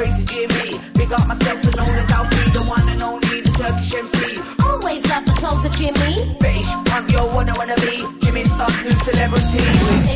Crazy 0.00 0.24
Jimmy. 0.24 0.80
Big 0.94 1.12
up 1.12 1.26
myself, 1.26 1.60
the 1.60 1.70
known 1.76 1.88
as 1.90 2.10
Alfie, 2.10 2.50
the 2.52 2.64
one 2.64 2.88
and 2.88 3.02
only, 3.02 3.42
the 3.42 3.50
Turkish 3.50 3.94
MC. 3.94 4.40
always 4.64 5.06
love 5.10 5.26
the 5.26 5.32
clothes 5.32 5.64
of 5.66 5.76
Jimmy. 5.76 6.36
British, 6.40 6.68
I'm 6.94 7.06
your 7.10 7.28
one 7.28 7.50
I 7.50 7.58
wanna 7.58 7.76
be. 7.76 7.98
Jimmy 8.24 8.44
Star, 8.44 8.70
new 8.82 8.96
celebrity. 9.04 9.58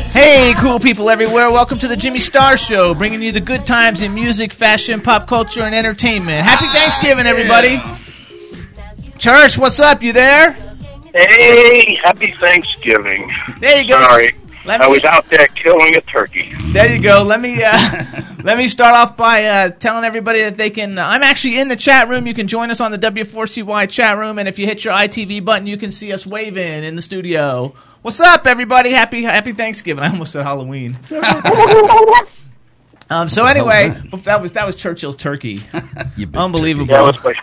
Hey, 0.09 0.53
cool 0.57 0.79
people 0.79 1.09
everywhere. 1.11 1.51
Welcome 1.51 1.77
to 1.79 1.87
the 1.87 1.95
Jimmy 1.95 2.17
Star 2.17 2.57
Show, 2.57 2.95
bringing 2.95 3.21
you 3.21 3.31
the 3.31 3.41
good 3.41 3.67
times 3.67 4.01
in 4.01 4.11
music, 4.15 4.53
fashion, 4.53 5.01
pop 5.01 5.27
culture, 5.27 5.61
and 5.61 5.75
entertainment. 5.75 6.43
Happy 6.43 6.65
Thanksgiving, 6.67 7.27
everybody. 7.27 7.79
Church, 9.19 9.55
what's 9.55 9.79
up? 9.79 10.01
You 10.01 10.13
there? 10.13 10.53
Hey, 11.13 11.99
happy 12.03 12.33
Thanksgiving. 12.39 13.31
There 13.59 13.81
you 13.81 13.87
go. 13.89 14.01
Sorry. 14.01 14.31
Let 14.65 14.81
I 14.81 14.85
me- 14.87 14.93
was 14.93 15.03
out 15.03 15.29
there 15.29 15.47
killing 15.49 15.95
a 15.95 16.01
turkey. 16.01 16.51
There 16.71 16.93
you 16.93 17.01
go. 17.01 17.23
Let 17.23 17.39
me 17.39 17.61
uh, 17.63 18.03
let 18.43 18.57
me 18.57 18.67
start 18.67 18.93
off 18.95 19.15
by 19.15 19.45
uh, 19.45 19.69
telling 19.69 20.03
everybody 20.03 20.41
that 20.41 20.57
they 20.57 20.69
can. 20.69 20.97
I'm 20.97 21.23
actually 21.23 21.59
in 21.59 21.67
the 21.67 21.75
chat 21.75 22.07
room. 22.09 22.25
You 22.27 22.33
can 22.33 22.47
join 22.47 22.71
us 22.71 22.81
on 22.81 22.91
the 22.91 22.97
W4CY 22.97 23.89
chat 23.89 24.17
room, 24.17 24.39
and 24.39 24.47
if 24.47 24.57
you 24.59 24.65
hit 24.65 24.83
your 24.83 24.93
ITV 24.93 25.45
button, 25.45 25.67
you 25.67 25.77
can 25.77 25.91
see 25.91 26.11
us 26.11 26.25
waving 26.25 26.83
in 26.83 26.95
the 26.95 27.01
studio. 27.01 27.73
What's 28.01 28.19
up, 28.19 28.45
everybody? 28.47 28.91
Happy 28.91 29.21
Happy 29.23 29.51
Thanksgiving. 29.53 30.03
I 30.03 30.09
almost 30.09 30.31
said 30.33 30.43
Halloween. 30.43 30.97
um, 33.09 33.29
so 33.29 33.45
anyway, 33.45 33.89
that 34.23 34.41
was 34.41 34.53
that 34.53 34.65
was 34.65 34.75
Churchill's 34.75 35.15
turkey. 35.15 35.57
Unbelievable. 36.33 36.93
That 36.93 37.01
was 37.01 37.23
my, 37.23 37.33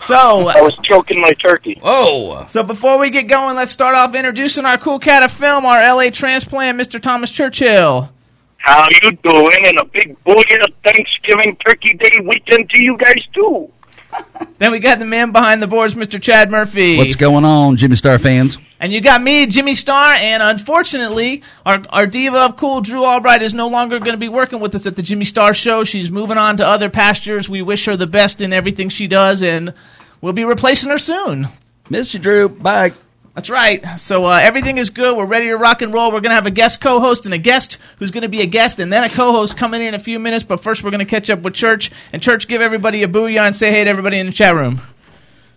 So 0.00 0.14
I 0.48 0.60
was 0.60 0.76
choking 0.82 1.20
my 1.20 1.32
turkey. 1.32 1.78
Oh, 1.82 2.44
so 2.46 2.62
before 2.62 2.98
we 2.98 3.10
get 3.10 3.28
going, 3.28 3.56
let's 3.56 3.72
start 3.72 3.94
off 3.94 4.14
introducing 4.14 4.64
our 4.64 4.78
cool 4.78 4.98
cat 4.98 5.22
of 5.22 5.32
film, 5.32 5.64
our 5.64 5.80
LA 5.82 6.10
transplant, 6.10 6.78
Mr. 6.78 7.00
Thomas 7.00 7.30
Churchill. 7.30 8.12
How 8.58 8.86
you 9.02 9.12
doing? 9.22 9.52
And 9.64 9.78
a 9.78 9.84
big 9.86 10.16
booyah 10.24 10.72
Thanksgiving 10.82 11.56
Turkey 11.56 11.94
Day 11.94 12.10
weekend 12.26 12.68
to 12.70 12.84
you 12.84 12.96
guys 12.98 13.24
too. 13.32 13.72
Then 14.58 14.72
we 14.72 14.80
got 14.80 14.98
the 14.98 15.04
man 15.04 15.30
behind 15.30 15.62
the 15.62 15.68
boards, 15.68 15.94
Mr. 15.94 16.20
Chad 16.20 16.50
Murphy. 16.50 16.96
what's 16.98 17.14
going 17.14 17.44
on, 17.44 17.76
Jimmy 17.76 17.94
Star 17.94 18.18
fans? 18.18 18.58
And 18.80 18.92
you 18.92 19.00
got 19.00 19.22
me, 19.22 19.46
Jimmy 19.46 19.74
Star, 19.76 20.14
and 20.14 20.42
unfortunately, 20.42 21.44
our, 21.64 21.82
our 21.90 22.06
diva 22.08 22.38
of 22.38 22.56
cool, 22.56 22.80
Drew 22.80 23.04
Albright, 23.04 23.42
is 23.42 23.54
no 23.54 23.68
longer 23.68 23.98
going 24.00 24.12
to 24.12 24.16
be 24.18 24.28
working 24.28 24.58
with 24.58 24.74
us 24.74 24.86
at 24.86 24.96
the 24.96 25.02
Jimmy 25.02 25.24
Star 25.24 25.54
Show. 25.54 25.84
She's 25.84 26.10
moving 26.10 26.38
on 26.38 26.56
to 26.56 26.66
other 26.66 26.90
pastures. 26.90 27.48
We 27.48 27.62
wish 27.62 27.84
her 27.86 27.96
the 27.96 28.06
best 28.08 28.40
in 28.40 28.52
everything 28.52 28.88
she 28.88 29.06
does, 29.06 29.42
and 29.42 29.74
we'll 30.20 30.32
be 30.32 30.44
replacing 30.44 30.90
her 30.90 30.98
soon. 30.98 31.48
Miss 31.88 32.12
you, 32.14 32.20
Drew. 32.20 32.48
Bye. 32.48 32.92
That's 33.38 33.50
right. 33.50 34.00
So 34.00 34.24
uh, 34.24 34.40
everything 34.42 34.78
is 34.78 34.90
good. 34.90 35.16
We're 35.16 35.24
ready 35.24 35.46
to 35.46 35.56
rock 35.56 35.80
and 35.80 35.94
roll. 35.94 36.10
We're 36.10 36.18
going 36.18 36.30
to 36.30 36.34
have 36.34 36.46
a 36.46 36.50
guest 36.50 36.80
co-host 36.80 37.24
and 37.24 37.32
a 37.32 37.38
guest 37.38 37.78
who's 38.00 38.10
going 38.10 38.22
to 38.22 38.28
be 38.28 38.40
a 38.40 38.46
guest, 38.46 38.80
and 38.80 38.92
then 38.92 39.04
a 39.04 39.08
co-host 39.08 39.56
coming 39.56 39.80
in 39.80 39.94
a 39.94 39.98
few 40.00 40.18
minutes. 40.18 40.42
But 40.42 40.58
first, 40.58 40.82
we're 40.82 40.90
going 40.90 41.06
to 41.06 41.06
catch 41.06 41.30
up 41.30 41.42
with 41.42 41.54
Church. 41.54 41.92
And 42.12 42.20
Church, 42.20 42.48
give 42.48 42.60
everybody 42.60 43.04
a 43.04 43.06
booyah 43.06 43.46
and 43.46 43.54
say 43.54 43.70
hey 43.70 43.84
to 43.84 43.90
everybody 43.90 44.18
in 44.18 44.26
the 44.26 44.32
chat 44.32 44.56
room. 44.56 44.80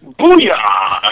Booyah! 0.03 0.53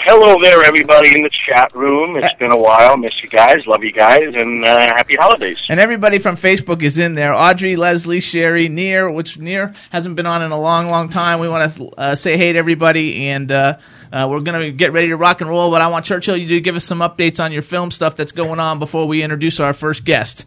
Hello 0.04 0.36
there, 0.40 0.62
everybody 0.62 1.12
in 1.12 1.24
the 1.24 1.30
chat 1.30 1.74
room. 1.74 2.14
It's 2.16 2.34
been 2.34 2.52
a 2.52 2.56
while. 2.56 2.96
Miss 2.96 3.20
you 3.20 3.28
guys. 3.28 3.66
Love 3.66 3.82
you 3.82 3.90
guys. 3.90 4.36
And 4.36 4.64
uh, 4.64 4.78
happy 4.78 5.16
holidays. 5.16 5.60
And 5.68 5.80
everybody 5.80 6.20
from 6.20 6.36
Facebook 6.36 6.84
is 6.84 7.00
in 7.00 7.16
there. 7.16 7.34
Audrey, 7.34 7.74
Leslie, 7.74 8.20
Sherry, 8.20 8.68
Near, 8.68 9.12
which 9.12 9.38
Near 9.38 9.72
hasn't 9.90 10.14
been 10.14 10.26
on 10.26 10.40
in 10.40 10.52
a 10.52 10.60
long, 10.60 10.88
long 10.88 11.08
time. 11.08 11.40
We 11.40 11.48
want 11.48 11.68
to 11.72 11.90
uh, 11.98 12.14
say 12.14 12.36
hey 12.36 12.52
to 12.52 12.58
everybody, 12.60 13.26
and 13.26 13.50
uh, 13.50 13.78
uh, 14.12 14.28
we're 14.30 14.40
going 14.40 14.60
to 14.60 14.72
get 14.72 14.92
ready 14.92 15.08
to 15.08 15.16
rock 15.16 15.40
and 15.40 15.50
roll. 15.50 15.70
But 15.70 15.82
I 15.82 15.88
want 15.88 16.04
Churchill 16.04 16.36
you 16.36 16.48
to 16.48 16.60
give 16.60 16.76
us 16.76 16.84
some 16.84 17.00
updates 17.00 17.42
on 17.42 17.52
your 17.52 17.62
film 17.62 17.90
stuff 17.90 18.16
that's 18.16 18.32
going 18.32 18.60
on 18.60 18.78
before 18.78 19.06
we 19.06 19.22
introduce 19.22 19.60
our 19.60 19.72
first 19.72 20.04
guest. 20.04 20.46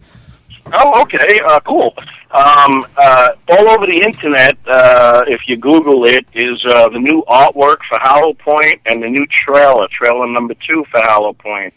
Oh, 0.71 1.01
okay. 1.01 1.39
Uh, 1.45 1.59
cool. 1.61 1.93
Um, 2.31 2.85
uh, 2.97 3.29
all 3.49 3.69
over 3.69 3.85
the 3.85 4.01
internet, 4.03 4.57
uh, 4.65 5.23
if 5.27 5.47
you 5.47 5.55
Google 5.55 6.05
it, 6.05 6.25
is 6.33 6.65
uh, 6.65 6.89
the 6.89 6.99
new 6.99 7.23
artwork 7.27 7.79
for 7.87 7.99
Hollow 7.99 8.33
Point 8.33 8.81
and 8.85 9.03
the 9.03 9.09
new 9.09 9.25
trailer, 9.27 9.87
trailer 9.89 10.27
number 10.27 10.55
two 10.55 10.83
for 10.85 10.99
Hollow 11.01 11.33
Point. 11.33 11.73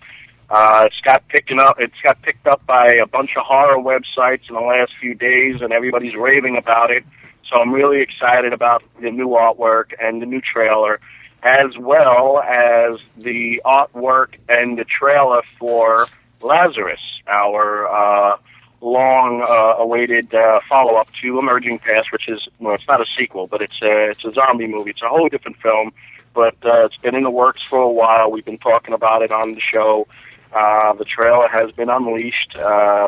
Uh, 0.48 0.84
it's 0.86 1.00
got 1.00 1.26
picking 1.28 1.60
up. 1.60 1.80
It's 1.80 2.00
got 2.02 2.22
picked 2.22 2.46
up 2.46 2.64
by 2.66 2.94
a 2.94 3.06
bunch 3.06 3.36
of 3.36 3.44
horror 3.44 3.78
websites 3.78 4.48
in 4.48 4.54
the 4.54 4.60
last 4.60 4.96
few 4.96 5.14
days, 5.14 5.60
and 5.60 5.72
everybody's 5.72 6.16
raving 6.16 6.56
about 6.56 6.90
it. 6.90 7.04
So 7.48 7.56
I'm 7.56 7.72
really 7.72 8.00
excited 8.00 8.52
about 8.52 8.82
the 9.00 9.10
new 9.10 9.28
artwork 9.30 9.92
and 10.00 10.22
the 10.22 10.26
new 10.26 10.40
trailer, 10.40 11.00
as 11.46 11.78
well 11.78 12.40
as 12.40 12.98
the 13.16 13.62
artwork 13.64 14.36
and 14.48 14.76
the 14.76 14.84
trailer 14.84 15.42
for 15.60 16.06
Lazarus, 16.40 17.20
our 17.28 17.86
uh, 17.86 18.36
long 18.80 19.42
uh, 19.48 19.80
awaited 19.80 20.34
uh, 20.34 20.58
follow 20.68 20.96
up 20.96 21.08
to 21.22 21.38
Emerging 21.38 21.78
Past, 21.78 22.10
which 22.10 22.28
is 22.28 22.48
well, 22.58 22.74
it's 22.74 22.88
not 22.88 23.00
a 23.00 23.06
sequel, 23.16 23.46
but 23.46 23.62
it's 23.62 23.80
a 23.80 24.10
it's 24.10 24.24
a 24.24 24.32
zombie 24.32 24.66
movie. 24.66 24.90
It's 24.90 25.02
a 25.02 25.08
whole 25.08 25.28
different 25.28 25.56
film, 25.58 25.92
but 26.34 26.56
uh, 26.64 26.86
it's 26.86 26.96
been 26.96 27.14
in 27.14 27.22
the 27.22 27.30
works 27.30 27.64
for 27.64 27.78
a 27.78 27.90
while. 27.90 28.28
We've 28.32 28.44
been 28.44 28.58
talking 28.58 28.92
about 28.92 29.22
it 29.22 29.30
on 29.30 29.54
the 29.54 29.60
show. 29.60 30.08
Uh, 30.52 30.94
the 30.94 31.04
trailer 31.04 31.46
has 31.46 31.70
been 31.70 31.90
unleashed. 31.90 32.56
Uh, 32.56 33.06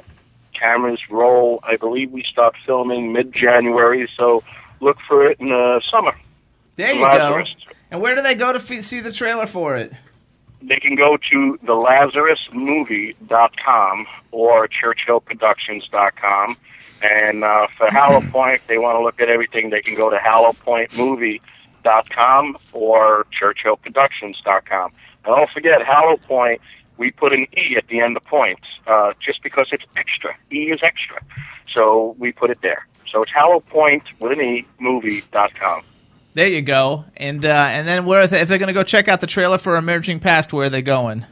cameras 0.52 1.00
roll. 1.10 1.58
I 1.64 1.74
believe 1.74 2.12
we 2.12 2.22
start 2.22 2.54
filming 2.64 3.12
mid 3.12 3.32
January, 3.32 4.08
so 4.16 4.44
look 4.78 4.98
for 5.08 5.26
it 5.28 5.40
in 5.40 5.48
the 5.48 5.82
summer. 5.90 6.14
There 6.76 6.92
you 6.92 7.02
Lazarus. 7.02 7.56
go. 7.66 7.67
And 7.90 8.00
where 8.00 8.14
do 8.14 8.22
they 8.22 8.34
go 8.34 8.52
to 8.52 8.58
f- 8.58 8.82
see 8.84 9.00
the 9.00 9.12
trailer 9.12 9.46
for 9.46 9.76
it? 9.76 9.92
They 10.60 10.80
can 10.80 10.96
go 10.96 11.16
to 11.30 11.56
thelazarusmovie.com 11.64 14.06
or 14.32 14.68
churchillproductions.com. 14.68 16.56
And 17.02 17.44
uh, 17.44 17.68
for 17.76 17.88
Hallow 17.90 18.20
Point, 18.32 18.62
they 18.66 18.76
want 18.78 18.96
to 18.98 19.02
look 19.02 19.20
at 19.20 19.28
everything. 19.28 19.70
They 19.70 19.82
can 19.82 19.94
go 19.94 20.10
to 20.10 20.16
hallowpointmovie.com 20.16 22.56
or 22.72 23.24
churchillproductions.com. 23.40 24.92
And 25.24 25.36
don't 25.36 25.50
forget, 25.50 25.84
Hallow 25.86 26.16
Point, 26.16 26.60
we 26.96 27.10
put 27.12 27.32
an 27.32 27.46
E 27.56 27.76
at 27.76 27.86
the 27.86 28.00
end 28.00 28.16
of 28.16 28.24
points 28.24 28.64
uh, 28.86 29.12
just 29.20 29.40
because 29.42 29.68
it's 29.72 29.84
extra. 29.96 30.36
E 30.52 30.70
is 30.72 30.80
extra. 30.82 31.22
So 31.72 32.16
we 32.18 32.32
put 32.32 32.50
it 32.50 32.60
there. 32.62 32.86
So 33.12 33.22
it's 33.22 33.32
hallowpoint 33.32 34.02
with 34.18 34.32
an 34.32 34.40
E 34.40 34.66
movie.com. 34.80 35.82
There 36.34 36.46
you 36.46 36.62
go. 36.62 37.04
And 37.16 37.44
uh, 37.44 37.68
and 37.70 37.86
then 37.86 38.04
where 38.04 38.22
if 38.22 38.30
they're 38.30 38.58
going 38.58 38.68
to 38.68 38.72
go 38.72 38.82
check 38.82 39.08
out 39.08 39.20
the 39.20 39.26
trailer 39.26 39.58
for 39.58 39.76
Emerging 39.76 40.20
Past, 40.20 40.52
where 40.52 40.66
are 40.66 40.70
they 40.70 40.82
going? 40.82 41.24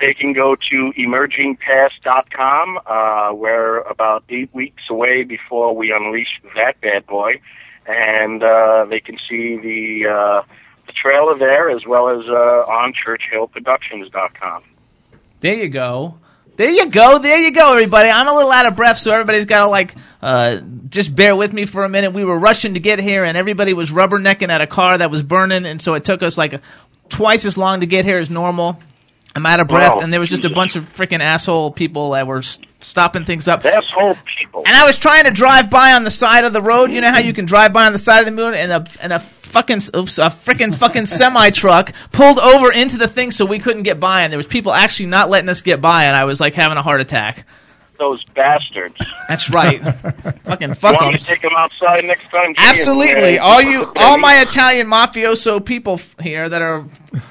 They 0.00 0.14
can 0.14 0.32
go 0.32 0.56
to 0.56 0.92
emergingpast.com. 0.96 2.80
Uh, 2.86 3.34
we're 3.34 3.80
about 3.80 4.24
eight 4.30 4.52
weeks 4.54 4.84
away 4.88 5.24
before 5.24 5.76
we 5.76 5.92
unleash 5.92 6.40
that 6.56 6.80
bad 6.80 7.06
boy, 7.06 7.40
and 7.86 8.42
uh, 8.42 8.86
they 8.86 9.00
can 9.00 9.18
see 9.18 9.58
the 9.58 10.08
uh, 10.08 10.42
the 10.86 10.92
trailer 10.92 11.36
there 11.36 11.68
as 11.70 11.86
well 11.86 12.08
as 12.08 12.26
uh, 12.26 12.64
on 12.66 12.94
ChurchillProductions.com. 12.94 14.62
There 15.40 15.54
you 15.54 15.68
go. 15.68 16.18
There 16.60 16.68
you 16.70 16.90
go. 16.90 17.18
There 17.18 17.38
you 17.38 17.52
go, 17.52 17.72
everybody. 17.72 18.10
I'm 18.10 18.28
a 18.28 18.34
little 18.34 18.52
out 18.52 18.66
of 18.66 18.76
breath, 18.76 18.98
so 18.98 19.10
everybody's 19.12 19.46
got 19.46 19.60
to 19.60 19.68
like 19.68 19.94
uh, 20.20 20.60
just 20.90 21.16
bear 21.16 21.34
with 21.34 21.54
me 21.54 21.64
for 21.64 21.84
a 21.84 21.88
minute. 21.88 22.12
We 22.12 22.22
were 22.22 22.38
rushing 22.38 22.74
to 22.74 22.80
get 22.80 22.98
here, 22.98 23.24
and 23.24 23.34
everybody 23.34 23.72
was 23.72 23.90
rubbernecking 23.90 24.50
at 24.50 24.60
a 24.60 24.66
car 24.66 24.98
that 24.98 25.10
was 25.10 25.22
burning, 25.22 25.64
and 25.64 25.80
so 25.80 25.94
it 25.94 26.04
took 26.04 26.22
us 26.22 26.36
like 26.36 26.60
twice 27.08 27.46
as 27.46 27.56
long 27.56 27.80
to 27.80 27.86
get 27.86 28.04
here 28.04 28.18
as 28.18 28.28
normal. 28.28 28.78
I'm 29.34 29.46
out 29.46 29.60
of 29.60 29.68
breath, 29.68 29.94
Wow. 29.96 30.00
and 30.00 30.12
there 30.12 30.20
was 30.20 30.28
just 30.28 30.44
a 30.44 30.50
bunch 30.50 30.76
of 30.76 30.84
freaking 30.84 31.20
asshole 31.20 31.70
people 31.70 32.10
that 32.10 32.26
were 32.26 32.42
stopping 32.80 33.24
things 33.24 33.48
up. 33.48 33.64
Asshole 33.64 34.18
people. 34.38 34.62
And 34.66 34.76
I 34.76 34.84
was 34.84 34.98
trying 34.98 35.24
to 35.24 35.30
drive 35.30 35.70
by 35.70 35.94
on 35.94 36.04
the 36.04 36.10
side 36.10 36.44
of 36.44 36.52
the 36.52 36.60
road. 36.60 36.90
You 36.90 37.00
know 37.00 37.10
how 37.10 37.20
you 37.20 37.32
can 37.32 37.46
drive 37.46 37.72
by 37.72 37.86
on 37.86 37.92
the 37.94 37.98
side 37.98 38.18
of 38.20 38.26
the 38.26 38.32
moon, 38.32 38.52
and 38.52 38.70
a 38.70 38.84
and 39.02 39.14
a 39.14 39.20
fucking 39.50 39.80
oops, 39.96 40.18
a 40.18 40.26
freaking 40.26 40.74
fucking 40.74 41.06
semi 41.06 41.50
truck 41.50 41.92
pulled 42.12 42.38
over 42.38 42.72
into 42.72 42.96
the 42.96 43.08
thing, 43.08 43.30
so 43.30 43.44
we 43.44 43.58
couldn't 43.58 43.82
get 43.82 44.00
by. 44.00 44.22
And 44.22 44.32
there 44.32 44.38
was 44.38 44.46
people 44.46 44.72
actually 44.72 45.06
not 45.06 45.28
letting 45.28 45.48
us 45.48 45.60
get 45.60 45.80
by, 45.80 46.04
and 46.04 46.16
I 46.16 46.24
was 46.24 46.40
like 46.40 46.54
having 46.54 46.78
a 46.78 46.82
heart 46.82 47.00
attack. 47.00 47.46
Those 48.00 48.24
bastards. 48.24 48.96
That's 49.28 49.48
right. 49.50 49.78
Fucking 50.44 50.74
fuck 50.74 51.00
Want 51.00 51.12
them. 51.12 51.18
to 51.18 51.24
take 51.24 51.42
them 51.42 51.52
outside 51.56 52.04
next 52.04 52.28
time? 52.30 52.54
Absolutely, 52.58 53.38
all 53.38 53.62
you, 53.62 53.86
all 53.96 54.18
my 54.18 54.40
Italian 54.42 54.88
mafioso 54.88 55.64
people 55.64 55.92
f- 55.94 56.16
here 56.20 56.48
that 56.48 56.60
are 56.62 56.84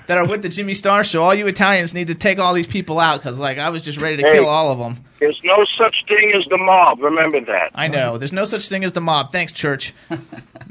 that 0.07 0.17
are 0.17 0.25
with 0.25 0.41
the 0.41 0.47
Jimmy 0.49 0.73
Star 0.73 1.03
Show. 1.03 1.21
All 1.23 1.35
you 1.35 1.47
Italians 1.47 1.93
need 1.93 2.07
to 2.07 2.15
take 2.15 2.39
all 2.39 2.53
these 2.53 2.67
people 2.67 2.99
out 2.99 3.19
because, 3.19 3.37
like, 3.39 3.57
I 3.57 3.69
was 3.69 3.81
just 3.81 3.99
ready 3.99 4.15
to 4.21 4.23
Hey. 4.23 4.35
kill 4.35 4.47
all 4.47 4.71
of 4.71 4.79
them. 4.79 5.03
There's 5.19 5.39
no 5.43 5.65
such 5.65 6.05
thing 6.07 6.31
as 6.33 6.45
the 6.45 6.57
mob. 6.57 7.01
Remember 7.01 7.41
that. 7.41 7.71
I 7.75 7.89
know. 7.89 8.17
There's 8.17 8.31
no 8.31 8.45
such 8.45 8.69
thing 8.69 8.85
as 8.85 8.93
the 8.93 9.01
mob. 9.01 9.33
Thanks, 9.33 9.51
Church, 9.51 9.93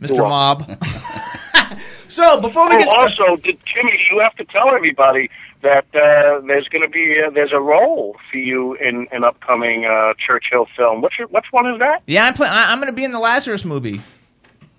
Mr. 0.00 0.18
Mob. 0.26 0.62
so 2.08 2.40
before 2.40 2.68
we 2.68 2.76
Oh, 2.76 2.78
get 2.78 2.88
started, 2.88 3.20
also, 3.20 3.42
did, 3.42 3.58
Jimmy, 3.66 3.92
you 4.10 4.20
have 4.20 4.34
to 4.36 4.44
tell 4.44 4.70
everybody 4.74 5.28
that 5.62 5.86
uh, 5.94 6.40
there's 6.46 6.68
going 6.68 6.82
to 6.82 6.88
be 6.88 7.16
uh, 7.26 7.30
there's 7.30 7.52
a 7.52 7.60
role 7.60 8.16
for 8.30 8.38
you 8.38 8.74
in 8.74 9.08
an 9.12 9.24
upcoming 9.24 9.84
uh, 9.84 10.14
Churchill 10.14 10.66
film. 10.76 11.02
Which 11.02 11.14
which 11.30 11.46
one 11.50 11.66
is 11.72 11.78
that? 11.78 12.02
yeah, 12.06 12.26
I'm 12.26 12.34
I'm 12.40 12.78
going 12.78 12.86
to 12.86 12.92
be 12.92 13.04
in 13.04 13.12
the 13.12 13.18
Lazarus 13.18 13.64
movie. 13.64 14.00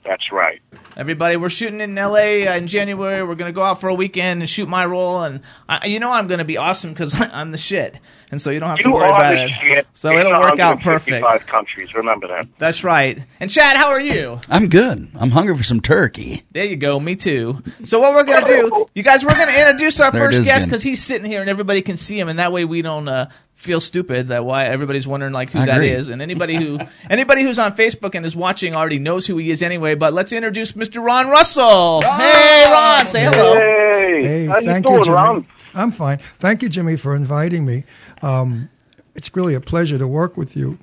That's 0.06 0.32
right. 0.32 0.62
Everybody, 0.96 1.36
we're 1.36 1.50
shooting 1.50 1.82
in 1.82 1.94
LA 1.94 2.48
uh, 2.48 2.58
in 2.58 2.68
January. 2.68 3.22
We're 3.24 3.36
gonna 3.36 3.52
go 3.52 3.64
out 3.64 3.80
for 3.80 3.90
a 3.90 3.94
weekend 3.94 4.42
and 4.42 4.50
shoot 4.50 4.68
my 4.68 4.86
role, 4.86 5.24
and 5.24 5.42
I, 5.68 5.88
you 5.88 6.00
know 6.00 6.12
I'm 6.12 6.28
gonna 6.28 6.46
be 6.46 6.58
awesome 6.58 6.92
because 6.94 7.20
I'm 7.34 7.52
the 7.52 7.58
shit, 7.58 8.00
and 8.32 8.40
so 8.40 8.52
you 8.52 8.60
don't 8.60 8.70
have 8.70 8.80
to 8.80 8.92
worry 8.92 9.08
about 9.10 9.36
it. 9.36 9.88
So 9.94 10.12
in 10.12 10.20
it'll 10.20 10.32
work 10.40 10.60
out 10.60 10.80
perfect. 10.82 11.22
155 11.24 11.46
countries. 11.48 11.94
Remember 11.96 12.28
that. 12.28 12.48
That's 12.58 12.84
right. 12.84 13.20
And 13.40 13.50
Chad, 13.50 13.78
how 13.78 13.88
are 13.90 14.00
you? 14.00 14.40
I'm 14.50 14.68
good. 14.70 15.10
I'm 15.16 15.32
hungry 15.32 15.56
for 15.58 15.64
some 15.64 15.82
turkey. 15.82 16.44
There 16.52 16.66
you 16.66 16.76
go. 16.76 17.00
Me 17.00 17.16
too. 17.16 17.62
So 17.84 18.00
what 18.00 18.14
we're 18.14 18.24
gonna 18.24 18.46
do, 18.46 18.86
you 18.94 19.04
guys, 19.04 19.24
we're 19.26 19.32
gonna 19.36 19.58
introduce 19.58 20.00
our 20.00 20.12
first 20.12 20.44
guest 20.44 20.66
because 20.68 20.84
he's 20.84 21.02
sitting 21.04 21.30
here 21.30 21.42
and 21.42 21.50
everybody 21.50 21.82
can 21.82 21.98
see 21.98 22.20
him, 22.20 22.30
and 22.30 22.40
that 22.40 22.52
way 22.52 22.66
we 22.66 22.82
don't 22.82 23.08
uh, 23.08 23.30
feel 23.54 23.82
stupid. 23.82 24.28
That 24.28 24.46
why 24.46 24.66
everybody's 24.66 25.08
wondering 25.08 25.34
like 25.34 25.50
who 25.52 25.60
I 25.60 25.66
that 25.66 25.76
agree. 25.78 25.90
is, 25.90 26.10
and 26.10 26.22
anybody 26.22 26.56
who 26.56 26.80
anybody 27.10 27.44
who's 27.44 27.60
on 27.60 27.74
Facebook 27.74 28.16
and 28.16 28.26
is 28.26 28.36
watching 28.36 28.76
already 28.76 29.00
knows 29.00 29.26
who 29.28 29.38
he 29.38 29.50
is 29.52 29.62
anyway. 29.64 29.96
But 29.96 30.14
let's 30.14 30.32
introduce 30.34 30.74
Mr. 30.74 31.04
Ron 31.04 31.30
Russell. 31.30 32.02
Hey, 32.02 32.66
Ron, 32.72 33.06
say 33.06 33.24
hello. 33.24 33.56
Hey, 33.56 34.22
Hey, 34.24 34.46
how 34.48 34.60
you 34.60 34.66
thank 34.66 34.86
doing, 34.86 34.98
you, 35.00 35.04
Jimmy. 35.06 35.16
Ron? 35.16 35.48
I'm 35.74 35.92
fine. 35.92 36.18
Thank 36.18 36.62
you, 36.64 36.70
Jimmy, 36.70 36.96
for 36.98 37.16
inviting 37.16 37.66
me. 37.66 37.84
Um, 38.22 38.70
it's 39.16 39.36
really 39.36 39.54
a 39.54 39.62
pleasure 39.62 39.98
to 39.98 40.08
work 40.08 40.38
with 40.38 40.56
you. 40.56 40.78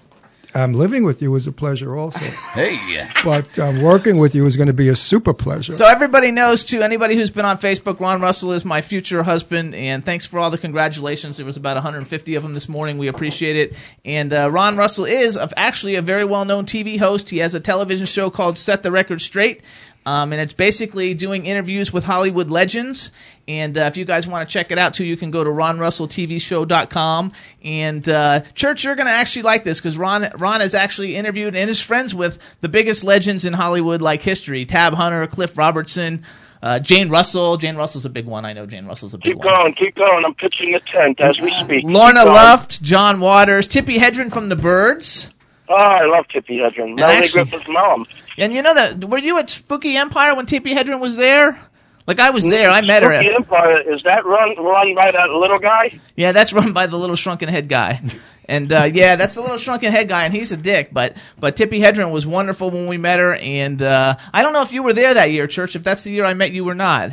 Um, 0.54 0.72
living 0.72 1.04
with 1.04 1.20
you 1.20 1.34
is 1.34 1.46
a 1.46 1.52
pleasure 1.52 1.94
also, 1.98 2.24
Hey. 2.54 3.06
but 3.22 3.58
um, 3.58 3.82
working 3.82 4.18
with 4.18 4.34
you 4.34 4.46
is 4.46 4.56
going 4.56 4.68
to 4.68 4.72
be 4.72 4.88
a 4.88 4.96
super 4.96 5.34
pleasure. 5.34 5.72
So 5.72 5.84
everybody 5.84 6.30
knows 6.30 6.64
too. 6.64 6.80
Anybody 6.80 7.14
who's 7.14 7.30
been 7.30 7.44
on 7.44 7.58
Facebook, 7.58 8.00
Ron 8.00 8.22
Russell 8.22 8.52
is 8.52 8.64
my 8.64 8.80
future 8.80 9.22
husband, 9.22 9.74
and 9.74 10.02
thanks 10.02 10.24
for 10.24 10.38
all 10.38 10.50
the 10.50 10.56
congratulations. 10.56 11.36
There 11.36 11.44
was 11.44 11.58
about 11.58 11.74
150 11.76 12.34
of 12.36 12.42
them 12.42 12.54
this 12.54 12.70
morning. 12.70 12.96
We 12.96 13.08
appreciate 13.08 13.56
it. 13.56 13.74
And 14.06 14.32
uh, 14.32 14.48
Ron 14.50 14.78
Russell 14.78 15.04
is 15.04 15.36
of 15.36 15.52
actually 15.58 15.96
a 15.96 16.02
very 16.02 16.24
well-known 16.24 16.64
TV 16.64 16.98
host. 16.98 17.28
He 17.28 17.38
has 17.38 17.54
a 17.54 17.60
television 17.60 18.06
show 18.06 18.30
called 18.30 18.56
Set 18.56 18.82
the 18.82 18.90
Record 18.90 19.20
Straight. 19.20 19.60
Um, 20.06 20.32
and 20.32 20.40
it's 20.40 20.52
basically 20.52 21.14
doing 21.14 21.46
interviews 21.46 21.92
with 21.92 22.04
Hollywood 22.04 22.48
legends. 22.48 23.10
And 23.48 23.76
uh, 23.76 23.82
if 23.82 23.96
you 23.96 24.04
guys 24.04 24.26
want 24.26 24.48
to 24.48 24.52
check 24.52 24.70
it 24.70 24.78
out 24.78 24.94
too, 24.94 25.04
you 25.04 25.16
can 25.16 25.32
go 25.32 25.42
to 25.42 25.50
ronrusselltvshow.com. 25.50 27.32
And 27.64 28.08
uh, 28.08 28.40
Church, 28.54 28.84
you're 28.84 28.94
going 28.94 29.08
to 29.08 29.12
actually 29.12 29.42
like 29.42 29.64
this 29.64 29.80
because 29.80 29.98
Ron 29.98 30.28
Ron 30.38 30.60
has 30.60 30.74
actually 30.76 31.16
interviewed 31.16 31.56
and 31.56 31.68
is 31.68 31.82
friends 31.82 32.14
with 32.14 32.60
the 32.60 32.68
biggest 32.68 33.02
legends 33.02 33.44
in 33.44 33.52
Hollywood, 33.52 34.00
like 34.00 34.22
history: 34.22 34.64
Tab 34.64 34.94
Hunter, 34.94 35.26
Cliff 35.26 35.58
Robertson, 35.58 36.24
uh, 36.62 36.78
Jane 36.78 37.08
Russell. 37.08 37.56
Jane 37.56 37.76
Russell's 37.76 38.04
a 38.04 38.10
big 38.10 38.26
one. 38.26 38.44
I 38.44 38.52
know 38.52 38.64
Jane 38.64 38.86
Russell's 38.86 39.14
a 39.14 39.18
big 39.18 39.24
Keep 39.24 39.36
one. 39.38 39.44
Keep 39.44 39.52
going, 39.52 39.72
keep 39.74 39.94
going. 39.96 40.24
I'm 40.24 40.34
pitching 40.34 40.72
the 40.72 40.80
tent 40.80 41.20
as 41.20 41.38
we 41.40 41.52
speak. 41.54 41.84
Lorna 41.84 42.24
Luft, 42.24 42.80
John 42.80 43.18
Waters, 43.18 43.66
Tippi 43.66 43.96
Hedren 43.96 44.32
from 44.32 44.50
The 44.50 44.56
Birds. 44.56 45.32
Oh, 45.68 45.74
I 45.74 46.06
love 46.06 46.26
Tippi 46.28 46.58
Hedren. 46.60 46.96
Melanie 46.96 47.18
actually- 47.18 47.44
Griffith's 47.44 47.68
mom. 47.68 48.06
And 48.38 48.52
you 48.52 48.62
know 48.62 48.74
that 48.74 49.04
were 49.04 49.18
you 49.18 49.38
at 49.38 49.50
Spooky 49.50 49.96
Empire 49.96 50.34
when 50.34 50.46
Tippi 50.46 50.72
Hedren 50.74 51.00
was 51.00 51.16
there? 51.16 51.58
Like 52.06 52.20
I 52.20 52.30
was 52.30 52.44
there. 52.48 52.70
I 52.70 52.82
met 52.82 53.02
her. 53.02 53.12
Spooky 53.12 53.28
At, 53.30 53.34
Empire, 53.34 53.94
is 53.94 54.02
that 54.04 54.24
run 54.24 54.54
run 54.62 54.94
by 54.94 55.10
that 55.10 55.30
little 55.30 55.58
guy? 55.58 55.98
yeah, 56.14 56.32
that's 56.32 56.52
run 56.52 56.72
by 56.72 56.86
the 56.86 56.96
little 56.96 57.16
shrunken 57.16 57.48
head 57.48 57.68
guy. 57.68 58.00
And 58.48 58.72
uh, 58.72 58.84
yeah, 58.84 59.16
that's 59.16 59.34
the 59.34 59.40
little 59.40 59.56
shrunken 59.56 59.90
head 59.90 60.06
guy, 60.06 60.24
and 60.24 60.32
he's 60.32 60.52
a 60.52 60.56
dick. 60.56 60.90
But 60.92 61.16
but 61.40 61.56
Tippi 61.56 61.80
Hedren 61.80 62.12
was 62.12 62.24
wonderful 62.24 62.70
when 62.70 62.86
we 62.86 62.96
met 62.96 63.18
her, 63.18 63.34
and 63.34 63.82
uh, 63.82 64.16
I 64.32 64.42
don't 64.42 64.52
know 64.52 64.62
if 64.62 64.72
you 64.72 64.84
were 64.84 64.92
there 64.92 65.14
that 65.14 65.32
year, 65.32 65.48
Church. 65.48 65.74
If 65.74 65.82
that's 65.82 66.04
the 66.04 66.12
year 66.12 66.24
I 66.24 66.34
met 66.34 66.52
you 66.52 66.68
or 66.68 66.74
not. 66.74 67.10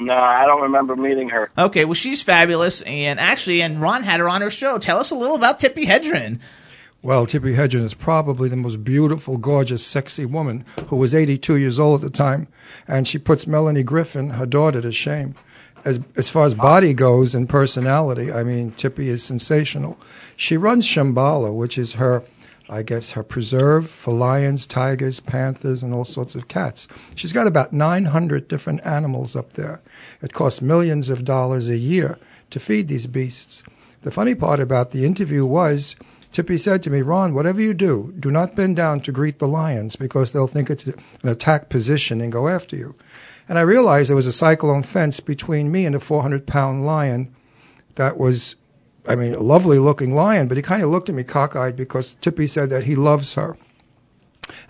No, 0.00 0.14
I 0.14 0.44
don't 0.46 0.62
remember 0.62 0.94
meeting 0.96 1.28
her. 1.30 1.50
Okay, 1.58 1.84
well 1.84 1.94
she's 1.94 2.22
fabulous, 2.22 2.82
and 2.82 3.18
actually, 3.20 3.62
and 3.62 3.80
Ron 3.80 4.02
had 4.02 4.20
her 4.20 4.28
on 4.28 4.42
her 4.42 4.50
show. 4.50 4.78
Tell 4.78 4.98
us 4.98 5.10
a 5.10 5.16
little 5.16 5.36
about 5.36 5.60
Tippi 5.60 5.84
Hedren. 5.86 6.40
Well, 7.08 7.24
Tippi 7.26 7.54
Hedren 7.54 7.84
is 7.84 7.94
probably 7.94 8.50
the 8.50 8.56
most 8.56 8.84
beautiful, 8.84 9.38
gorgeous, 9.38 9.82
sexy 9.82 10.26
woman 10.26 10.66
who 10.88 10.96
was 10.96 11.14
82 11.14 11.56
years 11.56 11.78
old 11.78 12.04
at 12.04 12.12
the 12.12 12.14
time, 12.14 12.48
and 12.86 13.08
she 13.08 13.16
puts 13.16 13.46
Melanie 13.46 13.82
Griffith, 13.82 14.32
her 14.32 14.44
daughter, 14.44 14.82
to 14.82 14.92
shame. 14.92 15.34
As 15.86 16.00
as 16.16 16.28
far 16.28 16.44
as 16.44 16.54
body 16.54 16.92
goes 16.92 17.34
and 17.34 17.48
personality, 17.48 18.30
I 18.30 18.44
mean, 18.44 18.72
Tippi 18.72 19.06
is 19.06 19.22
sensational. 19.22 19.98
She 20.36 20.58
runs 20.58 20.86
Shambala, 20.86 21.54
which 21.54 21.78
is 21.78 21.94
her, 21.94 22.24
I 22.68 22.82
guess, 22.82 23.12
her 23.12 23.22
preserve 23.22 23.88
for 23.88 24.12
lions, 24.12 24.66
tigers, 24.66 25.18
panthers, 25.18 25.82
and 25.82 25.94
all 25.94 26.04
sorts 26.04 26.34
of 26.34 26.46
cats. 26.46 26.88
She's 27.14 27.32
got 27.32 27.46
about 27.46 27.72
900 27.72 28.48
different 28.48 28.84
animals 28.84 29.34
up 29.34 29.54
there. 29.54 29.80
It 30.20 30.34
costs 30.34 30.60
millions 30.60 31.08
of 31.08 31.24
dollars 31.24 31.70
a 31.70 31.78
year 31.78 32.18
to 32.50 32.60
feed 32.60 32.88
these 32.88 33.06
beasts. 33.06 33.62
The 34.02 34.10
funny 34.10 34.34
part 34.34 34.60
about 34.60 34.90
the 34.90 35.06
interview 35.06 35.46
was 35.46 35.96
Tippi 36.38 36.60
said 36.60 36.84
to 36.84 36.90
me, 36.90 37.02
Ron, 37.02 37.34
whatever 37.34 37.60
you 37.60 37.74
do, 37.74 38.14
do 38.16 38.30
not 38.30 38.54
bend 38.54 38.76
down 38.76 39.00
to 39.00 39.10
greet 39.10 39.40
the 39.40 39.48
lions 39.48 39.96
because 39.96 40.32
they'll 40.32 40.46
think 40.46 40.70
it's 40.70 40.86
an 40.86 41.28
attack 41.28 41.68
position 41.68 42.20
and 42.20 42.30
go 42.30 42.46
after 42.46 42.76
you. 42.76 42.94
And 43.48 43.58
I 43.58 43.62
realized 43.62 44.08
there 44.08 44.14
was 44.14 44.28
a 44.28 44.32
cyclone 44.32 44.84
fence 44.84 45.18
between 45.18 45.72
me 45.72 45.84
and 45.84 45.96
a 45.96 46.00
400 46.00 46.46
pound 46.46 46.86
lion 46.86 47.34
that 47.96 48.18
was, 48.18 48.54
I 49.08 49.16
mean, 49.16 49.34
a 49.34 49.40
lovely 49.40 49.80
looking 49.80 50.14
lion, 50.14 50.46
but 50.46 50.56
he 50.56 50.62
kind 50.62 50.84
of 50.84 50.90
looked 50.90 51.08
at 51.08 51.16
me 51.16 51.24
cockeyed 51.24 51.74
because 51.74 52.14
Tippi 52.20 52.48
said 52.48 52.70
that 52.70 52.84
he 52.84 52.94
loves 52.94 53.34
her 53.34 53.56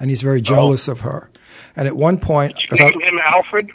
and 0.00 0.08
he's 0.08 0.22
very 0.22 0.38
oh. 0.38 0.42
jealous 0.42 0.88
of 0.88 1.00
her. 1.00 1.28
And 1.76 1.86
at 1.86 1.96
one 1.96 2.16
point, 2.16 2.56
'cause 2.70 2.80
I- 2.80 2.88
Name 2.88 3.00
him 3.02 3.18
Alfred. 3.26 3.70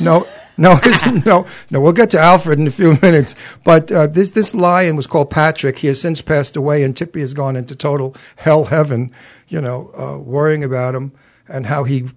No, 0.00 0.26
no, 0.58 0.78
no, 1.26 1.46
no. 1.70 1.80
We'll 1.80 1.92
get 1.92 2.10
to 2.10 2.20
Alfred 2.20 2.58
in 2.58 2.66
a 2.66 2.70
few 2.70 2.98
minutes. 3.02 3.58
But 3.64 3.92
uh, 3.92 4.06
this 4.06 4.30
this 4.30 4.54
lion 4.54 4.96
was 4.96 5.06
called 5.06 5.30
Patrick. 5.30 5.78
He 5.78 5.88
has 5.88 6.00
since 6.00 6.22
passed 6.22 6.56
away, 6.56 6.82
and 6.82 6.94
Tippi 6.94 7.20
has 7.20 7.34
gone 7.34 7.56
into 7.56 7.76
total 7.76 8.16
hell 8.36 8.66
heaven. 8.66 9.12
You 9.48 9.60
know, 9.60 9.90
uh, 9.96 10.18
worrying 10.18 10.64
about 10.64 10.94
him 10.94 11.12
and 11.48 11.66
how 11.66 11.84
he 11.84 12.08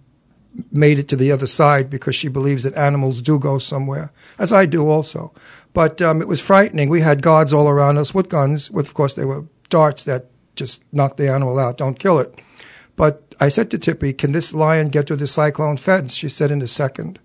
made 0.71 0.99
it 0.99 1.07
to 1.09 1.15
the 1.15 1.31
other 1.31 1.45
side 1.47 1.89
because 1.89 2.15
she 2.15 2.27
believes 2.27 2.63
that 2.63 2.75
animals 2.75 3.21
do 3.21 3.37
go 3.39 3.57
somewhere, 3.57 4.11
as 4.37 4.51
I 4.51 4.65
do 4.65 4.89
also. 4.89 5.33
But 5.73 6.01
um, 6.01 6.21
it 6.21 6.27
was 6.27 6.41
frightening. 6.41 6.89
We 6.89 7.01
had 7.01 7.21
guards 7.21 7.53
all 7.53 7.67
around 7.67 7.97
us 7.97 8.13
with 8.13 8.29
guns. 8.29 8.71
With 8.71 8.87
of 8.87 8.93
course 8.93 9.15
they 9.15 9.25
were 9.25 9.45
darts 9.69 10.03
that 10.05 10.27
just 10.55 10.83
knock 10.91 11.17
the 11.17 11.29
animal 11.29 11.59
out, 11.59 11.77
don't 11.77 11.99
kill 11.99 12.19
it. 12.19 12.37
But 12.95 13.33
I 13.39 13.49
said 13.49 13.71
to 13.71 13.77
Tippi, 13.77 14.17
"Can 14.17 14.31
this 14.31 14.53
lion 14.53 14.89
get 14.89 15.07
to 15.07 15.15
the 15.15 15.27
cyclone 15.27 15.77
fence?" 15.77 16.13
She 16.13 16.29
said, 16.29 16.51
"In 16.51 16.61
a 16.61 16.67
second. 16.67 17.19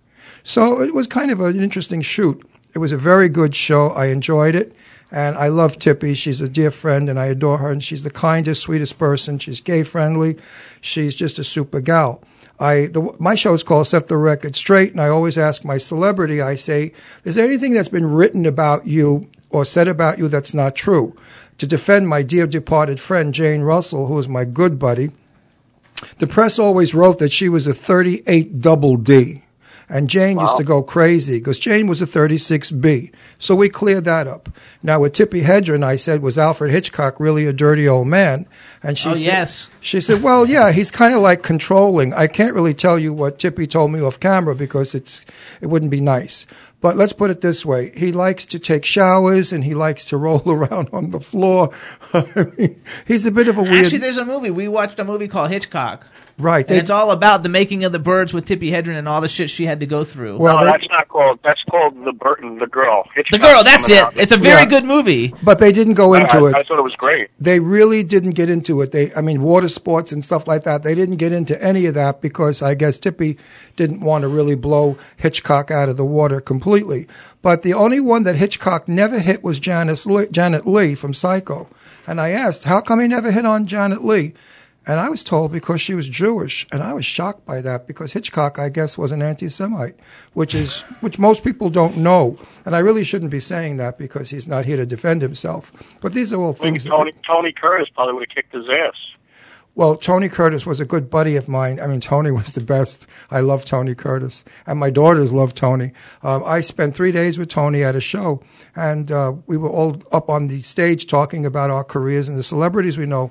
So 0.45 0.83
it 0.83 0.95
was 0.95 1.07
kind 1.07 1.31
of 1.31 1.41
an 1.41 1.59
interesting 1.59 2.03
shoot. 2.03 2.47
It 2.75 2.79
was 2.79 2.93
a 2.93 2.99
very 2.99 3.31
good 3.31 3.55
show. 3.55 3.89
I 3.89 4.07
enjoyed 4.07 4.55
it. 4.55 4.75
And 5.11 5.37
I 5.37 5.49
love 5.49 5.79
Tippi. 5.79 6.15
She's 6.15 6.41
a 6.41 6.49
dear 6.49 6.71
friend 6.71 7.09
and 7.09 7.19
I 7.19 7.27
adore 7.27 7.59
her. 7.59 7.71
And 7.71 7.83
she's 7.83 8.03
the 8.03 8.11
kindest, 8.11 8.61
sweetest 8.61 8.99
person. 8.99 9.39
She's 9.39 9.63
gay 9.63 9.83
friendly. 9.83 10.37
She's 10.83 11.15
just 11.15 11.39
a 11.39 11.45
super 11.45 11.81
gal. 11.81 12.23
I, 12.61 12.87
the, 12.87 13.17
my 13.19 13.35
show 13.35 13.55
is 13.55 13.63
called 13.63 13.87
Set 13.87 14.09
the 14.09 14.19
Record 14.19 14.55
Straight. 14.55 14.93
And 14.93 15.01
I 15.01 15.09
always 15.09 15.39
ask 15.39 15.65
my 15.65 15.79
celebrity, 15.79 16.43
I 16.43 16.57
say, 16.57 16.93
is 17.25 17.37
there 17.37 17.47
anything 17.47 17.73
that's 17.73 17.89
been 17.89 18.13
written 18.13 18.45
about 18.45 18.87
you 18.87 19.31
or 19.49 19.65
said 19.65 19.89
about 19.89 20.19
you 20.19 20.29
that's 20.29 20.53
not 20.53 20.77
true? 20.77 21.17
To 21.59 21.67
defend 21.67 22.07
my 22.07 22.23
dear 22.23 22.47
departed 22.47 23.01
friend, 23.01 23.33
Jane 23.33 23.63
Russell, 23.63 24.09
who 24.09 24.19
is 24.19 24.29
my 24.29 24.45
good 24.45 24.79
buddy, 24.79 25.11
the 26.19 26.27
press 26.27 26.59
always 26.59 26.95
wrote 26.95 27.19
that 27.21 27.33
she 27.33 27.49
was 27.49 27.67
a 27.67 27.73
38 27.73 28.61
double 28.61 28.97
D. 28.97 29.44
And 29.89 30.09
Jane 30.09 30.41
used 30.41 30.57
to 30.57 30.65
go 30.65 30.83
crazy 30.83 31.39
because 31.39 31.59
Jane 31.59 31.87
was 31.87 32.01
a 32.01 32.07
36B. 32.07 33.13
So 33.39 33.55
we 33.55 33.69
cleared 33.69 34.05
that 34.05 34.27
up. 34.27 34.49
Now 34.83 35.01
with 35.01 35.13
Tippi 35.13 35.43
Hedren, 35.43 35.85
I 35.85 35.97
said, 35.97 36.23
was 36.23 36.39
Alfred 36.39 36.71
Hitchcock 36.71 37.21
really 37.21 37.47
a 37.47 37.53
dirty 37.53 37.87
old 37.87 38.09
man? 38.09 38.47
And 38.83 38.97
she 38.97 39.11
Oh, 39.11 39.15
said, 39.15 39.27
yes. 39.27 39.71
She 39.81 40.01
said, 40.01 40.23
well, 40.23 40.47
yeah, 40.47 40.73
he's 40.73 40.91
kind 40.91 41.13
of 41.15 41.21
like 41.21 41.43
controlling. 41.43 42.15
I 42.15 42.27
can't 42.29 42.55
really 42.55 42.75
tell 42.75 42.99
you 42.99 43.13
what 43.13 43.39
Tippi 43.39 43.69
told 43.69 43.93
me 43.93 44.01
off 44.01 44.19
camera 44.19 44.55
because 44.55 44.95
it's, 44.95 45.25
it 45.61 45.67
wouldn't 45.67 45.91
be 45.91 46.01
nice. 46.01 46.47
But 46.81 46.97
let's 46.97 47.13
put 47.13 47.31
it 47.31 47.41
this 47.41 47.65
way. 47.65 47.93
He 47.97 48.13
likes 48.13 48.45
to 48.47 48.59
take 48.59 48.85
showers 48.85 49.53
and 49.53 49.65
he 49.65 49.75
likes 49.75 50.05
to 50.07 50.17
roll 50.19 50.43
around 50.51 50.89
on 50.93 51.11
the 51.11 51.21
floor. 51.21 51.71
I 52.15 52.47
mean, 52.59 52.81
he's 53.07 53.27
a 53.27 53.31
bit 53.31 53.49
of 53.49 53.59
a 53.59 53.63
weird. 53.63 53.85
Actually, 53.85 53.99
there's 53.99 54.19
a 54.19 54.25
movie 54.25 54.51
we 54.51 54.69
watched 54.69 54.99
a 54.99 55.05
movie 55.05 55.29
called 55.29 55.51
Hitchcock. 55.51 56.07
Right. 56.37 56.67
And 56.69 56.77
They, 56.77 56.81
it's 56.81 56.91
all 56.91 57.13
about 57.13 57.43
the 57.45 57.49
making 57.49 57.85
of 57.85 57.93
the 57.93 57.99
birds 58.01 58.35
with 58.35 58.45
Tippi 58.45 58.71
Hedren 58.73 58.97
and 58.99 59.07
all 59.09 59.21
the 59.21 59.29
shit 59.29 59.49
she 59.51 59.67
had 59.67 59.79
to 59.81 59.87
go 59.87 60.03
through. 60.03 60.39
well, 60.39 60.59
no, 60.59 60.65
they- 60.65 60.71
that's 60.73 60.89
not 60.91 61.07
called. 61.09 61.39
That's 61.45 61.63
called 61.71 62.05
the 62.05 62.13
Burton, 62.13 62.59
the 62.59 62.67
girl. 62.67 63.05
the 63.05 63.11
Hitchcock 63.23 63.41
girl, 63.41 63.63
that's 63.65 63.89
it. 63.89 63.99
out. 63.99 64.17
It's 64.17 64.33
a 64.33 64.37
very 64.37 64.63
Yeah. 64.63 64.69
good 64.69 64.85
movie. 64.85 65.33
but 65.45 65.59
they 65.61 65.71
didn't 65.71 65.95
go 65.95 66.15
into 66.15 66.35
I, 66.37 66.49
it. 66.49 66.55
I 66.57 66.63
thought 66.65 66.79
it 66.79 66.83
was 66.83 66.97
great. 66.99 67.29
they 67.39 67.61
really 67.61 68.03
didn't 68.03 68.33
get 68.33 68.51
into 68.51 68.81
it. 68.83 68.91
They, 68.91 69.15
I 69.15 69.21
mean, 69.21 69.43
water 69.43 69.69
sports 69.69 70.11
and 70.11 70.25
stuff 70.25 70.49
like 70.49 70.65
that. 70.65 70.83
They 70.83 70.95
didn't 70.97 71.17
get 71.17 71.33
into 71.33 71.63
any 71.65 71.87
of 71.87 71.95
that 71.95 72.21
because 72.21 72.63
I 72.63 72.75
guess 72.75 72.99
Tippi 72.99 73.39
didn't 73.77 74.01
want 74.01 74.23
to 74.23 74.29
really 74.29 74.57
blow 74.57 74.97
Hitchcock 75.17 75.71
out 75.71 75.89
of 75.89 75.97
the 75.97 76.05
water 76.05 76.41
completely. 76.41 77.07
But 77.43 77.63
the 77.63 77.75
only 77.75 78.01
one 78.01 78.23
that 78.25 78.37
Hitchcock 78.37 78.89
never 78.89 79.19
hit 79.21 79.45
was 79.45 79.61
Janice 79.61 80.05
Lee, 80.07 80.27
Janet 80.33 80.67
Leigh 80.67 80.95
from 80.97 81.15
Psycho. 81.15 81.69
And 82.07 82.21
I 82.21 82.31
asked, 82.31 82.65
how 82.65 82.81
come 82.81 83.01
he 83.01 83.07
never 83.09 83.31
hit 83.31 83.47
on 83.47 83.67
Janet 83.67 84.05
Leigh? 84.05 84.35
And 84.87 85.01
I 85.01 85.09
was 85.09 85.25
told 85.25 85.51
because 85.51 85.81
she 85.81 85.95
was 85.95 86.09
Jewish, 86.09 86.67
and 86.71 86.83
I 86.83 86.93
was 86.93 87.07
shocked 87.07 87.47
by 87.47 87.63
that 87.63 87.87
because 87.87 88.13
Hitchcock, 88.13 88.59
I 88.59 88.69
guess, 88.69 88.99
was 88.99 89.13
an 89.13 89.23
anti-Semite, 89.23 89.97
which 90.35 90.55
is 90.55 90.81
which 91.01 91.19
most 91.19 91.43
people 91.43 91.71
don't 91.71 91.97
know. 91.97 92.39
And 92.67 92.77
I 92.77 92.81
really 92.81 93.05
shouldn't 93.05 93.31
be 93.31 93.41
saying 93.41 93.79
that 93.79 93.97
because 93.97 94.31
he's 94.31 94.47
not 94.47 94.67
here 94.67 94.77
to 94.77 94.85
defend 94.87 95.23
himself. 95.23 95.73
But 96.03 96.13
these 96.13 96.33
are 96.33 96.41
all 96.41 96.51
I 96.51 96.53
think 96.53 96.63
things. 96.75 96.85
that- 96.85 96.91
Tony 96.91 97.13
Tony 97.27 97.53
Curtis 97.53 97.89
probably 97.95 98.15
would 98.15 98.27
have 98.29 98.35
kicked 98.35 98.53
his 98.55 98.67
ass. 98.69 98.95
well, 99.75 99.97
Tony 99.97 100.29
Curtis 100.29 100.65
was 100.67 100.81
a 100.81 100.85
good 100.85 101.09
buddy 101.11 101.35
of 101.37 101.49
mine. 101.49 101.81
I 101.81 101.87
mean, 101.87 102.01
Tony 102.01 102.31
was 102.41 102.53
the 102.53 102.61
best. 102.61 103.07
I 103.31 103.41
love 103.41 103.65
Tony 103.65 103.95
Curtis, 103.95 104.45
and 104.67 104.79
my 104.79 104.91
daughters 104.91 105.33
love 105.33 105.55
Tony. 105.55 105.93
Um, 106.23 106.43
I 106.45 106.61
spent 106.61 106.95
three 106.95 107.11
days 107.11 107.39
with 107.39 107.49
Tony 107.49 107.83
at 107.83 107.97
a 107.97 108.01
show, 108.03 108.43
and 108.77 109.11
uh, 109.11 109.33
we 109.47 109.57
were 109.57 109.71
all 109.71 110.03
up 110.13 110.29
on 110.29 110.49
the 110.49 110.61
stage 110.61 111.07
talking 111.07 111.47
about 111.47 111.71
our 111.71 111.85
careers 111.85 112.29
and 112.29 112.37
the 112.37 112.43
celebrities 112.43 112.99
we 112.99 113.07
know. 113.07 113.31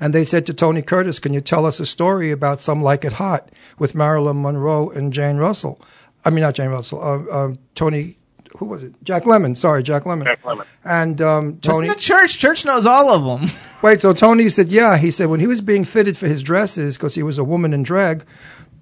And 0.00 0.14
they 0.14 0.24
said 0.24 0.46
to 0.46 0.54
Tony 0.54 0.82
Curtis, 0.82 1.18
"Can 1.18 1.34
you 1.34 1.40
tell 1.40 1.66
us 1.66 1.80
a 1.80 1.86
story 1.86 2.30
about 2.30 2.60
Some 2.60 2.82
Like 2.82 3.04
It 3.04 3.14
Hot 3.14 3.50
with 3.78 3.94
Marilyn 3.94 4.42
Monroe 4.42 4.90
and 4.90 5.12
Jane 5.12 5.36
Russell?" 5.36 5.80
I 6.24 6.30
mean, 6.30 6.42
not 6.42 6.54
Jane 6.54 6.70
Russell. 6.70 7.02
Uh, 7.02 7.36
um, 7.36 7.58
Tony, 7.74 8.16
who 8.56 8.66
was 8.66 8.82
it? 8.82 8.94
Jack 9.02 9.24
Lemmon. 9.24 9.56
Sorry, 9.56 9.82
Jack 9.82 10.04
Lemmon. 10.04 10.24
Jack 10.24 10.42
Lemmon. 10.42 10.64
And 10.84 11.20
um, 11.20 11.58
Tony. 11.58 11.88
Listen 11.88 11.98
to 11.98 12.04
Church. 12.04 12.38
Church 12.38 12.64
knows 12.64 12.86
all 12.86 13.10
of 13.10 13.24
them. 13.24 13.50
Wait, 13.82 14.00
so 14.00 14.12
Tony 14.12 14.48
said, 14.48 14.68
yeah. 14.68 14.96
He 14.96 15.10
said 15.10 15.28
when 15.28 15.40
he 15.40 15.46
was 15.46 15.60
being 15.60 15.84
fitted 15.84 16.16
for 16.16 16.26
his 16.26 16.42
dresses 16.42 16.96
because 16.96 17.14
he 17.14 17.22
was 17.22 17.36
a 17.36 17.44
woman 17.44 17.74
in 17.74 17.82
drag, 17.82 18.24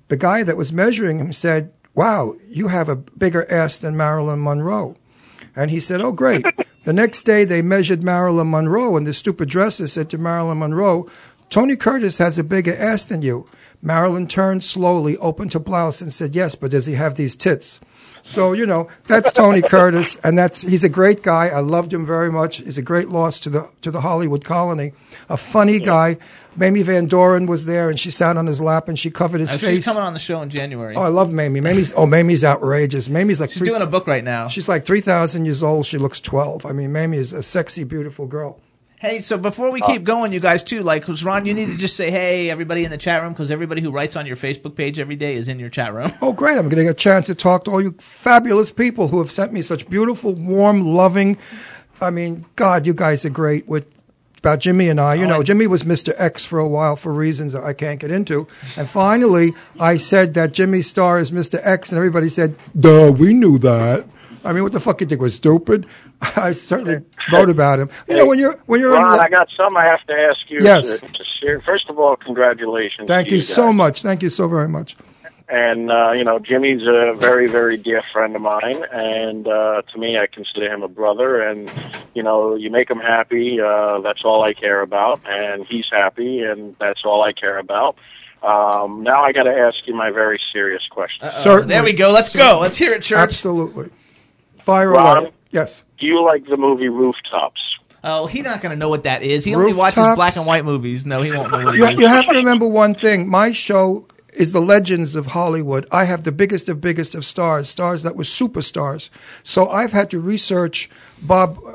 the 0.08 0.16
guy 0.16 0.42
that 0.42 0.56
was 0.56 0.72
measuring 0.72 1.18
him 1.18 1.32
said, 1.32 1.72
"Wow, 1.94 2.34
you 2.48 2.68
have 2.68 2.88
a 2.88 2.96
bigger 2.96 3.50
ass 3.50 3.78
than 3.78 3.96
Marilyn 3.96 4.42
Monroe." 4.42 4.94
And 5.56 5.70
he 5.70 5.80
said, 5.80 6.00
"Oh, 6.00 6.12
great." 6.12 6.44
the 6.84 6.92
next 6.92 7.22
day 7.22 7.44
they 7.44 7.62
measured 7.62 8.02
Marilyn 8.02 8.50
Monroe, 8.50 8.96
and 8.96 9.06
the 9.06 9.14
stupid 9.14 9.48
dresses 9.48 9.92
said 9.92 10.10
to 10.10 10.18
Marilyn 10.18 10.58
Monroe, 10.58 11.06
"Tony 11.50 11.76
Curtis 11.76 12.18
has 12.18 12.38
a 12.38 12.44
bigger 12.44 12.74
ass 12.74 13.04
than 13.04 13.22
you." 13.22 13.46
Marilyn 13.80 14.26
turned 14.26 14.64
slowly, 14.64 15.16
opened 15.18 15.52
her 15.52 15.58
blouse, 15.58 16.00
and 16.02 16.12
said, 16.12 16.34
"Yes, 16.34 16.54
but 16.54 16.70
does 16.70 16.86
he 16.86 16.94
have 16.94 17.14
these 17.14 17.36
tits?" 17.36 17.78
So 18.24 18.52
you 18.52 18.66
know 18.66 18.88
that's 19.08 19.32
Tony 19.32 19.62
Curtis, 19.74 20.16
and 20.22 20.38
that's 20.38 20.62
he's 20.62 20.84
a 20.84 20.88
great 20.88 21.22
guy. 21.24 21.48
I 21.48 21.58
loved 21.60 21.92
him 21.92 22.06
very 22.06 22.30
much. 22.30 22.58
He's 22.58 22.78
a 22.78 22.82
great 22.82 23.08
loss 23.08 23.40
to 23.40 23.50
the 23.50 23.68
to 23.82 23.90
the 23.90 24.00
Hollywood 24.00 24.44
colony. 24.44 24.92
A 25.28 25.36
funny 25.36 25.80
guy. 25.80 26.18
Mamie 26.54 26.82
Van 26.82 27.06
Doren 27.06 27.46
was 27.46 27.64
there, 27.66 27.88
and 27.90 27.98
she 27.98 28.10
sat 28.10 28.36
on 28.36 28.46
his 28.46 28.60
lap 28.60 28.86
and 28.88 28.98
she 28.98 29.10
covered 29.10 29.40
his 29.40 29.52
Uh, 29.52 29.58
face. 29.58 29.76
She's 29.76 29.84
coming 29.86 30.02
on 30.02 30.12
the 30.12 30.18
show 30.20 30.40
in 30.42 30.50
January. 30.50 30.94
oh, 30.94 31.02
I 31.02 31.08
love 31.08 31.32
Mamie. 31.32 31.60
Mamie's 31.60 31.92
oh, 31.96 32.06
Mamie's 32.06 32.44
outrageous. 32.44 33.08
Mamie's 33.08 33.40
like 33.40 33.50
She's 33.50 33.58
three- 33.58 33.68
doing 33.68 33.82
a 33.82 33.86
book 33.86 34.06
right 34.06 34.22
now. 34.22 34.48
she's 34.48 34.68
like 34.68 34.84
three 34.84 35.00
thousand 35.00 35.46
years 35.46 35.62
old. 35.62 35.86
She 35.86 35.98
looks 35.98 36.20
twelve. 36.20 36.64
I 36.64 36.72
mean, 36.72 36.92
Mamie 36.92 37.16
is 37.18 37.32
a 37.32 37.42
sexy, 37.42 37.82
beautiful 37.84 38.26
girl. 38.26 38.60
Hey, 39.02 39.18
so 39.18 39.36
before 39.36 39.72
we 39.72 39.82
oh. 39.82 39.86
keep 39.88 40.04
going, 40.04 40.32
you 40.32 40.38
guys 40.38 40.62
too, 40.62 40.84
like, 40.84 41.02
'cause 41.02 41.24
Ron, 41.24 41.44
you 41.44 41.54
need 41.54 41.70
to 41.72 41.76
just 41.76 41.96
say, 41.96 42.08
hey, 42.08 42.50
everybody 42.50 42.84
in 42.84 42.92
the 42.92 42.96
chat 42.96 43.20
room, 43.20 43.32
because 43.32 43.50
everybody 43.50 43.80
who 43.80 43.90
writes 43.90 44.14
on 44.14 44.26
your 44.26 44.36
Facebook 44.36 44.76
page 44.76 45.00
every 45.00 45.16
day 45.16 45.34
is 45.34 45.48
in 45.48 45.58
your 45.58 45.70
chat 45.70 45.92
room. 45.92 46.12
Oh, 46.22 46.32
great. 46.32 46.56
I'm 46.56 46.68
getting 46.68 46.88
a 46.88 46.94
chance 46.94 47.26
to 47.26 47.34
talk 47.34 47.64
to 47.64 47.72
all 47.72 47.82
you 47.82 47.96
fabulous 47.98 48.70
people 48.70 49.08
who 49.08 49.18
have 49.18 49.32
sent 49.32 49.52
me 49.52 49.60
such 49.60 49.90
beautiful, 49.90 50.34
warm, 50.36 50.86
loving. 50.86 51.36
I 52.00 52.10
mean, 52.10 52.44
God, 52.54 52.86
you 52.86 52.94
guys 52.94 53.24
are 53.24 53.30
great 53.30 53.66
with 53.66 54.00
about 54.38 54.60
Jimmy 54.60 54.88
and 54.88 55.00
I. 55.00 55.14
You 55.14 55.24
oh, 55.24 55.30
know, 55.30 55.42
Jimmy 55.42 55.66
was 55.66 55.82
Mr. 55.82 56.14
X 56.16 56.44
for 56.44 56.60
a 56.60 56.68
while 56.68 56.94
for 56.94 57.12
reasons 57.12 57.54
that 57.54 57.64
I 57.64 57.72
can't 57.72 57.98
get 57.98 58.12
into. 58.12 58.46
And 58.76 58.88
finally, 58.88 59.52
I 59.80 59.96
said 59.96 60.34
that 60.34 60.52
Jimmy 60.52 60.80
star 60.80 61.18
is 61.18 61.32
Mr. 61.32 61.58
X, 61.64 61.90
and 61.90 61.96
everybody 61.96 62.28
said, 62.28 62.54
duh, 62.78 63.10
we 63.10 63.34
knew 63.34 63.58
that. 63.58 64.06
I 64.44 64.52
mean, 64.52 64.62
what 64.62 64.72
the 64.72 64.80
fuck 64.80 65.00
you 65.00 65.06
think 65.06 65.20
was 65.20 65.34
stupid? 65.34 65.86
I 66.20 66.52
certainly 66.52 67.04
wrote 67.32 67.48
about 67.48 67.78
him. 67.80 67.90
You 68.08 68.16
know, 68.16 68.26
when 68.26 68.38
you're 68.38 68.58
when 68.66 68.80
you're 68.80 68.94
in 68.94 69.02
Ron, 69.02 69.16
lo- 69.18 69.22
I 69.22 69.28
got 69.28 69.48
some 69.56 69.76
I 69.76 69.84
have 69.84 70.04
to 70.06 70.12
ask 70.14 70.50
you. 70.50 70.58
Yes. 70.62 71.00
To, 71.00 71.06
to 71.06 71.24
share. 71.40 71.60
First 71.60 71.88
of 71.88 71.98
all, 71.98 72.16
congratulations. 72.16 73.06
Thank 73.06 73.28
to 73.28 73.34
you 73.34 73.40
so 73.40 73.72
much. 73.72 74.02
Thank 74.02 74.22
you 74.22 74.28
so 74.28 74.48
very 74.48 74.68
much. 74.68 74.96
And 75.48 75.90
uh, 75.90 76.12
you 76.12 76.24
know, 76.24 76.38
Jimmy's 76.38 76.82
a 76.86 77.14
very, 77.14 77.46
very 77.46 77.76
dear 77.76 78.02
friend 78.12 78.34
of 78.34 78.42
mine, 78.42 78.84
and 78.90 79.46
uh, 79.46 79.82
to 79.92 79.98
me, 79.98 80.16
I 80.16 80.26
consider 80.26 80.72
him 80.72 80.82
a 80.82 80.88
brother. 80.88 81.42
And 81.42 81.70
you 82.14 82.22
know, 82.22 82.54
you 82.54 82.70
make 82.70 82.88
him 82.88 83.00
happy. 83.00 83.60
Uh, 83.60 84.00
that's 84.00 84.24
all 84.24 84.42
I 84.42 84.54
care 84.54 84.80
about, 84.80 85.20
and 85.26 85.66
he's 85.66 85.86
happy, 85.92 86.40
and 86.40 86.74
that's 86.78 87.04
all 87.04 87.22
I 87.22 87.32
care 87.32 87.58
about. 87.58 87.96
Um, 88.42 89.02
now 89.02 89.22
I 89.22 89.32
got 89.32 89.44
to 89.44 89.52
ask 89.52 89.86
you 89.86 89.94
my 89.94 90.10
very 90.10 90.40
serious 90.52 90.82
question. 90.90 91.28
Certainly. 91.30 91.74
There 91.74 91.84
we 91.84 91.92
go. 91.92 92.10
Let's 92.10 92.34
go. 92.34 92.58
Let's 92.60 92.78
hear 92.78 92.92
it, 92.94 93.02
church. 93.02 93.18
Absolutely. 93.18 93.90
Fire 94.62 94.90
Ron? 94.90 95.16
away. 95.18 95.32
Yes. 95.50 95.84
Do 95.98 96.06
you 96.06 96.24
like 96.24 96.46
the 96.46 96.56
movie 96.56 96.88
Rooftops? 96.88 97.60
Oh, 98.04 98.26
he's 98.26 98.42
not 98.44 98.60
going 98.62 98.70
to 98.70 98.76
know 98.76 98.88
what 98.88 99.04
that 99.04 99.22
is. 99.22 99.44
He 99.44 99.54
only 99.54 99.72
watches 99.74 100.04
black 100.16 100.36
and 100.36 100.46
white 100.46 100.64
movies. 100.64 101.06
No, 101.06 101.22
he 101.22 101.30
won't 101.30 101.52
know 101.52 101.64
what 101.64 101.74
it 101.74 101.78
You, 101.78 101.86
is. 101.86 102.00
you 102.00 102.06
have 102.08 102.26
to 102.26 102.34
remember 102.34 102.66
one 102.66 102.94
thing. 102.94 103.28
My 103.28 103.52
show 103.52 104.08
is 104.34 104.52
the 104.52 104.60
legends 104.60 105.14
of 105.14 105.26
Hollywood. 105.26 105.86
I 105.92 106.04
have 106.04 106.24
the 106.24 106.32
biggest 106.32 106.68
of 106.68 106.80
biggest 106.80 107.14
of 107.14 107.24
stars, 107.24 107.68
stars 107.68 108.02
that 108.02 108.16
were 108.16 108.24
superstars. 108.24 109.10
So 109.44 109.68
I've 109.68 109.92
had 109.92 110.10
to 110.10 110.18
research 110.18 110.88
Bob 111.22 111.58
uh, 111.64 111.72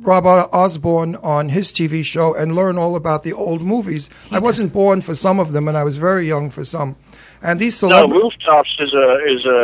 Rob 0.00 0.26
Osborne 0.26 1.14
on 1.16 1.50
his 1.50 1.72
TV 1.72 2.04
show 2.04 2.34
and 2.34 2.54
learn 2.56 2.76
all 2.76 2.96
about 2.96 3.22
the 3.22 3.32
old 3.32 3.62
movies. 3.62 4.10
I 4.32 4.38
wasn't 4.40 4.72
born 4.72 5.00
for 5.00 5.14
some 5.14 5.38
of 5.38 5.52
them, 5.52 5.68
and 5.68 5.78
I 5.78 5.84
was 5.84 5.96
very 5.98 6.26
young 6.26 6.50
for 6.50 6.64
some. 6.64 6.96
And 7.42 7.58
these 7.58 7.82
No. 7.82 8.06
Rooftops 8.06 8.76
is 8.78 8.92
a 8.92 9.18
is 9.34 9.44
a, 9.44 9.58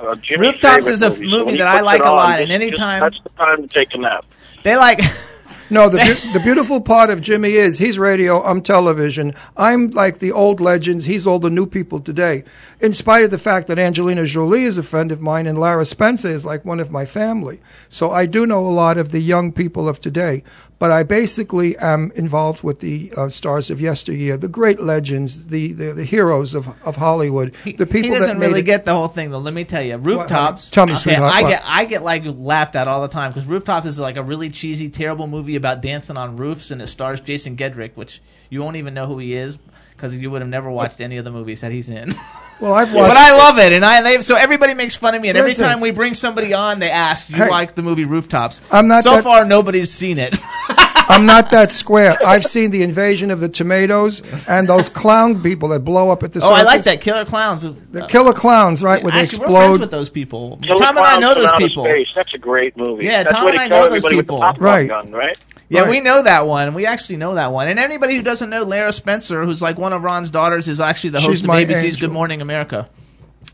a, 0.00 0.12
a 0.12 0.16
Jimmy 0.16 0.46
Rooftops 0.46 0.86
is 0.88 1.02
a 1.02 1.10
movie. 1.10 1.52
so 1.52 1.56
that 1.58 1.68
I 1.68 1.80
like 1.80 2.02
a 2.02 2.10
lot, 2.10 2.40
and 2.40 2.50
anytime- 2.50 3.00
that's 3.00 3.20
the 3.22 3.30
time 3.30 3.62
to 3.62 3.68
take 3.68 3.94
a 3.94 3.98
nap. 3.98 4.24
They 4.62 4.76
like. 4.76 5.00
No, 5.72 5.88
the, 5.88 5.96
the 6.34 6.40
beautiful 6.44 6.82
part 6.82 7.08
of 7.08 7.22
Jimmy 7.22 7.52
is 7.52 7.78
he's 7.78 7.98
radio, 7.98 8.42
I'm 8.42 8.60
television. 8.60 9.32
I'm 9.56 9.88
like 9.88 10.18
the 10.18 10.30
old 10.30 10.60
legends. 10.60 11.06
He's 11.06 11.26
all 11.26 11.38
the 11.38 11.48
new 11.48 11.64
people 11.64 11.98
today. 11.98 12.44
In 12.78 12.92
spite 12.92 13.24
of 13.24 13.30
the 13.30 13.38
fact 13.38 13.68
that 13.68 13.78
Angelina 13.78 14.26
Jolie 14.26 14.64
is 14.64 14.76
a 14.76 14.82
friend 14.82 15.10
of 15.10 15.22
mine 15.22 15.46
and 15.46 15.56
Lara 15.56 15.86
Spencer 15.86 16.28
is 16.28 16.44
like 16.44 16.66
one 16.66 16.78
of 16.78 16.90
my 16.90 17.06
family. 17.06 17.62
So 17.88 18.10
I 18.10 18.26
do 18.26 18.44
know 18.44 18.66
a 18.66 18.68
lot 18.68 18.98
of 18.98 19.12
the 19.12 19.20
young 19.20 19.50
people 19.50 19.88
of 19.88 19.98
today. 19.98 20.44
But 20.82 20.90
I 20.90 21.04
basically 21.04 21.76
am 21.78 22.10
involved 22.16 22.64
with 22.64 22.80
the 22.80 23.12
uh, 23.16 23.28
stars 23.28 23.70
of 23.70 23.80
yesteryear, 23.80 24.36
the 24.36 24.48
great 24.48 24.80
legends, 24.80 25.46
the, 25.46 25.72
the, 25.74 25.92
the 25.92 26.02
heroes 26.04 26.56
of, 26.56 26.66
of 26.84 26.96
Hollywood, 26.96 27.54
the 27.62 27.86
people 27.86 28.02
he 28.02 28.10
that 28.10 28.18
doesn't 28.18 28.40
really 28.40 28.62
it. 28.62 28.64
get 28.64 28.84
the 28.84 28.92
whole 28.92 29.06
thing 29.06 29.30
though. 29.30 29.38
Let 29.38 29.54
me 29.54 29.62
tell 29.62 29.80
you, 29.80 29.96
rooftops. 29.96 30.70
Tell 30.70 30.86
me, 30.86 30.94
okay, 30.94 31.02
sweetheart, 31.02 31.32
I 31.32 31.42
what? 31.42 31.50
get 31.50 31.62
I 31.64 31.84
get 31.84 32.02
like 32.02 32.24
laughed 32.26 32.74
at 32.74 32.88
all 32.88 33.00
the 33.00 33.06
time 33.06 33.30
because 33.30 33.46
rooftops 33.46 33.86
is 33.86 34.00
like 34.00 34.16
a 34.16 34.24
really 34.24 34.50
cheesy, 34.50 34.90
terrible 34.90 35.28
movie 35.28 35.54
about 35.54 35.82
dancing 35.82 36.16
on 36.16 36.36
roofs, 36.36 36.72
and 36.72 36.82
it 36.82 36.88
stars 36.88 37.20
Jason 37.20 37.56
Gedrick, 37.56 37.92
which 37.94 38.20
you 38.50 38.60
won't 38.60 38.74
even 38.74 38.92
know 38.92 39.06
who 39.06 39.18
he 39.18 39.34
is 39.34 39.60
because 40.02 40.18
you 40.18 40.32
would 40.32 40.42
have 40.42 40.48
never 40.48 40.68
watched 40.68 41.00
any 41.00 41.16
of 41.18 41.24
the 41.24 41.30
movies 41.30 41.60
that 41.60 41.70
he's 41.70 41.88
in. 41.88 42.08
well, 42.60 42.74
I've 42.74 42.92
watched. 42.94 43.08
but 43.10 43.16
I 43.16 43.36
love 43.36 43.58
it, 43.58 43.72
and 43.72 43.84
I 43.84 44.02
they, 44.02 44.20
so 44.20 44.34
everybody 44.34 44.74
makes 44.74 44.96
fun 44.96 45.14
of 45.14 45.22
me, 45.22 45.28
and 45.28 45.38
every 45.38 45.52
Listen. 45.52 45.68
time 45.68 45.80
we 45.80 45.92
bring 45.92 46.14
somebody 46.14 46.52
on, 46.52 46.80
they 46.80 46.90
ask, 46.90 47.28
"Do 47.28 47.34
you 47.36 47.44
Hey. 47.44 47.48
like 47.50 47.76
the 47.76 47.82
movie 47.84 48.04
Rooftops?" 48.04 48.60
I'm 48.72 48.88
not 48.88 49.04
So 49.04 49.12
that- 49.14 49.22
far, 49.24 49.44
nobody's 49.44 49.92
seen 49.92 50.18
it. 50.18 50.34
I'm 51.08 51.26
not 51.26 51.50
that 51.50 51.72
square. 51.72 52.16
I've 52.24 52.44
seen 52.44 52.70
the 52.70 52.82
invasion 52.82 53.30
of 53.30 53.40
the 53.40 53.48
tomatoes 53.48 54.22
and 54.48 54.68
those 54.68 54.88
clown 54.88 55.42
people 55.42 55.68
that 55.70 55.80
blow 55.80 56.10
up 56.10 56.22
at 56.22 56.32
the 56.32 56.40
oh, 56.42 56.52
I 56.52 56.62
like 56.62 56.84
that 56.84 57.00
Killer 57.00 57.24
Clowns. 57.24 57.62
The 57.62 58.04
uh, 58.04 58.08
killer 58.08 58.32
clowns, 58.32 58.82
right? 58.82 59.02
Where 59.02 59.12
they 59.12 59.20
Actually, 59.20 59.46
we're 59.46 59.56
friends 59.56 59.78
with 59.78 59.90
those 59.90 60.10
people. 60.10 60.58
Killer 60.62 60.78
Tom 60.78 60.96
and 60.96 61.06
I 61.06 61.18
know 61.18 61.34
those 61.34 61.52
people. 61.52 61.84
That's 62.14 62.34
a 62.34 62.38
great 62.38 62.76
movie. 62.76 63.04
Yeah, 63.04 63.22
That's 63.22 63.32
Tom 63.34 63.48
and 63.48 63.58
I 63.58 63.68
know 63.68 63.88
those 63.88 64.04
everybody 64.04 64.16
with 64.16 64.26
the 64.26 64.40
people. 64.40 64.64
Right. 64.64 64.88
Gun, 64.88 65.12
right? 65.12 65.38
Yeah, 65.68 65.82
Right. 65.82 65.90
we 65.90 66.00
know 66.00 66.22
that 66.22 66.46
one. 66.46 66.74
We 66.74 66.84
actually 66.84 67.16
know 67.16 67.34
that 67.36 67.50
one. 67.52 67.68
And 67.68 67.78
anybody 67.78 68.16
who 68.16 68.22
doesn't 68.22 68.50
know 68.50 68.62
Lara 68.62 68.92
Spencer, 68.92 69.42
who's 69.44 69.62
like 69.62 69.78
one 69.78 69.94
of 69.94 70.02
Ron's 70.02 70.28
daughters, 70.28 70.68
is 70.68 70.80
actually 70.82 71.10
the 71.10 71.20
She's 71.20 71.40
host 71.40 71.44
of 71.44 71.50
ABC's 71.50 71.84
angel. 71.84 72.08
Good 72.08 72.12
Morning 72.12 72.42
America. 72.42 72.90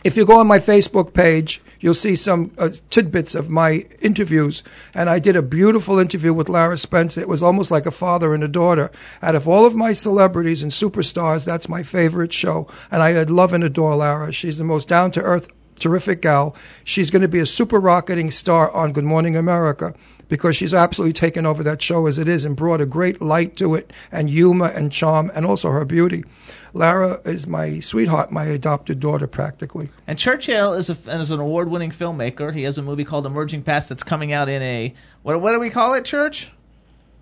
If 0.05 0.17
you 0.17 0.25
go 0.25 0.39
on 0.39 0.47
my 0.47 0.59
Facebook 0.59 1.13
page, 1.13 1.61
you'll 1.81 1.93
see 1.93 2.15
some 2.15 2.53
uh, 2.57 2.71
tidbits 2.89 3.35
of 3.35 3.51
my 3.51 3.85
interviews. 4.01 4.63
And 4.95 5.11
I 5.11 5.19
did 5.19 5.35
a 5.35 5.43
beautiful 5.43 5.99
interview 5.99 6.33
with 6.33 6.49
Lara 6.49 6.79
Spencer. 6.79 7.21
It 7.21 7.29
was 7.29 7.43
almost 7.43 7.73
like 7.73 7.85
a 7.85 7.91
father 7.91 8.33
and 8.33 8.45
a 8.45 8.49
daughter. 8.49 8.93
Out 9.23 9.35
of 9.35 9.49
all 9.49 9.67
of 9.67 9.75
my 9.75 9.93
celebrities 9.93 10.63
and 10.63 10.71
superstars, 10.71 11.45
that's 11.45 11.69
my 11.69 11.83
favorite 11.83 12.33
show. 12.33 12.69
And 12.93 13.03
I 13.03 13.25
love 13.25 13.53
and 13.53 13.65
adore 13.65 13.97
Lara. 13.97 14.33
She's 14.33 14.59
the 14.59 14.65
most 14.65 14.87
down 14.87 15.11
to 15.13 15.23
earth 15.23 15.49
terrific 15.81 16.23
gal. 16.23 16.55
She's 16.85 17.11
going 17.11 17.23
to 17.23 17.29
be 17.29 17.39
a 17.41 17.47
super 17.47 17.81
rocketing 17.81 18.31
star 18.31 18.71
on 18.73 18.93
Good 18.93 19.05
Morning 19.05 19.37
America 19.37 19.95
because 20.29 20.57
she's 20.57 20.75
absolutely 20.75 21.13
taken 21.13 21.47
over 21.47 21.63
that 21.63 21.83
show 21.83 22.07
as 22.07 22.19
it 22.19 22.29
is 22.29 22.45
and 22.45 22.57
brought 22.57 22.81
a 22.81 22.87
great 22.87 23.21
light 23.21 23.57
to 23.57 23.75
it 23.75 23.93
and 24.13 24.31
humor 24.31 24.67
and 24.67 24.93
charm 24.93 25.31
and 25.35 25.45
also 25.45 25.71
her 25.71 25.85
beauty. 25.85 26.25
Lara 26.73 27.21
is 27.25 27.47
my 27.47 27.81
sweetheart, 27.81 28.31
my 28.31 28.45
adopted 28.45 29.01
daughter, 29.01 29.27
practically. 29.27 29.89
And 30.07 30.19
Churchill 30.19 30.75
is, 30.75 30.91
a, 30.91 31.19
is 31.19 31.31
an 31.31 31.41
award-winning 31.41 31.91
filmmaker. 31.91 32.55
He 32.55 32.65
has 32.65 32.79
a 32.79 32.83
movie 32.83 33.05
called 33.05 33.27
Emerging 33.27 33.63
Past 33.63 33.89
that's 33.89 34.03
coming 34.03 34.33
out 34.33 34.49
in 34.49 34.63
a 34.63 34.95
what? 35.23 35.41
What 35.41 35.53
do 35.53 35.61
we 35.61 35.71
call 35.71 35.95
it, 35.95 36.05
Church? 36.05 36.53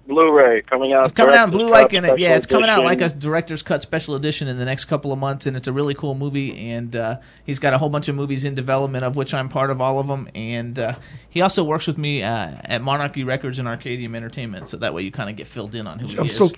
Blu-ray 0.06 0.62
coming 0.62 0.92
out. 0.92 1.06
It's 1.06 1.14
coming 1.14 1.34
out 1.34 1.48
in 1.48 1.50
blue 1.54 1.68
like 1.68 1.92
in 1.92 2.04
it. 2.04 2.18
Yeah, 2.18 2.36
it's 2.36 2.46
coming 2.46 2.68
out 2.70 2.84
like 2.84 3.00
a 3.00 3.08
director's 3.08 3.62
cut 3.62 3.82
special 3.82 4.14
edition 4.14 4.46
in 4.48 4.56
the 4.58 4.64
next 4.64 4.84
couple 4.86 5.12
of 5.12 5.18
months, 5.18 5.46
and 5.46 5.56
it's 5.56 5.66
a 5.68 5.72
really 5.72 5.94
cool 5.94 6.14
movie. 6.14 6.70
And 6.70 6.94
uh, 6.94 7.18
he's 7.44 7.58
got 7.58 7.74
a 7.74 7.78
whole 7.78 7.88
bunch 7.88 8.08
of 8.08 8.14
movies 8.14 8.44
in 8.44 8.54
development, 8.54 9.04
of 9.04 9.16
which 9.16 9.34
I'm 9.34 9.48
part 9.48 9.70
of 9.70 9.80
all 9.80 9.98
of 9.98 10.06
them. 10.06 10.28
And 10.34 10.78
uh, 10.78 10.94
he 11.28 11.40
also 11.40 11.64
works 11.64 11.86
with 11.86 11.98
me 11.98 12.22
uh, 12.22 12.52
at 12.64 12.82
Monarchy 12.82 13.24
Records 13.24 13.58
and 13.58 13.66
Arcadium 13.66 14.14
Entertainment, 14.14 14.68
so 14.68 14.76
that 14.76 14.94
way 14.94 15.02
you 15.02 15.10
kind 15.10 15.28
of 15.28 15.36
get 15.36 15.46
filled 15.48 15.74
in 15.74 15.86
on 15.86 15.98
who 15.98 16.06
he 16.06 16.18
I'm 16.18 16.26
is. 16.26 16.36
so 16.36 16.48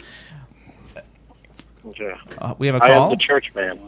Yeah. 1.98 2.16
uh, 2.38 2.54
we 2.58 2.66
have 2.66 2.76
a 2.76 2.84
I 2.84 2.88
am 2.88 2.94
call. 2.98 3.10
the 3.10 3.16
church 3.16 3.54
man. 3.54 3.78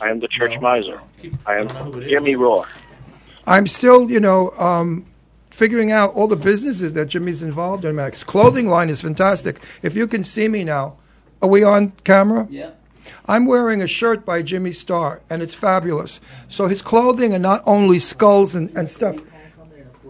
I 0.00 0.08
am 0.10 0.20
the 0.20 0.28
church 0.28 0.52
No. 0.54 0.60
miser. 0.60 1.00
I 1.46 1.56
am 1.56 1.66
don't 1.66 1.74
know 1.86 1.92
who 1.92 1.98
it 2.00 2.08
Jimmy 2.08 2.34
Roar. 2.36 2.64
I'm 3.46 3.66
still, 3.66 4.10
you 4.10 4.20
know, 4.20 4.50
um, 4.58 5.04
figuring 5.50 5.90
out 5.92 6.12
all 6.14 6.26
the 6.28 6.36
businesses 6.36 6.92
that 6.94 7.06
Jimmy's 7.06 7.42
involved 7.42 7.84
in. 7.84 7.94
Max 7.96 8.24
clothing 8.24 8.66
line 8.68 8.88
is 8.90 9.02
fantastic. 9.02 9.62
If 9.82 9.94
you 9.94 10.06
can 10.06 10.24
see 10.24 10.48
me 10.48 10.64
now, 10.64 10.96
are 11.42 11.48
we 11.48 11.62
on 11.64 11.90
camera? 12.04 12.46
Yeah. 12.50 12.70
I'm 13.26 13.46
wearing 13.46 13.80
a 13.80 13.86
shirt 13.86 14.24
by 14.26 14.42
Jimmy 14.42 14.72
Star, 14.72 15.22
and 15.30 15.40
it's 15.42 15.54
fabulous. 15.54 16.20
So 16.48 16.66
his 16.66 16.82
clothing 16.82 17.32
are 17.34 17.38
not 17.38 17.62
only 17.66 17.98
skulls 18.00 18.54
and, 18.54 18.76
and 18.76 18.90
stuff. 18.90 19.16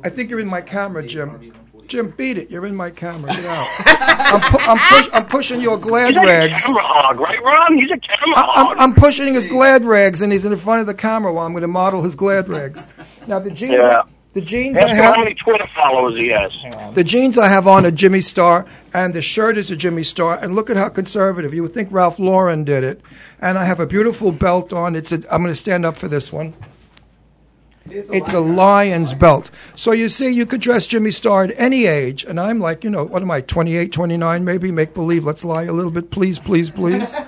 I 0.02 0.08
think 0.08 0.30
you're 0.30 0.40
in 0.40 0.48
my 0.48 0.62
camera, 0.62 1.06
Jim. 1.06 1.52
Jim, 1.86 2.12
beat 2.16 2.36
it. 2.36 2.50
You're 2.50 2.66
in 2.66 2.74
my 2.74 2.90
camera. 2.90 3.32
Get 3.32 3.44
out. 3.44 3.68
I'm, 3.86 4.40
pu- 4.50 4.58
I'm, 4.58 4.78
push- 4.78 5.10
I'm 5.12 5.26
pushing 5.26 5.60
your 5.60 5.76
glad 5.78 6.14
He's 6.14 6.22
a 6.22 6.26
rags. 6.26 6.64
camera 6.64 6.82
hog, 6.82 7.20
right, 7.20 7.40
Ron? 7.44 7.76
He's 7.78 7.90
a 7.90 7.98
camera 7.98 8.34
I- 8.36 8.42
hog. 8.44 8.76
I'm, 8.78 8.90
I'm 8.90 8.94
pushing 8.94 9.34
his 9.34 9.46
glad 9.46 9.84
rags, 9.84 10.20
and 10.22 10.32
he's 10.32 10.44
in 10.44 10.50
the 10.50 10.56
front 10.56 10.80
of 10.80 10.86
the 10.86 10.94
camera 10.94 11.32
while 11.32 11.46
I'm 11.46 11.52
going 11.52 11.62
to 11.62 11.68
model 11.68 12.02
his 12.02 12.16
glad 12.16 12.48
rags. 12.48 12.88
Now 13.28 13.38
the 13.38 13.50
jeans, 13.50 13.74
Yeah. 13.74 14.02
The 14.36 14.42
jeans 14.42 14.76
I 14.76 14.94
have, 14.94 15.14
how 15.14 15.24
many 15.24 15.34
Twitter 15.34 15.66
followers 15.74 16.20
he 16.20 16.28
has. 16.28 16.52
the 16.92 17.02
jeans 17.02 17.38
I 17.38 17.48
have 17.48 17.66
on 17.66 17.86
are 17.86 17.90
Jimmy 17.90 18.20
Star, 18.20 18.66
and 18.92 19.14
the 19.14 19.22
shirt 19.22 19.56
is 19.56 19.70
a 19.70 19.76
Jimmy 19.76 20.02
Star. 20.02 20.38
And 20.38 20.54
look 20.54 20.68
at 20.68 20.76
how 20.76 20.90
conservative. 20.90 21.54
You 21.54 21.62
would 21.62 21.72
think 21.72 21.90
Ralph 21.90 22.18
Lauren 22.18 22.62
did 22.62 22.84
it. 22.84 23.00
And 23.40 23.56
I 23.56 23.64
have 23.64 23.80
a 23.80 23.86
beautiful 23.86 24.32
belt 24.32 24.74
on. 24.74 24.94
It's 24.94 25.10
a, 25.10 25.22
I'm 25.32 25.40
going 25.40 25.46
to 25.46 25.54
stand 25.54 25.86
up 25.86 25.96
for 25.96 26.06
this 26.06 26.34
one. 26.34 26.52
It's 27.86 28.34
a 28.34 28.40
lion's 28.40 29.14
belt. 29.14 29.50
So 29.74 29.92
you 29.92 30.10
see, 30.10 30.28
you 30.34 30.44
could 30.44 30.60
dress 30.60 30.86
Jimmy 30.86 31.12
Star 31.12 31.44
at 31.44 31.52
any 31.56 31.86
age. 31.86 32.22
And 32.22 32.38
I'm 32.38 32.60
like, 32.60 32.84
you 32.84 32.90
know, 32.90 33.04
what 33.04 33.22
am 33.22 33.30
I, 33.30 33.40
28, 33.40 33.90
29, 33.90 34.44
maybe? 34.44 34.70
Make 34.70 34.92
believe. 34.92 35.24
Let's 35.24 35.46
lie 35.46 35.64
a 35.64 35.72
little 35.72 35.90
bit, 35.90 36.10
please, 36.10 36.38
please, 36.38 36.70
please. 36.70 37.14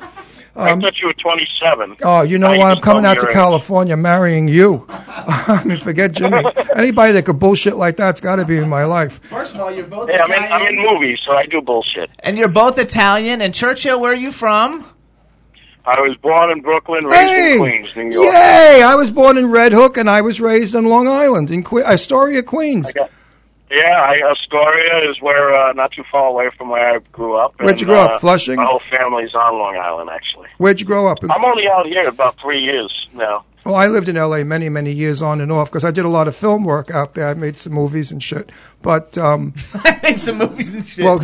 I 0.59 0.71
um, 0.73 0.81
thought 0.81 0.99
you 1.01 1.07
were 1.07 1.13
27. 1.15 1.97
Oh, 2.03 2.23
you 2.23 2.37
know 2.39 2.51
Now 2.51 2.59
what? 2.59 2.77
I'm 2.77 2.83
coming 2.83 3.05
out 3.05 3.19
to 3.21 3.27
age. 3.27 3.33
California, 3.33 3.97
marrying 3.97 4.49
you. 4.49 4.85
I 4.89 5.63
mean, 5.67 5.79
forget 5.79 6.13
Jimmy. 6.13 6.43
Anybody 6.77 7.13
that 7.13 7.25
could 7.25 7.39
bullshit 7.39 7.77
like 7.77 7.97
that's 7.97 8.21
got 8.21 8.37
to 8.37 8.45
be 8.45 8.59
in 8.59 8.69
my 8.69 8.85
life. 8.85 9.21
First 9.25 9.55
of 9.55 9.61
all, 9.61 9.71
you're 9.71 9.87
both 9.87 10.09
Yeah, 10.11 10.23
I'm 10.25 10.33
in, 10.33 10.53
I'm 10.53 10.67
in 10.67 10.87
movies, 10.91 11.21
so 11.25 11.33
I 11.33 11.47
do 11.47 11.61
bullshit. 11.61 12.11
and 12.21 12.37
you're 12.37 12.49
both 12.49 12.79
Italian. 12.79 13.41
And 13.41 13.55
Churchill, 13.55 14.01
where 14.01 14.13
are 14.13 14.17
you 14.17 14.33
from? 14.33 14.85
I 15.87 16.01
was 16.03 16.17
born 16.19 16.51
in 16.51 16.61
Brooklyn, 16.61 17.05
raised 17.05 17.29
Hey! 17.31 17.53
in 17.55 17.59
Queens, 17.61 17.97
New 17.97 18.11
York. 18.11 18.35
Yay! 18.35 18.83
I 18.85 18.95
was 18.97 19.11
born 19.11 19.39
in 19.39 19.51
Red 19.51 19.73
Hook 19.73 19.97
and 19.97 20.11
I 20.11 20.21
was 20.21 20.41
raised 20.41 20.75
in 20.75 20.85
Long 20.87 21.09
Island, 21.09 21.51
in 21.51 21.63
que- 21.63 21.83
Astoria, 21.85 22.43
Queens. 22.43 22.93
got- 22.93 23.11
Yeah, 23.71 24.01
I, 24.01 24.21
Astoria 24.31 25.11
is 25.11 25.21
where, 25.21 25.53
uh, 25.53 25.73
not 25.75 25.93
too 25.93 26.05
far 26.11 26.27
away 26.29 26.49
from 26.57 26.71
where 26.71 26.97
I 26.97 26.99
grew 27.13 27.37
up. 27.37 27.55
Where'd 27.59 27.81
you 27.81 27.87
and, 27.87 27.95
grow 27.95 28.05
up, 28.05 28.17
uh, 28.17 28.19
Flushing? 28.19 28.57
My 28.57 28.65
whole 28.65 28.81
family's 28.91 29.35
on 29.35 29.59
Long 29.59 29.77
Island, 29.77 30.11
actually. 30.11 30.49
Where'd 30.57 30.81
you 30.81 30.87
grow 30.87 31.07
up? 31.07 31.19
I'm 31.23 31.45
only 31.45 31.69
out 31.69 31.87
here 31.87 32.09
about 32.09 32.41
three 32.41 32.61
years 32.63 33.09
now. 33.15 33.45
Well, 33.65 33.77
I 33.77 33.89
lived 33.89 34.09
in 34.09 34.17
L.A. 34.17 34.45
many, 34.45 34.71
many 34.71 34.93
years 34.93 35.21
on 35.21 35.43
and 35.43 35.53
off 35.53 35.69
because 35.69 35.85
I 35.85 35.91
did 35.91 36.07
a 36.07 36.09
lot 36.09 36.27
of 36.29 36.35
film 36.35 36.65
work 36.65 36.91
out 36.91 37.15
there. 37.15 37.29
I 37.29 37.35
made 37.35 37.59
some 37.59 37.75
movies 37.75 38.11
and 38.13 38.23
shit. 38.23 38.51
But, 38.81 39.19
um, 39.19 39.53
I 39.75 40.01
made 40.03 40.19
some 40.19 40.39
movies 40.39 40.73
and 40.73 40.83
shit. 40.83 41.05
well, 41.05 41.21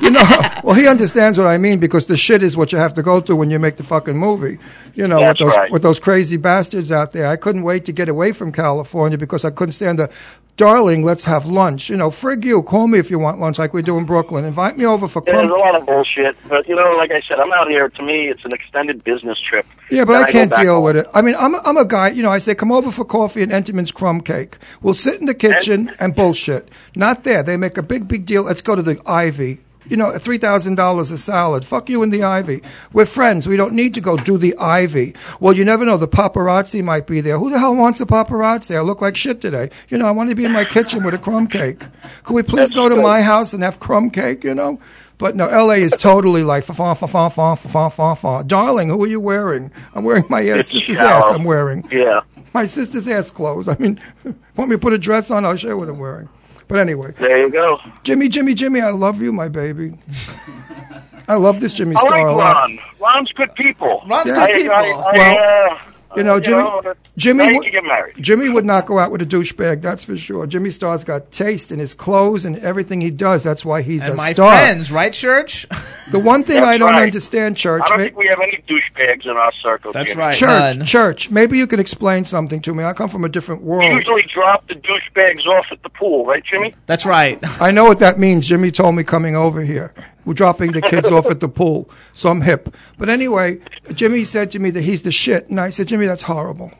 you 0.00 0.10
know, 0.10 0.22
well, 0.64 0.74
he 0.74 0.86
understands 0.86 1.36
what 1.36 1.48
I 1.48 1.58
mean 1.58 1.80
because 1.80 2.06
the 2.06 2.16
shit 2.16 2.42
is 2.42 2.56
what 2.56 2.72
you 2.72 2.78
have 2.78 2.94
to 2.94 3.02
go 3.02 3.20
through 3.20 3.36
when 3.36 3.50
you 3.50 3.58
make 3.58 3.76
the 3.76 3.82
fucking 3.82 4.16
movie. 4.16 4.58
You 4.94 5.06
know, 5.06 5.20
That's 5.20 5.40
with 5.40 5.48
those 5.48 5.56
right. 5.58 5.70
with 5.70 5.82
those 5.82 6.00
crazy 6.00 6.38
bastards 6.38 6.90
out 6.92 7.12
there. 7.12 7.26
I 7.26 7.36
couldn't 7.36 7.62
wait 7.62 7.84
to 7.86 7.92
get 7.92 8.08
away 8.08 8.32
from 8.32 8.52
California 8.52 9.18
because 9.18 9.44
I 9.44 9.50
couldn't 9.50 9.72
stand 9.72 9.98
the. 9.98 10.08
Darling, 10.56 11.02
let's 11.02 11.24
have 11.24 11.46
lunch. 11.46 11.88
You 11.88 11.96
know, 11.96 12.10
frig 12.10 12.44
you. 12.44 12.62
Call 12.62 12.86
me 12.86 12.98
if 12.98 13.10
you 13.10 13.18
want 13.18 13.40
lunch, 13.40 13.58
like 13.58 13.72
we 13.72 13.80
do 13.82 13.96
in 13.96 14.04
Brooklyn. 14.04 14.44
Invite 14.44 14.76
me 14.76 14.84
over 14.84 15.08
for 15.08 15.22
Yeah, 15.26 15.36
there's 15.38 15.50
a 15.50 15.54
lot 15.54 15.74
of 15.74 15.86
bullshit, 15.86 16.36
but 16.48 16.68
you 16.68 16.76
know, 16.76 16.92
like 16.92 17.10
I 17.10 17.20
said, 17.22 17.40
I'm 17.40 17.52
out 17.52 17.68
here. 17.68 17.88
To 17.88 18.02
me, 18.02 18.28
it's 18.28 18.44
an 18.44 18.52
extended 18.52 19.02
business 19.02 19.38
trip. 19.40 19.66
Yeah, 19.90 20.04
but 20.04 20.12
Then 20.12 20.22
I 20.24 20.30
can't 20.30 20.52
deal 20.54 20.74
home. 20.74 20.84
with 20.84 20.96
it. 20.96 21.06
I 21.14 21.22
mean, 21.22 21.34
I'm 21.38 21.54
a, 21.54 21.62
I'm 21.64 21.76
a 21.78 21.86
guy. 21.86 22.08
You 22.10 22.22
know, 22.22 22.30
I 22.30 22.38
say 22.38 22.54
come 22.54 22.70
over 22.70 22.90
for 22.90 23.04
coffee 23.04 23.42
and 23.42 23.50
Entenmann's 23.50 23.92
crumb 23.92 24.20
cake. 24.20 24.58
We'll 24.82 24.94
sit 24.94 25.20
in 25.20 25.26
the 25.26 25.34
kitchen 25.34 25.90
and 25.98 26.14
bullshit. 26.14 26.68
Not 26.94 27.24
there. 27.24 27.42
They 27.42 27.56
make 27.56 27.78
a 27.78 27.82
big 27.82 28.06
big 28.06 28.26
deal. 28.26 28.42
Let's 28.42 28.62
go 28.62 28.76
to 28.76 28.82
the 28.82 29.00
Ivy. 29.06 29.60
You 29.88 29.96
know, 29.96 30.16
three 30.18 30.38
thousand 30.38 30.76
dollars 30.76 31.10
a 31.10 31.16
salad. 31.18 31.64
Fuck 31.64 31.88
you 31.90 32.02
in 32.02 32.10
the 32.10 32.22
Ivy. 32.22 32.62
We're 32.92 33.06
friends. 33.06 33.48
We 33.48 33.56
don't 33.56 33.72
need 33.74 33.94
to 33.94 34.00
go 34.00 34.16
do 34.16 34.38
the 34.38 34.56
Ivy. 34.56 35.14
Well, 35.40 35.54
you 35.54 35.64
never 35.64 35.84
know. 35.84 35.96
The 35.96 36.06
paparazzi 36.08 36.82
might 36.84 37.06
be 37.06 37.20
there. 37.20 37.38
Who 37.38 37.50
the 37.50 37.58
hell 37.58 37.74
wants 37.74 38.00
a 38.00 38.06
paparazzi? 38.06 38.76
I 38.76 38.80
look 38.80 39.00
like 39.02 39.16
shit 39.16 39.40
today. 39.40 39.70
You 39.88 39.98
know, 39.98 40.06
I 40.06 40.12
want 40.12 40.30
to 40.30 40.36
be 40.36 40.44
in 40.44 40.52
my 40.52 40.64
kitchen 40.64 41.02
with 41.02 41.14
a 41.14 41.18
crumb 41.18 41.46
cake. 41.48 41.84
Could 42.22 42.34
we 42.34 42.42
please 42.42 42.70
That's 42.70 42.72
go 42.72 42.88
to 42.88 42.94
good. 42.94 43.02
my 43.02 43.22
house 43.22 43.52
and 43.54 43.62
have 43.62 43.80
crumb 43.80 44.10
cake? 44.10 44.44
You 44.44 44.54
know. 44.54 44.80
But 45.18 45.36
no, 45.36 45.46
L.A. 45.46 45.76
is 45.76 45.92
totally 45.92 46.42
like 46.42 46.64
fa 46.64 46.74
fa 46.74 46.94
fa 46.96 47.06
fa 47.06 47.30
fa 47.30 47.56
fa 47.56 47.90
fa 47.90 48.16
fa. 48.16 48.44
Darling, 48.44 48.88
who 48.88 49.04
are 49.04 49.06
you 49.06 49.20
wearing? 49.20 49.70
I'm 49.94 50.02
wearing 50.04 50.24
my 50.28 50.40
It's 50.40 50.68
sister's 50.72 50.98
ass. 50.98 51.24
I'm 51.30 51.44
wearing 51.44 51.84
Yeah. 51.92 52.22
my 52.54 52.66
sister's 52.66 53.06
ass 53.06 53.30
clothes. 53.30 53.68
I 53.68 53.76
mean, 53.78 54.00
want 54.56 54.70
me 54.70 54.74
to 54.74 54.78
put 54.80 54.92
a 54.92 54.98
dress 54.98 55.30
on? 55.30 55.44
I'll 55.44 55.56
show 55.56 55.68
you 55.68 55.76
what 55.78 55.88
I'm 55.88 55.98
wearing. 56.00 56.28
But 56.68 56.78
anyway, 56.78 57.12
There 57.12 57.38
you 57.40 57.50
go. 57.50 57.78
Jimmy, 58.02 58.28
Jimmy, 58.28 58.54
Jimmy, 58.54 58.80
I 58.80 58.90
love 58.90 59.20
you, 59.20 59.32
my 59.32 59.48
baby. 59.48 59.94
I 61.28 61.36
love 61.36 61.60
this 61.60 61.74
Jimmy 61.74 61.96
I 61.96 62.00
Star 62.00 62.18
a 62.18 62.32
like 62.34 62.36
lot. 62.36 62.56
Ron. 62.68 62.78
Ron's 63.00 63.32
good 63.32 63.54
people. 63.54 64.02
Ron's 64.08 64.30
Yeah. 64.30 64.46
good 64.46 64.50
I, 64.50 64.58
people. 64.58 64.74
I, 64.74 64.80
I, 64.80 65.12
Well, 65.16 65.72
uh, 65.72 65.78
you 66.16 66.22
know, 66.22 66.36
uh, 66.36 66.40
Jimmy- 66.40 66.62
uh, 66.62 66.94
Jimmy 67.16 67.52
would- 67.52 67.62
can 67.64 67.72
get 67.72 67.84
married. 67.84 68.14
Jimmy 68.20 68.48
would 68.48 68.64
not 68.64 68.86
go 68.86 68.98
out 68.98 69.10
with 69.10 69.22
a 69.22 69.26
douchebag, 69.26 69.82
that's 69.82 70.04
for 70.04 70.16
sure. 70.16 70.46
Jimmy 70.46 70.70
Star's 70.70 71.04
got 71.04 71.30
taste 71.30 71.70
in 71.72 71.78
his 71.78 71.94
clothes 71.94 72.44
and 72.44 72.58
everything 72.58 73.00
he 73.00 73.10
does. 73.10 73.42
That's 73.44 73.64
why 73.64 73.82
he's 73.82 74.04
and 74.06 74.14
a 74.14 74.16
my 74.16 74.32
star. 74.32 74.52
friends, 74.56 74.90
right, 74.92 75.12
Church? 75.12 75.66
The 76.10 76.18
one 76.18 76.42
thing 76.42 76.62
I 76.62 76.76
don't 76.76 76.92
right. 76.92 77.04
understand, 77.04 77.56
Church, 77.56 77.80
I 77.86 77.88
don't 77.88 77.98
ma- 77.98 78.04
think 78.04 78.18
we 78.18 78.26
have 78.26 78.40
any 78.40 78.62
douchebags 78.68 79.24
in 79.24 79.30
our 79.36 79.52
circle. 79.62 79.92
That's 79.92 80.10
Jimmy. 80.10 80.20
right. 80.20 80.34
Church, 80.34 80.76
None. 80.76 80.84
Church, 80.86 81.30
maybe 81.30 81.56
you 81.56 81.66
could 81.66 81.80
explain 81.80 82.24
something 82.24 82.60
to 82.62 82.74
me. 82.74 82.84
I 82.84 82.92
come 82.92 83.08
from 83.08 83.24
a 83.24 83.30
different 83.30 83.62
We 83.62 83.68
world. 83.68 83.84
usually 83.90 84.22
drop 84.24 84.66
the 84.68 84.74
douchebags 84.74 85.46
off 85.46 85.66
at 85.70 85.82
the 85.82 85.88
pool, 85.88 86.26
right, 86.26 86.44
Jimmy? 86.44 86.74
That's 86.84 87.06
right. 87.06 87.38
I 87.62 87.70
know 87.70 87.84
what 87.84 88.00
that 88.00 88.18
means. 88.18 88.46
Jimmy 88.46 88.70
told 88.70 88.94
me 88.94 89.04
coming 89.04 89.34
over 89.36 89.62
here. 89.62 89.94
We're 90.26 90.34
dropping 90.34 90.72
the 90.72 90.82
kids 90.82 91.10
off 91.10 91.26
at 91.30 91.40
the 91.40 91.48
pool, 91.48 91.88
so 92.14 92.30
I'm 92.30 92.42
hip. 92.42 92.68
But 92.98 93.08
anyway, 93.08 93.58
Jimmy 93.94 94.22
said 94.24 94.50
to 94.52 94.58
me 94.58 94.70
that 94.70 94.82
he's 94.82 95.02
the 95.02 95.10
shit, 95.10 95.48
and 95.48 95.58
I 95.60 95.70
said, 95.70 95.88
Jimmy, 95.88 96.01
that's 96.06 96.22
horrible. 96.22 96.72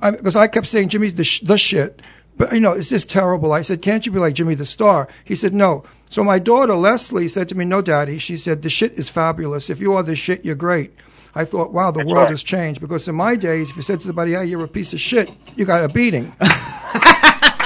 Because 0.00 0.36
I, 0.36 0.46
kept 0.46 0.66
saying 0.66 0.88
Jimmy's 0.88 1.14
the, 1.14 1.24
sh- 1.24 1.40
the 1.40 1.58
shit. 1.58 2.00
But, 2.36 2.54
you 2.54 2.60
know, 2.60 2.72
it's 2.72 2.88
just 2.88 3.10
terrible. 3.10 3.52
I 3.52 3.60
said, 3.60 3.82
can't 3.82 4.06
you 4.06 4.12
be 4.12 4.18
like 4.18 4.34
Jimmy 4.34 4.54
the 4.54 4.64
Star? 4.64 5.08
He 5.24 5.34
said, 5.34 5.52
no. 5.52 5.84
So 6.08 6.24
my 6.24 6.38
daughter, 6.38 6.74
Leslie, 6.74 7.28
said 7.28 7.48
to 7.50 7.54
me, 7.54 7.66
no, 7.66 7.82
Daddy. 7.82 8.16
She 8.18 8.38
said, 8.38 8.62
the 8.62 8.70
shit 8.70 8.92
is 8.92 9.10
fabulous. 9.10 9.68
If 9.68 9.78
you 9.80 9.92
are 9.94 10.02
the 10.02 10.16
shit, 10.16 10.42
you're 10.42 10.54
great. 10.54 10.94
I 11.34 11.44
thought, 11.44 11.72
wow, 11.72 11.90
the 11.90 11.98
world 12.04 12.22
right. 12.22 12.30
has 12.30 12.42
changed. 12.42 12.80
Because 12.80 13.06
in 13.08 13.14
my 13.14 13.36
days, 13.36 13.70
if 13.70 13.76
you 13.76 13.82
said 13.82 14.00
to 14.00 14.06
somebody, 14.06 14.32
yeah, 14.32 14.42
you're 14.42 14.64
a 14.64 14.68
piece 14.68 14.94
of 14.94 15.00
shit, 15.00 15.30
you 15.54 15.66
got 15.66 15.84
a 15.84 15.88
beating. 15.88 16.34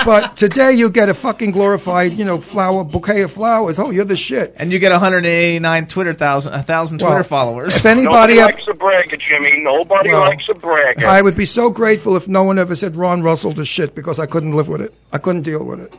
but 0.04 0.36
today 0.36 0.72
you 0.72 0.90
get 0.90 1.08
a 1.08 1.14
fucking 1.14 1.50
glorified, 1.52 2.12
you 2.14 2.24
know, 2.24 2.38
flower 2.40 2.84
bouquet 2.84 3.22
of 3.22 3.32
flowers. 3.32 3.78
Oh, 3.78 3.90
you're 3.90 4.04
the 4.04 4.16
shit. 4.16 4.54
And 4.56 4.72
you 4.72 4.78
get 4.78 4.92
189 4.92 5.86
Twitter 5.86 6.12
thousand, 6.14 6.52
a 6.54 6.62
thousand 6.62 6.98
Twitter 6.98 7.14
Well, 7.16 7.22
followers. 7.24 7.76
If 7.76 7.86
anybody, 7.86 8.04
Nobody 8.34 8.38
ever- 8.40 8.52
likes 8.52 8.68
a 8.68 8.74
bragger, 8.74 9.16
Jimmy. 9.16 9.60
Nobody 9.62 10.10
Well, 10.10 10.20
likes 10.20 10.48
a 10.48 10.54
bragger. 10.54 11.06
I 11.06 11.22
would 11.22 11.36
be 11.36 11.46
so 11.46 11.70
grateful 11.70 12.16
if 12.16 12.28
no 12.28 12.42
one 12.44 12.58
ever 12.58 12.74
said 12.76 12.96
Ron 12.96 13.22
Russell 13.22 13.52
the 13.52 13.64
shit 13.64 13.94
because 13.94 14.18
I 14.18 14.26
couldn't 14.26 14.52
live 14.52 14.68
with 14.68 14.80
it. 14.80 14.94
I 15.12 15.18
couldn't 15.18 15.42
deal 15.42 15.64
with 15.64 15.80
it. 15.80 15.92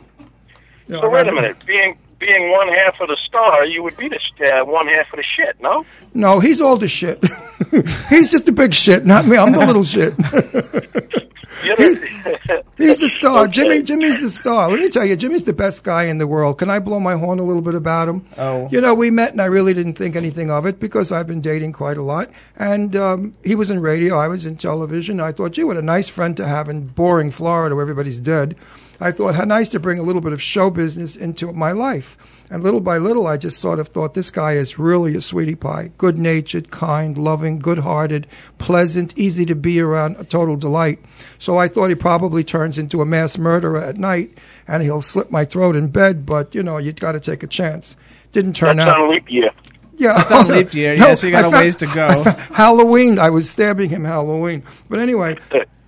You 0.88 0.94
know, 0.94 1.02
so 1.02 1.10
wait 1.10 1.26
a 1.26 1.32
minute. 1.32 1.64
Being 1.66 1.98
being 2.18 2.50
one 2.50 2.68
half 2.68 3.00
of 3.00 3.08
the 3.08 3.16
star, 3.26 3.66
you 3.66 3.82
would 3.82 3.96
be 3.96 4.08
the 4.08 4.18
uh, 4.40 4.64
one 4.64 4.86
half 4.86 5.12
of 5.12 5.16
the 5.16 5.24
shit, 5.36 5.60
no? 5.60 5.84
No, 6.14 6.40
he's 6.40 6.60
all 6.60 6.76
the 6.76 6.88
shit. 6.88 7.22
he's 8.08 8.30
just 8.30 8.46
the 8.46 8.52
big 8.52 8.72
shit, 8.72 9.04
not 9.04 9.26
me. 9.26 9.36
I'm 9.36 9.52
the 9.52 9.58
little 9.58 9.84
shit. 9.84 10.14
He's 12.76 12.98
the 12.98 13.08
star. 13.08 13.48
Jimmy 13.48 13.82
Jimmy's 13.82 14.20
the 14.20 14.28
star. 14.28 14.70
Let 14.70 14.78
me 14.78 14.88
tell 14.88 15.04
you, 15.04 15.16
Jimmy's 15.16 15.44
the 15.44 15.52
best 15.52 15.84
guy 15.84 16.04
in 16.04 16.18
the 16.18 16.26
world. 16.26 16.58
Can 16.58 16.70
I 16.70 16.78
blow 16.78 17.00
my 17.00 17.16
horn 17.16 17.38
a 17.38 17.42
little 17.42 17.62
bit 17.62 17.74
about 17.74 18.08
him? 18.08 18.26
Oh. 18.36 18.68
You 18.70 18.80
know, 18.80 18.94
we 18.94 19.10
met 19.10 19.32
and 19.32 19.40
I 19.40 19.46
really 19.46 19.72
didn't 19.72 19.94
think 19.94 20.16
anything 20.16 20.50
of 20.50 20.66
it 20.66 20.78
because 20.78 21.12
I've 21.12 21.26
been 21.26 21.40
dating 21.40 21.72
quite 21.72 21.96
a 21.96 22.02
lot. 22.02 22.30
And 22.56 22.94
um, 22.94 23.32
he 23.42 23.54
was 23.54 23.70
in 23.70 23.80
radio, 23.80 24.16
I 24.16 24.28
was 24.28 24.44
in 24.44 24.56
television. 24.56 25.18
I 25.18 25.32
thought, 25.32 25.52
gee, 25.52 25.64
what 25.64 25.76
a 25.76 25.82
nice 25.82 26.08
friend 26.08 26.36
to 26.36 26.46
have 26.46 26.68
in 26.68 26.88
boring 26.88 27.30
Florida 27.30 27.74
where 27.74 27.82
everybody's 27.82 28.18
dead. 28.18 28.56
I 29.00 29.12
thought, 29.12 29.34
how 29.34 29.44
nice 29.44 29.68
to 29.70 29.80
bring 29.80 29.98
a 29.98 30.02
little 30.02 30.22
bit 30.22 30.32
of 30.32 30.40
show 30.40 30.70
business 30.70 31.16
into 31.16 31.52
my 31.52 31.72
life. 31.72 32.16
And 32.50 32.62
little 32.62 32.80
by 32.80 32.98
little, 32.98 33.26
I 33.26 33.36
just 33.36 33.58
sort 33.60 33.78
of 33.80 33.88
thought 33.88 34.14
this 34.14 34.30
guy 34.30 34.52
is 34.52 34.78
really 34.78 35.16
a 35.16 35.20
sweetie 35.20 35.56
pie. 35.56 35.90
Good 35.98 36.16
natured, 36.16 36.70
kind, 36.70 37.18
loving, 37.18 37.58
good 37.58 37.78
hearted, 37.78 38.26
pleasant, 38.58 39.18
easy 39.18 39.44
to 39.46 39.54
be 39.56 39.80
around, 39.80 40.16
a 40.18 40.24
total 40.24 40.56
delight. 40.56 41.00
So 41.38 41.58
I 41.58 41.66
thought 41.68 41.88
he 41.88 41.96
probably 41.96 42.44
turns 42.44 42.78
into 42.78 43.02
a 43.02 43.06
mass 43.06 43.36
murderer 43.36 43.82
at 43.82 43.96
night 43.96 44.38
and 44.68 44.82
he'll 44.82 45.02
slit 45.02 45.30
my 45.30 45.44
throat 45.44 45.74
in 45.76 45.88
bed, 45.88 46.24
but 46.24 46.54
you 46.54 46.62
know, 46.62 46.78
you've 46.78 46.96
got 46.96 47.12
to 47.12 47.20
take 47.20 47.42
a 47.42 47.48
chance. 47.48 47.96
Didn't 48.32 48.54
turn 48.54 48.76
That's 48.76 48.90
out. 48.96 49.02
on 49.02 49.10
leap 49.10 49.28
year. 49.30 49.50
Yeah, 49.98 50.12
That's 50.14 50.30
on 50.32 50.48
leap 50.48 50.72
year. 50.74 50.94
Yes, 50.96 51.24
you 51.24 51.30
got 51.32 51.44
I 51.44 51.48
a 51.48 51.50
found- 51.50 51.64
ways 51.64 51.76
to 51.76 51.86
go. 51.86 52.06
I 52.06 52.30
Halloween. 52.54 53.18
I 53.18 53.30
was 53.30 53.50
stabbing 53.50 53.90
him 53.90 54.04
Halloween. 54.04 54.62
But 54.88 55.00
anyway, 55.00 55.36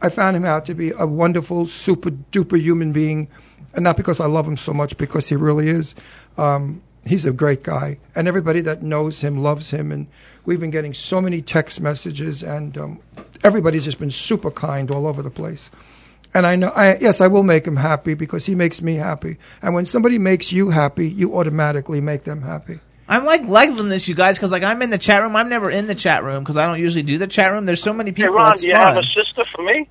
I 0.00 0.08
found 0.10 0.36
him 0.36 0.44
out 0.44 0.66
to 0.66 0.74
be 0.74 0.92
a 0.98 1.06
wonderful, 1.06 1.66
super 1.66 2.10
duper 2.10 2.60
human 2.60 2.92
being, 2.92 3.28
and 3.74 3.84
not 3.84 3.96
because 3.96 4.20
I 4.20 4.26
love 4.26 4.46
him 4.46 4.56
so 4.56 4.72
much, 4.72 4.96
because 4.96 5.28
he 5.28 5.36
really 5.36 5.68
is. 5.68 5.94
Um, 6.36 6.82
he's 7.06 7.26
a 7.26 7.32
great 7.32 7.62
guy, 7.62 7.98
and 8.14 8.28
everybody 8.28 8.60
that 8.62 8.82
knows 8.82 9.22
him 9.22 9.38
loves 9.38 9.70
him. 9.70 9.90
And 9.90 10.06
we've 10.44 10.60
been 10.60 10.70
getting 10.70 10.94
so 10.94 11.20
many 11.20 11.42
text 11.42 11.80
messages, 11.80 12.42
and 12.42 12.76
um, 12.78 13.00
everybody's 13.42 13.84
just 13.84 13.98
been 13.98 14.10
super 14.10 14.50
kind 14.50 14.90
all 14.90 15.06
over 15.06 15.22
the 15.22 15.30
place. 15.30 15.70
And 16.34 16.46
I 16.46 16.56
know, 16.56 16.68
I, 16.68 16.98
yes, 16.98 17.20
I 17.20 17.26
will 17.26 17.42
make 17.42 17.66
him 17.66 17.76
happy 17.76 18.14
because 18.14 18.46
he 18.46 18.54
makes 18.54 18.82
me 18.82 18.96
happy. 18.96 19.38
And 19.62 19.74
when 19.74 19.86
somebody 19.86 20.18
makes 20.18 20.52
you 20.52 20.70
happy, 20.70 21.08
you 21.08 21.36
automatically 21.36 22.00
make 22.00 22.24
them 22.24 22.42
happy. 22.42 22.80
I'm 23.08 23.24
like 23.24 23.46
liking 23.46 23.88
this, 23.88 24.06
you 24.06 24.14
guys, 24.14 24.36
because 24.36 24.52
like 24.52 24.62
I'm 24.62 24.82
in 24.82 24.90
the 24.90 24.98
chat 24.98 25.22
room. 25.22 25.34
I'm 25.34 25.48
never 25.48 25.70
in 25.70 25.86
the 25.86 25.94
chat 25.94 26.22
room 26.24 26.42
because 26.44 26.56
I 26.56 26.66
don't 26.66 26.78
usually 26.78 27.02
do 27.02 27.16
the 27.16 27.26
chat 27.26 27.52
room. 27.52 27.64
There's 27.64 27.82
so 27.82 27.92
many 27.92 28.10
Hey, 28.10 28.14
people. 28.16 28.34
Ron, 28.34 28.50
that's 28.50 28.60
do 28.60 28.68
you 28.68 28.74
fun. 28.74 28.94
have 28.94 29.04
a 29.04 29.06
sister 29.06 29.44
for 29.54 29.62
me? 29.62 29.88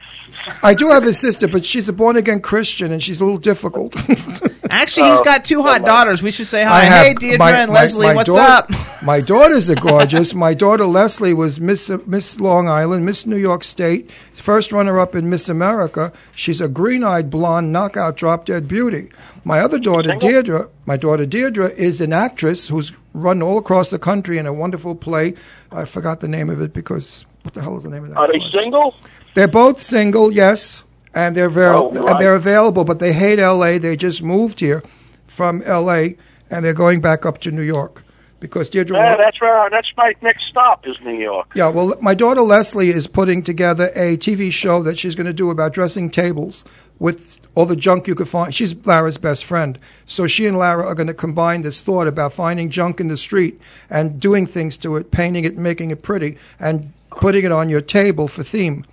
I 0.63 0.73
do 0.73 0.89
have 0.91 1.03
a 1.03 1.13
sister, 1.13 1.47
but 1.47 1.65
she's 1.65 1.89
a 1.89 1.93
born 1.93 2.15
again 2.15 2.41
Christian 2.41 2.91
and 2.91 3.01
she's 3.01 3.19
a 3.19 3.25
little 3.25 3.39
difficult. 3.39 3.95
Actually, 4.69 5.09
he's 5.09 5.21
got 5.21 5.43
two 5.43 5.63
hot 5.63 5.81
oh, 5.81 5.85
daughters. 5.85 6.21
We 6.21 6.31
should 6.31 6.45
say 6.47 6.63
hi. 6.63 6.83
Have 6.83 7.05
hey, 7.07 7.13
Deirdre 7.15 7.39
my- 7.39 7.51
and 7.51 7.69
my- 7.69 7.73
Leslie, 7.81 8.05
my 8.07 8.15
what's 8.15 8.33
daughter- 8.33 8.73
up? 8.73 8.79
My 9.03 9.21
daughters 9.21 9.69
are 9.69 9.75
gorgeous. 9.79 10.33
My 10.33 10.55
daughter 10.55 10.85
Leslie 10.85 11.33
was 11.33 11.61
Miss 11.61 11.89
Miss 12.07 12.39
Long 12.39 12.67
Island, 12.67 13.05
Miss 13.05 13.27
New 13.27 13.37
York 13.37 13.63
State, 13.63 14.11
first 14.11 14.71
runner 14.73 14.99
up 14.99 15.13
in 15.15 15.29
Miss 15.29 15.47
America. 15.49 16.11
She's 16.33 16.59
a 16.59 16.67
green 16.67 17.03
eyed 17.03 17.29
blonde 17.29 17.71
knockout 17.71 18.17
drop 18.17 18.45
dead 18.45 18.67
beauty. 18.67 19.09
My 19.47 19.61
other 19.61 19.79
daughter 19.79 20.13
Deirdre, 20.15 20.67
my 20.85 20.97
daughter 20.97 21.25
Deirdre 21.25 21.69
is 21.69 22.01
an 22.01 22.11
actress 22.11 22.67
who's 22.67 22.91
run 23.13 23.41
all 23.41 23.57
across 23.57 23.91
the 23.91 23.97
country 23.97 24.37
in 24.37 24.45
a 24.45 24.51
wonderful 24.51 24.93
play. 24.93 25.35
I 25.71 25.85
forgot 25.85 26.19
the 26.19 26.27
name 26.27 26.49
of 26.49 26.59
it 26.59 26.73
because 26.73 27.25
what 27.43 27.53
the 27.53 27.61
hell 27.61 27.77
is 27.77 27.83
the 27.83 27.89
name 27.89 28.03
of 28.03 28.09
that? 28.09 28.17
Are 28.17 28.29
they 28.29 28.41
single? 28.51 28.93
They're 29.35 29.47
both 29.47 29.79
single, 29.79 30.33
yes, 30.33 30.83
and 31.15 31.33
they're 31.33 31.47
very 31.47 31.73
Oh, 31.73 31.93
right. 31.93 32.09
and 32.09 32.19
they're 32.19 32.35
available, 32.35 32.83
but 32.83 32.99
they 32.99 33.13
hate 33.13 33.39
L.A. 33.39 33.77
They 33.77 33.95
just 33.95 34.21
moved 34.21 34.59
here 34.59 34.83
from 35.27 35.61
L.A. 35.61 36.17
and 36.49 36.65
they're 36.65 36.73
going 36.73 36.99
back 36.99 37.25
up 37.25 37.37
to 37.37 37.49
New 37.51 37.61
York 37.61 38.03
because 38.39 38.69
Deirdre. 38.69 38.97
Yeah, 38.97 39.15
that's 39.15 39.39
where 39.41 39.69
that's 39.69 39.91
my 39.97 40.13
next 40.21 40.45
stop 40.47 40.85
is 40.87 40.99
New 41.01 41.17
York. 41.17 41.51
Yeah, 41.55 41.69
well, 41.69 41.95
my 42.01 42.13
daughter 42.13 42.41
Leslie 42.41 42.89
is 42.89 43.07
putting 43.07 43.41
together 43.41 43.89
a 43.95 44.17
TV 44.17 44.51
show 44.51 44.83
that 44.83 44.97
she's 44.97 45.15
going 45.15 45.27
to 45.27 45.33
do 45.33 45.49
about 45.49 45.73
dressing 45.73 46.09
tables 46.09 46.63
with 46.99 47.47
all 47.55 47.65
the 47.65 47.75
junk 47.75 48.07
you 48.07 48.15
could 48.15 48.27
find. 48.27 48.53
She's 48.53 48.75
Lara's 48.85 49.17
best 49.17 49.45
friend. 49.45 49.77
So 50.05 50.27
she 50.27 50.45
and 50.45 50.57
Lara 50.57 50.85
are 50.85 50.95
going 50.95 51.07
to 51.07 51.13
combine 51.13 51.61
this 51.61 51.81
thought 51.81 52.07
about 52.07 52.33
finding 52.33 52.69
junk 52.69 52.99
in 52.99 53.07
the 53.07 53.17
street 53.17 53.59
and 53.89 54.19
doing 54.19 54.45
things 54.45 54.77
to 54.77 54.95
it, 54.97 55.11
painting 55.11 55.43
it, 55.43 55.57
making 55.57 55.91
it 55.91 56.01
pretty, 56.01 56.37
and 56.59 56.93
putting 57.11 57.45
it 57.45 57.51
on 57.51 57.69
your 57.69 57.81
table 57.81 58.27
for 58.27 58.43
theme. 58.43 58.85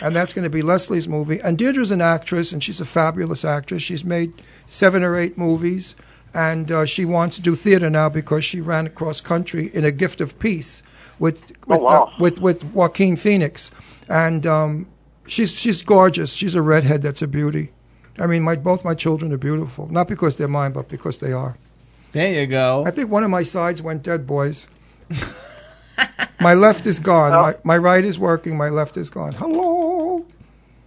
And 0.00 0.16
that's 0.16 0.32
going 0.32 0.42
to 0.42 0.50
be 0.50 0.62
Leslie's 0.62 1.06
movie. 1.06 1.38
And 1.40 1.56
Deirdre's 1.56 1.92
an 1.92 2.00
actress, 2.00 2.52
and 2.52 2.62
she's 2.62 2.80
a 2.80 2.84
fabulous 2.84 3.44
actress. 3.44 3.82
She's 3.82 4.04
made 4.04 4.42
seven 4.66 5.04
or 5.04 5.16
eight 5.16 5.38
movies, 5.38 5.94
and 6.34 6.70
uh, 6.72 6.84
she 6.86 7.04
wants 7.04 7.36
to 7.36 7.42
do 7.42 7.54
theater 7.54 7.90
now 7.90 8.08
because 8.08 8.44
she 8.44 8.60
ran 8.60 8.86
across 8.86 9.20
country 9.20 9.70
in 9.74 9.84
A 9.84 9.92
Gift 9.92 10.20
of 10.20 10.38
Peace 10.38 10.82
with 11.18 11.42
with, 11.66 11.80
Oh, 11.80 11.84
wow. 11.84 12.04
uh, 12.04 12.10
with 12.18 12.40
with 12.40 12.64
Joaquin 12.74 13.16
Phoenix, 13.16 13.70
and 14.08 14.46
um, 14.46 14.86
she's 15.26 15.58
she's 15.58 15.82
gorgeous. 15.82 16.32
She's 16.34 16.54
a 16.54 16.62
redhead 16.62 17.02
that's 17.02 17.22
a 17.22 17.28
beauty. 17.28 17.72
I 18.18 18.26
mean, 18.26 18.42
my 18.42 18.56
both 18.56 18.84
my 18.84 18.94
children 18.94 19.32
are 19.32 19.38
beautiful, 19.38 19.88
not 19.88 20.08
because 20.08 20.36
they're 20.36 20.48
mine, 20.48 20.72
but 20.72 20.88
because 20.88 21.18
they 21.18 21.32
are. 21.32 21.56
There 22.12 22.40
you 22.40 22.46
go. 22.46 22.84
I 22.86 22.90
think 22.90 23.10
one 23.10 23.24
of 23.24 23.30
my 23.30 23.42
sides 23.42 23.80
went 23.80 24.02
dead, 24.02 24.26
boys. 24.26 24.68
my 26.40 26.54
left 26.54 26.86
is 26.86 26.98
gone. 27.00 27.32
My, 27.32 27.54
my 27.64 27.76
right 27.78 28.04
is 28.04 28.18
working. 28.18 28.56
My 28.56 28.68
left 28.68 28.96
is 28.96 29.08
gone. 29.10 29.32
Hello. 29.32 29.81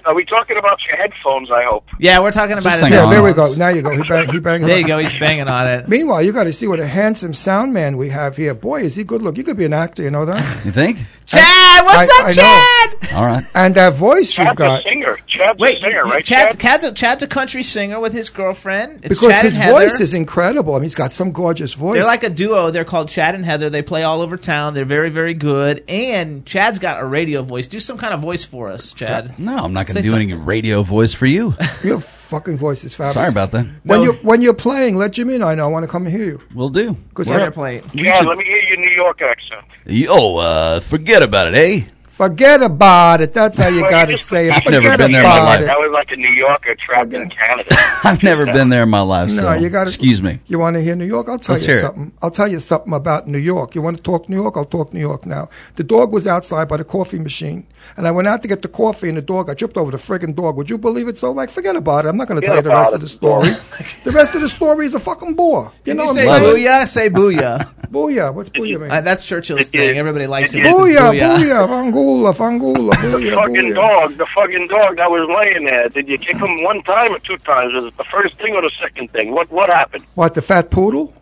Are 0.06 0.14
we 0.14 0.24
talking 0.24 0.56
about 0.58 0.86
your 0.86 0.96
headphones? 0.98 1.50
I 1.50 1.64
hope. 1.64 1.86
Yeah, 2.00 2.20
we're 2.20 2.32
talking 2.32 2.58
about 2.58 2.74
his 2.74 2.82
hang 2.82 2.92
Yeah, 2.92 3.10
there 3.10 3.24
we 3.24 3.34
go. 3.34 3.52
Now 3.58 3.70
you 3.70 3.82
go. 3.82 3.90
He 3.90 4.04
bang, 4.08 4.30
he 4.32 4.40
banged. 4.40 4.64
There 4.66 4.78
you 4.80 4.86
go. 4.88 5.00
He's 5.00 5.18
banging 5.18 5.48
on 5.48 5.68
it. 5.68 5.88
Meanwhile, 5.88 6.22
you 6.22 6.32
got 6.32 6.44
to 6.44 6.54
see 6.54 6.68
what 6.68 6.80
a 6.80 6.86
handsome 6.88 7.34
sound 7.34 7.74
man 7.74 7.98
we 7.98 8.10
have 8.10 8.38
here. 8.38 8.54
Boy, 8.54 8.82
is 8.82 8.96
he 8.96 9.04
good 9.04 9.24
look. 9.24 9.36
You 9.38 9.44
could 9.44 9.58
be 9.58 9.66
an 9.66 9.74
actor, 9.74 10.04
you 10.04 10.12
know 10.12 10.26
that? 10.26 10.38
You 10.64 10.72
think? 10.72 11.00
Chad, 11.26 11.86
what's 11.86 12.12
I- 12.12 12.22
up, 12.22 12.28
I 12.28 12.32
Chad? 12.34 13.16
All 13.18 13.26
right. 13.26 13.44
And 13.56 13.74
that 13.76 13.94
voice 13.96 14.38
you've 14.38 14.46
Chad's 14.48 14.52
a 14.60 14.64
got. 14.64 14.84
singer. 14.84 15.18
Chad's 15.38 15.60
Wait, 15.60 15.78
a 15.78 15.82
singer, 15.82 16.04
right? 16.04 16.24
Chad's, 16.26 16.54
Chad? 16.56 16.60
Chad's, 16.62 16.84
a, 16.86 16.92
Chad's 16.94 17.24
a 17.24 17.28
country 17.28 17.64
singer 17.64 18.00
with 18.00 18.14
his 18.14 18.30
girlfriend. 18.30 19.06
It's 19.06 19.10
Because 19.20 19.34
Chad 19.36 19.46
his 19.46 19.58
and 19.58 19.72
voice 19.72 20.00
is 20.00 20.14
incredible. 20.14 20.74
I 20.74 20.78
mean, 20.78 20.84
he's 20.84 20.96
got 20.96 21.12
some 21.12 21.32
gorgeous 21.32 21.74
voice. 21.74 21.96
They're 21.96 22.04
like 22.06 22.24
a 22.24 22.30
duo. 22.30 22.72
They're 22.72 22.86
called 22.86 23.10
Chad 23.10 23.36
and 23.36 23.46
Heather. 23.46 23.70
They 23.70 23.82
play 23.82 24.04
all 24.04 24.22
over 24.22 24.38
town. 24.38 24.74
They're 24.74 24.86
very, 24.86 25.10
very 25.10 25.34
good. 25.34 25.84
And 25.88 26.46
Chad's 26.46 26.80
got 26.80 27.02
a 27.02 27.06
radio 27.06 27.42
voice. 27.42 27.68
Do 27.68 27.80
some 27.80 27.98
kind 27.98 28.14
of 28.14 28.20
voice 28.20 28.44
for 28.44 28.70
us, 28.72 28.94
Chad. 28.94 29.38
No, 29.40 29.58
I'm 29.58 29.74
not 29.74 29.88
going 29.88 29.96
to 29.98 30.02
do 30.02 30.10
something. 30.10 30.32
any 30.32 30.42
radio 30.42 30.84
voice 30.84 31.14
for 31.14 31.26
you. 31.26 31.56
Your 31.84 32.00
fucking 32.00 32.58
voice 32.58 32.84
is 32.84 32.96
fabulous. 32.96 33.14
Sorry 33.14 33.30
about 33.30 33.52
that. 33.52 33.66
When 33.84 34.00
No. 34.00 34.04
you 34.04 34.14
when 34.24 34.42
you're 34.42 34.54
playing, 34.54 34.98
let 34.98 35.14
Jimmy 35.14 35.36
and 35.36 35.44
I 35.44 35.56
know. 35.56 35.66
I 35.66 35.70
want 35.70 35.86
to 35.86 35.92
come 35.92 36.06
and 36.06 36.16
hear 36.16 36.26
you. 36.26 36.42
We'll 36.54 36.70
do. 36.70 36.94
Because 36.94 37.30
Where 37.30 37.52
play. 37.52 37.82
Chad, 37.82 38.26
let 38.26 38.38
me 38.38 38.46
hear 38.46 38.62
your 38.62 38.78
New 38.78 38.90
York 38.92 39.22
accent. 39.22 39.66
Oh, 40.10 40.38
uh, 40.38 40.80
forget 40.80 41.24
about 41.24 41.54
it, 41.54 41.56
eh? 41.56 41.82
Forget 42.16 42.64
about 42.64 43.20
it. 43.22 43.34
That's 43.34 43.60
how 43.60 43.68
you 43.68 43.82
Well, 43.82 43.90
got 43.92 44.06
to 44.06 44.14
just- 44.14 44.28
say 44.30 44.48
it. 44.48 44.54
I've 44.54 44.64
Forget 44.64 44.84
never 44.84 44.98
been 44.98 45.12
there 45.12 45.22
in 45.24 45.28
my 45.28 45.42
life. 45.44 45.62
it. 45.62 45.66
That 45.66 45.78
was 45.80 45.92
like 45.92 46.12
a 46.12 46.16
New 46.16 46.30
Yorker 46.30 46.76
trapped 46.76 47.14
in 47.14 47.30
Canada. 47.30 47.76
I've 48.04 48.24
never 48.24 48.46
been 48.46 48.70
there 48.70 48.84
in 48.84 48.90
my 48.90 49.02
life, 49.02 49.30
so 49.32 49.42
No, 49.44 49.54
you 49.54 49.70
got 49.70 49.84
to. 49.86 49.90
excuse 49.90 50.22
me. 50.22 50.40
You 50.48 50.58
want 50.60 50.76
to 50.76 50.82
hear 50.82 50.96
New 50.96 51.06
York? 51.06 51.28
I'll 51.28 51.38
tell 51.40 51.56
Let's 51.56 51.66
you 51.66 51.72
hear 51.74 51.80
it. 51.80 51.82
something. 51.82 52.12
I'll 52.22 52.32
tell 52.32 52.48
you 52.48 52.60
something 52.60 52.94
about 52.94 53.28
New 53.28 53.38
York. 53.38 53.76
You 53.76 53.82
want 53.82 53.98
to 53.98 54.04
talk 54.04 54.30
New 54.30 54.38
York? 54.42 54.56
I'll 54.56 54.64
talk 54.66 54.94
New 54.94 55.00
York 55.02 55.26
now. 55.26 55.50
The 55.76 55.84
dog 55.84 56.12
was 56.14 56.26
outside 56.26 56.68
by 56.70 56.78
the 56.78 56.84
coffee 56.86 57.20
machine, 57.20 57.68
and 57.98 58.08
I 58.08 58.12
went 58.12 58.28
out 58.28 58.42
to 58.44 58.48
get 58.48 58.62
the 58.62 58.68
coffee, 58.70 59.10
and 59.10 59.18
the 59.18 59.22
dog. 59.22 59.50
I 59.50 59.54
tripped 59.54 59.76
over 59.78 59.92
the 59.92 59.98
friggin' 59.98 60.36
dog. 60.36 60.56
Would 60.56 60.70
you 60.70 60.78
believe 60.78 61.08
it? 61.10 61.18
So, 61.18 61.32
like, 61.32 61.50
forget 61.50 61.76
about 61.76 62.06
it. 62.06 62.10
I'm 62.10 62.18
not 62.18 62.28
going 62.28 62.40
to 62.40 62.46
tell 62.46 62.56
you 62.56 62.62
the 62.62 62.70
rest 62.70 62.94
it. 62.94 62.96
of 62.96 63.02
the 63.02 63.10
story. 63.10 63.50
the 64.06 64.12
rest 64.14 64.36
of 64.36 64.42
the 64.42 64.50
story 64.50 64.86
is 64.86 64.96
a 64.96 65.00
fucking 65.00 65.34
bore. 65.36 65.72
You 65.84 65.92
Can 65.92 65.98
know 65.98 66.04
you 66.04 66.08
what 66.10 66.16
say 66.16 66.30
I'm 66.30 66.42
saying? 66.44 66.56
booyah? 66.66 66.88
Say 66.88 67.10
booyah. 67.10 67.72
Booyah. 67.96 68.34
What's 68.34 68.50
booyah 68.50 68.82
mean? 68.82 68.90
Uh, 68.92 69.00
that's 69.02 69.26
Churchill's 69.26 69.70
thing. 69.70 69.96
Everybody 69.98 70.26
likes 70.28 70.54
It 70.56 70.66
it. 70.66 70.66
is. 70.66 70.76
Booyah, 70.76 71.14
Booyah. 71.14 71.94
Booyah, 72.06 72.34
fangula, 72.36 72.92
fangula, 72.94 73.20
The 73.22 73.32
oh, 73.32 73.36
fucking 73.36 73.74
dog, 73.74 74.12
the 74.18 74.26
fucking 74.36 74.68
dog 74.68 74.98
that 74.98 75.10
was 75.10 75.28
laying 75.40 75.66
there. 75.66 75.90
Did 75.90 76.08
you 76.08 76.18
kick 76.18 76.38
him 76.38 76.64
one 76.64 76.82
time 76.84 77.14
or 77.14 77.20
two 77.20 77.38
times? 77.38 77.74
Was 77.74 77.86
it 77.86 77.98
the 77.98 78.04
first 78.06 78.36
thing 78.38 78.54
or 78.56 78.62
the 78.62 78.72
second 78.80 79.10
thing? 79.12 79.32
What 79.32 79.52
what 79.52 79.72
happened? 79.72 80.06
What, 80.16 80.34
the 80.34 80.42
fat 80.42 80.72
poodle? 80.72 81.14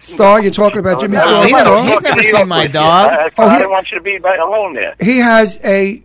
Star, 0.00 0.42
you're 0.42 0.50
talking 0.52 0.80
about 0.80 1.00
Jimmy's 1.00 1.22
That 1.22 1.30
was 1.30 1.32
dog? 1.32 1.46
he's 1.46 1.56
never- 1.56 1.82
he's 1.88 2.02
never 2.02 2.22
seen 2.22 2.48
my 2.48 2.66
dog. 2.66 3.10
I, 3.12 3.14
I, 3.24 3.30
Oh, 3.38 3.46
I 3.46 3.52
he- 3.52 3.58
didn't 3.58 3.70
want 3.70 3.90
you 3.90 3.98
to 3.98 4.04
be 4.04 4.18
right 4.18 4.38
alone 4.38 4.74
there. 4.74 4.94
He 5.00 5.18
has 5.18 5.58
a 5.64 6.02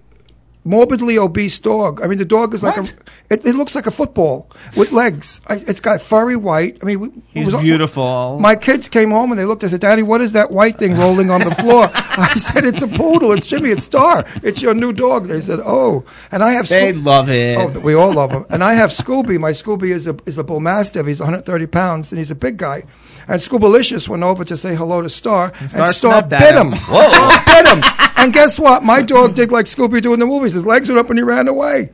morbidly 0.64 1.18
obese 1.18 1.58
dog. 1.58 2.02
I 2.02 2.08
mean, 2.08 2.18
the 2.18 2.26
dog 2.26 2.54
is 2.54 2.64
like 2.64 2.78
What? 2.78 2.90
a. 3.30 3.34
It, 3.34 3.46
it 3.46 3.56
looks 3.56 3.76
like 3.76 3.88
a 3.88 3.92
football 3.92 4.50
with 4.76 4.92
legs. 4.92 5.42
I, 5.48 5.56
it's 5.56 5.80
got 5.80 6.02
furry 6.02 6.36
white. 6.36 6.78
I 6.82 6.86
mean, 6.86 7.00
we, 7.00 7.10
He's 7.28 7.52
was- 7.54 7.62
beautiful. 7.64 8.40
My 8.40 8.56
kids 8.56 8.90
came 8.90 9.12
home 9.12 9.32
and 9.32 9.40
they 9.40 9.46
looked. 9.46 9.64
I 9.64 9.68
said, 9.68 9.82
"Daddy, 9.82 10.04
what 10.04 10.22
is 10.22 10.34
that 10.34 10.52
white 10.52 10.78
thing 10.78 10.96
rolling 10.96 11.30
on 11.32 11.42
the 11.42 11.52
floor?" 11.56 11.90
I 11.94 12.34
said, 12.36 12.66
"It's 12.66 12.82
a 12.82 12.88
poodle. 12.88 13.32
It's 13.32 13.48
Jimmy. 13.48 13.70
It's 13.70 13.84
Star. 13.84 14.26
It's 14.44 14.62
your 14.62 14.74
new 14.74 14.94
dog." 14.94 15.28
They 15.28 15.42
said, 15.42 15.60
"Oh," 15.64 16.04
and 16.32 16.44
I 16.44 16.52
have. 16.52 16.68
they 16.68 16.94
love 16.94 17.30
it. 17.30 17.58
Oh, 17.58 17.80
we 17.80 17.94
all 17.94 18.14
love 18.14 18.32
him. 18.32 18.46
And 18.50 18.64
I 18.64 18.74
have 18.74 18.90
Scooby. 18.92 19.40
My 19.40 19.52
Scooby 19.52 19.94
is 19.94 20.08
a 20.08 20.18
is 20.26 20.38
a 20.38 20.44
bull 20.44 20.60
mastiff. 20.60 21.08
He's 21.08 21.20
130 21.20 21.68
pounds 21.68 22.12
and 22.12 22.18
he's 22.20 22.32
a 22.32 22.36
big 22.36 22.58
guy. 22.58 22.84
And 23.30 23.40
Scoobalicious 23.40 24.10
went 24.10 24.24
over 24.24 24.44
to 24.44 24.58
say 24.58 24.76
hello 24.76 25.02
to 25.04 25.10
Star, 25.10 25.54
and, 25.60 25.70
Star 25.70 25.86
Star 25.88 26.22
bit 26.24 26.56
him. 26.56 26.72
him. 26.74 26.80
Whoa! 26.90 27.38
bit 27.46 27.68
him. 27.68 27.84
And 28.18 28.34
guess 28.34 28.60
what? 28.60 28.84
My 28.84 29.04
dog 29.04 29.36
did 29.36 29.52
like 29.52 29.66
Scooby 29.66 30.02
Doo 30.02 30.14
in 30.14 30.20
the 30.20 30.26
movies. 30.26 30.54
His 30.54 30.66
legs 30.66 30.90
went 30.90 31.00
up 31.00 31.10
and 31.10 31.20
he 31.20 31.24
ran 31.24 31.48
away. 31.48 31.90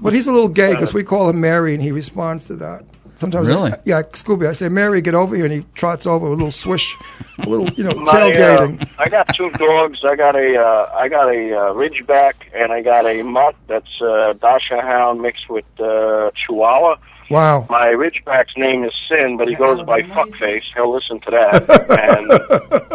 But 0.00 0.14
he's 0.14 0.26
a 0.26 0.32
little 0.32 0.48
gay 0.48 0.70
because 0.72 0.94
we 0.94 1.04
call 1.04 1.28
him 1.28 1.40
Mary, 1.40 1.74
and 1.74 1.82
he 1.82 1.92
responds 1.92 2.46
to 2.46 2.56
that. 2.56 2.84
Sometimes, 3.14 3.48
Really? 3.48 3.70
I, 3.72 3.76
yeah, 3.84 4.00
Scooby. 4.00 4.48
I 4.48 4.54
say, 4.54 4.70
Mary, 4.70 5.02
get 5.02 5.14
over 5.14 5.36
here, 5.36 5.44
and 5.44 5.52
he 5.52 5.62
trots 5.74 6.06
over 6.06 6.24
with 6.30 6.32
a 6.32 6.36
little 6.36 6.50
swish, 6.50 6.96
a 7.38 7.46
little, 7.46 7.68
you 7.74 7.84
know, 7.84 7.92
My, 7.94 8.12
tailgating. 8.12 8.80
uh, 8.82 8.86
I 8.98 9.10
got 9.10 9.28
two 9.36 9.50
dogs. 9.50 10.02
I 10.02 10.16
got 10.16 10.34
a 10.34 10.58
uh, 10.58 10.90
I 10.96 11.08
got 11.08 11.28
a 11.28 11.54
uh, 11.54 11.74
Ridgeback 11.74 12.36
and 12.54 12.72
I 12.72 12.80
got 12.80 13.04
a 13.04 13.22
mutt 13.22 13.56
that's 13.66 14.00
uh, 14.00 14.32
Dasha 14.40 14.80
Hound 14.80 15.20
mixed 15.20 15.50
with 15.50 15.66
uh, 15.78 16.30
Chihuahua. 16.34 16.96
Wow. 17.30 17.66
My 17.70 17.86
Ridgeback's 17.86 18.56
name 18.56 18.82
is 18.84 18.92
Sin, 19.08 19.36
but 19.38 19.48
he 19.48 19.54
goes 19.54 19.82
by 19.84 20.02
Fuckface. 20.02 20.64
He'll 20.74 20.92
listen 20.92 21.20
to 21.20 21.30
that. 21.30 21.62
and 22.18 22.28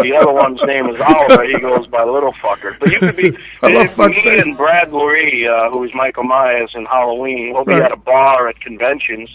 the 0.06 0.16
other 0.18 0.34
one's 0.34 0.62
name 0.66 0.90
is 0.90 1.00
Oliver. 1.00 1.44
He 1.46 1.58
goes 1.60 1.88
by 1.88 2.04
Little 2.04 2.34
Fucker. 2.34 2.78
But 2.78 2.92
you 2.92 3.00
could 3.00 3.16
be 3.16 3.30
I 3.64 3.72
love 3.74 3.86
if 3.86 3.98
me 3.98 4.06
Fuckface. 4.14 4.42
and 4.42 4.58
Brad 4.58 4.90
Loree, 4.90 5.48
uh, 5.48 5.72
who's 5.72 5.94
Michael 5.96 6.26
Myers 6.26 6.72
in 6.76 6.86
Halloween. 6.86 7.54
We'll 7.54 7.64
be 7.64 7.72
Right. 7.74 7.84
at 7.84 7.92
a 7.94 7.98
bar 7.98 8.50
at 8.50 8.60
conventions, 8.60 9.34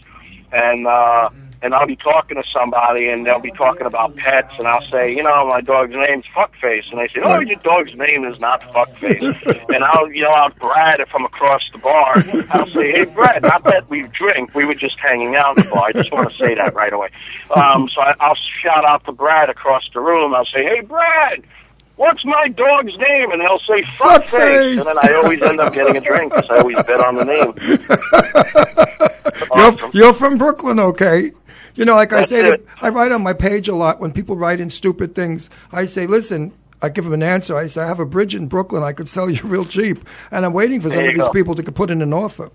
and 0.53 0.87
uh, 0.87 1.31
and 1.63 1.75
I'll 1.75 1.87
be 1.87 1.97
talking 1.97 2.37
to 2.37 2.43
somebody, 2.51 3.09
and 3.09 3.27
they'll 3.27 3.41
be 3.41 3.51
talking 3.51 3.87
about 3.87 4.17
pets, 4.17 4.53
and 4.59 4.67
I'll 4.67 4.85
say, 4.91 5.15
you 5.15 5.23
know, 5.23 5.47
my 5.47 5.61
dog's 5.61 5.95
name's 5.95 6.25
Fuckface, 6.35 6.91
and 6.91 6.99
they 6.99 7.09
say, 7.09 7.21
oh, 7.23 7.41
your 7.41 7.59
dog's 7.59 7.95
name 7.97 8.25
is 8.25 8.41
not 8.41 8.63
Fuckface, 8.63 9.69
and 9.75 9.85
I'll 9.85 10.11
yell 10.11 10.35
out 10.35 10.57
Brad 10.59 11.07
from 11.09 11.25
across 11.27 11.63
the 11.73 11.79
bar. 11.79 12.15
I'll 12.53 12.67
say, 12.67 12.93
hey, 12.93 13.05
Brad, 13.05 13.43
not 13.43 13.63
that 13.65 13.91
we 13.91 14.03
drink, 14.05 14.55
we 14.55 14.65
were 14.65 14.75
just 14.75 14.99
hanging 14.99 15.37
out 15.37 15.59
in 15.59 15.65
the 15.65 15.71
bar. 15.71 15.89
I 15.89 15.93
just 15.93 16.11
want 16.13 16.31
to 16.31 16.37
say 16.39 16.55
that 16.55 16.75
right 16.75 16.93
away. 16.93 17.11
Um, 17.55 17.89
so 17.95 18.01
I, 18.01 18.15
I'll 18.21 18.39
shout 18.63 18.85
out 18.87 19.05
to 19.05 19.13
Brad 19.13 19.51
across 19.51 19.89
the 19.93 20.01
room. 20.01 20.35
I'll 20.35 20.47
say, 20.47 20.65
hey, 20.65 20.81
Brad. 20.81 21.45
What's 21.97 22.25
my 22.25 22.49
dog's 22.49 22.97
name? 22.97 23.31
And 23.31 23.43
they'll 23.43 23.59
say 23.59 23.83
Fuckface. 23.83 24.31
Fuckface. 24.31 24.79
And 24.79 24.87
then 24.87 24.97
I 25.03 25.21
always 25.23 25.43
end 25.43 25.61
up 25.61 25.75
getting 25.75 25.99
a 25.99 26.01
drink 26.01 26.33
because 26.33 26.49
I 26.49 26.61
always 26.61 26.83
bet 26.85 26.99
on 26.99 27.15
the 27.15 27.27
name. 27.27 27.53
You're, 29.55 29.91
you're 29.93 30.13
from 30.15 30.39
Brooklyn, 30.39 30.79
okay? 30.79 31.33
You 31.75 31.85
know, 31.85 31.95
like 31.95 32.13
I 32.13 32.25
say, 32.25 32.43
to. 32.43 32.61
I 32.81 32.89
write 32.89 33.13
on 33.13 33.23
my 33.23 33.33
page 33.33 33.69
a 33.69 33.75
lot 33.75 34.01
when 34.01 34.13
people 34.13 34.37
write 34.37 34.61
in 34.61 34.71
stupid 34.71 35.15
things. 35.15 35.51
I 35.73 35.85
say, 35.85 36.07
listen, 36.07 36.53
I 36.83 36.89
give 36.89 37.05
them 37.05 37.13
an 37.13 37.23
answer. 37.23 37.57
I 37.57 37.67
say, 37.67 37.83
I 37.83 37.87
have 37.87 38.01
a 38.01 38.07
bridge 38.07 38.35
in 38.35 38.47
Brooklyn 38.49 38.83
I 38.83 38.93
could 38.93 39.09
sell 39.09 39.31
you 39.31 39.43
real 39.45 39.65
cheap. 39.65 40.07
And 40.31 40.45
I'm 40.45 40.53
waiting 40.53 40.81
for 40.81 40.91
some 40.91 41.05
of 41.05 41.15
these 41.15 41.25
go. 41.25 41.31
people 41.31 41.55
to 41.55 41.73
put 41.73 41.91
in 41.91 42.03
an 42.03 42.13
offer. 42.13 42.51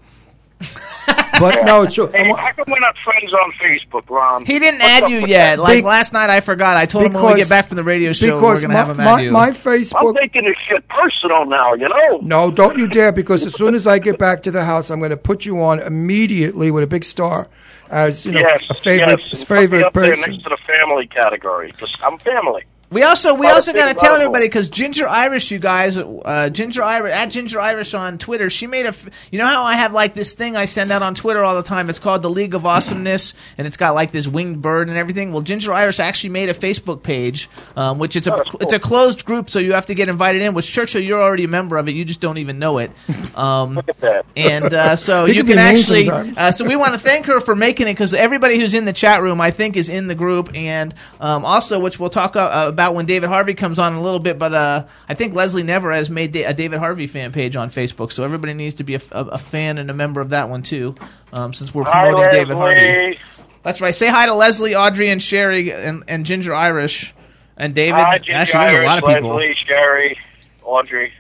but 1.39 1.65
no, 1.65 1.83
it's 1.83 1.93
true. 1.95 2.09
I 2.13 2.17
Hey, 2.17 2.29
wa- 2.29 2.37
how 2.37 2.51
come 2.53 2.65
we're 2.69 2.79
not 2.79 2.95
friends 3.03 3.33
on 3.33 3.51
Facebook, 3.53 4.09
Ron? 4.09 4.45
He 4.45 4.57
didn't 4.57 4.79
What's 4.79 5.03
add 5.03 5.09
you 5.09 5.19
yet. 5.27 5.57
that? 5.57 5.59
Like 5.61 5.79
Be- 5.79 5.87
last 5.87 6.13
night, 6.13 6.29
I 6.29 6.39
forgot. 6.39 6.77
I 6.77 6.85
told 6.85 7.05
him 7.05 7.13
when 7.13 7.25
we 7.25 7.35
get 7.35 7.49
back 7.49 7.65
from 7.65 7.75
the 7.77 7.83
radio 7.83 8.13
show, 8.13 8.41
we're 8.41 8.61
gonna 8.61 8.73
my, 8.73 8.79
have 8.79 8.89
him 8.89 8.97
my, 8.97 9.03
add 9.03 9.23
you. 9.23 9.31
my 9.31 9.49
Facebook. 9.51 9.93
I'm 9.99 10.05
Facebook. 10.07 10.19
taking 10.21 10.45
this 10.45 10.55
shit 10.69 10.87
personal 10.87 11.45
now, 11.45 11.73
you 11.73 11.89
know? 11.89 12.19
No, 12.21 12.51
don't 12.51 12.77
you 12.77 12.87
dare! 12.87 13.11
Because 13.11 13.45
as 13.45 13.53
soon 13.53 13.75
as 13.75 13.85
I 13.85 13.99
get 13.99 14.17
back 14.17 14.41
to 14.43 14.51
the 14.51 14.63
house, 14.63 14.89
I'm 14.89 14.99
going 14.99 15.11
to 15.11 15.17
put 15.17 15.45
you 15.45 15.61
on 15.61 15.79
immediately 15.79 16.71
with 16.71 16.83
a 16.83 16.87
big 16.87 17.03
star, 17.03 17.47
as 17.89 18.25
you 18.25 18.31
know, 18.31 18.39
yes, 18.39 18.63
a 18.69 18.73
favorite 18.73 19.19
yes. 19.31 19.43
favorite 19.43 19.69
Put 19.69 19.77
me 19.77 19.83
up 19.83 19.93
there 19.93 20.09
person. 20.15 20.31
next 20.31 20.43
to 20.43 20.49
the 20.49 20.57
family 20.79 21.07
category. 21.07 21.71
'cause 21.73 21.91
I'm 22.03 22.17
family. 22.19 22.63
We 22.91 23.01
also 23.03 23.33
we 23.33 23.47
also 23.47 23.73
got 23.73 23.87
to 23.87 23.93
tell 23.95 24.11
about 24.13 24.21
everybody 24.21 24.45
because 24.45 24.69
Ginger 24.69 25.07
Irish, 25.07 25.49
you 25.49 25.57
guys, 25.59 25.97
uh, 25.97 26.49
Ginger 26.51 26.83
Irish 26.83 27.13
at 27.13 27.25
Ginger 27.31 27.59
Irish 27.59 27.93
on 27.95 28.17
Twitter. 28.19 28.49
She 28.49 28.67
made 28.67 28.85
a. 28.85 28.89
F- 28.89 29.09
you 29.31 29.39
know 29.39 29.47
how 29.47 29.63
I 29.63 29.73
have 29.73 29.91
like 29.91 30.13
this 30.13 30.33
thing 30.33 30.55
I 30.55 30.65
send 30.65 30.91
out 30.91 31.01
on 31.01 31.15
Twitter 31.15 31.43
all 31.43 31.55
the 31.55 31.63
time. 31.63 31.89
It's 31.89 31.97
called 31.99 32.21
the 32.21 32.29
League 32.29 32.53
of 32.53 32.65
Awesomeness, 32.65 33.33
and 33.57 33.65
it's 33.65 33.75
got 33.77 33.95
like 33.95 34.11
this 34.11 34.27
winged 34.27 34.61
bird 34.61 34.87
and 34.87 34.97
everything. 34.97 35.31
Well, 35.33 35.41
Ginger 35.41 35.73
Irish 35.73 35.99
actually 35.99 36.29
made 36.29 36.49
a 36.49 36.53
Facebook 36.53 37.01
page, 37.01 37.49
um, 37.75 37.97
which 37.97 38.15
it's 38.15 38.27
a 38.27 38.33
Oh, 38.33 38.43
cool. 38.51 38.59
it's 38.61 38.73
a 38.73 38.79
closed 38.79 39.25
group, 39.25 39.49
so 39.49 39.57
you 39.59 39.73
have 39.73 39.87
to 39.87 39.95
get 39.95 40.07
invited 40.07 40.43
in. 40.43 40.53
Which 40.53 40.71
Churchill, 40.71 41.01
you're 41.01 41.21
already 41.21 41.45
a 41.45 41.49
member 41.49 41.77
of 41.77 41.89
it. 41.89 41.93
You 41.93 42.05
just 42.05 42.21
don't 42.21 42.37
even 42.37 42.59
know 42.59 42.77
it. 42.77 42.91
Um, 43.35 43.73
Look 43.75 43.89
at 43.89 43.99
that. 43.99 44.25
and 44.37 44.73
uh, 44.73 44.95
so 44.95 45.25
you 45.25 45.43
can 45.43 45.57
can 45.57 45.59
actually. 45.59 46.09
Uh, 46.09 46.51
so 46.51 46.63
we 46.65 46.77
want 46.77 46.93
to 46.93 46.97
thank 46.97 47.25
her 47.25 47.41
for 47.41 47.53
making 47.53 47.87
it 47.87 47.93
because 47.93 48.13
everybody 48.13 48.57
who's 48.57 48.73
in 48.73 48.85
the 48.85 48.93
chat 48.93 49.21
room, 49.21 49.41
I 49.41 49.51
think, 49.51 49.75
is 49.75 49.89
in 49.89 50.07
the 50.07 50.15
group, 50.15 50.55
and 50.55 50.93
um, 51.19 51.43
also 51.43 51.79
which 51.81 51.99
we'll 51.99 52.09
talk 52.09 52.37
uh, 52.37 52.71
about 52.75 52.93
when 52.93 53.05
David 53.05 53.29
Harvey 53.29 53.53
comes 53.53 53.79
on 53.79 53.93
a 53.93 54.01
little 54.01 54.19
bit. 54.19 54.37
But 54.37 54.53
uh, 54.53 54.85
I 55.07 55.13
think 55.13 55.33
Leslie 55.33 55.63
Never 55.63 55.93
has 55.93 56.09
made 56.09 56.35
a 56.35 56.53
David 56.53 56.79
Harvey 56.79 57.07
fan 57.07 57.31
page 57.31 57.55
on 57.55 57.69
Facebook, 57.69 58.11
so 58.11 58.25
everybody 58.25 58.53
needs 58.53 58.75
to 58.75 58.83
be 58.83 58.95
a, 58.95 59.01
a, 59.13 59.23
a 59.23 59.37
fan 59.37 59.77
and 59.77 59.89
a 59.89 59.93
member 59.93 60.19
of 60.19 60.31
that 60.31 60.49
one 60.49 60.61
too. 60.61 60.95
Um, 61.31 61.53
since 61.53 61.73
we're 61.73 61.85
Hi, 61.85 62.09
promoting 62.09 62.37
David 62.37 62.57
Harvey. 62.57 63.19
That's 63.63 63.79
right. 63.79 63.95
Say 63.95 64.09
hi 64.09 64.25
to 64.25 64.35
Leslie, 64.35 64.75
Audrey, 64.75 65.09
and 65.09 65.23
Sherry, 65.23 65.71
and, 65.71 66.03
and 66.07 66.25
Ginger 66.25 66.53
Irish, 66.53 67.15
and 67.57 67.73
David. 67.73 67.95
Hi, 67.95 68.17
Ginger 68.17 68.33
Actually, 68.33 68.65
there's 68.65 68.79
a 68.79 68.85
lot 68.85 68.97
of 68.99 69.05
people. 69.05 69.29
Leslie, 69.29 69.53
Sherry, 69.55 70.19
Audrey, 70.63 71.13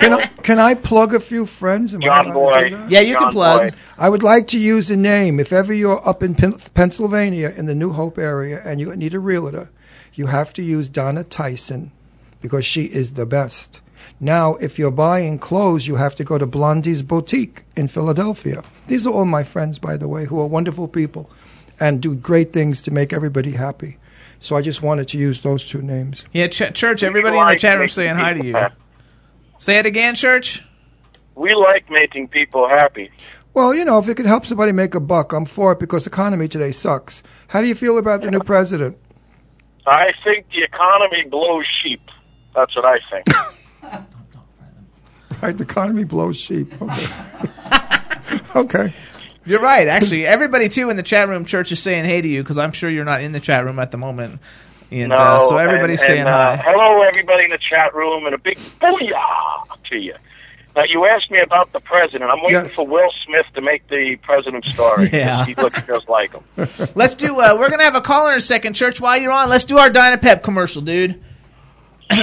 Can 0.00 0.12
I 0.14 0.26
can 0.26 0.58
I 0.58 0.74
plug 0.74 1.14
a 1.14 1.20
few 1.20 1.46
friends? 1.46 1.94
Am 1.94 2.02
I 2.02 2.06
John 2.06 2.26
allowed 2.30 2.52
to 2.52 2.70
do 2.70 2.76
Boy. 2.76 2.86
Yeah, 2.88 3.00
you 3.00 3.16
can 3.16 3.30
plug. 3.30 3.70
Boy. 3.72 3.76
I 3.98 4.08
would 4.08 4.22
like 4.22 4.46
to 4.48 4.58
use 4.58 4.90
a 4.90 4.96
name. 4.96 5.40
If 5.40 5.52
ever 5.52 5.72
you're 5.74 6.06
up 6.08 6.22
in 6.22 6.34
Pen- 6.34 6.58
Pennsylvania 6.74 7.52
in 7.56 7.66
the 7.66 7.74
New 7.74 7.92
Hope 7.92 8.18
area 8.18 8.60
and 8.64 8.80
you 8.80 8.94
need 8.96 9.14
a 9.14 9.18
realtor, 9.18 9.70
you 10.14 10.26
have 10.26 10.52
to 10.54 10.62
use 10.62 10.88
Donna 10.88 11.24
Tyson 11.24 11.92
because 12.40 12.64
she 12.64 12.84
is 12.84 13.14
the 13.14 13.26
best. 13.26 13.80
Now, 14.20 14.54
if 14.56 14.78
you're 14.78 14.92
buying 14.92 15.38
clothes, 15.38 15.86
you 15.88 15.96
have 15.96 16.14
to 16.16 16.24
go 16.24 16.38
to 16.38 16.46
Blondie's 16.46 17.02
Boutique 17.02 17.62
in 17.76 17.88
Philadelphia. 17.88 18.62
These 18.86 19.06
are 19.06 19.12
all 19.12 19.24
my 19.24 19.42
friends, 19.42 19.78
by 19.78 19.96
the 19.96 20.08
way, 20.08 20.26
who 20.26 20.40
are 20.40 20.46
wonderful 20.46 20.88
people 20.88 21.30
and 21.80 22.00
do 22.00 22.14
great 22.14 22.52
things 22.52 22.80
to 22.82 22.90
make 22.90 23.12
everybody 23.12 23.52
happy. 23.52 23.98
So 24.40 24.56
I 24.56 24.62
just 24.62 24.82
wanted 24.82 25.08
to 25.08 25.18
use 25.18 25.40
those 25.40 25.66
two 25.68 25.82
names. 25.82 26.24
Yeah, 26.32 26.46
Ch- 26.46 26.72
Church. 26.72 27.02
Everybody 27.02 27.38
in 27.38 27.46
the 27.48 27.56
chat 27.56 27.78
room 27.78 27.88
saying 27.88 28.14
hi 28.14 28.34
to 28.34 28.42
people 28.42 28.60
you. 28.60 28.68
Happy. 29.58 29.64
Say 29.64 29.78
it 29.78 29.86
again, 29.86 30.14
Church. 30.14 30.64
We 31.34 31.54
like 31.54 31.90
making 31.90 32.28
people 32.28 32.68
happy. 32.68 33.10
Well, 33.54 33.74
you 33.74 33.84
know, 33.84 33.98
if 33.98 34.08
it 34.08 34.16
can 34.16 34.26
help 34.26 34.44
somebody 34.46 34.72
make 34.72 34.94
a 34.94 35.00
buck, 35.00 35.32
I'm 35.32 35.44
for 35.44 35.72
it 35.72 35.78
because 35.78 36.06
economy 36.06 36.48
today 36.48 36.72
sucks. 36.72 37.22
How 37.48 37.60
do 37.60 37.66
you 37.66 37.74
feel 37.74 37.98
about 37.98 38.20
the 38.20 38.30
new 38.30 38.40
president? 38.40 38.98
I 39.86 40.12
think 40.22 40.48
the 40.50 40.62
economy 40.62 41.24
blows 41.30 41.66
sheep. 41.82 42.10
That's 42.54 42.74
what 42.76 42.84
I 42.84 42.98
think. 43.10 43.26
Right, 45.40 45.56
the 45.56 45.64
economy 45.64 46.02
blows 46.04 46.36
sheep. 46.36 46.74
Okay. 46.82 47.06
okay. 48.56 48.92
You're 49.44 49.60
right. 49.60 49.86
Actually, 49.86 50.26
everybody 50.26 50.68
too 50.68 50.90
in 50.90 50.96
the 50.96 51.02
chat 51.02 51.28
room, 51.28 51.44
Church 51.44 51.70
is 51.70 51.80
saying 51.80 52.04
hey 52.06 52.20
to 52.20 52.28
you 52.28 52.42
because 52.42 52.58
I'm 52.58 52.72
sure 52.72 52.90
you're 52.90 53.04
not 53.04 53.22
in 53.22 53.30
the 53.30 53.40
chat 53.40 53.64
room 53.64 53.78
at 53.78 53.92
the 53.92 53.98
moment. 53.98 54.40
And 54.90 55.08
No, 55.10 55.16
uh, 55.16 55.38
so 55.40 55.56
everybody's 55.58 56.00
and, 56.00 56.06
saying 56.06 56.20
and, 56.20 56.28
uh, 56.28 56.56
hi. 56.56 56.62
Hello, 56.64 57.02
everybody 57.02 57.44
in 57.44 57.50
the 57.50 57.58
chat 57.58 57.94
room, 57.94 58.24
and 58.26 58.34
a 58.34 58.38
big 58.38 58.56
booyah 58.56 59.82
to 59.90 59.96
you. 59.96 60.14
Now, 60.76 60.84
you 60.88 61.06
asked 61.06 61.30
me 61.30 61.40
about 61.40 61.72
the 61.72 61.80
president. 61.80 62.30
I'm 62.30 62.38
waiting 62.40 62.62
Yes. 62.62 62.74
for 62.74 62.86
Will 62.86 63.10
Smith 63.26 63.46
to 63.54 63.60
make 63.60 63.86
the 63.88 64.16
president 64.22 64.64
story. 64.66 65.08
Yeah. 65.12 65.44
He 65.44 65.54
looks 65.56 65.82
just 65.82 66.08
like 66.08 66.32
him. 66.32 66.42
Let's 66.94 67.14
do. 67.14 67.40
Uh, 67.40 67.56
we're 67.58 67.68
gonna 67.70 67.82
have 67.82 67.96
a 67.96 68.00
caller 68.00 68.30
in 68.32 68.38
a 68.38 68.40
second, 68.40 68.74
Church. 68.74 69.00
While 69.00 69.18
you're 69.20 69.32
on, 69.32 69.48
let's 69.48 69.64
do 69.64 69.76
our 69.78 69.90
Dynapep 69.90 70.42
commercial, 70.42 70.80
dude. 70.80 71.20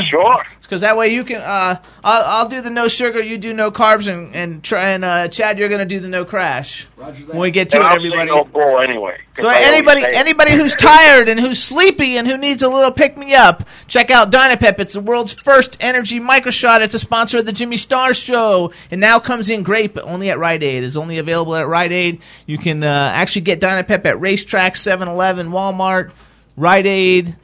Sure. 0.06 0.44
Because 0.66 0.82
that 0.82 0.98
way 0.98 1.10
you 1.14 1.24
can. 1.24 1.42
Uh, 1.42 1.80
I'll, 2.04 2.24
I'll 2.44 2.50
do 2.50 2.62
the 2.62 2.70
no 2.70 2.88
sugar, 2.88 3.22
you 3.22 3.38
do 3.38 3.54
no 3.54 3.72
carbs, 3.72 4.12
and 4.12 4.36
and 4.36 4.64
try 4.64 4.90
and 4.92 5.06
uh, 5.06 5.28
Chad, 5.28 5.60
you're 5.60 5.70
gonna 5.70 5.86
do 5.86 6.00
the 6.00 6.08
no 6.10 6.26
crash. 6.26 6.86
When 6.96 7.40
we 7.40 7.52
get 7.52 7.70
to 7.70 7.78
And 7.78 7.86
it, 7.86 7.88
I'll 7.90 7.96
everybody. 7.98 8.30
say 8.30 8.36
no 8.36 8.44
bull 8.46 8.80
anyway. 8.80 9.18
'cause 9.36 9.44
So 9.44 9.50
I 9.50 9.60
anybody 9.60 10.02
anybody 10.04 10.54
who's 10.54 10.74
tired 10.80 11.30
and 11.30 11.40
who's 11.40 11.62
sleepy 11.62 12.18
and 12.18 12.28
who 12.28 12.38
needs 12.38 12.64
a 12.64 12.70
little 12.70 12.92
pick 12.92 13.18
me 13.18 13.34
up, 13.36 13.64
check 13.88 14.10
out 14.10 14.32
Dynapep. 14.32 14.80
It's 14.80 14.94
the 14.94 15.02
world's 15.02 15.34
first 15.34 15.78
energy 15.80 16.20
microshot. 16.20 16.82
It's 16.82 16.94
a 16.96 17.00
sponsor 17.00 17.38
of 17.38 17.46
the 17.46 17.54
Jimmy 17.54 17.78
Star 17.78 18.14
Show. 18.14 18.72
and 18.92 19.00
now 19.02 19.20
comes 19.20 19.50
in 19.50 19.64
great, 19.64 19.94
but 19.94 20.06
only 20.06 20.30
at 20.30 20.40
Rite 20.40 20.64
Aid. 20.64 20.84
It's 20.84 20.96
only 20.98 21.18
available 21.20 21.56
at 21.56 21.68
Rite 21.68 21.92
Aid. 21.92 22.22
You 22.46 22.58
can 22.58 22.84
uh, 22.84 23.12
actually 23.14 23.42
get 23.44 23.60
Dynapep 23.60 24.06
at 24.06 24.16
RaceTrac, 24.18 24.72
7-Eleven, 24.72 25.50
Walmart, 25.52 26.12
Rite 26.58 26.86
Aid. 26.88 27.36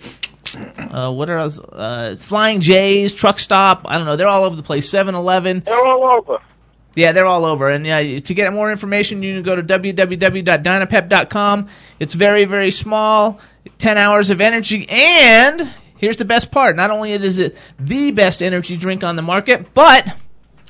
Uh, 0.55 1.11
what 1.13 1.29
else? 1.29 1.59
Uh, 1.59 2.15
Flying 2.17 2.61
J's, 2.61 3.13
Truck 3.13 3.39
Stop. 3.39 3.81
I 3.85 3.97
don't 3.97 4.05
know. 4.05 4.15
They're 4.15 4.27
all 4.27 4.43
over 4.43 4.55
the 4.55 4.63
place. 4.63 4.89
7-Eleven. 4.89 5.61
They're 5.61 5.85
all 5.85 6.03
over. 6.03 6.39
Yeah, 6.95 7.11
they're 7.13 7.25
all 7.25 7.45
over. 7.45 7.69
And 7.69 7.85
yeah, 7.85 8.19
to 8.19 8.33
get 8.33 8.51
more 8.51 8.71
information, 8.71 9.23
you 9.23 9.35
can 9.35 9.43
go 9.43 9.55
to 9.55 9.63
www.dynapep.com. 9.63 11.69
It's 11.99 12.15
very, 12.15 12.45
very 12.45 12.71
small, 12.71 13.39
10 13.77 13.97
hours 13.97 14.29
of 14.29 14.41
energy. 14.41 14.85
And 14.89 15.73
here's 15.97 16.17
the 16.17 16.25
best 16.25 16.51
part 16.51 16.75
not 16.75 16.91
only 16.91 17.13
is 17.13 17.39
it 17.39 17.57
the 17.79 18.11
best 18.11 18.43
energy 18.43 18.75
drink 18.75 19.03
on 19.03 19.15
the 19.15 19.21
market, 19.21 19.73
but 19.73 20.05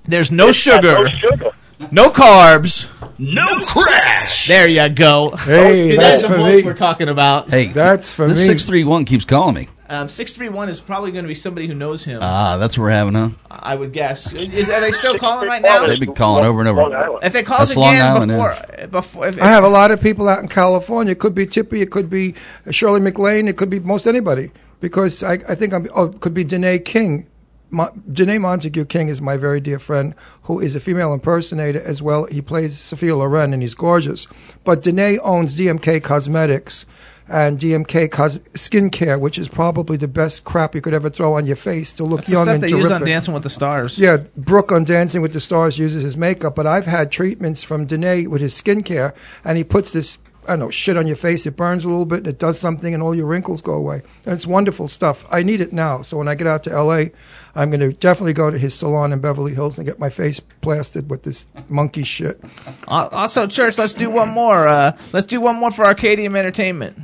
there's 0.05 0.31
no 0.31 0.51
sugar, 0.51 0.93
No 0.93 1.07
sugar. 1.07 1.51
No 1.89 2.09
carbs. 2.09 2.91
No 3.17 3.47
crash. 3.65 4.47
There 4.47 4.67
you 4.69 4.87
go. 4.89 5.31
Hey, 5.31 5.89
See, 5.91 5.95
that's 5.97 6.21
that's 6.21 6.25
for 6.25 6.33
the 6.33 6.37
most 6.37 6.57
me. 6.57 6.63
we're 6.63 6.73
talking 6.73 7.09
about. 7.09 7.49
Hey, 7.49 7.67
That's 7.67 8.13
for 8.13 8.27
this 8.27 8.39
me. 8.39 8.45
six 8.45 8.65
three 8.65 8.83
one 8.83 9.05
keeps 9.05 9.25
calling 9.25 9.55
me. 9.55 9.69
Um, 9.89 10.07
631 10.07 10.69
is 10.69 10.79
probably 10.79 11.11
going 11.11 11.25
to 11.25 11.27
be 11.27 11.35
somebody 11.35 11.67
who 11.67 11.73
knows 11.73 12.05
him, 12.05 12.21
Ah, 12.23 12.55
that's 12.55 12.77
what 12.77 12.83
we're 12.85 12.91
having, 12.91 13.13
huh? 13.13 13.31
I 13.49 13.75
would 13.75 13.91
guess. 13.91 14.31
Is, 14.31 14.69
are 14.69 14.79
they 14.79 14.93
still 14.93 15.17
calling 15.17 15.49
right 15.49 15.61
now? 15.61 15.85
They've 15.85 15.99
been 15.99 16.13
calling 16.15 16.45
over 16.45 16.61
and 16.61 16.69
over. 16.69 17.19
If 17.21 17.33
they 17.33 17.43
call 17.43 17.57
That's 17.59 17.75
Long 17.75 17.95
again 17.95 18.05
Island, 18.05 18.31
before, 18.31 18.87
before 18.87 19.27
if, 19.27 19.41
I 19.41 19.47
have 19.47 19.65
a 19.65 19.69
lot 19.69 19.91
of 19.91 20.01
people 20.01 20.29
out 20.29 20.39
in 20.39 20.47
California. 20.47 21.11
It 21.11 21.19
could 21.19 21.35
be 21.35 21.45
Tippi. 21.45 21.81
It 21.81 21.91
could 21.91 22.09
be 22.09 22.35
Shirley 22.69 23.01
MacLaine. 23.01 23.49
It 23.49 23.57
could 23.57 23.69
be 23.69 23.81
most 23.81 24.07
anybody. 24.07 24.51
Because 24.79 25.23
I, 25.23 25.33
I 25.33 25.55
think 25.55 25.73
I'm. 25.73 25.85
Oh, 25.93 26.05
it 26.05 26.21
could 26.21 26.33
be 26.33 26.45
Danné 26.45 26.83
King. 26.85 27.27
Mo- 27.71 27.91
Danné 28.09 28.39
Montague 28.39 28.85
King 28.85 29.07
is 29.07 29.21
my 29.21 29.37
very 29.37 29.59
dear 29.59 29.79
friend, 29.79 30.13
who 30.43 30.59
is 30.59 30.75
a 30.75 30.79
female 30.79 31.13
impersonator 31.13 31.81
as 31.81 32.01
well. 32.01 32.25
He 32.25 32.41
plays 32.41 32.77
Sophia 32.77 33.15
Loren, 33.15 33.53
and 33.53 33.61
he's 33.61 33.73
gorgeous. 33.75 34.27
But 34.63 34.83
Janae 34.83 35.19
owns 35.23 35.57
DMK 35.57 36.03
Cosmetics 36.03 36.85
and 37.29 37.57
DMK 37.57 38.11
Cos- 38.11 38.39
Skincare, 38.55 39.17
which 39.17 39.39
is 39.39 39.47
probably 39.47 39.95
the 39.95 40.07
best 40.09 40.43
crap 40.43 40.75
you 40.75 40.81
could 40.81 40.93
ever 40.93 41.09
throw 41.09 41.35
on 41.35 41.45
your 41.45 41.55
face 41.55 41.93
to 41.93 42.03
look 42.03 42.19
That's 42.19 42.29
the 42.29 42.35
young 42.35 42.43
stuff 42.45 42.55
and 42.55 42.63
they 42.63 42.67
terrific. 42.67 42.83
use 42.89 42.91
on 42.91 43.05
Dancing 43.05 43.33
with 43.33 43.43
the 43.43 43.49
Stars. 43.49 43.97
Yeah, 43.97 44.17
Brooke 44.35 44.73
on 44.73 44.83
Dancing 44.83 45.21
with 45.21 45.31
the 45.31 45.39
Stars 45.39 45.79
uses 45.79 46.03
his 46.03 46.17
makeup, 46.17 46.55
but 46.55 46.67
I've 46.67 46.87
had 46.87 47.09
treatments 47.09 47.63
from 47.63 47.87
Danné 47.87 48.27
with 48.27 48.41
his 48.41 48.53
skincare, 48.59 49.13
and 49.45 49.57
he 49.57 49.63
puts 49.63 49.93
this, 49.93 50.17
I 50.45 50.51
don't 50.51 50.59
know, 50.59 50.69
shit 50.69 50.97
on 50.97 51.07
your 51.07 51.15
face. 51.15 51.45
It 51.45 51.55
burns 51.55 51.85
a 51.85 51.89
little 51.89 52.05
bit, 52.05 52.19
and 52.19 52.27
it 52.27 52.39
does 52.39 52.59
something, 52.59 52.93
and 52.93 53.03
all 53.03 53.13
your 53.13 53.27
wrinkles 53.27 53.61
go 53.61 53.73
away. 53.73 54.01
And 54.25 54.33
it's 54.33 54.47
wonderful 54.47 54.87
stuff. 54.87 55.25
I 55.31 55.43
need 55.43 55.61
it 55.61 55.71
now, 55.71 56.01
so 56.01 56.17
when 56.17 56.27
I 56.27 56.35
get 56.35 56.47
out 56.47 56.63
to 56.63 56.71
L.A., 56.71 57.11
I'm 57.53 57.69
going 57.69 57.81
to 57.81 57.93
definitely 57.93 58.33
go 58.33 58.49
to 58.49 58.57
his 58.57 58.73
salon 58.73 59.13
in 59.13 59.19
Beverly 59.19 59.53
Hills 59.53 59.77
and 59.77 59.85
get 59.85 59.99
my 59.99 60.09
face 60.09 60.39
plastered 60.61 61.09
with 61.09 61.23
this 61.23 61.47
monkey 61.69 62.03
shit. 62.03 62.39
Also, 62.87 63.47
church, 63.47 63.77
let's 63.77 63.93
do 63.93 64.09
one 64.09 64.29
more. 64.29 64.67
Uh, 64.67 64.97
let's 65.13 65.25
do 65.25 65.39
one 65.39 65.55
more 65.55 65.71
for 65.71 65.85
Arcadium 65.85 66.35
Entertainment. 66.35 66.97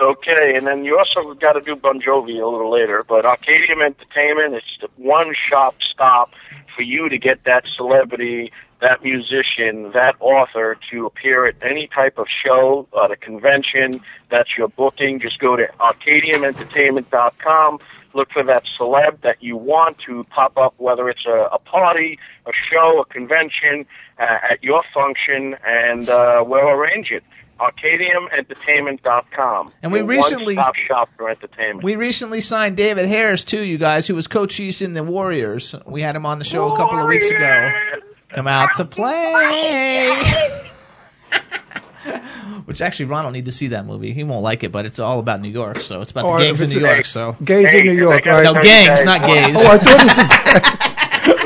Okay, 0.00 0.56
and 0.56 0.66
then 0.66 0.84
you 0.84 0.98
also 0.98 1.34
got 1.34 1.52
to 1.52 1.60
do 1.60 1.76
Bon 1.76 2.00
Jovi 2.00 2.42
a 2.42 2.46
little 2.46 2.70
later. 2.70 3.04
But 3.06 3.24
Arcadium 3.24 3.84
Entertainment 3.84 4.54
is 4.54 4.62
the 4.80 4.88
one 4.96 5.34
shop 5.46 5.76
stop 5.90 6.32
for 6.74 6.82
you 6.82 7.08
to 7.08 7.18
get 7.18 7.44
that 7.44 7.64
celebrity, 7.76 8.52
that 8.80 9.02
musician, 9.02 9.92
that 9.92 10.16
author 10.20 10.76
to 10.90 11.06
appear 11.06 11.46
at 11.46 11.56
any 11.62 11.86
type 11.86 12.18
of 12.18 12.26
show, 12.28 12.86
uh, 12.92 13.04
at 13.04 13.10
a 13.10 13.16
convention 13.16 14.00
that 14.30 14.46
you're 14.56 14.68
booking. 14.68 15.20
Just 15.20 15.38
go 15.38 15.56
to 15.56 15.66
arcadiumentertainment.com. 15.80 17.78
Look 18.14 18.30
for 18.30 18.42
that 18.44 18.64
celeb 18.64 19.20
that 19.22 19.42
you 19.42 19.56
want 19.56 19.98
to 19.98 20.22
pop 20.24 20.56
up, 20.56 20.74
whether 20.78 21.08
it's 21.08 21.26
a, 21.26 21.48
a 21.52 21.58
party, 21.58 22.18
a 22.46 22.52
show, 22.70 23.00
a 23.00 23.04
convention, 23.04 23.86
uh, 24.18 24.38
at 24.50 24.62
your 24.62 24.82
function, 24.94 25.56
and 25.66 26.08
uh, 26.08 26.44
we'll 26.46 26.68
arrange 26.68 27.10
it. 27.10 27.24
ArcadiumEntertainment.com. 27.60 29.72
And 29.82 29.92
we 29.92 30.02
recently- 30.02 30.56
one-stop 30.56 30.76
shop 30.76 31.10
for 31.16 31.28
entertainment. 31.28 31.84
We 31.84 31.96
recently 31.96 32.40
signed 32.40 32.76
David 32.76 33.06
Harris 33.06 33.44
too, 33.44 33.60
you 33.60 33.78
guys, 33.78 34.06
who 34.06 34.14
was 34.14 34.26
coaches 34.26 34.82
in 34.82 34.92
the 34.92 35.04
Warriors. 35.04 35.74
We 35.86 36.02
had 36.02 36.16
him 36.16 36.26
on 36.26 36.38
the 36.38 36.44
show 36.44 36.72
a 36.72 36.76
couple 36.76 36.98
of 36.98 37.08
weeks 37.08 37.30
ago. 37.30 37.70
Come 38.30 38.48
out 38.48 38.74
to 38.74 38.84
play. 38.84 40.20
Which 42.66 42.80
actually, 42.80 43.06
Ron 43.06 43.24
will 43.24 43.30
need 43.32 43.44
to 43.44 43.52
see 43.52 43.68
that 43.68 43.84
movie. 43.84 44.12
He 44.14 44.24
won't 44.24 44.42
like 44.42 44.64
it, 44.64 44.72
but 44.72 44.86
it's 44.86 44.98
all 44.98 45.18
about 45.18 45.40
New 45.42 45.50
York, 45.50 45.80
so 45.80 46.00
it's 46.00 46.12
about 46.12 46.24
Or 46.24 46.38
the 46.38 46.44
gangs 46.46 46.60
in 46.62 46.66
it's 46.66 46.74
New 46.74 46.86
a- 46.86 46.90
York. 46.94 47.04
So 47.04 47.36
Gays 47.44 47.70
Hey, 47.72 47.80
in 47.80 47.86
New 47.86 47.92
York, 47.92 48.22
I 48.26 48.30
got 48.30 48.36
right? 48.36 48.54
no 48.54 48.62
gangs, 48.62 49.02
not 49.02 49.20
gays. 49.20 49.56
Oh, 49.58 49.70
I 49.70 49.78
thought 49.78 50.00
he 50.00 50.08
said. 50.08 50.70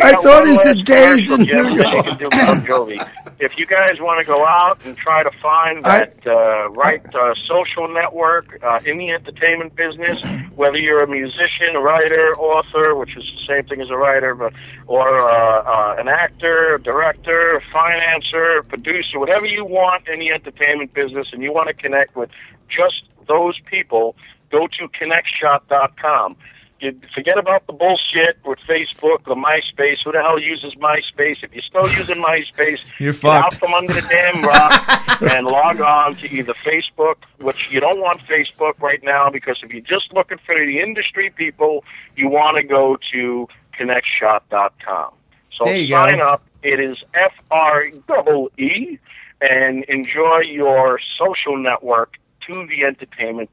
I 0.08 0.22
thought 0.22 0.46
he 0.46 0.56
said 0.56 0.86
gays 0.86 1.30
in 1.30 1.40
New 1.40 1.46
Jim, 1.46 1.64
so 1.64 1.70
you 1.70 1.82
York. 1.92 2.06
can 2.06 2.18
do 2.18 2.30
Bon 2.30 2.60
Jovi. 2.62 3.10
If 3.40 3.56
you 3.56 3.66
guys 3.66 4.00
want 4.00 4.18
to 4.18 4.24
go 4.26 4.44
out 4.44 4.84
and 4.84 4.96
try 4.96 5.22
to 5.22 5.30
find 5.40 5.82
that 5.84 6.26
uh, 6.26 6.68
right 6.70 7.04
uh, 7.14 7.34
social 7.46 7.86
network 7.88 8.58
uh, 8.62 8.80
in 8.84 8.98
the 8.98 9.10
entertainment 9.10 9.76
business, 9.76 10.18
whether 10.56 10.76
you're 10.78 11.02
a 11.02 11.08
musician, 11.08 11.76
a 11.76 11.80
writer, 11.80 12.34
author, 12.36 12.96
which 12.96 13.16
is 13.16 13.22
the 13.22 13.46
same 13.46 13.64
thing 13.66 13.80
as 13.80 13.90
a 13.90 13.96
writer, 13.96 14.34
but 14.34 14.52
or 14.86 15.20
uh, 15.20 15.62
uh, 15.62 15.96
an 15.98 16.08
actor, 16.08 16.78
director, 16.82 17.62
financer, 17.72 18.66
producer, 18.68 19.18
whatever 19.20 19.46
you 19.46 19.64
want 19.64 20.08
in 20.08 20.18
the 20.18 20.30
entertainment 20.30 20.92
business, 20.94 21.28
and 21.32 21.42
you 21.42 21.52
want 21.52 21.68
to 21.68 21.74
connect 21.74 22.16
with 22.16 22.30
just 22.68 23.04
those 23.28 23.58
people, 23.70 24.16
go 24.50 24.66
to 24.66 24.88
connectshop.com. 24.88 26.36
You 26.80 26.98
forget 27.12 27.36
about 27.36 27.66
the 27.66 27.72
bullshit 27.72 28.38
with 28.44 28.60
Facebook, 28.68 29.24
the 29.24 29.34
MySpace. 29.34 29.98
Who 30.04 30.12
the 30.12 30.22
hell 30.22 30.38
uses 30.38 30.74
MySpace? 30.76 31.42
If 31.42 31.52
you're 31.52 31.62
still 31.62 31.88
using 31.88 32.22
MySpace, 32.22 32.84
You're 33.00 33.12
get 33.12 33.24
out 33.24 33.54
from 33.54 33.74
under 33.74 33.92
the 33.92 34.06
damn 34.08 34.44
rock 34.44 35.22
and 35.34 35.46
log 35.46 35.80
on 35.80 36.14
to 36.16 36.32
either 36.32 36.54
Facebook, 36.64 37.16
which 37.38 37.72
you 37.72 37.80
don't 37.80 38.00
want 38.00 38.20
Facebook 38.20 38.78
right 38.80 39.02
now 39.02 39.28
because 39.28 39.58
if 39.62 39.72
you're 39.72 39.80
just 39.80 40.12
looking 40.12 40.38
for 40.46 40.54
the 40.54 40.78
industry 40.78 41.30
people, 41.30 41.84
you 42.14 42.28
want 42.28 42.56
to 42.56 42.62
go 42.62 42.96
to 43.12 43.48
connectshop.com. 43.78 45.12
So 45.56 45.64
sign 45.64 46.18
go. 46.18 46.28
up. 46.28 46.44
It 46.62 46.80
is 46.80 46.98
F 47.14 47.32
R 47.50 47.88
double 48.06 48.50
E 48.58 48.98
and 49.40 49.84
enjoy 49.84 50.40
your 50.40 51.00
social 51.18 51.56
network 51.56 52.14
to 52.46 52.66
the 52.66 52.84
entertainment 52.84 53.50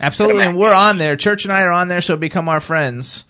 absolutely, 0.00 0.44
and 0.44 0.56
we're 0.56 0.74
on 0.74 0.98
there. 0.98 1.16
Church 1.16 1.44
and 1.44 1.52
I 1.52 1.62
are 1.62 1.70
on 1.70 1.88
there, 1.88 2.00
so 2.00 2.16
become 2.16 2.48
our 2.48 2.60
friends. 2.60 3.24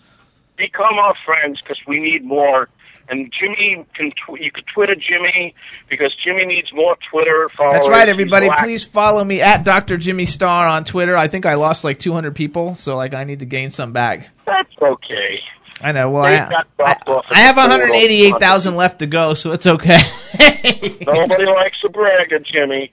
become 0.57 0.95
our 0.95 1.15
friends 1.15 1.61
because 1.61 1.79
we 1.87 1.99
need 1.99 2.23
more. 2.23 2.69
And 3.09 3.31
Jimmy 3.31 3.85
can 3.93 4.11
tw- 4.11 4.39
you 4.39 4.51
could 4.51 4.65
Twitter 4.67 4.95
Jimmy 4.95 5.55
because 5.87 6.13
Jimmy 6.15 6.45
needs 6.45 6.73
more 6.73 6.97
Twitter 7.09 7.47
followers. 7.55 7.73
That's 7.73 7.89
right, 7.89 8.09
everybody. 8.09 8.49
Please 8.57 8.83
follow 8.83 9.23
me 9.23 9.39
at 9.41 9.63
Dr. 9.63 9.97
Jimmy 9.97 10.25
Star 10.25 10.67
on 10.67 10.83
Twitter. 10.83 11.15
I 11.15 11.29
think 11.29 11.45
I 11.45 11.53
lost 11.53 11.85
like 11.85 11.99
200 11.99 12.35
people, 12.35 12.75
so 12.75 12.97
like 12.97 13.13
I 13.13 13.23
need 13.23 13.39
to 13.39 13.45
gain 13.45 13.69
some 13.69 13.93
back. 13.93 14.29
That's 14.45 14.73
okay. 14.81 15.39
I 15.81 15.91
know. 15.91 16.09
Well, 16.11 16.23
I, 16.23 16.33
I, 16.33 16.63
dropped 16.75 17.09
off 17.09 17.25
at 17.31 17.37
I 17.37 17.39
have 17.41 17.55
188,000 17.55 18.75
left 18.75 18.99
to 18.99 19.07
go, 19.07 19.33
so 19.33 19.51
it's 19.51 19.67
okay. 19.67 19.99
Nobody 21.05 21.45
likes 21.45 21.77
a 21.85 21.89
bragger, 21.89 22.39
Jimmy. 22.39 22.91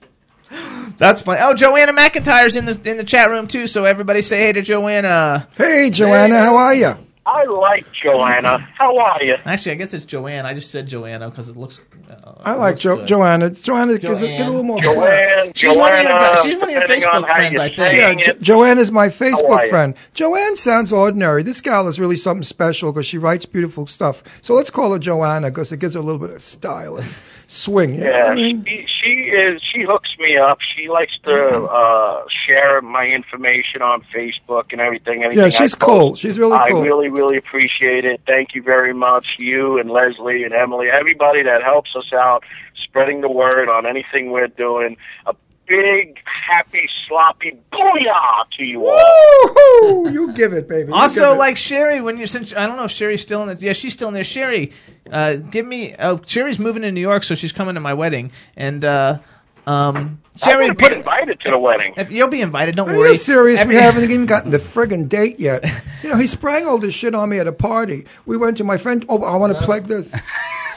That's 0.99 1.23
funny. 1.23 1.41
Oh, 1.43 1.55
Joanna 1.55 1.93
McIntyre's 1.93 2.57
in 2.57 2.67
the 2.67 2.81
in 2.91 2.97
the 2.97 3.05
chat 3.05 3.31
room 3.31 3.47
too. 3.47 3.67
So 3.67 3.85
everybody 3.85 4.23
say 4.23 4.39
hey 4.41 4.53
to 4.53 4.63
Joanna. 4.63 5.49
Hey, 5.57 5.91
Joanna, 5.91 6.39
how 6.39 6.57
are 6.57 6.75
you? 6.75 6.97
I 7.27 7.45
like 7.45 7.91
Joanna. 7.91 8.59
How 8.77 8.99
are 8.99 9.23
you? 9.23 9.37
Actually, 9.47 9.73
I 9.73 9.75
guess 9.77 9.95
it's 9.95 10.05
Joanne. 10.05 10.45
I 10.45 10.53
just 10.53 10.71
said 10.71 10.87
Joanna 10.87 11.31
because 11.31 11.49
it 11.49 11.57
looks. 11.57 11.81
Uh, 12.11 12.33
I 12.45 12.53
like 12.53 12.73
looks 12.73 12.81
jo- 12.83 12.97
good. 12.97 13.07
Joanna. 13.07 13.49
Joanna, 13.49 13.97
gives 13.99 14.21
it- 14.21 14.27
Joanne. 14.27 14.37
get 14.37 14.47
a 14.47 14.51
little 14.51 14.63
more. 14.63 14.79
Joanne, 14.81 15.53
She's 15.55 15.75
one 15.75 15.91
of 15.91 16.03
your- 16.03 16.09
Joanna, 16.11 16.37
she's 16.43 16.55
one 16.57 16.65
of 16.65 16.71
your 16.73 16.81
depending 16.83 17.09
on 17.09 17.23
Facebook 17.23 17.35
friends, 17.35 17.59
I 17.59 17.69
think. 17.71 17.79
Yeah, 17.79 17.85
saying 18.09 18.19
jo- 18.19 18.31
it. 18.33 18.43
Joanna's 18.43 18.93
my 18.93 19.09
Facebook 19.09 19.69
friend. 19.71 19.95
Joanne 20.13 20.55
sounds 20.55 20.93
ordinary. 20.93 21.43
This 21.43 21.63
gal 21.63 21.89
is 21.89 21.99
really 21.99 22.17
something 22.17 22.43
special 22.43 22.93
because 22.93 23.07
she 23.07 23.17
writes 23.17 23.47
beautiful 23.47 23.87
stuff. 23.87 24.23
So 24.43 24.53
let's 24.53 24.69
call 24.69 24.93
her 24.93 24.99
Joanna 24.99 25.49
because 25.51 25.73
it 25.73 25.79
gives 25.81 25.95
her 25.95 26.01
a 26.01 26.03
little 26.03 26.21
bit 26.21 26.29
of 26.29 26.43
style 26.43 26.99
and 26.99 27.07
swing. 27.47 27.95
You 27.95 28.05
Yeah, 28.05 28.27
I 28.27 28.35
mean? 28.35 28.65
she, 28.65 28.87
she 28.87 29.11
is. 29.31 29.63
She 29.63 29.83
hooks 29.83 30.15
me 30.19 30.37
up. 30.37 30.61
She 30.61 30.89
likes 30.89 31.19
to 31.25 31.65
uh, 31.65 32.25
share 32.47 32.81
my 32.81 33.07
information 33.07 33.83
on 33.83 34.03
Facebook 34.03 34.73
and 34.73 34.81
everything. 34.81 35.23
Yeah, 35.33 35.49
she's 35.49 35.75
cool. 35.75 36.15
She's 36.15 36.39
really 36.39 36.59
cool. 36.69 36.79
I 36.79 36.83
really, 36.83 37.09
really 37.09 37.37
appreciate 37.37 38.05
it. 38.05 38.21
Thank 38.27 38.55
you 38.55 38.63
very 38.63 38.95
much, 38.95 39.39
you 39.39 39.79
and 39.79 39.91
Leslie 39.91 40.45
and 40.45 40.53
Emily, 40.53 40.89
everybody 40.89 41.43
that 41.43 41.63
helps 41.63 41.95
us 41.97 42.13
out, 42.13 42.45
spreading 42.83 43.21
the 43.21 43.31
word 43.31 43.69
on 43.69 43.87
anything 43.87 44.31
we're 44.31 44.49
doing. 44.49 44.97
A 45.27 45.35
big, 45.67 46.19
happy, 46.25 46.89
sloppy 47.07 47.57
booyah 47.73 48.49
to 48.57 48.65
you 48.65 48.87
all. 48.87 50.11
You 50.11 50.33
give 50.35 50.53
it, 50.53 50.69
baby. 50.69 50.81
You 50.81 50.87
give 50.87 50.95
Also, 50.95 51.33
it. 51.35 51.39
like 51.39 51.57
Sherry, 51.57 52.01
when 52.01 52.19
you 52.19 52.27
since 52.27 52.55
I 52.55 52.67
don't 52.67 52.77
know 52.77 52.85
if 52.85 52.91
Sherry's 52.91 53.23
still 53.23 53.43
in 53.43 53.49
the 53.49 53.57
yeah 53.65 53.73
she's 53.73 53.93
still 53.93 54.09
in 54.09 54.15
there. 54.15 54.25
Sherry, 54.25 54.73
uh, 55.11 55.37
give 55.37 55.67
me 55.67 55.95
oh 55.99 56.21
Sherry's 56.27 56.59
moving 56.59 56.83
to 56.83 56.93
New 56.93 57.01
York, 57.01 57.23
so 57.25 57.35
she's 57.35 57.53
coming 57.53 57.75
to 57.75 57.81
my 57.81 57.95
wedding, 57.95 58.31
and 58.57 58.85
uh, 58.85 59.19
um, 59.67 59.97
I'm 59.97 60.19
Sherry 60.37 60.69
put 60.75 60.91
be 60.91 60.97
invited 60.97 61.41
to 61.41 61.51
the 61.51 61.59
wedding. 61.59 61.95
If 61.97 62.11
you'll 62.13 62.29
be 62.29 62.41
invited, 62.43 62.77
don't 62.77 62.91
Are 62.91 62.97
worry. 62.97 63.11
you 63.11 63.15
serious? 63.17 63.61
Every- 63.61 63.77
we 63.77 63.81
haven't 63.81 64.05
even 64.05 64.27
gotten 64.27 64.51
the 64.51 64.59
friggin' 64.75 65.09
date 65.09 65.41
yet. 65.41 65.65
You 66.03 66.11
know, 66.11 66.17
he 66.17 66.27
sprang 66.37 66.67
all 66.67 66.79
this 66.79 66.93
shit 66.95 67.15
on 67.15 67.29
me 67.31 67.39
at 67.39 67.47
a 67.47 67.53
party. 67.53 68.07
We 68.27 68.37
went 68.37 68.59
to 68.59 68.65
my 68.65 68.77
friend. 68.77 69.05
Oh, 69.09 69.23
I 69.23 69.37
want 69.37 69.57
to 69.59 69.63
plug 69.65 69.85
this. 69.87 70.15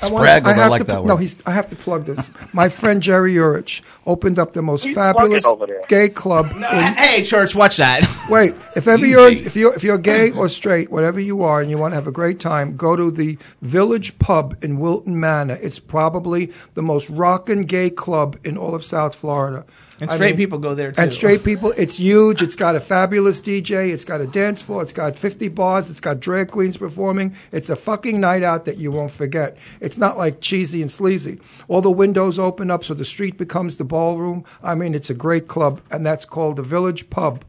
I 0.02 0.10
wanna- 0.10 0.28
Spraggled, 0.28 0.46
I 0.48 0.54
have 0.54 0.70
like 0.72 0.82
to, 0.82 0.88
that 0.88 1.06
No, 1.06 1.18
he's. 1.18 1.36
I 1.46 1.52
have 1.52 1.68
to 1.70 1.76
plug 1.76 2.06
this. 2.06 2.30
My 2.54 2.70
friend 2.70 3.02
Jerry 3.02 3.34
Urich 3.36 3.82
opened 4.06 4.38
up 4.40 4.54
the 4.54 4.62
most 4.62 4.84
He's 4.86 4.96
fabulous 4.96 5.44
plugging 5.44 5.56
over 5.62 5.66
there. 5.68 5.84
gay 5.88 6.10
club. 6.10 6.52
in, 6.52 6.62
hey, 6.64 7.24
church, 7.24 7.56
watch 7.56 7.78
that. 7.78 8.08
wait, 8.30 8.54
if 8.76 8.88
ever 8.88 9.06
you're 9.06 9.30
if 9.32 9.56
you're 9.56 9.74
if 9.76 9.84
you're 9.84 9.98
gay 9.98 10.32
or 10.32 10.50
straight, 10.50 10.92
whatever 10.92 11.20
you 11.20 11.44
are, 11.44 11.62
and 11.62 11.70
you 11.70 11.78
want 11.78 11.94
to 11.94 11.96
have 11.96 12.08
a 12.08 12.12
great 12.12 12.40
time, 12.40 12.76
go 12.76 12.96
to 12.96 13.10
the 13.12 13.38
Village 13.62 14.18
Pub 14.20 14.56
in 14.62 14.80
Wilton 14.80 15.20
Manor. 15.20 15.58
It's 15.62 15.80
probably 15.80 16.52
the 16.74 16.82
most 16.84 17.10
rockin' 17.10 17.64
gay 17.64 17.90
club 17.90 18.38
in 18.44 18.58
all 18.58 18.76
of 18.76 18.84
South 18.84 19.16
Florida. 19.16 19.66
And 20.00 20.12
I 20.12 20.16
straight 20.16 20.28
mean- 20.32 20.38
people 20.38 20.60
go 20.60 20.76
there 20.76 20.92
too. 20.92 21.02
and 21.02 21.12
straight 21.12 21.44
people, 21.44 21.74
it's 21.76 21.98
huge. 21.98 22.44
It's 22.44 22.56
got 22.56 22.76
a 22.76 22.80
fabulous 22.80 23.42
DJ. 23.42 23.90
It's 23.92 24.04
got 24.06 24.22
a 24.22 24.28
dance 24.28 24.62
floor. 24.62 24.84
It's 24.84 24.94
got 24.94 25.18
50 25.18 25.48
bars. 25.48 25.90
It's 25.90 26.00
got 26.00 26.20
drag 26.20 26.52
queens 26.52 26.78
performing. 26.78 27.36
It's 27.52 27.72
a 27.72 27.76
fucking 27.76 28.20
night 28.20 28.44
out 28.44 28.66
that 28.66 28.78
you 28.78 28.92
won't 28.92 29.10
forget. 29.10 29.58
It's 29.82 29.87
not 29.96 30.18
like 30.18 30.42
cheesy 30.42 30.82
and 30.82 30.90
sleazy. 30.90 31.40
All 31.68 31.82
the 31.82 31.92
windows 31.92 32.40
open 32.40 32.72
up 32.72 32.84
so 32.84 32.96
the 32.96 33.06
street 33.06 33.38
becomes 33.38 33.78
the 33.78 33.84
ballroom. 33.84 34.44
I 34.64 34.74
mean, 34.74 34.96
it's 34.96 35.12
a 35.12 35.14
great 35.14 35.48
club, 35.48 35.82
and 35.92 36.04
that's 36.04 36.26
called 36.26 36.56
the 36.56 36.64
Village 36.64 37.12
Pub. 37.12 37.44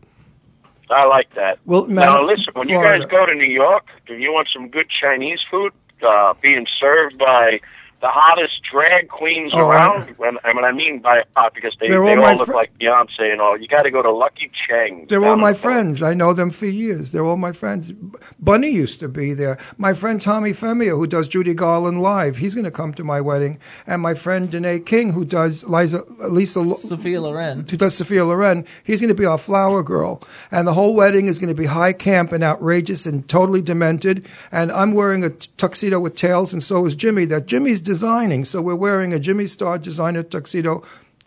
I 0.90 1.06
like 1.06 1.34
that. 1.34 1.58
Wilton 1.64 1.94
now, 1.94 2.22
listen, 2.22 2.52
when 2.52 2.68
Florida. 2.68 2.96
you 2.96 3.00
guys 3.00 3.10
go 3.10 3.24
to 3.24 3.34
New 3.34 3.50
York, 3.50 3.86
if 4.06 4.20
you 4.20 4.32
want 4.32 4.48
some 4.52 4.68
good 4.68 4.88
Chinese 4.88 5.40
food 5.50 5.72
uh, 6.06 6.34
being 6.40 6.66
served 6.78 7.16
by 7.18 7.60
the 8.00 8.08
hottest 8.08 8.60
drag 8.70 9.08
queens 9.08 9.50
Oh, 9.52 9.68
I- 9.68 9.74
around. 9.74 10.10
When, 10.18 10.38
I 10.44 10.52
mean, 10.52 10.64
I 10.64 10.72
mean 10.72 11.00
by 11.00 11.24
hot 11.36 11.52
because 11.54 11.74
they, 11.80 11.88
They're 11.88 12.04
all 12.04 12.24
all, 12.24 12.36
look 12.36 12.46
fri- 12.46 12.54
like 12.54 12.78
Beyonce 12.78 13.32
and 13.32 13.40
all. 13.40 13.56
You 13.58 13.66
got 13.66 13.82
to 13.82 13.90
go 13.90 14.02
to 14.02 14.10
Lucky 14.10 14.50
Cheng's. 14.68 15.08
They're 15.08 15.24
all 15.24 15.36
my 15.36 15.48
in 15.48 15.54
the- 15.54 15.58
friends. 15.58 16.02
I 16.02 16.14
know 16.14 16.32
them 16.32 16.50
for 16.50 16.66
years. 16.66 17.10
They're 17.12 17.24
all 17.24 17.36
my 17.36 17.52
friends. 17.52 17.92
Bunny 18.38 18.70
used 18.70 19.00
to 19.00 19.08
be 19.08 19.34
there. 19.34 19.58
My 19.78 19.94
friend 19.94 20.20
Tommy 20.20 20.50
Femia, 20.50 20.90
who 20.96 21.06
does 21.06 21.26
Judy 21.28 21.54
Garland 21.54 22.00
live, 22.02 22.36
he's 22.36 22.54
going 22.54 22.64
to 22.64 22.70
come 22.70 22.94
to 22.94 23.04
my 23.04 23.20
wedding. 23.20 23.58
And 23.86 24.00
my 24.02 24.14
friend 24.14 24.48
Danné 24.48 24.84
King, 24.86 25.12
who 25.12 25.24
does 25.24 25.64
Liza, 25.64 26.04
Lisa, 26.30 26.64
Sophia 26.76 27.20
Loren. 27.20 27.66
who 27.68 27.76
does 27.76 27.96
Sophia 27.96 28.24
Loren, 28.24 28.64
he's 28.84 29.00
going 29.00 29.08
to 29.08 29.14
be 29.14 29.26
our 29.26 29.38
flower 29.38 29.82
girl. 29.82 30.22
And 30.50 30.68
the 30.68 30.74
whole 30.74 30.94
wedding 30.94 31.26
is 31.26 31.38
going 31.38 31.48
to 31.54 31.60
be 31.60 31.66
high 31.66 31.92
camp 31.92 32.32
and 32.32 32.44
outrageous 32.44 33.06
and 33.06 33.28
totally 33.28 33.60
demented. 33.62 34.26
And 34.52 34.70
I'm 34.70 34.92
wearing 34.92 35.24
a 35.24 35.30
t- 35.30 35.50
tuxedo 35.56 35.98
with 36.00 36.14
tails, 36.14 36.52
and 36.52 36.62
so 36.62 36.86
is 36.86 36.94
Jimmy, 36.94 37.24
that 37.26 37.46
Jimmy's 37.46 37.80
designing. 37.92 38.44
So 38.44 38.60
we're 38.60 38.82
wearing 38.86 39.14
a 39.14 39.18
Jimmy 39.18 39.46
Star 39.46 39.78
designer 39.78 40.22
tuxedo 40.22 40.82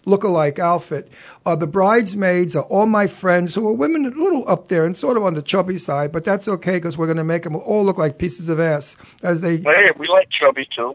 look-alike 0.06 0.60
outfit. 0.60 1.12
Uh, 1.44 1.56
the 1.56 1.66
bridesmaids 1.68 2.56
are 2.56 2.66
all 2.66 2.86
my 2.86 3.08
friends 3.08 3.56
who 3.56 3.68
are 3.68 3.74
women 3.74 4.06
a 4.06 4.10
little 4.10 4.48
up 4.48 4.68
there 4.68 4.86
and 4.86 4.96
sort 4.96 5.18
of 5.18 5.24
on 5.24 5.34
the 5.34 5.42
chubby 5.42 5.80
side, 5.80 6.12
but 6.12 6.24
that's 6.24 6.48
okay 6.48 6.74
because 6.74 6.98
we're 6.98 7.08
going 7.08 7.18
to 7.18 7.24
make 7.24 7.44
them 7.44 7.56
all 7.56 7.84
look 7.84 7.98
like 7.98 8.20
pieces 8.20 8.48
of 8.48 8.60
ass 8.60 8.96
as 9.24 9.42
they 9.42 9.58
Hey, 9.58 9.90
we 9.98 10.08
like 10.08 10.30
chubby 10.30 10.68
too. 10.76 10.94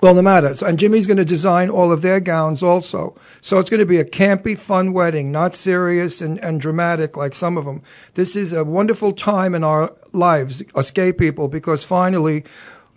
well, 0.00 0.14
no 0.14 0.22
matter. 0.22 0.52
And 0.66 0.78
Jimmy's 0.78 1.06
going 1.08 1.16
to 1.16 1.24
design 1.24 1.68
all 1.70 1.90
of 1.92 2.02
their 2.02 2.20
gowns 2.20 2.62
also. 2.62 3.16
So 3.40 3.58
it's 3.58 3.70
going 3.70 3.80
to 3.86 3.86
be 3.94 3.98
a 3.98 4.04
campy, 4.04 4.56
fun 4.56 4.92
wedding, 4.92 5.32
not 5.32 5.54
serious 5.54 6.20
and, 6.20 6.38
and 6.38 6.60
dramatic 6.60 7.16
like 7.16 7.34
some 7.34 7.56
of 7.58 7.64
them. 7.64 7.82
This 8.14 8.36
is 8.36 8.52
a 8.52 8.62
wonderful 8.64 9.12
time 9.12 9.52
in 9.54 9.64
our 9.64 9.92
lives, 10.12 10.62
us 10.74 10.90
gay 10.92 11.12
people, 11.12 11.46
because 11.48 11.82
finally 11.82 12.44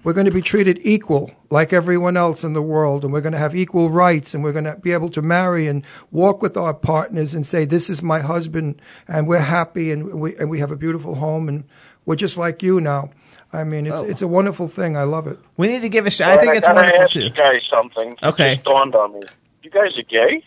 we're 0.04 0.14
going 0.14 0.26
to 0.26 0.32
be 0.32 0.41
treated 0.41 0.80
equal 0.84 1.32
like 1.49 1.74
everyone 1.74 2.18
else 2.18 2.43
in 2.43 2.54
the 2.54 2.62
world, 2.62 3.04
and 3.04 3.14
we're 3.14 3.22
going 3.22 3.34
to 3.34 3.39
have 3.39 3.56
equal 3.56 3.89
rights, 3.89 4.34
and 4.34 4.43
we're 4.43 4.52
going 4.54 4.66
to 4.66 4.76
be 4.78 4.91
able 4.93 5.10
to 5.10 5.22
marry 5.22 5.68
and 5.68 5.86
walk 6.12 6.41
with 6.41 6.58
our 6.58 6.74
partners 6.74 7.34
and 7.34 7.45
say, 7.45 7.66
"This 7.66 7.89
is 7.89 8.02
my 8.02 8.20
husband," 8.20 8.82
and 9.08 9.28
we're 9.28 9.39
happy, 9.39 9.91
and 9.91 10.20
we 10.20 10.36
and 10.38 10.49
we 10.49 10.60
have 10.60 10.72
a 10.72 10.78
beautiful 10.78 11.16
home, 11.16 11.47
and 11.49 11.64
we're 12.06 12.16
just 12.16 12.38
like 12.38 12.64
you 12.64 12.82
now. 12.82 13.12
I 13.54 13.64
mean, 13.64 13.86
it's 13.86 14.02
oh. 14.02 14.06
it's 14.06 14.22
a 14.22 14.28
wonderful 14.28 14.68
thing. 14.68 14.95
I 14.97 15.04
love 15.04 15.28
it. 15.28 15.38
We 15.58 15.68
need 15.68 15.82
to 15.82 15.89
give 15.89 16.06
a 16.08 16.12
shot. 16.12 16.32
I 16.32 16.38
think 16.38 16.56
it's 16.56 16.68
gotta 16.68 16.78
wonderful 16.78 17.02
ask 17.04 17.12
too. 17.12 17.24
you 17.24 17.30
guys 17.30 17.62
something. 17.70 18.12
It 18.14 18.24
Okay. 18.24 18.54
just 18.56 18.66
dawned 18.66 18.95
on 18.95 19.14
me. 19.14 19.22
You 19.64 19.70
guys 19.70 19.97
are 19.97 20.04
gay? 20.04 20.43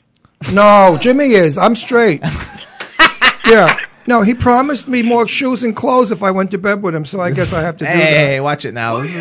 No, 0.52 0.98
Jimmy 1.00 1.32
is. 1.32 1.56
I'm 1.58 1.76
straight. 1.76 2.22
yeah. 3.46 3.78
No, 4.06 4.20
he 4.22 4.34
promised 4.34 4.86
me 4.86 5.02
more 5.02 5.26
shoes 5.26 5.62
and 5.62 5.74
clothes 5.74 6.10
if 6.10 6.22
I 6.22 6.30
went 6.30 6.50
to 6.50 6.58
bed 6.58 6.82
with 6.82 6.94
him, 6.94 7.04
so 7.06 7.20
I 7.20 7.30
guess 7.30 7.52
I 7.54 7.62
have 7.62 7.76
to 7.76 7.84
do 7.86 7.90
Hey, 7.90 8.36
that. 8.36 8.42
watch 8.42 8.64
it 8.64 8.72
now. 8.72 9.02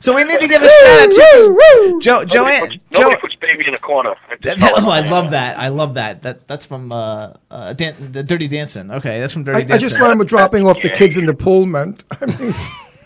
So 0.00 0.14
we 0.14 0.22
need 0.22 0.38
to 0.38 0.46
give 0.46 0.62
a 0.62 0.68
shout 0.68 1.00
out 1.00 1.10
to 1.10 1.98
Joe, 2.00 2.18
Nobody, 2.20 2.26
Joanne. 2.30 2.60
puts, 2.60 2.74
Joe, 2.92 3.00
nobody 3.00 3.20
puts 3.20 3.34
baby 3.36 3.64
in 3.66 3.74
a 3.74 3.78
corner. 3.78 4.14
I 4.30 4.36
that- 4.42 4.58
oh, 4.60 4.88
I 4.90 5.00
love 5.00 5.30
that. 5.30 5.58
I 5.58 5.68
love 5.68 5.94
that. 5.94 6.22
That 6.22 6.46
that's 6.46 6.64
from 6.64 6.92
uh, 6.92 7.32
uh, 7.50 7.72
Dan- 7.72 8.12
the 8.12 8.22
Dirty 8.22 8.46
Dancing. 8.46 8.90
Okay, 8.92 9.18
that's 9.18 9.32
from 9.32 9.42
Dirty 9.42 9.56
I, 9.58 9.60
Dancing. 9.62 9.74
I 9.74 9.78
just 9.78 10.00
learned 10.00 10.20
what 10.20 10.28
dropping 10.28 10.64
off 10.66 10.80
the 10.80 10.90
kids 10.90 11.16
in 11.16 11.26
the 11.26 11.34
pool 11.34 11.66
meant. 11.66 12.04
I 12.20 12.26
mean, 12.26 12.54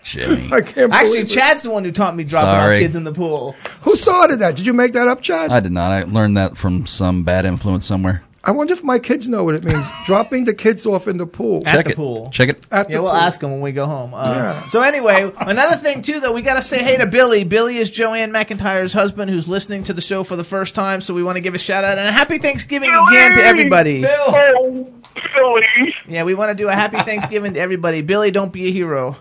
Jimmy. 0.05 0.51
I 0.53 0.61
can't 0.61 0.93
Actually, 0.93 1.11
believe 1.13 1.25
it. 1.25 1.29
Chad's 1.29 1.63
the 1.63 1.71
one 1.71 1.85
who 1.85 1.91
taught 1.93 2.15
me 2.15 2.25
dropping 2.25 2.51
Sorry. 2.51 2.75
off 2.77 2.81
kids 2.83 2.97
in 2.97 3.05
the 3.05 3.13
pool. 3.13 3.53
Who 3.83 3.97
started 3.97 4.41
that? 4.41 4.57
Did 4.57 4.67
you 4.67 4.75
make 4.75 4.93
that 4.93 5.09
up, 5.09 5.23
Chad? 5.23 5.51
I 5.51 5.61
did 5.61 5.73
not. 5.73 5.91
I 5.93 6.03
learned 6.03 6.37
that 6.37 6.59
from 6.59 6.87
some 6.87 7.23
bad 7.25 7.47
influence 7.47 7.87
somewhere. 7.87 8.23
I 8.45 8.51
wonder 8.51 8.73
if 8.73 8.83
my 8.83 8.99
kids 8.99 9.29
know 9.29 9.45
what 9.45 9.55
it 9.55 9.63
means. 9.63 9.87
dropping 10.05 10.45
the 10.45 10.53
kids 10.55 10.85
off 10.85 11.07
in 11.07 11.17
the 11.17 11.27
pool. 11.27 11.63
At 11.65 11.77
Check 11.77 11.85
the 11.85 11.91
it. 11.93 11.97
pool. 11.97 12.29
Check 12.33 12.49
it. 12.49 12.67
At 12.73 12.89
the 12.89 12.95
Yeah, 12.95 12.99
we'll 13.01 13.11
pool. 13.13 13.21
ask 13.21 13.39
them 13.39 13.53
when 13.53 13.61
we 13.61 13.71
go 13.73 13.87
home. 13.87 14.13
Uh, 14.15 14.33
Yeah. 14.35 14.67
So 14.67 14.83
anyway, 14.83 15.31
another 15.47 15.77
thing 15.77 16.03
too, 16.03 16.19
though, 16.19 16.33
we 16.33 16.43
got 16.43 16.55
to 16.55 16.63
say 16.63 16.83
hey 16.83 16.97
to 16.97 17.07
Billy. 17.07 17.45
Billy 17.45 17.77
is 17.77 17.89
Joanne 17.91 18.33
McIntyre's 18.33 18.93
husband, 18.93 19.31
who's 19.31 19.49
listening 19.49 19.85
to 19.85 19.93
the 19.93 20.01
show 20.01 20.25
for 20.25 20.35
the 20.35 20.43
first 20.45 20.75
time. 20.75 21.01
So 21.01 21.15
we 21.15 21.23
want 21.23 21.37
to 21.37 21.41
give 21.41 21.55
a 21.55 21.59
shout 21.59 21.85
out 21.85 21.99
and 21.99 22.09
a 22.09 22.13
happy 22.13 22.39
Thanksgiving 22.39 22.91
again 22.91 23.33
to 23.35 23.45
everybody. 23.45 24.05
Oh, 24.07 24.89
Billy. 25.35 25.95
Yeah, 26.09 26.25
we 26.25 26.35
want 26.35 26.49
to 26.51 26.55
do 26.55 26.69
a 26.69 26.73
happy 26.73 26.97
Thanksgiving 27.05 27.55
to 27.55 27.61
everybody. 27.61 28.03
Billy, 28.03 28.31
don't 28.33 28.53
be 28.53 28.67
a 28.67 28.73
hero. 28.73 29.17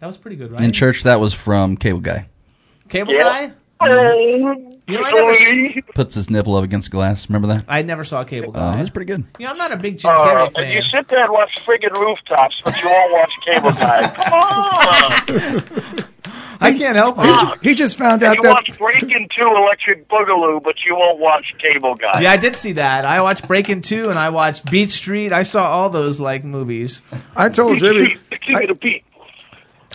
That 0.00 0.06
was 0.08 0.18
pretty 0.18 0.36
good, 0.36 0.52
right? 0.52 0.62
In 0.62 0.72
church, 0.72 1.04
that 1.04 1.18
was 1.18 1.32
from 1.32 1.76
Cable 1.76 2.00
Guy. 2.00 2.26
Cable 2.88 3.14
Yeah. 3.14 3.22
guy. 3.22 3.52
Oh, 3.80 3.86
You 4.86 4.98
know, 4.98 5.04
I 5.04 5.10
never, 5.12 5.32
Billy. 5.32 5.82
Puts 5.94 6.14
his 6.14 6.30
nipple 6.30 6.54
up 6.56 6.64
against 6.64 6.90
glass. 6.90 7.28
Remember 7.28 7.48
that? 7.48 7.64
I 7.68 7.82
never 7.82 8.04
saw 8.04 8.22
Cable 8.24 8.50
Uh, 8.50 8.52
guy. 8.72 8.76
that's 8.76 8.90
pretty 8.90 9.06
good. 9.06 9.24
you 9.38 9.44
know, 9.46 9.50
I'm 9.52 9.58
not 9.58 9.72
a 9.72 9.76
big 9.76 9.98
Jim 9.98 10.10
Uh, 10.10 10.18
Carrey 10.48 10.58
and 10.58 10.72
you 10.72 10.82
sit 10.90 11.08
there 11.08 11.24
and 11.24 11.32
watch 11.32 11.50
friggin' 11.66 11.92
rooftops, 11.98 12.60
but 12.64 12.80
you 12.82 12.88
won't 12.88 13.12
watch 13.12 13.30
Cable 13.44 13.72
Guy. 13.72 14.08
Come 14.08 14.32
on! 14.32 16.04
I 16.60 16.72
can't 16.78 16.96
help 16.96 17.16
it. 17.18 17.38
ju- 17.40 17.54
he 17.68 17.74
just 17.74 17.98
found 17.98 18.22
out 18.22 18.36
you 18.36 18.42
that 18.42 18.54
watch 18.54 18.78
Breaking 18.78 19.28
Two 19.38 19.46
Electric 19.48 20.08
Boogaloo, 20.08 20.62
but 20.62 20.76
you 20.86 20.94
won't 20.94 21.18
watch 21.18 21.52
Cable 21.58 21.94
Guy. 21.96 22.20
Yeah, 22.22 22.32
I 22.32 22.36
did 22.36 22.56
see 22.56 22.72
that. 22.72 23.04
I 23.04 23.20
watched 23.22 23.46
Breaking 23.46 23.80
Two 23.82 24.08
and 24.08 24.18
I 24.18 24.30
watched 24.30 24.70
Beat 24.70 24.90
Street. 24.90 25.32
I 25.32 25.42
saw 25.42 25.64
all 25.68 25.90
those 25.90 26.20
like 26.20 26.44
movies. 26.44 27.02
I 27.36 27.48
told 27.50 27.78
Jimmy. 27.78 28.16
Keep 28.30 28.56
it 28.62 28.70
a 28.70 28.74
beat. 28.74 29.04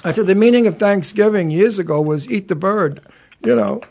I 0.03 0.11
said 0.11 0.27
the 0.27 0.35
meaning 0.35 0.67
of 0.67 0.77
Thanksgiving 0.77 1.49
years 1.49 1.79
ago 1.79 2.01
was 2.01 2.29
eat 2.31 2.47
the 2.49 2.55
bird. 2.55 3.01
You 3.43 3.55
know, 3.55 3.81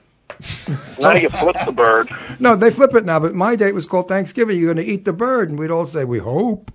Now 1.00 1.14
you 1.14 1.30
flip 1.30 1.56
the 1.64 1.72
bird. 1.72 2.10
no, 2.38 2.54
they 2.54 2.70
flip 2.70 2.94
it 2.94 3.04
now. 3.04 3.18
But 3.18 3.34
my 3.34 3.56
date 3.56 3.72
was 3.74 3.86
called 3.86 4.08
Thanksgiving. 4.08 4.58
You're 4.58 4.72
going 4.74 4.84
to 4.84 4.92
eat 4.92 5.04
the 5.04 5.12
bird, 5.12 5.50
and 5.50 5.58
we'd 5.58 5.70
all 5.70 5.86
say 5.86 6.04
we 6.04 6.18
hope 6.18 6.70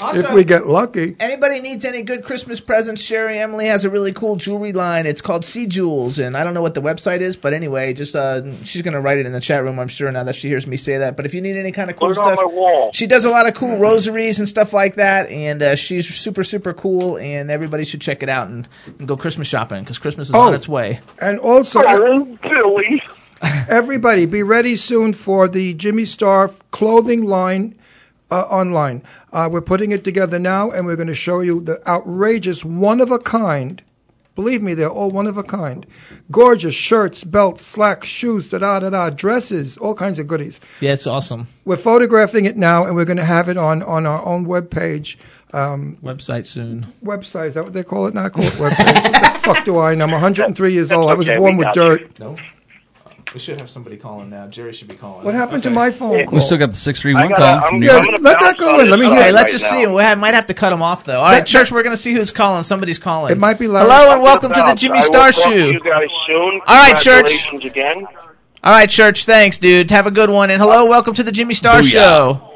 Also, 0.00 0.20
if 0.20 0.32
we 0.32 0.44
get 0.44 0.66
lucky. 0.66 1.14
Anybody 1.20 1.60
needs 1.60 1.84
any 1.84 2.02
good 2.02 2.24
Christmas 2.24 2.60
presents? 2.60 3.02
Sherry 3.02 3.38
Emily 3.38 3.66
has 3.66 3.84
a 3.84 3.90
really 3.90 4.12
cool 4.12 4.36
jewelry 4.36 4.72
line. 4.72 5.06
It's 5.06 5.20
called 5.20 5.44
Sea 5.44 5.66
Jewels, 5.66 6.18
and 6.18 6.36
I 6.36 6.44
don't 6.44 6.54
know 6.54 6.62
what 6.62 6.74
the 6.74 6.82
website 6.82 7.20
is, 7.20 7.36
but 7.36 7.52
anyway, 7.52 7.92
just 7.94 8.14
uh, 8.16 8.54
she's 8.64 8.82
gonna 8.82 9.00
write 9.00 9.18
it 9.18 9.26
in 9.26 9.32
the 9.32 9.40
chat 9.40 9.62
room. 9.62 9.78
I'm 9.78 9.88
sure 9.88 10.10
now 10.12 10.24
that 10.24 10.34
she 10.34 10.48
hears 10.48 10.66
me 10.66 10.76
say 10.76 10.98
that. 10.98 11.16
But 11.16 11.26
if 11.26 11.34
you 11.34 11.40
need 11.40 11.56
any 11.56 11.72
kind 11.72 11.90
of 11.90 11.96
cool 11.96 12.08
Put 12.08 12.18
it 12.18 12.20
on 12.26 12.36
stuff, 12.36 12.46
my 12.46 12.52
wall. 12.52 12.90
she 12.92 13.06
does 13.06 13.24
a 13.24 13.30
lot 13.30 13.46
of 13.46 13.54
cool 13.54 13.78
rosaries 13.78 14.38
and 14.38 14.48
stuff 14.48 14.72
like 14.72 14.96
that, 14.96 15.28
and 15.30 15.62
uh, 15.62 15.76
she's 15.76 16.08
super 16.14 16.44
super 16.44 16.72
cool. 16.72 17.16
And 17.18 17.50
everybody 17.50 17.84
should 17.84 18.00
check 18.00 18.22
it 18.22 18.28
out 18.28 18.48
and, 18.48 18.68
and 18.98 19.06
go 19.08 19.16
Christmas 19.16 19.48
shopping 19.48 19.80
because 19.80 19.98
Christmas 19.98 20.28
is 20.28 20.34
Oh. 20.34 20.40
on 20.48 20.54
its 20.54 20.68
way. 20.68 21.00
And 21.20 21.38
also, 21.38 21.80
Oh, 21.84 22.38
Billy. 22.42 23.02
Everybody, 23.68 24.26
be 24.26 24.42
ready 24.44 24.76
soon 24.76 25.12
for 25.12 25.48
the 25.48 25.74
Jimmy 25.74 26.04
Star 26.04 26.48
clothing 26.70 27.24
line 27.24 27.74
uh, 28.32 28.42
online. 28.50 29.02
Uh, 29.32 29.48
we're 29.52 29.60
putting 29.60 29.92
it 29.92 30.04
together 30.04 30.38
now, 30.38 30.70
and 30.70 30.86
we're 30.86 30.96
going 30.96 31.08
to 31.08 31.14
show 31.14 31.40
you 31.40 31.60
the 31.60 31.86
outrageous, 31.88 32.64
one 32.64 33.00
of 33.00 33.10
a 33.10 33.18
kind. 33.18 33.82
Believe 34.34 34.62
me, 34.62 34.72
they're 34.72 34.88
all 34.88 35.10
one 35.10 35.26
of 35.26 35.36
a 35.36 35.42
kind. 35.42 35.84
Gorgeous 36.30 36.74
shirts, 36.74 37.22
belts, 37.22 37.66
slacks, 37.66 38.08
shoes, 38.08 38.48
da 38.48 38.58
da 38.58 38.80
da 38.80 38.88
da, 38.88 39.10
dresses, 39.10 39.76
all 39.76 39.94
kinds 39.94 40.18
of 40.18 40.26
goodies. 40.26 40.58
Yeah, 40.80 40.94
it's 40.94 41.06
awesome. 41.06 41.48
We're 41.66 41.76
photographing 41.76 42.46
it 42.46 42.56
now, 42.56 42.86
and 42.86 42.96
we're 42.96 43.04
going 43.04 43.18
to 43.18 43.24
have 43.26 43.50
it 43.50 43.58
on, 43.58 43.82
on 43.82 44.06
our 44.06 44.24
own 44.24 44.46
webpage. 44.46 45.16
Um, 45.52 45.98
Website 46.02 46.46
soon. 46.46 46.84
website, 47.04 47.48
is 47.48 47.54
that 47.56 47.64
what 47.64 47.74
they 47.74 47.82
call 47.84 48.06
it 48.06 48.14
now? 48.14 48.24
I 48.24 48.28
call 48.30 48.44
it 48.44 48.54
webpage. 48.54 49.02
what 49.12 49.32
the 49.34 49.38
fuck 49.40 49.64
do 49.66 49.78
I 49.78 49.94
know? 49.94 50.04
I'm 50.06 50.12
103 50.12 50.72
years 50.72 50.90
old. 50.90 51.10
I 51.10 51.14
was 51.14 51.28
born 51.28 51.58
with 51.58 51.66
got 51.66 51.76
you. 51.76 51.82
dirt. 51.98 52.18
No. 52.20 52.36
We 53.34 53.40
should 53.40 53.58
have 53.60 53.70
somebody 53.70 53.96
calling 53.96 54.28
now. 54.28 54.46
Jerry 54.46 54.74
should 54.74 54.88
be 54.88 54.94
calling. 54.94 55.24
What 55.24 55.34
happened 55.34 55.62
to 55.62 55.70
my 55.70 55.90
phone 55.90 56.26
call? 56.26 56.34
We 56.34 56.40
still 56.42 56.58
got 56.58 56.68
the 56.70 56.76
six 56.76 57.00
three 57.00 57.14
I 57.14 57.20
one 57.22 57.28
gotta, 57.30 57.40
call. 57.40 57.54
I'm, 57.54 57.60
from 57.62 57.74
I'm 57.76 57.80
New 57.80 57.86
Yeah, 57.86 57.92
York. 57.94 58.04
gonna 58.06 58.18
let 58.18 58.38
that 58.40 58.58
go 58.58 58.80
in. 58.80 58.90
Let 58.90 58.98
me 58.98 59.06
hear 59.06 59.14
it. 59.14 59.22
Hey, 59.22 59.32
let's 59.32 59.44
right 59.44 59.50
just 59.60 59.72
now. 59.72 59.80
see. 59.80 59.86
We 59.86 60.02
have, 60.02 60.18
might 60.18 60.34
have 60.34 60.46
to 60.46 60.54
cut 60.54 60.70
him 60.72 60.82
off 60.82 61.04
though. 61.04 61.16
All 61.18 61.24
right, 61.24 61.38
That- 61.38 61.46
church. 61.46 61.72
We're 61.72 61.82
gonna 61.82 61.96
see 61.96 62.12
who's 62.12 62.30
calling. 62.30 62.62
Somebody's 62.62 62.98
calling. 62.98 63.32
It 63.32 63.38
might 63.38 63.58
be 63.58 63.68
loud. 63.68 63.84
Hello 63.90 64.12
and 64.12 64.22
welcome 64.22 64.52
to 64.52 64.60
the. 64.60 64.74
Jimmy 64.74 65.00
Star 65.00 65.26
will 65.28 65.32
talk 65.32 65.44
to 65.44 65.58
Show. 65.58 65.66
You 65.70 65.80
guys 65.80 66.10
soon. 66.26 66.60
All 66.66 66.76
right, 66.76 66.96
church. 66.96 67.48
Congratulations 67.48 67.64
again. 67.64 68.06
All 68.64 68.72
right, 68.72 68.90
church. 68.90 69.24
Thanks, 69.24 69.56
dude. 69.56 69.90
Have 69.90 70.06
a 70.06 70.10
good 70.10 70.28
one. 70.28 70.50
And 70.50 70.60
hello, 70.60 70.84
welcome 70.86 71.14
to 71.14 71.22
the 71.22 71.32
Jimmy 71.32 71.54
Star 71.54 71.80
Booyah. 71.80 71.90
Show. 71.90 72.48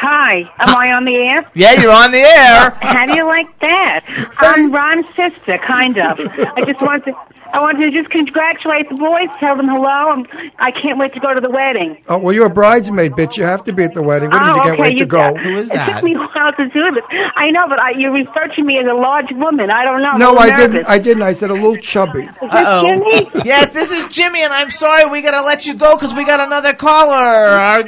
Hi, 0.00 0.40
am 0.60 0.76
I 0.76 0.92
on 0.92 1.04
the 1.04 1.16
air? 1.16 1.50
Yeah, 1.54 1.72
you're 1.72 1.90
on 1.90 2.12
the 2.12 2.18
air. 2.20 2.70
How 2.82 3.04
do 3.06 3.16
you 3.16 3.26
like 3.26 3.58
that? 3.60 4.04
I'm 4.38 4.70
Ron's 4.70 5.06
sister, 5.16 5.58
kind 5.58 5.98
of. 5.98 6.20
I 6.20 6.62
just 6.64 6.80
want 6.80 7.04
to, 7.06 7.12
I 7.52 7.60
want 7.60 7.78
to 7.78 7.90
just 7.90 8.10
congratulate 8.10 8.88
the 8.90 8.94
boys, 8.96 9.28
tell 9.40 9.56
them 9.56 9.68
hello, 9.68 10.12
and 10.12 10.28
I 10.58 10.70
can't 10.70 10.98
wait 10.98 11.14
to 11.14 11.20
go 11.20 11.32
to 11.32 11.40
the 11.40 11.48
wedding. 11.50 11.96
Oh, 12.08 12.18
well, 12.18 12.34
you're 12.34 12.46
a 12.46 12.50
bridesmaid, 12.50 13.12
bitch. 13.12 13.36
You 13.38 13.44
have 13.44 13.64
to 13.64 13.72
be 13.72 13.84
at 13.84 13.94
the 13.94 14.02
wedding. 14.02 14.30
What 14.30 14.38
do 14.40 14.44
you 14.46 14.52
mean 14.52 14.52
oh, 14.52 14.56
you 14.56 14.62
can't 14.62 14.72
okay, 14.74 14.82
wait 14.82 14.92
you 14.94 14.98
to 15.00 15.06
go? 15.06 15.32
got- 15.34 15.40
Who 15.42 15.56
is 15.56 15.70
It 15.70 15.76
took 15.84 16.02
me 16.02 16.14
a 16.14 16.18
while 16.18 16.52
to 16.52 16.68
do 16.68 16.90
this. 16.92 17.04
I 17.36 17.46
know, 17.50 17.66
but 17.68 17.78
I, 17.80 17.92
you 17.96 18.10
referred 18.12 18.52
to 18.54 18.62
me 18.62 18.78
as 18.78 18.86
a 18.86 18.94
large 18.94 19.32
woman. 19.32 19.70
I 19.70 19.84
don't 19.84 20.02
know. 20.02 20.10
I'm 20.10 20.18
No, 20.18 20.34
a 20.34 20.40
I 20.40 20.44
little 20.46 20.66
didn't. 20.68 20.86
I 20.88 20.98
didn't. 20.98 21.22
I 21.22 21.32
said 21.32 21.50
a 21.50 21.54
little 21.54 21.76
chubby. 21.76 22.28
Uh 22.28 22.48
oh. 22.52 22.82
Jimmy? 22.82 23.30
Yes, 23.44 23.72
this 23.72 23.92
is 23.92 24.06
Jimmy, 24.08 24.42
and 24.42 24.52
I'm 24.52 24.70
sorry 24.70 25.06
we 25.06 25.22
gotta 25.22 25.42
let 25.42 25.66
you 25.66 25.74
go 25.74 25.96
because 25.96 26.12
we 26.14 26.24
got 26.24 26.40
another 26.40 26.74
caller. 26.74 27.82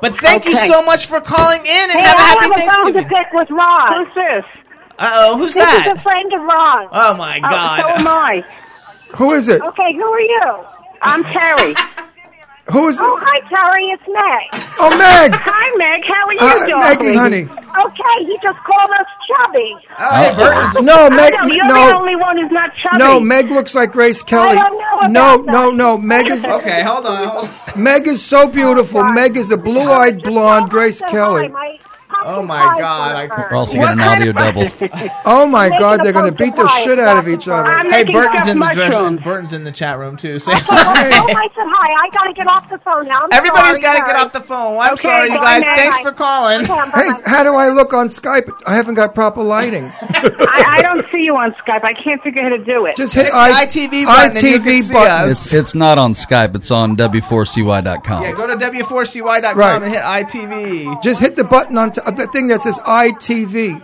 But 0.00 0.14
thank 0.14 0.44
you 0.44 0.54
so 0.54 0.82
much 0.82 1.06
for 1.06 1.20
calling 1.20 1.60
in 1.60 1.66
and 1.66 1.92
Hey, 1.92 2.00
have 2.02 2.14
a 2.16 2.20
happy 2.20 2.40
have 2.42 2.50
a 2.50 2.54
phone 2.54 2.92
to 2.92 3.02
Thanksgiving. 3.02 3.08
pick 3.08 3.32
with 3.32 3.50
Ron. 3.50 4.04
Who's 4.04 4.14
this? 4.14 4.44
Uh 4.98 5.10
oh, 5.14 5.38
who's 5.38 5.54
This 5.54 5.86
is 5.86 5.86
a 5.86 6.00
friend 6.02 6.32
of 6.32 6.40
Ron. 6.42 6.88
Oh 6.92 7.14
my 7.16 7.38
Oh, 7.42 7.48
God. 7.48 7.80
so 7.80 7.88
am 7.88 8.06
I. 8.08 8.44
Who 9.16 9.32
is 9.32 9.48
it? 9.48 9.60
Okay, 9.62 9.92
who 9.94 10.02
are 10.04 10.20
you? 10.20 10.64
I'm 11.02 11.22
Terry. 11.24 11.74
Who 12.70 12.86
is 12.88 12.98
it? 13.00 13.02
Oh, 13.02 13.18
hi, 13.22 13.40
Terry. 13.48 13.86
It's 13.96 14.02
Meg. 14.06 14.76
Oh, 14.78 14.90
Meg. 14.90 15.32
Hi, 15.40 15.66
Meg. 15.78 16.04
How 16.04 16.26
are 16.26 16.32
you, 16.34 16.38
Uh, 16.38 16.66
darling? 16.68 16.80
Maggie, 16.98 17.14
honey. 17.16 17.42
Okay, 17.44 18.24
he 18.26 18.36
just 18.42 18.58
called 18.62 18.90
us 18.90 19.06
chubby. 19.26 19.74
Oh, 19.98 20.14
hey, 20.16 20.34
Burton's 20.36 20.74
No, 20.84 21.06
I 21.06 21.08
Meg. 21.08 21.32
know, 21.32 21.44
you're 21.46 21.64
No, 21.64 21.86
the 21.88 21.94
only 21.96 22.16
one 22.16 22.36
who's 22.36 22.50
not 22.52 22.70
chubby. 22.76 22.98
no, 22.98 23.20
Meg 23.20 23.50
looks 23.50 23.74
like 23.74 23.90
Grace 23.92 24.22
Kelly. 24.22 24.48
I 24.50 24.54
don't 24.54 24.78
know 24.78 24.98
about 24.98 25.10
No, 25.10 25.36
that. 25.38 25.46
no, 25.50 25.70
no. 25.70 25.96
Meg 25.96 26.30
is 26.30 26.44
Okay, 26.44 26.82
hold 26.82 27.06
on. 27.06 27.26
Hold 27.28 27.48
on. 27.74 27.82
Meg 27.82 28.06
is 28.06 28.22
so 28.22 28.46
beautiful. 28.46 29.02
Meg 29.02 29.38
is 29.38 29.50
a 29.50 29.56
blue-eyed 29.56 30.22
blonde 30.22 30.68
Grace 30.68 31.00
Kelly. 31.08 31.50
Oh, 32.10 32.22
oh 32.38 32.42
my 32.42 32.76
God, 32.78 33.14
I 33.14 33.26
We're 33.26 33.56
also 33.56 33.74
getting 33.74 34.00
an 34.00 34.00
audio 34.00 34.32
double. 34.32 34.64
Oh 35.26 35.46
my 35.46 35.68
Making 35.68 35.78
God, 35.78 36.00
a 36.00 36.02
they're 36.04 36.12
gonna 36.12 36.32
bunch 36.32 36.40
of 36.40 36.46
beat 36.46 36.56
the 36.56 36.64
pies, 36.66 36.82
shit 36.82 36.98
out 36.98 37.18
of 37.18 37.26
lots 37.26 37.42
each 37.42 37.48
of 37.48 37.52
other. 37.54 37.68
I'm 37.68 37.90
Hey, 37.90 38.04
making 38.04 38.12
Burton's 38.14 38.42
stuffed 38.42 38.48
in 38.50 38.58
the 38.58 38.66
dress. 38.74 38.92
mushrooms. 38.94 39.20
Burton's 39.22 39.52
in 39.54 39.64
the 39.64 39.72
chat 39.72 39.98
room 39.98 40.16
too. 40.16 40.38
Say 40.38 40.52
Tell 40.52 40.64
I 40.78 41.48
said 41.54 41.64
hi. 41.66 42.04
I 42.04 42.08
gotta 42.12 42.32
get 42.32 42.46
off 42.46 42.68
the 42.70 42.78
phone 42.78 43.06
now. 43.06 43.20
I'm 43.22 43.28
Everybody's 43.32 43.76
sorry, 43.76 43.82
got 43.82 43.92
to 43.94 43.98
get 44.00 44.08
sorry. 44.10 44.20
off 44.24 44.32
the 44.32 44.40
phone. 44.40 44.78
I'm 44.78 44.92
Okay, 44.94 45.02
sorry, 45.02 45.28
you 45.30 45.38
bye, 45.38 45.44
guys. 45.60 45.66
Meg. 45.66 45.76
Thanks 45.76 45.98
for 46.00 46.12
calling. 46.12 46.60
Okay, 46.62 46.72
I'm 46.72 46.90
Hey, 46.90 47.22
how 47.26 47.42
do 47.44 47.54
I 47.54 47.68
look 47.70 47.92
on 47.92 48.08
Skype? 48.08 48.50
I 48.66 48.74
haven't 48.74 48.94
got 48.94 49.14
proper 49.14 49.42
lighting. 49.42 49.84
I, 50.10 50.64
I 50.78 50.82
don't 50.82 51.04
see 51.12 51.22
you 51.24 51.36
on 51.36 51.52
Skype. 51.52 51.84
I 51.84 51.92
can't 51.94 52.22
figure 52.22 52.42
how 52.42 52.48
to 52.50 52.58
do 52.64 52.86
it. 52.86 52.96
Just 52.96 53.14
hit 53.14 53.24
Hit 53.26 53.32
the 53.32 53.38
I- 53.38 53.64
ITV 53.66 54.04
button 54.06 54.36
and 54.36 54.42
you 54.46 54.60
can 54.60 54.80
see 54.80 54.96
us. 54.96 55.30
It's 55.30 55.54
it's 55.54 55.74
not 55.74 55.98
on 55.98 56.14
Skype. 56.14 56.54
It's 56.54 56.70
on 56.70 56.96
w4cy.com. 56.96 58.22
Yeah, 58.22 58.32
go 58.32 58.46
to 58.46 58.54
w4cy.com 58.54 59.56
Right. 59.58 59.82
and 59.82 59.92
hit 59.92 60.02
ITV. 60.02 61.02
Just 61.02 61.20
hit 61.20 61.36
the 61.36 61.44
button 61.44 61.76
on 61.78 61.90
t- 62.00 62.10
the 62.12 62.26
thing 62.28 62.48
that 62.48 62.62
says 62.62 62.78
ITV, 62.80 63.82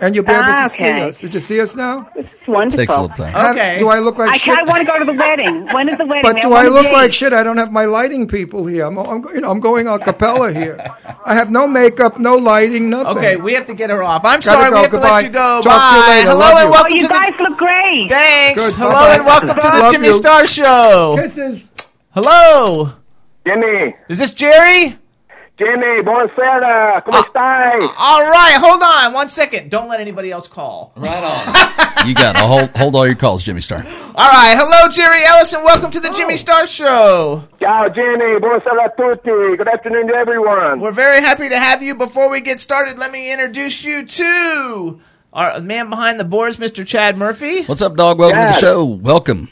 and 0.00 0.14
you'll 0.14 0.24
be 0.24 0.32
able 0.32 0.44
Ah, 0.48 0.62
to 0.64 0.68
see 0.70 0.84
okay. 0.84 1.08
us. 1.08 1.20
Did 1.20 1.34
you 1.34 1.40
see 1.40 1.60
us 1.60 1.76
now? 1.76 2.08
It's 2.16 2.46
wonderful. 2.48 2.78
Takes 2.78 2.94
a 2.94 3.00
little 3.02 3.16
time. 3.16 3.34
How- 3.34 3.50
Okay. 3.50 3.76
Do 3.78 3.90
I 3.90 3.98
look 3.98 4.16
like 4.16 4.30
I, 4.30 4.36
shit? 4.38 4.56
I 4.58 4.62
want 4.62 4.80
to 4.80 4.86
go 4.90 4.98
to 4.98 5.04
the 5.04 5.12
wedding. 5.12 5.66
When 5.74 5.90
is 5.90 5.98
the 5.98 6.06
wedding? 6.06 6.22
But 6.22 6.40
do 6.40 6.54
I, 6.54 6.62
I 6.62 6.64
a 6.64 6.70
look 6.70 6.84
date. 6.86 6.92
like 6.94 7.12
shit? 7.12 7.32
I 7.34 7.42
don't 7.42 7.58
have 7.58 7.70
my 7.70 7.84
lighting 7.84 8.26
people 8.26 8.64
here. 8.64 8.86
I'm, 8.86 8.96
I'm 8.98 9.22
you 9.34 9.42
know, 9.42 9.50
I'm 9.50 9.60
going 9.60 9.86
a 9.88 9.98
cappella 9.98 10.52
here. 10.54 10.78
I 11.26 11.34
have 11.34 11.50
no 11.50 11.66
makeup, 11.66 12.18
no 12.18 12.36
lighting, 12.36 12.88
nothing. 12.88 13.18
Okay, 13.18 13.36
we 13.36 13.52
have 13.52 13.66
to 13.66 13.74
get 13.74 13.90
her 13.90 14.02
off. 14.02 14.24
I'm 14.24 14.40
Gotta 14.40 14.42
sorry, 14.42 14.70
go. 14.70 14.76
we 14.76 14.82
have 14.82 14.90
to 14.92 14.96
let 14.98 15.24
you 15.24 15.28
go. 15.30 15.60
Talk 15.62 15.90
to 15.92 15.96
you 15.96 16.02
Bye. 16.02 16.08
later. 16.08 16.30
Hello 16.30 16.40
Love 16.40 16.56
and 16.56 16.60
you. 16.62 16.66
Oh, 16.66 16.70
welcome 16.70 16.92
you 16.94 17.02
to 17.02 17.08
guys 17.08 17.32
the. 17.36 17.42
look 17.44 17.58
great. 17.58 18.06
Thanks. 18.08 18.64
Good. 18.70 18.74
Hello 18.78 18.92
Bye-bye. 18.92 19.14
and 19.16 19.26
welcome 19.26 19.48
to 19.48 19.54
the 19.54 19.78
Love 19.80 19.92
Jimmy 19.92 20.06
you. 20.06 20.12
Star 20.14 20.46
Show. 20.46 21.16
Kisses. 21.20 21.66
Hello. 22.14 22.92
Jimmy, 23.46 23.94
Is 24.08 24.18
this 24.18 24.32
Jerry? 24.34 24.96
Jimmy, 25.60 26.00
buonasera, 26.00 27.04
come 27.04 27.20
ah, 27.20 27.28
stai? 27.28 27.76
Ah, 27.82 28.16
all 28.16 28.30
right, 28.30 28.56
hold 28.58 28.82
on 28.82 29.12
one 29.12 29.28
second. 29.28 29.70
Don't 29.70 29.88
let 29.88 30.00
anybody 30.00 30.30
else 30.30 30.48
call. 30.48 30.90
Right 30.96 31.22
on. 31.22 32.06
you 32.08 32.14
got 32.14 32.36
to 32.36 32.46
hold 32.46 32.74
hold 32.74 32.96
all 32.96 33.06
your 33.06 33.14
calls, 33.14 33.42
Jimmy 33.42 33.60
Star. 33.60 33.76
All 33.76 34.30
right, 34.30 34.56
hello, 34.56 34.88
Jerry 34.88 35.22
Ellison. 35.22 35.62
welcome 35.62 35.90
to 35.90 36.00
the 36.00 36.08
Jimmy 36.16 36.38
Star 36.38 36.66
Show. 36.66 37.42
Ciao, 37.60 37.90
Jimmy, 37.90 38.40
buonasera 38.40 38.86
a 38.86 38.96
tutti. 38.96 39.58
Good 39.58 39.68
afternoon 39.68 40.06
to 40.08 40.14
everyone. 40.14 40.80
We're 40.80 40.92
very 40.92 41.20
happy 41.20 41.50
to 41.50 41.58
have 41.58 41.82
you. 41.82 41.94
Before 41.94 42.30
we 42.30 42.40
get 42.40 42.58
started, 42.58 42.98
let 42.98 43.12
me 43.12 43.30
introduce 43.30 43.84
you 43.84 44.06
to 44.06 45.00
our 45.34 45.60
man 45.60 45.90
behind 45.90 46.18
the 46.18 46.24
boards, 46.24 46.56
Mr. 46.56 46.86
Chad 46.86 47.18
Murphy, 47.18 47.64
What's 47.64 47.82
up, 47.82 47.96
dog? 47.96 48.18
Welcome 48.18 48.40
to 48.40 48.46
the 48.46 48.60
show. 48.60 48.82
Welcome. 48.86 49.50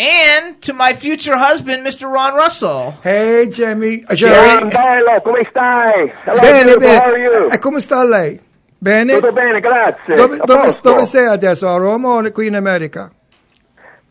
And 0.00 0.60
to 0.62 0.72
my 0.72 0.94
future 0.94 1.36
husband, 1.36 1.86
Mr. 1.86 2.10
Ron 2.10 2.34
Russell. 2.34 2.94
Hey, 3.02 3.48
Jamie. 3.50 4.02
Uh, 4.08 4.14
Ciao, 4.16 4.28
Jerry. 4.28 4.70
bello, 4.70 5.20
come 5.20 5.44
stai? 5.44 6.12
Hello, 6.24 6.40
Bene, 6.40 6.64
beautiful, 6.64 6.88
how 6.88 7.10
are 7.10 7.18
you? 7.18 7.50
E 7.52 7.58
come 7.58 7.80
sta 7.80 8.02
lei? 8.04 8.40
Bene? 8.78 9.12
Tutto 9.12 9.32
bene, 9.32 9.60
grazie. 9.60 10.14
Dove, 10.14 10.38
dove, 10.38 10.78
dove 10.80 11.04
sei 11.04 11.26
adesso? 11.26 11.68
A 11.68 11.76
Roma 11.76 12.08
o 12.14 12.30
qui 12.32 12.46
in 12.46 12.56
America? 12.56 13.10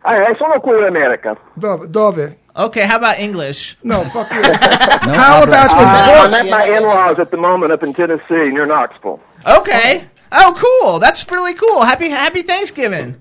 Eh, 0.06 0.36
sono 0.38 0.60
qui 0.60 0.78
in 0.78 0.84
America. 0.84 1.36
Dove? 1.56 1.90
Dove? 1.90 2.38
Okay, 2.56 2.84
how 2.86 2.98
about 2.98 3.18
English? 3.18 3.76
No, 3.82 4.02
fuck 4.02 4.30
you. 4.32 4.42
No, 5.08 5.14
How 5.18 5.42
about 5.44 5.70
this 5.70 5.72
Uh. 5.72 6.26
I'm 6.26 6.34
at 6.34 6.50
my 6.50 6.66
in-laws 6.78 7.18
at 7.20 7.32
the 7.32 7.38
moment 7.38 7.72
up 7.72 7.82
in 7.84 7.94
Tennessee 7.94 8.50
near 8.52 8.66
Knoxville. 8.68 9.20
Okay. 9.48 10.04
Oh, 10.32 10.54
cool. 10.56 11.00
That's 11.00 11.26
really 11.32 11.54
cool. 11.56 11.82
Happy 11.84 12.10
Happy 12.10 12.44
Thanksgiving. 12.44 13.16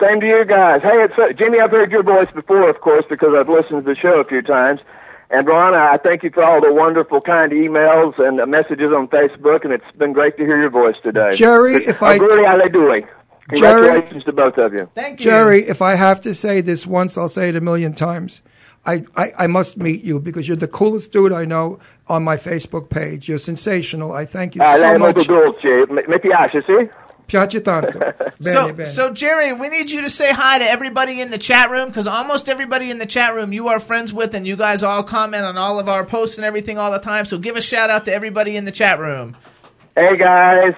Same 0.00 0.20
to 0.20 0.26
you 0.26 0.44
guys. 0.44 0.82
Hey, 0.82 1.02
it's 1.02 1.14
uh, 1.18 1.32
Jimmy. 1.32 1.58
I've 1.60 1.70
heard 1.70 1.90
your 1.90 2.02
voice 2.02 2.30
before, 2.32 2.68
of 2.68 2.80
course, 2.80 3.04
because 3.08 3.34
I've 3.36 3.48
listened 3.48 3.84
to 3.84 3.94
the 3.94 3.96
show 3.96 4.20
a 4.20 4.24
few 4.24 4.42
times. 4.42 4.80
And 5.30 5.46
Ron, 5.46 5.74
I 5.74 5.96
thank 5.98 6.22
you 6.22 6.30
for 6.30 6.42
all 6.42 6.60
the 6.60 6.72
wonderful, 6.72 7.20
kind 7.20 7.52
emails 7.52 8.18
and 8.18 8.40
uh, 8.40 8.46
messages 8.46 8.92
on 8.96 9.08
Facebook, 9.08 9.64
and 9.64 9.72
it's 9.72 9.84
been 9.98 10.12
great 10.12 10.36
to 10.38 10.44
hear 10.44 10.58
your 10.60 10.70
voice 10.70 10.96
today. 11.02 11.34
Jerry, 11.34 11.74
if 11.74 12.02
I- 12.02 12.18
Auguri 12.18 12.46
alle 12.46 12.68
due. 12.70 13.02
Congratulations 13.50 14.24
to 14.24 14.32
both 14.32 14.58
of 14.58 14.72
you. 14.74 14.90
Thank 14.94 15.20
you. 15.20 15.24
Jerry, 15.24 15.62
if 15.64 15.80
I 15.80 15.94
have 15.94 16.20
to 16.22 16.34
say 16.34 16.60
this 16.60 16.86
once, 16.86 17.16
I'll 17.16 17.30
say 17.30 17.48
it 17.48 17.56
a 17.56 17.60
million 17.62 17.94
times. 17.94 18.42
I, 18.86 19.04
I, 19.16 19.32
I 19.38 19.46
must 19.46 19.78
meet 19.78 20.04
you 20.04 20.20
because 20.20 20.46
you're 20.46 20.56
the 20.56 20.68
coolest 20.68 21.12
dude 21.12 21.32
I 21.32 21.44
know 21.46 21.78
on 22.08 22.22
my 22.24 22.36
Facebook 22.36 22.90
page. 22.90 23.26
You're 23.28 23.38
sensational. 23.38 24.12
I 24.12 24.24
thank 24.26 24.54
you 24.54 24.62
lei 24.62 24.78
so 24.78 24.86
è 24.86 24.98
molto 24.98 25.18
much. 25.20 25.26
dolce. 25.26 25.86
Mi 25.90 26.02
mi 26.06 26.18
piace, 26.20 26.62
sì? 26.66 26.88
Piace 27.28 27.60
tanto. 27.62 27.98
Bene, 28.40 28.52
So, 28.52 28.72
bene. 28.72 28.86
so 28.86 29.12
Jerry, 29.12 29.52
we 29.52 29.68
need 29.68 29.90
you 29.90 30.00
to 30.00 30.10
say 30.10 30.32
hi 30.32 30.58
to 30.58 30.64
everybody 30.64 31.20
in 31.20 31.30
the 31.30 31.38
chat 31.38 31.70
room 31.70 31.88
because 31.88 32.06
almost 32.06 32.48
everybody 32.48 32.90
in 32.90 32.98
the 32.98 33.06
chat 33.06 33.34
room 33.34 33.52
you 33.52 33.68
are 33.68 33.80
friends 33.80 34.12
with, 34.12 34.34
and 34.34 34.46
you 34.46 34.56
guys 34.56 34.82
all 34.82 35.02
comment 35.02 35.44
on 35.44 35.58
all 35.58 35.78
of 35.78 35.88
our 35.88 36.04
posts 36.04 36.38
and 36.38 36.44
everything 36.44 36.78
all 36.78 36.90
the 36.90 36.98
time. 36.98 37.24
So 37.24 37.36
give 37.38 37.56
a 37.56 37.60
shout 37.60 37.90
out 37.90 38.06
to 38.06 38.12
everybody 38.12 38.56
in 38.56 38.64
the 38.64 38.72
chat 38.72 38.98
room. 38.98 39.36
Hey, 39.94 40.16
guys. 40.16 40.74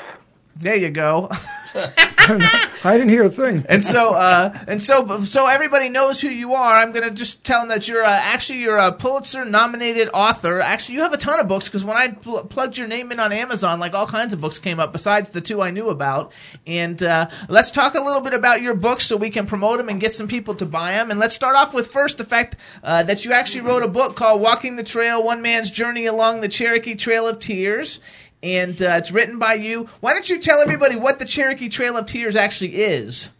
There 0.60 0.76
you 0.76 0.90
go. 0.90 1.30
I 1.74 2.92
didn't 2.92 3.08
hear 3.08 3.24
a 3.24 3.30
thing. 3.30 3.64
And 3.66 3.82
so, 3.82 4.14
uh, 4.14 4.54
and 4.68 4.82
so, 4.82 5.20
so 5.20 5.46
everybody 5.46 5.88
knows 5.88 6.20
who 6.20 6.28
you 6.28 6.52
are. 6.52 6.74
I'm 6.74 6.92
gonna 6.92 7.10
just 7.10 7.44
tell 7.44 7.60
them 7.60 7.68
that 7.68 7.88
you're 7.88 8.04
uh, 8.04 8.10
actually 8.10 8.58
you're 8.58 8.76
a 8.76 8.92
Pulitzer-nominated 8.92 10.10
author. 10.12 10.60
Actually, 10.60 10.96
you 10.96 11.00
have 11.00 11.14
a 11.14 11.16
ton 11.16 11.40
of 11.40 11.48
books 11.48 11.66
because 11.66 11.82
when 11.82 11.96
I 11.96 12.08
pl- 12.08 12.44
plugged 12.44 12.76
your 12.76 12.88
name 12.88 13.10
in 13.10 13.20
on 13.20 13.32
Amazon, 13.32 13.80
like 13.80 13.94
all 13.94 14.06
kinds 14.06 14.34
of 14.34 14.42
books 14.42 14.58
came 14.58 14.78
up 14.78 14.92
besides 14.92 15.30
the 15.30 15.40
two 15.40 15.62
I 15.62 15.70
knew 15.70 15.88
about. 15.88 16.32
And 16.66 17.02
uh, 17.02 17.28
let's 17.48 17.70
talk 17.70 17.94
a 17.94 18.02
little 18.02 18.20
bit 18.20 18.34
about 18.34 18.60
your 18.60 18.74
books 18.74 19.06
so 19.06 19.16
we 19.16 19.30
can 19.30 19.46
promote 19.46 19.78
them 19.78 19.88
and 19.88 19.98
get 19.98 20.14
some 20.14 20.28
people 20.28 20.54
to 20.56 20.66
buy 20.66 20.92
them. 20.92 21.10
And 21.10 21.18
let's 21.18 21.34
start 21.34 21.56
off 21.56 21.72
with 21.72 21.86
first 21.86 22.18
the 22.18 22.24
fact 22.24 22.56
uh, 22.82 23.02
that 23.04 23.24
you 23.24 23.32
actually 23.32 23.62
wrote 23.62 23.82
a 23.82 23.88
book 23.88 24.14
called 24.14 24.42
"Walking 24.42 24.76
the 24.76 24.84
Trail: 24.84 25.22
One 25.22 25.40
Man's 25.40 25.70
Journey 25.70 26.04
Along 26.04 26.42
the 26.42 26.48
Cherokee 26.48 26.96
Trail 26.96 27.26
of 27.26 27.38
Tears." 27.38 28.00
And 28.42 28.80
uh, 28.80 28.96
it's 28.98 29.10
written 29.10 29.38
by 29.38 29.54
you. 29.54 29.84
Why 30.00 30.12
don't 30.14 30.28
you 30.28 30.38
tell 30.38 30.60
everybody 30.60 30.96
what 30.96 31.18
the 31.18 31.26
Cherokee 31.26 31.68
Trail 31.68 31.96
of 31.96 32.06
Tears 32.06 32.36
actually 32.36 32.76
is? 32.76 33.32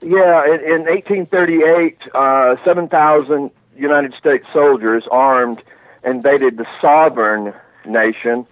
Yeah, 0.00 0.46
in, 0.46 0.60
in 0.60 0.84
1838, 0.86 2.08
uh, 2.14 2.56
7,000 2.64 3.50
United 3.76 4.14
States 4.14 4.46
soldiers 4.52 5.04
armed 5.10 5.62
invaded 6.04 6.56
the 6.56 6.66
sovereign 6.80 7.52
nation, 7.86 8.46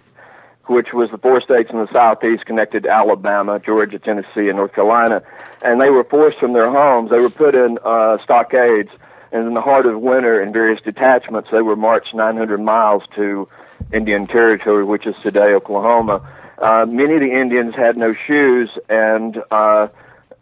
which 0.65 0.93
was 0.93 1.09
the 1.11 1.17
four 1.17 1.41
states 1.41 1.71
in 1.71 1.77
the 1.77 1.91
southeast 1.91 2.45
connected 2.45 2.83
to 2.83 2.89
Alabama, 2.89 3.59
Georgia, 3.59 3.99
Tennessee, 3.99 4.47
and 4.47 4.57
North 4.57 4.73
Carolina. 4.73 5.23
And 5.63 5.81
they 5.81 5.89
were 5.89 6.03
forced 6.03 6.39
from 6.39 6.53
their 6.53 6.69
homes. 6.69 7.09
They 7.09 7.19
were 7.19 7.29
put 7.29 7.55
in 7.55 7.79
uh, 7.83 8.17
stockades. 8.23 8.91
And 9.31 9.47
in 9.47 9.53
the 9.53 9.61
heart 9.61 9.85
of 9.85 9.99
winter, 9.99 10.41
in 10.41 10.53
various 10.53 10.81
detachments, 10.81 11.49
they 11.51 11.61
were 11.61 11.75
marched 11.75 12.13
900 12.13 12.61
miles 12.61 13.03
to 13.15 13.47
Indian 13.93 14.27
Territory, 14.27 14.83
which 14.83 15.05
is 15.05 15.15
today 15.21 15.53
Oklahoma. 15.53 16.27
Uh, 16.57 16.85
many 16.87 17.15
of 17.15 17.21
the 17.21 17.31
Indians 17.31 17.75
had 17.75 17.97
no 17.97 18.13
shoes, 18.13 18.69
and 18.89 19.37
uh, 19.49 19.87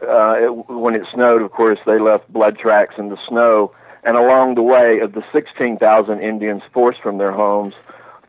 uh, 0.02 0.34
it, 0.38 0.68
when 0.68 0.94
it 0.94 1.02
snowed, 1.12 1.42
of 1.42 1.50
course, 1.50 1.78
they 1.86 1.98
left 1.98 2.32
blood 2.32 2.58
tracks 2.58 2.94
in 2.98 3.08
the 3.08 3.18
snow. 3.28 3.72
And 4.04 4.16
along 4.16 4.54
the 4.54 4.62
way, 4.62 5.00
of 5.00 5.12
the 5.12 5.22
16,000 5.32 6.20
Indians 6.20 6.62
forced 6.72 7.00
from 7.00 7.18
their 7.18 7.32
homes, 7.32 7.74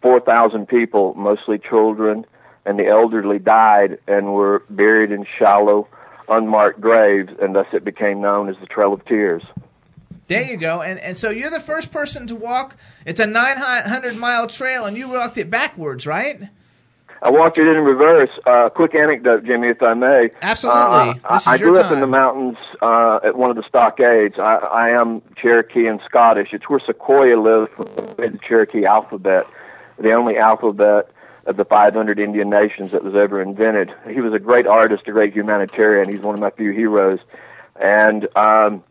4,000 0.01 0.68
people, 0.68 1.14
mostly 1.16 1.60
children 1.60 2.26
and 2.66 2.78
the 2.78 2.88
elderly, 2.88 3.39
died 3.39 3.97
and 4.07 4.34
were 4.34 4.64
buried 4.70 5.12
in 5.12 5.26
shallow, 5.38 5.88
unmarked 6.28 6.80
graves, 6.80 7.32
and 7.41 7.55
thus 7.55 7.68
it 7.74 7.84
became 7.84 8.22
known 8.22 8.49
as 8.49 8.55
the 8.60 8.68
Trail 8.68 8.93
of 8.93 9.03
Tears. 9.05 9.43
There 10.30 10.43
you 10.43 10.57
go. 10.57 10.82
And 10.82 10.99
and 10.99 11.17
so 11.17 11.30
you're 11.32 11.49
the 11.49 11.59
first 11.59 11.91
person 11.91 12.27
to 12.27 12.36
walk. 12.36 12.77
It's 13.05 13.19
a 13.19 13.25
900 13.25 14.15
mile 14.15 14.47
trail, 14.47 14.86
and 14.86 14.95
you 14.95 15.09
walked 15.09 15.38
it 15.38 15.49
backwards, 15.49 16.07
right? 16.07 16.39
I 17.21 17.30
walked 17.32 17.57
it 17.57 17.67
in 17.67 17.84
reverse. 17.84 18.30
Uh, 18.45 18.69
quick 18.69 18.95
anecdote, 18.95 19.43
Jimmy, 19.43 19.67
if 19.67 19.82
I 19.82 19.93
may. 19.93 20.30
Absolutely. 20.41 21.19
Uh, 21.25 21.34
This 21.34 21.47
I, 21.47 21.53
I 21.53 21.57
grew 21.57 21.77
up 21.77 21.91
in 21.91 21.99
the 21.99 22.07
mountains 22.07 22.57
uh, 22.82 23.19
at 23.23 23.36
one 23.36 23.49
of 23.49 23.57
the 23.57 23.63
stockades. 23.67 24.36
I, 24.39 24.55
I 24.55 24.89
am 24.91 25.21
Cherokee 25.36 25.86
and 25.88 25.99
Scottish. 26.05 26.53
It's 26.53 26.69
where 26.69 26.80
Sequoyah 26.80 27.43
lived 27.43 27.77
with 27.77 28.15
the 28.17 28.39
Cherokee 28.47 28.86
alphabet, 28.86 29.47
the 29.97 30.13
only 30.13 30.38
alphabet 30.38 31.11
of 31.45 31.57
the 31.57 31.65
500 31.65 32.19
Indian 32.19 32.49
nations 32.49 32.91
that 32.91 33.03
was 33.03 33.15
ever 33.15 33.41
invented. 33.41 33.91
He 34.09 34.21
was 34.21 34.34
a 34.34 34.39
great 34.39 34.67
artist, 34.67 35.03
a 35.07 35.11
great 35.11 35.34
humanitarian. 35.34 36.07
He's 36.07 36.21
one 36.21 36.36
of 36.36 36.39
my 36.39 36.51
few 36.51 36.71
heroes. 36.71 37.19
And 37.82 38.27
um, 38.38 38.84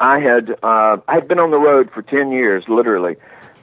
I 0.00 0.20
had 0.20 0.50
uh, 0.62 0.98
I 1.08 1.14
had 1.14 1.28
been 1.28 1.38
on 1.38 1.50
the 1.50 1.58
road 1.58 1.90
for 1.90 2.02
ten 2.02 2.30
years, 2.30 2.64
literally, 2.68 3.16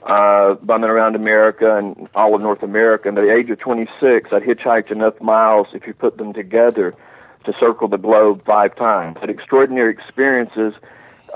uh, 0.06 0.56
bumming 0.56 0.90
around 0.90 1.16
America 1.16 1.78
and 1.78 2.10
all 2.14 2.36
of 2.36 2.42
North 2.42 2.64
America. 2.64 3.10
And 3.10 3.18
at 3.18 3.24
the 3.24 3.34
age 3.34 3.50
of 3.50 3.60
26, 3.60 4.32
I'd 4.32 4.44
hitchhiked 4.44 4.92
enough 4.92 5.20
miles, 5.22 5.68
if 5.74 5.88
you 5.88 5.94
put 5.94 6.18
them 6.18 6.34
together, 6.34 6.94
to 7.46 7.54
circle 7.60 7.88
the 7.88 7.98
globe 7.98 8.44
five 8.46 8.76
times. 8.76 9.18
Had 9.20 9.30
extraordinary 9.30 9.92
experiences, 9.92 10.74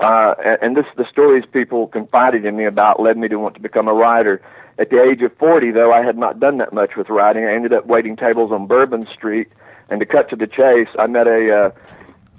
uh, 0.00 0.34
and, 0.62 0.76
this 0.76 0.86
the 0.96 1.06
stories 1.10 1.44
people 1.50 1.86
confided 1.86 2.44
in 2.44 2.56
me 2.56 2.64
about 2.64 3.00
led 3.00 3.16
me 3.16 3.28
to 3.28 3.38
want 3.38 3.54
to 3.54 3.60
become 3.60 3.88
a 3.88 3.94
writer. 3.94 4.40
At 4.78 4.90
the 4.90 5.02
age 5.02 5.20
of 5.22 5.36
40, 5.36 5.72
though, 5.72 5.92
I 5.92 6.02
had 6.02 6.16
not 6.16 6.40
done 6.40 6.58
that 6.58 6.72
much 6.72 6.96
with 6.96 7.10
writing. 7.10 7.44
I 7.44 7.52
ended 7.52 7.72
up 7.72 7.86
waiting 7.86 8.16
tables 8.16 8.50
on 8.50 8.66
Bourbon 8.66 9.06
Street, 9.06 9.48
and 9.90 10.00
to 10.00 10.06
cut 10.06 10.30
to 10.30 10.36
the 10.36 10.46
chase, 10.46 10.88
I 10.98 11.06
met 11.06 11.26
a 11.26 11.54
uh, 11.54 11.70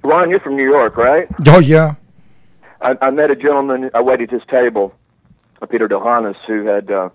Ron. 0.03 0.29
You're 0.29 0.39
from 0.39 0.55
New 0.55 0.69
York, 0.69 0.97
right? 0.97 1.27
Oh 1.45 1.59
yeah. 1.59 1.95
I, 2.81 2.95
I 3.01 3.09
met 3.11 3.31
a 3.31 3.35
gentleman. 3.35 3.91
I 3.93 4.01
waited 4.01 4.31
his 4.31 4.41
table, 4.49 4.93
uh, 5.61 5.65
Peter 5.65 5.87
Dohanos, 5.87 6.35
who 6.47 6.65
had 6.65 6.89
uh, 6.91 7.09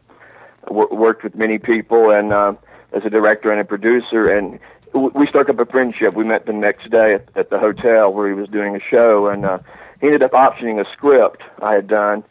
w- 0.66 0.94
worked 0.94 1.24
with 1.24 1.34
many 1.34 1.58
people 1.58 2.10
and 2.10 2.32
uh, 2.32 2.54
as 2.92 3.04
a 3.04 3.10
director 3.10 3.50
and 3.50 3.60
a 3.60 3.64
producer, 3.64 4.28
and 4.28 4.58
w- 4.92 5.10
we 5.14 5.26
struck 5.26 5.48
up 5.48 5.58
a 5.58 5.66
friendship. 5.66 6.14
We 6.14 6.24
met 6.24 6.46
the 6.46 6.52
next 6.52 6.90
day 6.90 7.14
at, 7.14 7.28
at 7.36 7.50
the 7.50 7.58
hotel 7.58 8.12
where 8.12 8.28
he 8.28 8.34
was 8.34 8.48
doing 8.48 8.76
a 8.76 8.80
show, 8.80 9.26
and 9.28 9.44
uh, 9.44 9.58
he 10.00 10.06
ended 10.06 10.22
up 10.22 10.32
optioning 10.32 10.80
a 10.80 10.90
script 10.92 11.42
I 11.60 11.74
had 11.74 11.88
done, 11.88 12.22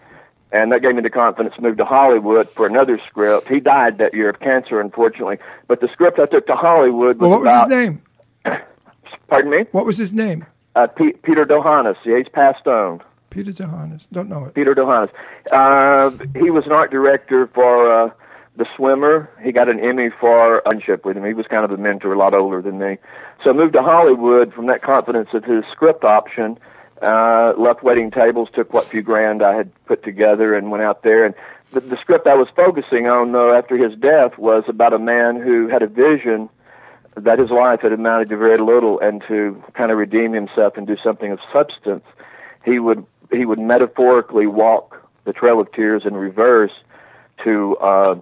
and 0.52 0.72
that 0.72 0.82
gave 0.82 0.96
me 0.96 1.02
the 1.02 1.10
confidence 1.10 1.56
to 1.56 1.62
move 1.62 1.76
to 1.78 1.86
Hollywood 1.86 2.50
for 2.56 2.66
another 2.66 3.00
script. 3.10 3.50
He 3.50 3.60
died 3.60 3.98
that 3.98 4.14
year 4.14 4.30
of 4.30 4.40
cancer, 4.40 4.80
unfortunately, 4.80 5.40
but 5.68 5.82
the 5.82 5.90
script 5.90 6.20
I 6.20 6.26
took 6.26 6.48
to 6.48 6.56
Hollywood 6.56 7.18
was 7.20 7.30
Well, 7.30 7.32
what 7.32 7.42
was 7.42 7.52
about. 7.52 7.70
his 7.70 7.78
name? 7.90 8.02
Pardon 9.28 9.52
me. 9.52 9.66
What 9.72 9.86
was 9.86 9.98
his 9.98 10.14
name? 10.14 10.46
Uh, 10.76 10.88
P- 10.88 11.14
Peter 11.24 11.46
Dohanos. 11.46 11.96
Yeah, 12.06 12.18
he's 12.18 12.28
passed 12.30 12.68
on. 12.68 13.02
Peter 13.36 13.52
Johannes. 13.52 14.08
Don't 14.14 14.30
know 14.30 14.46
it. 14.46 14.54
Peter 14.54 14.74
Dohanos. 14.74 15.10
Uh, 15.52 16.10
he 16.40 16.50
was 16.50 16.66
an 16.66 16.72
art 16.72 16.90
director 16.90 17.48
for 17.48 18.06
uh, 18.06 18.10
The 18.56 18.66
Swimmer. 18.78 19.30
He 19.44 19.52
got 19.52 19.68
an 19.68 19.78
Emmy 19.78 20.10
for 20.10 20.62
friendship 20.62 21.04
with 21.04 21.18
him. 21.18 21.26
He 21.26 21.34
was 21.34 21.46
kind 21.48 21.66
of 21.66 21.72
a 21.72 21.76
mentor, 21.76 22.14
a 22.14 22.18
lot 22.18 22.34
older 22.34 22.62
than 22.62 22.80
me. 22.80 22.98
So 23.44 23.50
I 23.50 23.54
moved 23.54 23.74
to 23.74 23.82
Hollywood 23.82 24.54
from 24.54 24.68
that 24.68 24.82
confidence 24.82 25.30
of 25.34 25.44
his 25.44 25.66
script 25.70 26.06
option. 26.06 26.58
Uh, 27.02 27.52
left 27.58 27.84
waiting 27.84 28.10
tables, 28.10 28.48
took 28.54 28.74
what 28.74 28.86
few 28.86 29.02
grand 29.02 29.44
I 29.44 29.54
had 29.54 29.70
put 29.86 30.02
together, 30.02 30.56
and 30.56 30.72
went 30.72 30.84
out 30.84 31.04
there. 31.04 31.26
And 31.26 31.36
the, 31.72 31.82
the 31.82 31.98
script 31.98 32.28
I 32.28 32.36
was 32.36 32.48
focusing 32.56 33.08
on, 33.08 33.34
though, 33.34 33.54
after 33.54 33.76
his 33.76 34.00
death, 34.00 34.38
was 34.38 34.64
about 34.70 34.94
a 34.94 35.00
man 35.00 35.42
who 35.42 35.68
had 35.68 35.82
a 35.84 35.88
vision 35.88 36.48
that 37.18 37.38
his 37.40 37.50
life 37.50 37.82
had 37.82 37.92
amounted 37.92 38.30
to 38.30 38.38
very 38.38 38.60
little, 38.60 38.98
and 39.02 39.22
to 39.28 39.62
kind 39.74 39.92
of 39.92 39.98
redeem 39.98 40.32
himself 40.32 40.78
and 40.78 40.88
do 40.88 40.96
something 41.04 41.34
of 41.34 41.40
substance, 41.52 42.06
he 42.64 42.80
would 42.80 43.06
he 43.36 43.46
would 43.46 43.60
metaphorically 43.60 44.48
walk 44.48 45.02
the 45.26 45.34
Trail 45.34 45.60
of 45.60 45.72
Tears 45.72 46.04
in 46.06 46.16
reverse 46.16 46.72
to 47.44 47.78
uh, 47.78 48.16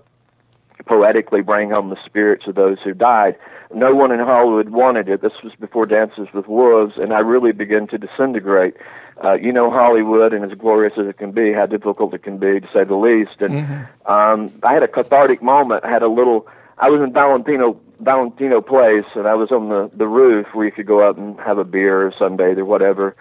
poetically 0.85 1.41
bring 1.41 1.69
home 1.69 1.89
the 1.89 2.03
spirits 2.05 2.47
of 2.47 2.55
those 2.55 2.79
who 2.83 2.93
died. 2.93 3.37
No 3.73 3.93
one 3.93 4.11
in 4.11 4.19
Hollywood 4.19 4.69
wanted 4.69 5.07
it. 5.07 5.21
This 5.21 5.33
was 5.43 5.55
before 5.55 5.85
Dances 5.85 6.27
with 6.33 6.47
Wolves, 6.47 6.97
and 6.97 7.13
I 7.13 7.19
really 7.19 7.51
began 7.51 7.87
to 7.87 7.97
disintegrate. 7.97 8.75
Uh, 9.23 9.33
you 9.33 9.51
know 9.51 9.69
Hollywood, 9.69 10.33
and 10.33 10.49
as 10.49 10.57
glorious 10.57 10.93
as 10.97 11.07
it 11.07 11.17
can 11.17 11.31
be, 11.31 11.53
how 11.53 11.65
difficult 11.65 12.13
it 12.13 12.23
can 12.23 12.37
be, 12.37 12.59
to 12.59 12.67
say 12.73 12.83
the 12.83 12.95
least. 12.95 13.41
And 13.41 13.87
um, 14.05 14.47
I 14.63 14.73
had 14.73 14.83
a 14.83 14.87
cathartic 14.87 15.41
moment. 15.41 15.85
I 15.85 15.89
had 15.89 16.03
a 16.03 16.07
little. 16.07 16.47
I 16.77 16.89
was 16.89 17.01
in 17.01 17.13
Valentino 17.13 17.79
Valentino 17.99 18.61
Place, 18.61 19.05
and 19.15 19.27
I 19.27 19.35
was 19.35 19.51
on 19.51 19.69
the 19.69 19.89
the 19.93 20.07
roof 20.07 20.47
where 20.53 20.65
you 20.65 20.71
could 20.71 20.87
go 20.87 21.07
out 21.07 21.17
and 21.17 21.39
have 21.39 21.57
a 21.57 21.63
beer 21.63 22.07
or 22.07 22.11
sunbathe 22.11 22.57
or 22.57 22.65
whatever. 22.65 23.15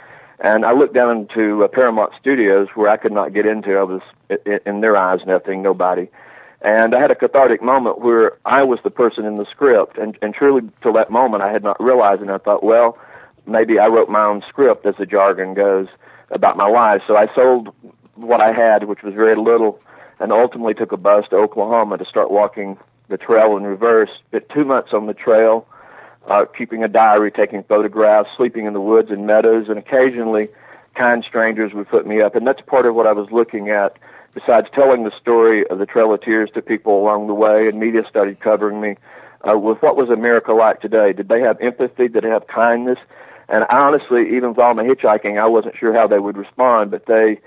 And 0.45 0.67
I 0.67 0.73
looked 0.73 0.93
down 0.93 1.17
into 1.17 1.63
uh, 1.63 1.69
Paramount 1.69 2.13
Studios, 2.21 2.67
where 2.75 2.91
I 2.91 2.97
could 2.97 3.13
not 3.13 3.33
get 3.33 3.47
into. 3.47 3.77
I 3.77 3.85
was 3.85 4.03
in 4.67 4.81
their 4.81 4.97
eyes 4.97 5.21
nothing, 5.25 5.63
nobody. 5.63 6.09
And 6.61 6.95
I 6.97 7.01
had 7.01 7.13
a 7.13 7.15
cathartic 7.15 7.63
moment 7.63 8.01
where 8.01 8.39
I 8.45 8.65
was 8.65 8.81
the 8.83 8.91
person 8.91 9.25
in 9.25 9.37
the 9.37 9.47
script, 9.47 9.99
and 9.99 10.19
and 10.21 10.35
truly 10.35 10.69
till 10.83 10.95
that 10.95 11.11
moment 11.11 11.45
I 11.45 11.53
had 11.53 11.63
not 11.63 11.81
realized, 11.81 12.23
and 12.23 12.31
I 12.31 12.39
thought, 12.39 12.65
well, 12.65 12.99
maybe 13.47 13.79
I 13.79 13.87
wrote 13.87 14.09
my 14.09 14.25
own 14.25 14.43
script, 14.49 14.85
as 14.85 14.97
the 14.97 15.07
jargon 15.07 15.55
goes, 15.55 15.87
about 16.31 16.57
my 16.57 16.69
life. 16.69 17.03
So 17.07 17.17
I 17.17 17.33
sold 17.35 17.73
what 18.17 18.41
I 18.41 18.53
had, 18.53 18.85
which 18.85 19.03
was 19.03 19.15
very 19.15 19.37
little, 19.37 19.81
and 20.19 20.33
ultimately 20.33 20.75
took 20.75 20.91
a 20.91 20.97
bus 20.97 21.25
to 21.31 21.37
Oklahoma 21.37 21.99
to 21.99 22.05
start 22.05 22.33
walking 22.33 22.79
the 23.09 23.17
trail 23.17 23.57
in 23.57 23.63
reverse. 23.63 24.11
Spent 24.29 24.49
two 24.49 24.65
months 24.65 24.93
on 24.93 25.07
the 25.07 25.15
trail, 25.15 25.67
uh, 26.27 26.45
keeping 26.57 26.85
a 26.85 26.89
diary, 26.89 27.31
taking 27.31 27.63
photographs, 27.65 28.31
sleeping 28.37 28.67
in 28.67 28.73
the 28.73 28.81
woods 28.81 29.11
and 29.11 29.27
meadows, 29.27 29.69
and 29.69 29.79
occasionally 29.79 30.49
kind 30.95 31.25
strangers 31.25 31.73
would 31.73 31.89
put 31.89 32.07
me 32.07 32.21
up. 32.21 32.35
And 32.37 32.47
that's 32.47 32.61
part 32.61 32.87
of 32.87 32.95
what 32.95 33.07
I 33.07 33.13
was 33.13 33.31
looking 33.31 33.71
at. 33.71 33.97
Besides 34.35 34.69
telling 34.75 35.05
the 35.05 35.13
story 35.21 35.67
of 35.67 35.79
the 35.79 35.85
Trail 35.85 36.13
of 36.15 36.23
Tears 36.23 36.51
to 36.55 36.63
people 36.63 36.99
along 37.03 37.27
the 37.27 37.35
way, 37.35 37.69
and 37.69 37.79
media 37.79 38.03
started 38.09 38.41
covering 38.41 38.81
me 38.81 38.97
uh, 39.47 39.59
with 39.59 39.83
what 39.83 39.95
was 39.95 40.09
America 40.09 40.53
like 40.53 40.81
today. 40.81 41.13
Did 41.13 41.29
they 41.29 41.41
have 41.41 41.61
empathy? 41.61 42.09
Did 42.09 42.25
they 42.25 42.31
have 42.31 42.47
kindness? 42.47 42.99
And 43.49 43.65
honestly, 43.69 44.37
even 44.37 44.55
all 44.57 44.75
my 44.75 44.85
hitchhiking, 44.85 45.39
I 45.39 45.47
wasn't 45.47 45.77
sure 45.77 45.93
how 45.93 46.07
they 46.07 46.19
would 46.19 46.39
respond, 46.39 46.91
but 46.91 47.05
they 47.05 47.41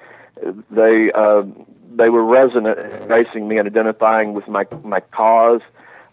they 0.69 1.11
uh, 1.11 1.43
they 1.91 2.09
were 2.09 2.23
resonant, 2.23 2.77
embracing 2.77 3.47
me 3.47 3.57
and 3.57 3.67
identifying 3.67 4.33
with 4.33 4.47
my 4.47 4.65
my 4.83 4.99
cause, 4.99 5.61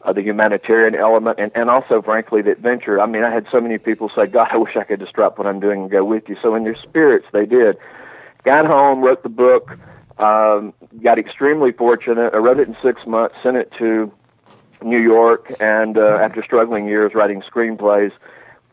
uh, 0.05 0.13
the 0.13 0.23
humanitarian 0.23 0.95
element, 0.95 1.39
and 1.39 1.53
and 1.55 1.71
also, 1.71 2.03
frankly, 2.03 2.43
the 2.43 2.53
adventure. 2.53 3.01
I 3.01 3.07
mean, 3.07 3.23
I 3.23 3.33
had 3.33 3.47
so 3.51 3.61
many 3.61 3.79
people 3.79 4.11
say, 4.15 4.27
"God, 4.27 4.49
I 4.51 4.57
wish 4.57 4.77
I 4.77 4.85
could 4.85 5.01
just 5.01 5.13
drop 5.13 5.39
what 5.39 5.47
I'm 5.47 5.61
doing 5.61 5.83
and 5.83 5.91
go 5.91 6.05
with 6.05 6.29
you." 6.29 6.37
So 6.43 6.55
in 6.55 6.65
their 6.65 6.77
spirits, 6.77 7.27
they 7.33 7.47
did. 7.47 7.77
Got 8.45 8.67
home, 8.67 9.03
wrote 9.03 9.23
the 9.23 9.29
book, 9.29 9.79
um, 10.19 10.75
got 11.03 11.19
extremely 11.19 11.73
fortunate. 11.73 12.35
I 12.35 12.39
wrote 12.39 12.59
it 12.59 12.69
in 12.69 12.77
six 12.83 13.07
months, 13.07 13.37
sent 13.43 13.57
it 13.57 13.73
to 13.79 14.13
New 14.83 15.01
York, 15.01 15.53
and 15.61 15.97
uh, 15.97 16.19
after 16.21 16.43
struggling 16.43 16.87
years 16.87 17.15
writing 17.15 17.43
screenplays, 17.43 18.13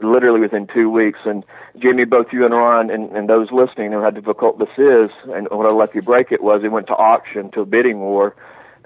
literally 0.02 0.40
within 0.40 0.68
two 0.68 0.90
weeks. 0.90 1.20
And 1.26 1.46
Jimmy, 1.78 2.06
both 2.06 2.34
you 2.34 2.46
and 2.46 2.54
Ron, 2.54 2.90
and, 2.90 3.12
and 3.12 3.30
those 3.30 3.52
listening 3.52 3.92
know 3.92 4.02
how 4.02 4.10
difficult 4.10 4.60
this 4.60 4.70
is. 4.78 5.12
And 5.34 5.48
what 5.52 5.72
let 5.74 5.94
you 5.96 6.02
break 6.02 6.32
it 6.32 6.42
was 6.42 6.64
it 6.64 6.72
went 6.72 6.88
to 6.88 6.96
auction 6.96 7.52
to 7.52 7.62
a 7.62 7.66
bidding 7.66 8.00
war, 8.00 8.36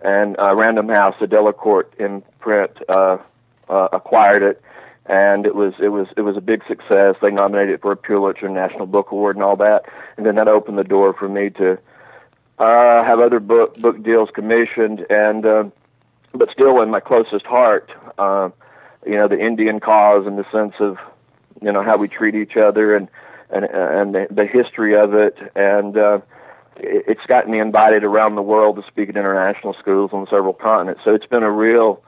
and 0.03 0.37
uh, 0.39 0.53
Random 0.55 0.89
House, 0.89 1.15
a 1.21 1.27
Delacorte 1.27 1.99
imprint, 1.99 2.71
uh, 2.89 3.17
uh, 3.69 3.87
acquired 3.93 4.43
it. 4.43 4.61
And 5.05 5.45
it 5.45 5.53
was 5.53 5.73
it 5.79 5.89
was 5.89 6.07
it 6.15 6.21
was 6.21 6.37
a 6.37 6.41
big 6.41 6.63
success. 6.65 7.15
They 7.21 7.29
nominated 7.29 7.75
it 7.75 7.81
for 7.81 7.91
a 7.91 7.97
Pulitzer 7.97 8.47
National 8.47 8.85
Book 8.85 9.11
Award 9.11 9.35
and 9.35 9.43
all 9.43 9.57
that. 9.57 9.83
And 10.15 10.25
then 10.25 10.35
that 10.35 10.47
opened 10.47 10.77
the 10.77 10.85
door 10.85 11.13
for 11.13 11.27
me 11.27 11.49
to 11.51 11.77
uh, 12.57 13.03
have 13.03 13.19
other 13.19 13.39
book 13.39 13.75
book 13.79 14.01
deals 14.01 14.29
commissioned, 14.33 15.05
and 15.09 15.45
uh, 15.45 15.63
but 16.33 16.51
still 16.51 16.81
in 16.81 16.89
my 16.89 16.99
closest 16.99 17.45
heart, 17.45 17.91
uh, 18.17 18.49
you 19.05 19.17
know, 19.17 19.27
the 19.27 19.39
Indian 19.39 19.79
cause 19.79 20.25
in 20.25 20.37
the 20.37 20.45
sense 20.51 20.75
of 20.79 20.97
you 21.61 21.71
know 21.71 21.83
how 21.83 21.97
we 21.97 22.07
treat 22.07 22.35
each 22.35 22.55
other 22.55 22.95
and 22.95 23.09
and 23.49 23.65
and 23.65 24.15
the, 24.15 24.27
the 24.31 24.45
history 24.45 24.95
of 24.95 25.13
it, 25.13 25.37
and 25.55 25.97
uh, 25.97 26.19
it's 26.77 27.25
gotten 27.27 27.51
me 27.51 27.59
invited 27.59 28.03
around 28.03 28.35
the 28.35 28.41
world 28.41 28.75
to 28.77 28.83
speak 28.87 29.09
at 29.09 29.15
international 29.15 29.73
schools 29.79 30.11
on 30.13 30.25
several 30.29 30.53
continents. 30.53 31.01
So 31.03 31.13
it's 31.13 31.25
been 31.25 31.43
a 31.43 31.51
real 31.51 32.03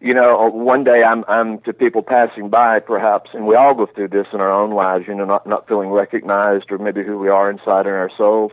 you 0.00 0.14
know, 0.14 0.48
one 0.50 0.84
day 0.84 1.02
I'm 1.04 1.24
I'm 1.26 1.58
to 1.62 1.72
people 1.72 2.02
passing 2.02 2.48
by, 2.50 2.78
perhaps, 2.78 3.30
and 3.32 3.46
we 3.46 3.56
all 3.56 3.74
go 3.74 3.86
through 3.86 4.08
this 4.08 4.28
in 4.32 4.40
our 4.40 4.52
own 4.52 4.70
lives. 4.70 5.06
You 5.08 5.14
know, 5.14 5.24
not 5.24 5.46
not 5.46 5.66
feeling 5.66 5.90
recognized, 5.90 6.70
or 6.70 6.78
maybe 6.78 7.02
who 7.02 7.18
we 7.18 7.28
are 7.28 7.50
inside 7.50 7.86
in 7.86 7.92
our 7.92 8.10
souls. 8.16 8.52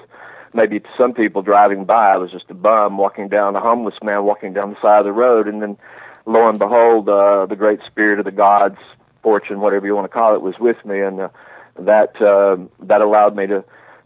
Maybe 0.54 0.82
some 0.98 1.14
people 1.14 1.42
driving 1.42 1.84
by, 1.84 2.14
I 2.14 2.18
was 2.18 2.32
just 2.32 2.50
a 2.50 2.54
bum 2.54 2.98
walking 2.98 3.28
down, 3.28 3.56
a 3.56 3.60
homeless 3.60 3.96
man 4.02 4.24
walking 4.24 4.54
down 4.54 4.70
the 4.70 4.82
side 4.82 5.00
of 5.00 5.06
the 5.06 5.12
road, 5.12 5.50
and 5.50 5.62
then, 5.62 5.78
lo 6.26 6.48
and 6.48 6.58
behold, 6.58 7.10
uh, 7.10 7.46
the 7.46 7.58
great 7.58 7.82
spirit 7.86 8.20
of 8.20 8.26
the 8.26 8.32
gods, 8.32 8.78
fortune, 9.22 9.60
whatever 9.60 9.86
you 9.86 9.94
want 9.94 10.06
to 10.06 10.14
call 10.14 10.34
it, 10.34 10.42
was 10.42 10.58
with 10.58 10.84
me, 10.86 11.02
and 11.02 11.20
uh, 11.20 11.30
that 11.78 12.20
uh, 12.22 12.58
that 12.80 13.02
allowed 13.02 13.36
me 13.36 13.46
to 13.48 13.64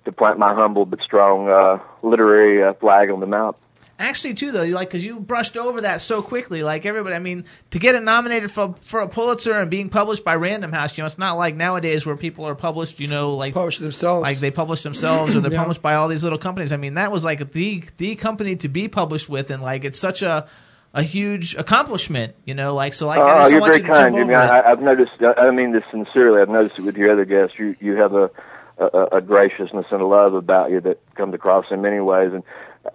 to 0.10 0.16
plant 0.16 0.40
my 0.40 0.54
humble 0.54 0.86
but 0.86 1.02
strong 1.02 1.50
uh, 1.50 1.80
literary 2.02 2.64
uh, 2.64 2.74
flag 2.74 3.10
on 3.10 3.20
the 3.20 3.28
map. 3.28 3.56
Actually, 4.02 4.34
too, 4.34 4.54
though, 4.54 4.64
like 4.64 4.88
because 4.88 5.04
you 5.04 5.20
brushed 5.20 5.58
over 5.58 5.82
that 5.82 6.00
so 6.00 6.22
quickly, 6.22 6.64
like 6.64 6.86
everybody. 6.86 7.16
I 7.16 7.20
mean, 7.20 7.44
to 7.72 7.80
get 7.80 7.96
it 7.96 8.02
nominated 8.02 8.50
for 8.50 8.74
for 8.82 9.02
a 9.02 9.10
Pulitzer 9.10 9.52
and 9.60 9.70
being 9.70 9.90
published 9.90 10.24
by 10.24 10.36
Random 10.36 10.72
House, 10.72 10.98
you 10.98 11.02
know, 11.02 11.06
it's 11.06 11.18
not 11.18 11.34
like 11.34 11.58
nowadays 11.58 12.06
where 12.06 12.16
people 12.16 12.46
are 12.46 12.56
published, 12.56 13.02
you 13.02 13.08
know, 13.08 13.36
like 13.36 13.54
publish 13.54 13.78
themselves, 13.80 14.24
like 14.24 14.38
they 14.38 14.52
publish 14.52 14.84
themselves 14.84 15.36
or 15.36 15.42
they're 15.42 15.52
Yeah. 15.60 15.60
published 15.60 15.82
by 15.82 15.96
all 15.96 16.08
these 16.08 16.24
little 16.24 16.40
companies. 16.40 16.72
I 16.72 16.78
mean, 16.78 16.94
that 16.94 17.12
was 17.12 17.26
like 17.26 17.52
the 17.52 17.84
the 17.98 18.16
company 18.16 18.56
to 18.58 18.70
be 18.70 18.88
published 18.88 19.28
with, 19.28 19.52
and 19.52 19.62
like 19.62 19.84
it's 19.84 20.00
such 20.00 20.22
a 20.22 20.48
a 20.94 21.04
huge 21.04 21.56
accomplishment, 21.56 22.36
you 22.46 22.54
know. 22.54 22.74
Like 22.76 22.94
so, 22.94 23.06
like 23.06 23.20
I 23.20 23.24
oh, 23.24 23.40
just 23.40 23.52
you're 23.52 23.60
want 23.60 23.74
very 23.74 23.82
you 23.82 23.88
to 23.90 23.94
jump 23.96 24.16
kind, 24.16 24.16
Jimmy. 24.16 24.34
I, 24.34 24.72
I've 24.72 24.82
noticed. 24.82 25.22
I 25.22 25.34
I 25.34 25.52
mean 25.52 25.74
this 25.74 25.84
sincerely. 25.92 26.42
I've 26.42 26.48
noticed 26.48 26.80
it 26.80 26.84
with 26.84 26.96
your 26.96 27.12
other 27.12 27.26
guests. 27.26 27.60
You 27.60 27.76
you 27.82 27.98
have 27.98 28.14
a 28.14 28.32
a, 28.80 29.18
a 29.18 29.22
graciousness 29.22 29.86
and 29.92 30.02
a 30.02 30.06
love 30.06 30.34
about 30.34 30.72
you 30.72 30.80
that 30.82 31.00
comes 31.16 31.34
across 31.34 31.66
in 31.72 31.82
many 31.82 32.00
ways, 32.00 32.32
and 32.34 32.44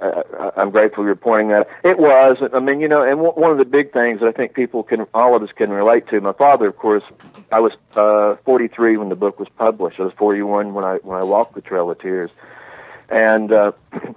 I- 0.01 0.51
I'm 0.57 0.71
grateful 0.71 1.05
you're 1.05 1.15
pointing 1.15 1.49
that. 1.49 1.69
It 1.85 1.99
was. 1.99 2.37
I 2.53 2.59
mean, 2.61 2.81
you 2.81 2.89
know, 2.89 3.03
and 3.03 3.21
one 3.21 3.35
one 3.35 3.51
of 3.53 3.59
the 3.59 3.65
big 3.65 3.93
things 3.93 4.21
that 4.21 4.27
I 4.29 4.33
think 4.33 4.55
people 4.55 4.83
can, 4.83 5.07
all 5.15 5.37
of 5.37 5.43
us 5.43 5.51
can 5.55 5.71
relate 5.71 6.09
to. 6.09 6.21
My 6.21 6.33
father, 6.33 6.67
of 6.67 6.77
course, 6.77 7.05
I 7.53 7.61
was 7.61 7.73
uh, 7.95 8.37
43 8.45 8.97
when 8.97 9.09
the 9.11 9.17
book 9.17 9.39
was 9.39 9.49
published. 9.59 10.01
I 10.01 10.05
was 10.05 10.13
41 10.17 10.75
when 10.75 10.85
I 10.85 10.97
when 11.03 11.19
I 11.21 11.25
walked 11.25 11.55
the 11.55 11.61
Trail 11.61 11.91
of 11.91 11.99
Tears, 12.01 12.31
and. 13.09 13.53
uh 13.53 13.73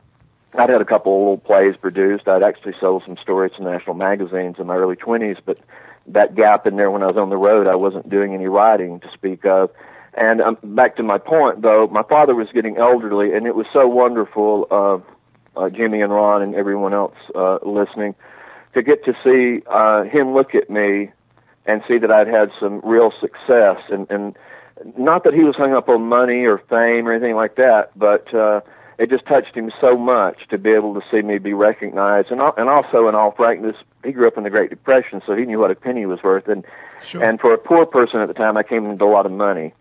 I'd 0.58 0.70
had 0.70 0.82
a 0.82 0.86
couple 0.86 1.14
of 1.14 1.20
little 1.20 1.38
plays 1.38 1.76
produced. 1.78 2.28
I'd 2.28 2.42
actually 2.42 2.74
sold 2.80 3.04
some 3.06 3.18
stories 3.22 3.52
to 3.58 3.64
national 3.64 3.94
magazines 3.96 4.56
in 4.58 4.66
my 4.66 4.76
early 4.76 4.96
20s, 4.96 5.38
but 5.46 5.60
that 6.08 6.34
gap 6.34 6.66
in 6.66 6.78
there 6.78 6.90
when 6.90 7.04
I 7.04 7.08
was 7.08 7.18
on 7.18 7.30
the 7.30 7.38
road, 7.38 7.68
I 7.68 7.76
wasn't 7.76 8.10
doing 8.10 8.34
any 8.34 8.48
writing 8.48 9.00
to 9.02 9.12
speak 9.14 9.46
of. 9.46 9.70
And 10.18 10.42
um, 10.42 10.58
back 10.64 10.96
to 10.98 11.04
my 11.04 11.20
point, 11.20 11.62
though, 11.62 11.88
my 11.88 12.02
father 12.04 12.34
was 12.34 12.48
getting 12.52 12.78
elderly, 12.78 13.34
and 13.34 13.46
it 13.46 13.56
was 13.56 13.68
so 13.72 13.88
wonderful. 13.88 14.68
Uh, 14.70 14.98
uh, 15.58 15.70
Jimmy 15.70 16.02
and 16.02 16.12
Ron 16.12 16.42
and 16.42 16.56
everyone 16.56 16.94
else 16.94 17.16
uh, 17.36 17.58
listening, 17.64 18.16
to 18.74 18.84
get 18.84 19.04
to 19.06 19.14
see 19.24 19.64
uh, 19.68 20.04
him 20.04 20.34
look 20.34 20.54
at 20.54 20.70
me 20.70 21.10
and 21.66 21.82
see 21.88 21.98
that 21.98 22.14
I'd 22.14 22.28
had 22.28 22.52
some 22.60 22.80
real 22.84 23.12
success, 23.20 23.80
and 23.90 24.10
and 24.10 24.38
not 24.98 25.24
that 25.24 25.34
he 25.34 25.44
was 25.44 25.56
hung 25.56 25.74
up 25.74 25.90
on 25.90 26.04
money 26.04 26.46
or 26.46 26.60
fame 26.60 27.08
or 27.08 27.12
anything 27.12 27.36
like 27.36 27.56
that, 27.56 27.92
but 27.98 28.32
uh, 28.34 28.62
it 29.00 29.10
just 29.10 29.26
touched 29.26 29.56
him 29.56 29.72
so 29.82 29.98
much 29.98 30.48
to 30.50 30.58
be 30.58 30.70
able 30.70 30.94
to 30.94 31.02
see 31.10 31.22
me 31.22 31.40
be 31.40 31.54
recognized, 31.54 32.32
and 32.32 32.40
and 32.40 32.70
also 32.70 33.08
in 33.08 33.16
all 33.16 33.32
frankness, 33.32 33.76
he 34.04 34.12
grew 34.12 34.28
up 34.28 34.38
in 34.38 34.44
the 34.44 34.50
Great 34.50 34.70
Depression, 34.70 35.22
so 35.26 35.36
he 35.36 35.46
knew 35.46 35.60
what 35.60 35.72
a 35.72 35.76
penny 35.76 36.06
was 36.06 36.22
worth, 36.24 36.48
and 36.48 36.64
Sure. 37.02 37.24
and 37.24 37.40
for 37.40 37.54
a 37.54 37.58
poor 37.58 37.86
person 37.86 38.22
at 38.22 38.28
the 38.28 38.34
time, 38.34 38.58
I 38.58 38.64
came 38.64 38.86
into 38.86 39.06
a 39.06 39.06
lot 39.06 39.26
of 39.26 39.32
money. 39.32 39.74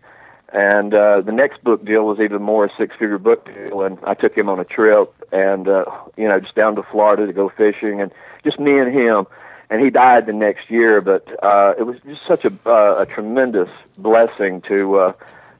And 0.53 0.93
uh, 0.93 1.21
the 1.21 1.33
next 1.33 1.63
book 1.63 1.83
deal 1.83 2.05
was 2.05 2.19
even 2.19 2.41
more 2.41 2.65
a 2.65 2.69
six-figure 2.77 3.17
book 3.17 3.45
deal, 3.45 3.81
and 3.81 3.97
I 4.03 4.13
took 4.13 4.37
him 4.37 4.47
on 4.47 4.59
a 4.59 4.65
trip, 4.65 5.13
and 5.33 5.67
uh, 5.67 5.83
you 6.15 6.27
know, 6.27 6.39
just 6.39 6.55
down 6.55 6.75
to 6.75 6.83
Florida 6.83 7.27
to 7.27 7.33
go 7.33 7.49
fishing, 7.49 7.99
and 7.99 8.13
just 8.43 8.57
me 8.57 8.79
and 8.79 8.93
him. 8.93 9.27
And 9.69 9.81
he 9.81 9.89
died 9.89 10.25
the 10.25 10.31
next 10.31 10.69
year, 10.71 11.01
but 11.01 11.27
uh, 11.43 11.73
it 11.77 11.83
was 11.83 11.97
just 12.05 12.25
such 12.25 12.45
a 12.45 12.53
uh, 12.65 12.99
a 12.99 13.05
tremendous 13.05 13.69
blessing 13.97 14.61
to, 14.69 14.99
uh, 14.99 15.13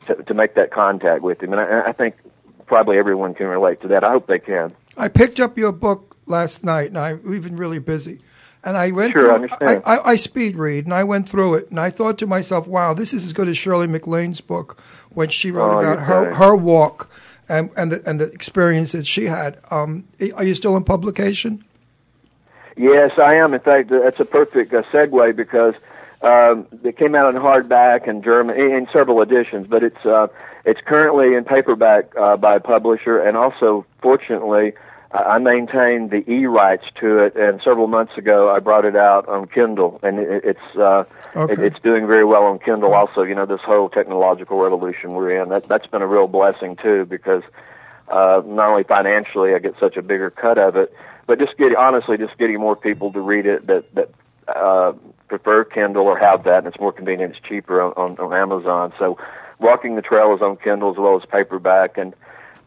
to 0.06 0.16
to 0.24 0.34
make 0.34 0.56
that 0.56 0.72
contact 0.72 1.22
with 1.22 1.44
him, 1.44 1.52
and 1.52 1.60
I, 1.60 1.90
I 1.90 1.92
think 1.92 2.16
probably 2.66 2.98
everyone 2.98 3.34
can 3.34 3.48
relate 3.48 3.82
to 3.82 3.90
that. 3.90 4.06
I 4.06 4.12
hope 4.12 4.28
they 4.28 4.40
can. 4.40 4.74
I 4.96 5.10
picked 5.10 5.42
up 5.42 5.58
your 5.58 5.74
book 5.74 6.16
last 6.26 6.64
night, 6.64 6.88
and 6.88 6.98
I 6.98 7.16
we've 7.16 7.44
been 7.44 7.58
really 7.58 7.80
busy. 7.80 8.20
And 8.68 8.76
I 8.76 8.92
went 8.92 9.14
Sure, 9.14 9.48
through. 9.48 9.58
I. 9.66 9.76
I, 9.86 10.10
I, 10.12 10.16
speed 10.18 10.58
read, 10.58 10.84
and 10.84 10.94
I 10.94 11.06
went 11.06 11.30
through 11.30 11.54
it, 11.54 11.70
and 11.70 11.80
I 11.80 11.90
thought 11.90 12.18
to 12.18 12.28
myself, 12.28 12.68
"Wow, 12.68 12.94
this 12.94 13.14
is 13.14 13.24
as 13.24 13.32
good 13.32 13.48
as 13.48 13.58
Shirley 13.58 13.88
MacLaine's 13.88 14.42
book 14.42 14.78
when 15.10 15.30
she 15.30 15.52
wrote 15.52 15.74
Oh, 15.74 15.80
about 15.80 16.00
her 16.02 16.34
her 16.34 16.54
walk 16.54 17.10
and 17.48 17.70
and 17.78 17.94
the, 17.94 18.10
and 18.10 18.20
the 18.20 18.26
experiences 18.26 19.08
she 19.08 19.28
had." 19.28 19.58
Um, 19.72 20.04
are 20.36 20.44
you 20.44 20.54
still 20.54 20.76
in 20.76 20.84
publication? 20.84 21.64
Yes, 22.76 23.12
I 23.18 23.36
am. 23.36 23.54
In 23.54 23.62
fact, 23.62 23.90
that's 23.90 24.20
a 24.20 24.26
perfect 24.26 24.74
uh, 24.74 24.84
segue 24.92 25.34
because 25.34 25.76
um, 26.22 26.68
it 26.84 26.98
came 26.98 27.16
out 27.16 27.34
in 27.34 27.42
hardback 27.42 28.10
and 28.10 28.22
German 28.22 28.60
in 28.60 28.74
in 28.74 28.88
several 28.92 29.22
editions, 29.22 29.66
but 29.68 29.82
it's 29.82 30.06
uh, 30.06 30.28
it's 30.66 30.82
currently 30.82 31.36
in 31.36 31.46
paperback 31.46 32.14
uh, 32.18 32.36
by 32.36 32.58
a 32.58 32.60
publisher, 32.60 33.18
and 33.18 33.38
also, 33.38 33.86
fortunately, 34.02 34.74
I 35.12 35.18
I 35.18 35.38
maintain 35.40 36.10
the 36.10 36.24
e 36.30 36.46
rights 36.46 36.86
to 37.00 37.20
it. 37.20 37.36
And 37.36 37.62
several 37.64 37.88
months 37.88 38.18
ago, 38.18 38.54
I 38.54 38.60
brought 38.60 38.86
it 38.86 38.96
out 38.96 39.28
on 39.28 39.48
Kindle, 39.48 40.00
and 40.04 40.20
it, 40.20 40.44
it's 40.44 40.78
uh, 40.78 41.04
Okay. 41.36 41.54
it, 41.54 41.60
it's 41.60 41.80
doing 41.82 42.08
very 42.08 42.26
well 42.26 42.44
on 42.44 42.58
Kindle. 42.60 42.94
Also, 42.94 43.22
you 43.22 43.36
know, 43.36 43.46
this 43.46 43.62
whole 43.62 43.90
technological 43.90 44.60
revolution 44.60 45.14
we're 45.14 45.42
in 45.42 45.50
that 45.50 45.68
that's 45.68 45.88
been 45.88 46.02
a 46.02 46.08
real 46.08 46.28
blessing 46.28 46.78
too, 46.78 47.06
because 47.06 47.44
uh, 48.08 48.42
not 48.46 48.70
only 48.70 48.84
financially, 48.84 49.54
I 49.54 49.60
get 49.60 49.76
such 49.80 49.98
a 49.98 50.02
bigger 50.02 50.30
cut 50.30 50.58
of 50.58 50.76
it, 50.76 50.94
but 51.28 51.40
just 51.40 51.58
getting 51.58 51.76
honestly, 51.78 52.18
just 52.18 52.38
getting 52.38 52.60
more 52.60 52.76
people 52.76 53.12
to 53.14 53.22
read 53.22 53.46
it 53.46 53.68
that 53.68 53.94
that 53.96 54.10
uh, 54.48 54.94
prefer 55.28 55.64
Kindle 55.66 56.06
or 56.06 56.18
have 56.18 56.46
that, 56.46 56.60
and 56.60 56.68
it's 56.68 56.80
more 56.80 56.94
convenient, 56.94 57.36
it's 57.36 57.48
cheaper 57.48 57.82
on, 57.82 57.92
on, 57.98 58.18
on 58.18 58.34
Amazon. 58.34 58.94
So, 58.98 59.18
Walking 59.60 59.96
the 59.96 60.02
Trail 60.02 60.34
is 60.34 60.42
on 60.42 60.56
Kindle 60.58 60.92
as 60.92 60.98
well 60.98 61.18
as 61.18 61.24
paperback, 61.30 61.98
and 61.98 62.14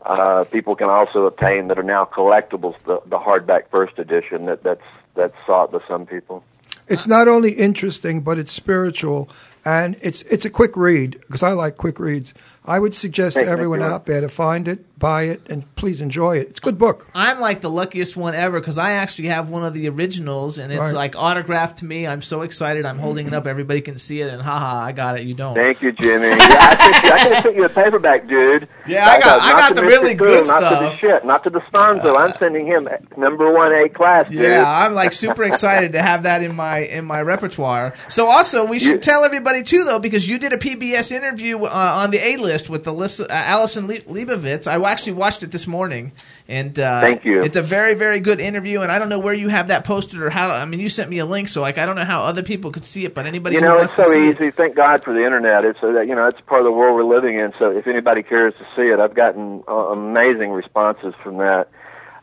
uh, 0.03 0.45
people 0.45 0.75
can 0.77 0.89
also 0.89 1.27
obtain 1.27 1.69
that 1.69 1.79
are 1.79 1.83
now 1.83 2.05
collectibles 2.05 2.77
the, 2.85 3.01
the 3.07 3.19
hardback 3.19 3.69
first 3.71 3.99
edition 3.99 4.47
that 4.47 4.63
that's 4.63 4.83
that's 5.15 5.37
sought 5.47 5.73
by 5.73 5.81
some 5.89 6.07
people. 6.07 6.45
It's 6.89 7.07
not 7.07 7.29
only 7.29 7.53
interesting, 7.53 8.21
but 8.21 8.39
it's 8.39 8.51
spiritual, 8.51 9.29
and 9.65 9.97
it's 10.03 10.23
it's 10.23 10.45
a 10.45 10.51
quick 10.51 10.77
read 10.77 11.21
because 11.21 11.43
I 11.43 11.53
like 11.53 11.77
quick 11.77 11.99
reads. 11.99 12.35
I 12.67 12.79
would 12.79 12.93
suggest 12.93 13.39
Hey, 13.39 13.45
to 13.45 13.51
everyone 13.51 13.83
out 13.83 14.05
there 14.05 14.21
to 14.21 14.29
find 14.29 14.69
it, 14.69 14.99
buy 14.99 15.23
it, 15.25 15.41
and 15.51 15.65
please 15.77 16.03
enjoy 16.03 16.37
it. 16.37 16.49
It's 16.51 16.59
a 16.59 16.63
good 16.63 16.79
book. 16.79 17.09
I'm 17.15 17.41
like 17.41 17.61
the 17.63 17.71
luckiest 17.71 18.19
one 18.19 18.35
ever 18.35 18.61
because 18.61 18.77
I 18.77 18.93
actually 18.93 19.29
have 19.29 19.49
one 19.49 19.65
of 19.65 19.73
the 19.73 19.89
originals 19.89 20.59
and 20.59 20.71
it's 20.71 20.81
Right. 20.81 20.93
like 20.95 21.15
autographed 21.17 21.79
to 21.79 21.87
me. 21.87 22.07
I'm 22.07 22.21
so 22.21 22.43
excited. 22.43 22.85
I'm 22.85 22.99
holding 22.99 23.27
it 23.27 23.33
up. 23.33 23.47
Everybody 23.47 23.81
can 23.81 23.97
see 23.97 24.21
it. 24.21 24.31
And 24.31 24.43
haha, 24.43 24.79
I 24.85 24.93
got 24.93 25.19
it. 25.19 25.27
You 25.27 25.33
don't. 25.35 25.55
Thank 25.55 25.81
you, 25.81 25.91
Jimmy. 25.93 26.29
Yeah, 26.37 26.37
I, 26.39 26.77
sent 26.77 27.05
you, 27.07 27.11
I 27.13 27.19
could 27.23 27.33
have 27.33 27.43
sent 27.45 27.57
you 27.57 27.65
a 27.65 27.69
paperback, 27.71 28.29
dude. 28.29 28.69
Yeah, 28.87 29.09
I 29.09 29.19
got- 29.21 29.41
Uh, 29.41 29.43
I 29.43 29.49
not 29.53 29.59
got 29.59 29.69
to 29.71 29.75
the 29.77 29.81
Mr. 29.81 29.87
really 29.89 30.15
Cool, 30.15 30.27
good 30.27 30.47
not 30.47 30.55
to 30.57 30.61
the 30.61 30.69
stuff. 30.69 30.83
Uh, 30.93 30.97
shit, 30.97 31.25
not 31.25 31.45
to 31.45 31.51
the 31.51 31.61
Sponzo. 31.61 32.17
I'm 32.19 32.35
sending 32.39 32.67
him 32.67 32.87
number 33.17 33.51
one 33.53 33.73
A 33.73 33.89
class, 33.89 34.29
dude. 34.29 34.43
Yeah, 34.43 34.65
I'm 34.71 34.95
like 34.95 35.13
super 35.13 35.45
excited 35.45 35.93
to 35.93 36.03
have 36.03 36.25
that 36.25 36.43
in 36.43 36.55
my 36.55 36.81
in 36.81 37.07
my 37.07 37.23
repertoire. 37.23 37.95
So 38.09 38.27
also, 38.29 38.67
we 38.67 38.79
should 38.79 39.03
tell 39.03 39.25
everybody 39.25 39.50
too, 39.65 39.85
though, 39.85 39.99
because 39.99 40.29
you 40.29 40.39
did 40.39 40.53
a 40.53 40.57
PBS 40.57 41.13
interview 41.13 41.59
uh, 41.65 41.69
on 41.69 42.11
the 42.11 42.19
A 42.19 42.37
list 42.37 42.71
with 42.71 42.85
the 42.85 42.93
list, 42.93 43.21
uh, 43.21 43.27
Allison 43.31 43.87
Le- 43.87 43.99
Leibovitz. 44.01 44.67
I 44.67 44.81
actually 44.91 45.15
watched 45.15 45.43
it 45.43 45.51
this 45.51 45.67
morning, 45.67 46.13
and 46.49 46.79
uh, 46.79 47.01
Thank 47.01 47.25
you. 47.25 47.43
It's 47.43 47.57
a 47.57 47.63
very 47.63 47.95
very 47.95 48.21
good 48.21 48.41
interview, 48.41 48.81
and 48.81 48.91
I 48.93 48.99
don't 48.99 49.09
know 49.09 49.19
where 49.19 49.35
you 49.35 49.49
have 49.49 49.69
that 49.69 49.85
posted 49.85 50.23
or 50.23 50.31
how. 50.31 50.51
I 50.51 50.65
mean, 50.65 50.81
you 50.81 50.89
sent 50.89 51.11
me 51.11 51.19
a 51.19 51.27
link, 51.27 51.49
so 51.49 51.61
like 51.61 51.77
I 51.79 51.87
don't 51.87 51.97
know 51.97 52.05
how 52.05 52.21
other 52.23 52.43
people 52.43 52.71
could 52.71 52.85
see 52.85 53.05
it, 53.05 53.15
but 53.15 53.27
anybody 53.27 53.57
You 53.57 53.61
who 53.61 53.67
know, 53.67 53.77
wants 53.77 53.93
it's 53.93 54.03
so 54.07 54.13
see 54.13 54.29
it- 54.29 54.37
easy. 54.41 54.51
Thank 54.51 54.77
God 54.77 55.03
for 55.03 55.13
the 55.13 55.25
internet. 55.25 55.65
It's 55.65 55.83
uh, 55.83 56.01
you 56.01 56.15
know, 56.15 56.27
it's 56.29 56.41
part 56.43 56.61
of 56.61 56.67
the 56.67 56.73
world 56.73 56.95
we're 56.95 57.05
living 57.15 57.37
in. 57.39 57.53
So 57.59 57.71
if 57.71 57.87
anybody 57.87 58.23
cares 58.23 58.55
to 58.55 58.67
see 58.77 58.89
it, 58.89 59.01
I've 59.01 59.15
gotten 59.15 59.65
uh, 59.69 59.73
amazing 59.73 60.51
responses 60.53 61.15
from 61.23 61.39
that. 61.39 61.69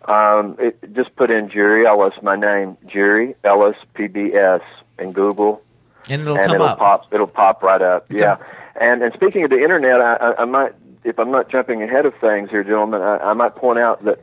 Um, 0.08 0.56
it, 0.60 0.94
just 0.94 1.14
put 1.18 1.30
in 1.30 1.50
Jerry 1.50 1.86
Ellis, 1.86 2.14
my 2.22 2.38
name, 2.38 2.78
Jerry 2.88 3.36
Ellis 3.44 3.76
PBS, 3.94 4.62
in 5.00 5.12
Google, 5.12 5.62
and 6.10 6.22
it'll 6.22 6.36
and 6.38 6.46
come 6.46 6.56
it'll 6.56 6.68
up. 6.68 6.80
pop. 6.80 7.06
It'll 7.14 7.28
pop 7.28 7.64
right 7.64 7.82
up. 7.82 8.08
Yeah. 8.10 8.38
And 8.80 9.02
and 9.02 9.14
speaking 9.14 9.44
of 9.44 9.50
the 9.50 9.62
internet, 9.62 10.00
I, 10.02 10.16
I, 10.16 10.42
I 10.42 10.46
might, 10.46 10.74
if 11.04 11.18
I'm 11.20 11.32
not 11.32 11.50
jumping 11.50 11.82
ahead 11.84 12.06
of 12.06 12.14
things 12.22 12.50
here, 12.50 12.64
gentlemen, 12.64 13.02
I, 13.02 13.18
I 13.18 13.34
might 13.34 13.56
point 13.56 13.80
out 13.80 14.04
that. 14.06 14.20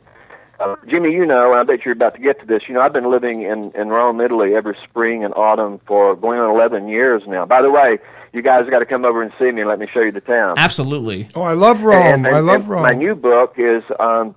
Uh, 0.57 0.77
Jimmy, 0.87 1.11
you 1.11 1.25
know, 1.25 1.51
and 1.51 1.59
I 1.59 1.63
bet 1.63 1.83
you're 1.83 1.91
about 1.91 2.15
to 2.15 2.21
get 2.21 2.39
to 2.39 2.45
this. 2.45 2.61
You 2.69 2.75
know, 2.75 2.79
I've 2.79 2.93
been 2.93 3.11
living 3.11 3.41
in 3.41 3.71
in 3.75 3.89
Rome, 3.89 4.21
Italy, 4.21 4.55
every 4.55 4.77
spring 4.85 5.25
and 5.25 5.33
autumn 5.33 5.81
for 5.85 6.15
going 6.15 6.39
on 6.39 6.49
11 6.55 6.87
years 6.87 7.23
now. 7.27 7.45
By 7.45 7.61
the 7.61 7.69
way, 7.69 7.97
you 8.31 8.41
guys 8.41 8.61
got 8.69 8.79
to 8.79 8.85
come 8.85 9.03
over 9.03 9.21
and 9.21 9.33
see 9.37 9.51
me 9.51 9.59
and 9.61 9.69
let 9.69 9.79
me 9.79 9.87
show 9.93 9.99
you 9.99 10.13
the 10.13 10.21
town. 10.21 10.55
Absolutely. 10.57 11.27
Oh, 11.35 11.41
I 11.41 11.55
love 11.55 11.83
Rome. 11.83 12.01
And- 12.01 12.25
and- 12.25 12.35
I 12.37 12.39
love 12.39 12.69
Rome. 12.69 12.83
My 12.83 12.93
new 12.93 13.15
book 13.15 13.55
is 13.57 13.83
um, 13.99 14.33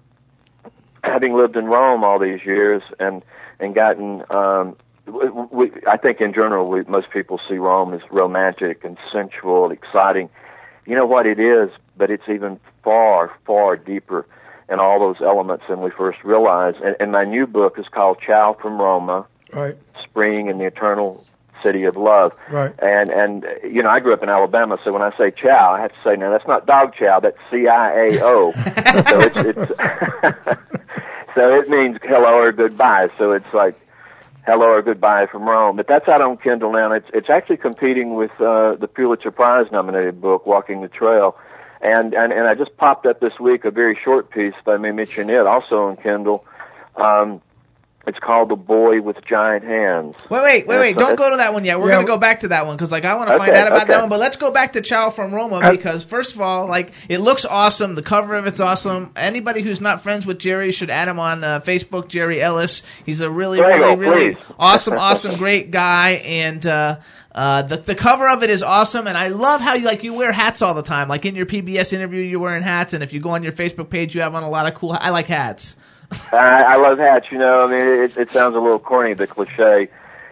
having 1.05 1.34
lived 1.36 1.57
in 1.57 1.66
Rome 1.66 2.03
all 2.03 2.18
these 2.18 2.44
years 2.44 2.82
and 2.99 3.22
and 3.61 3.72
gotten. 3.76 4.24
Um, 4.28 4.74
we, 5.09 5.28
we, 5.50 5.72
I 5.86 5.96
think 5.96 6.20
in 6.20 6.32
general, 6.32 6.70
we, 6.70 6.82
most 6.84 7.11
people 7.11 7.40
see 7.48 7.56
Rome 7.56 7.94
as 7.94 8.00
romantic 8.11 8.84
and 8.84 8.96
sensual, 9.12 9.70
exciting. 9.70 10.28
You 10.86 10.94
know 10.94 11.06
what 11.06 11.26
it 11.26 11.38
is, 11.38 11.70
but 11.96 12.11
it's 12.11 12.28
even 12.28 12.59
far, 12.82 13.32
far 13.46 13.76
deeper 13.76 14.26
in 14.68 14.78
all 14.78 15.00
those 15.00 15.20
elements 15.20 15.64
than 15.68 15.80
we 15.80 15.90
first 15.90 16.22
realize. 16.24 16.74
And, 16.82 16.96
and 17.00 17.12
my 17.12 17.24
new 17.24 17.46
book 17.46 17.78
is 17.78 17.86
called 17.88 18.18
Ciao 18.24 18.54
from 18.61 18.80
Roma 18.80 19.26
right, 19.52 19.76
spring 20.02 20.48
in 20.48 20.56
the 20.56 20.64
eternal 20.64 21.22
city 21.61 21.84
of 21.84 21.96
love. 21.96 22.32
right. 22.50 22.72
And 22.80 23.11
and 23.11 23.46
you 23.64 23.82
know, 23.82 23.90
I 23.90 24.00
grew 24.00 24.12
up 24.12 24.22
in 24.22 24.28
Alabama, 24.28 24.78
so 24.84 24.92
when 24.92 25.02
I 25.02 25.16
say 25.16 25.30
chow, 25.30 25.72
I 25.72 25.80
have 25.80 25.92
to 25.92 25.98
say 26.04 26.16
no, 26.16 26.30
that's 26.30 26.46
not 26.46 26.66
dog 26.66 26.94
chow, 26.94 27.20
that's 27.20 27.38
C 27.50 27.66
I 27.66 27.92
A 27.92 28.09
O. 28.22 28.50
so 28.52 29.20
it's 29.20 29.36
it's 29.36 29.68
so 31.34 31.54
it 31.54 31.68
means 31.68 31.98
hello 32.02 32.34
or 32.40 32.52
goodbye. 32.52 33.09
So 33.18 33.32
it's 33.32 33.52
like 33.52 33.76
hello 34.49 34.64
or 34.64 34.80
goodbye 34.80 35.26
from 35.26 35.42
Rome. 35.42 35.76
But 35.76 35.86
that's 35.88 36.09
out 36.09 36.22
on 36.22 36.38
Kindle 36.38 36.72
now. 36.72 36.92
It's 36.92 37.09
it's 37.12 37.28
actually 37.28 37.59
competing 37.59 38.14
with 38.14 38.30
uh, 38.40 38.76
the 38.76 38.88
Pulitzer 38.88 39.30
Prize 39.30 39.70
nominated 39.70 40.20
book, 40.20 40.46
Walking 40.46 40.80
the 40.80 40.88
Trail. 40.88 41.36
And, 41.80 42.14
and 42.14 42.32
and 42.32 42.46
I 42.46 42.55
just 42.55 42.76
popped 42.76 43.07
up 43.07 43.20
this 43.20 43.38
week 43.38 43.64
a 43.64 43.70
very 43.70 43.96
short 44.03 44.30
piece, 44.30 44.55
may 44.66 44.90
mention 44.90 45.28
it, 45.30 45.46
also 45.46 45.88
on 45.88 45.96
Kindle. 45.96 46.44
Um, 46.96 47.42
it's 48.09 48.18
called 48.18 48.48
The 48.48 48.56
Boy 48.56 49.00
with 49.02 49.24
Giant 49.24 49.62
Hands. 49.64 50.16
Wait, 50.30 50.42
wait, 50.42 50.66
wait, 50.66 50.78
wait! 50.78 50.96
Don't 50.96 51.16
go 51.16 51.30
to 51.30 51.36
that 51.36 51.52
one 51.52 51.64
yet. 51.64 51.78
We're 51.78 51.88
Yeah. 51.88 51.96
gonna 51.96 52.06
go 52.06 52.16
back 52.18 52.40
to 52.40 52.48
that 52.48 52.66
one 52.66 52.74
because, 52.76 52.90
like, 52.90 53.04
I 53.04 53.14
want 53.14 53.30
to 53.30 53.38
find 53.38 53.50
Okay, 53.50 53.61
out 53.61 53.68
about 53.68 53.82
okay. 53.82 53.92
that 53.92 54.00
one. 54.00 54.09
But 54.09 54.18
let's 54.18 54.36
go 54.36 54.50
back 54.50 54.72
to 54.72 54.80
Ciao 54.80 55.11
from 55.11 55.32
Roma 55.32 55.56
Uh, 55.56 55.70
because, 55.70 56.02
first 56.04 56.34
of 56.34 56.40
all, 56.40 56.66
like, 56.66 56.92
it 57.09 57.20
looks 57.20 57.44
awesome. 57.44 57.94
The 57.94 58.02
cover 58.02 58.34
of 58.34 58.46
it's 58.46 58.61
awesome. 58.61 59.12
Anybody 59.14 59.62
who's 59.62 59.80
not 59.80 60.00
friends 60.00 60.26
with 60.26 60.38
Jerry 60.38 60.72
should 60.72 60.90
add 60.90 61.06
him 61.09 61.20
on 61.20 61.44
uh, 61.44 61.61
Facebook. 61.61 62.09
Jerry 62.09 62.40
Ellis. 62.42 62.82
He's 63.06 63.20
a 63.20 63.30
really, 63.30 63.59
There 63.59 63.68
really, 63.68 63.80
go, 63.80 63.94
really 63.94 64.34
please. 64.34 64.44
awesome, 64.59 64.98
awesome, 64.98 65.36
great 65.36 65.70
guy. 65.70 66.22
And 66.24 66.66
uh, 66.66 66.96
uh, 67.34 67.62
the 67.62 67.76
the 67.76 67.94
cover 67.94 68.28
of 68.28 68.42
it 68.42 68.50
is 68.50 68.62
awesome. 68.62 69.06
And 69.06 69.16
I 69.18 69.28
love 69.28 69.61
how 69.61 69.74
you 69.74 69.84
like 69.84 70.02
you 70.02 70.14
wear 70.14 70.32
hats 70.32 70.62
all 70.62 70.74
the 70.74 70.82
time. 70.82 71.09
Like 71.09 71.26
in 71.26 71.34
your 71.36 71.46
PBS 71.46 71.92
interview, 71.92 72.22
you're 72.22 72.40
wearing 72.40 72.62
hats, 72.62 72.94
and 72.94 73.02
if 73.04 73.12
you 73.12 73.20
go 73.20 73.30
on 73.30 73.42
your 73.42 73.52
Facebook 73.52 73.90
page, 73.90 74.14
you 74.14 74.22
have 74.22 74.34
on 74.34 74.42
a 74.42 74.48
lot 74.48 74.66
of 74.66 74.74
cool. 74.74 74.96
I 74.98 75.11
like 75.11 75.26
hats. 75.28 75.76
I, 76.32 76.64
I 76.68 76.76
love 76.76 76.98
hats. 76.98 77.26
You 77.30 77.38
know, 77.38 77.64
I 77.64 77.70
mean, 77.70 78.04
it, 78.04 78.16
it 78.16 78.30
sounds 78.30 78.56
a 78.56 78.61
little 78.61 78.78
corny, 78.78 79.14
the 79.14 79.26
cliche. 79.26 79.88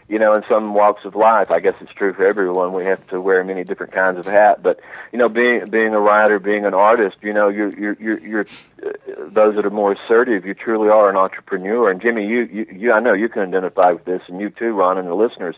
You 0.09 0.20
know, 0.20 0.35
in 0.35 0.45
some 0.49 0.72
walks 0.72 1.05
of 1.05 1.16
life, 1.16 1.51
I 1.51 1.59
guess 1.59 1.74
it's 1.81 1.93
true 1.93 2.12
for 2.12 2.24
everyone. 2.24 2.72
We 2.72 2.85
have 2.85 3.05
to 3.09 3.20
wear 3.20 3.43
many 3.43 3.64
different 3.64 3.93
kinds 3.93 4.18
of 4.20 4.27
hat. 4.27 4.62
But 4.62 4.79
you 5.12 5.18
know, 5.18 5.29
being 5.29 5.68
being 5.68 5.95
a 5.95 6.01
writer, 6.01 6.39
being 6.39 6.64
an 6.64 6.74
artist, 6.74 7.16
you 7.22 7.33
know, 7.33 7.49
you're 7.49 7.70
you're 7.77 7.97
you're, 8.01 8.20
you're 8.20 8.47
uh, 8.85 8.93
those 9.33 9.57
that 9.57 9.66
are 9.66 9.70
more 9.70 9.93
assertive. 9.93 10.47
You 10.47 10.55
truly 10.55 10.89
are 10.91 11.11
an 11.11 11.16
entrepreneur. 11.16 11.91
And 11.91 12.01
Jimmy, 12.01 12.24
you 12.24 12.43
you, 12.43 12.66
you 12.72 12.93
I 12.93 13.01
know 13.01 13.14
you 13.14 13.29
can 13.29 13.43
identify 13.43 13.91
with 13.91 14.05
this, 14.05 14.22
and 14.29 14.41
you 14.41 14.51
too, 14.51 14.74
Ron, 14.74 14.97
and 14.97 15.09
the 15.09 15.14
listeners. 15.14 15.57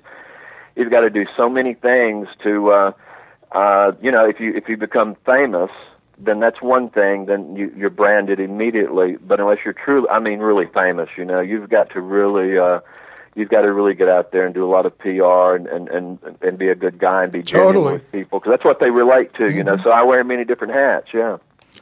You've 0.76 0.90
got 0.90 1.00
to 1.00 1.10
do 1.10 1.26
so 1.36 1.50
many 1.50 1.74
things 1.74 2.28
to, 2.44 2.70
uh, 2.70 2.92
uh, 3.50 3.92
you 4.00 4.12
know, 4.12 4.26
if 4.26 4.40
you 4.40 4.54
if 4.54 4.68
you 4.68 4.76
become 4.76 5.16
famous, 5.26 5.70
then 6.18 6.40
that's 6.40 6.60
one 6.60 6.90
thing. 6.90 7.26
Then 7.26 7.56
you, 7.56 7.72
you're 7.76 7.90
branded 7.90 8.40
immediately. 8.40 9.16
But 9.16 9.40
unless 9.40 9.58
you're 9.64 9.74
truly, 9.74 10.08
I 10.08 10.18
mean, 10.18 10.40
really 10.40 10.66
famous, 10.66 11.08
you 11.16 11.24
know, 11.24 11.40
you've 11.40 11.68
got 11.68 11.90
to 11.90 12.00
really, 12.00 12.58
uh, 12.58 12.80
you've 13.34 13.48
got 13.48 13.62
to 13.62 13.72
really 13.72 13.94
get 13.94 14.08
out 14.08 14.32
there 14.32 14.44
and 14.44 14.54
do 14.54 14.64
a 14.64 14.70
lot 14.70 14.86
of 14.86 14.98
PR 14.98 15.54
and 15.54 15.66
and 15.66 15.88
and, 15.88 16.18
and 16.42 16.58
be 16.58 16.68
a 16.68 16.74
good 16.74 16.98
guy 16.98 17.22
and 17.22 17.32
be 17.32 17.42
genuine 17.42 17.74
Totally. 17.74 17.92
with 17.94 18.12
people 18.12 18.40
because 18.40 18.52
that's 18.52 18.64
what 18.64 18.80
they 18.80 18.90
relate 18.90 19.34
to, 19.34 19.48
you 19.48 19.62
know. 19.64 19.76
So 19.82 19.90
I 19.90 20.02
wear 20.02 20.22
many 20.24 20.44
different 20.44 20.74
hats. 20.74 21.08
Yeah. 21.14 21.38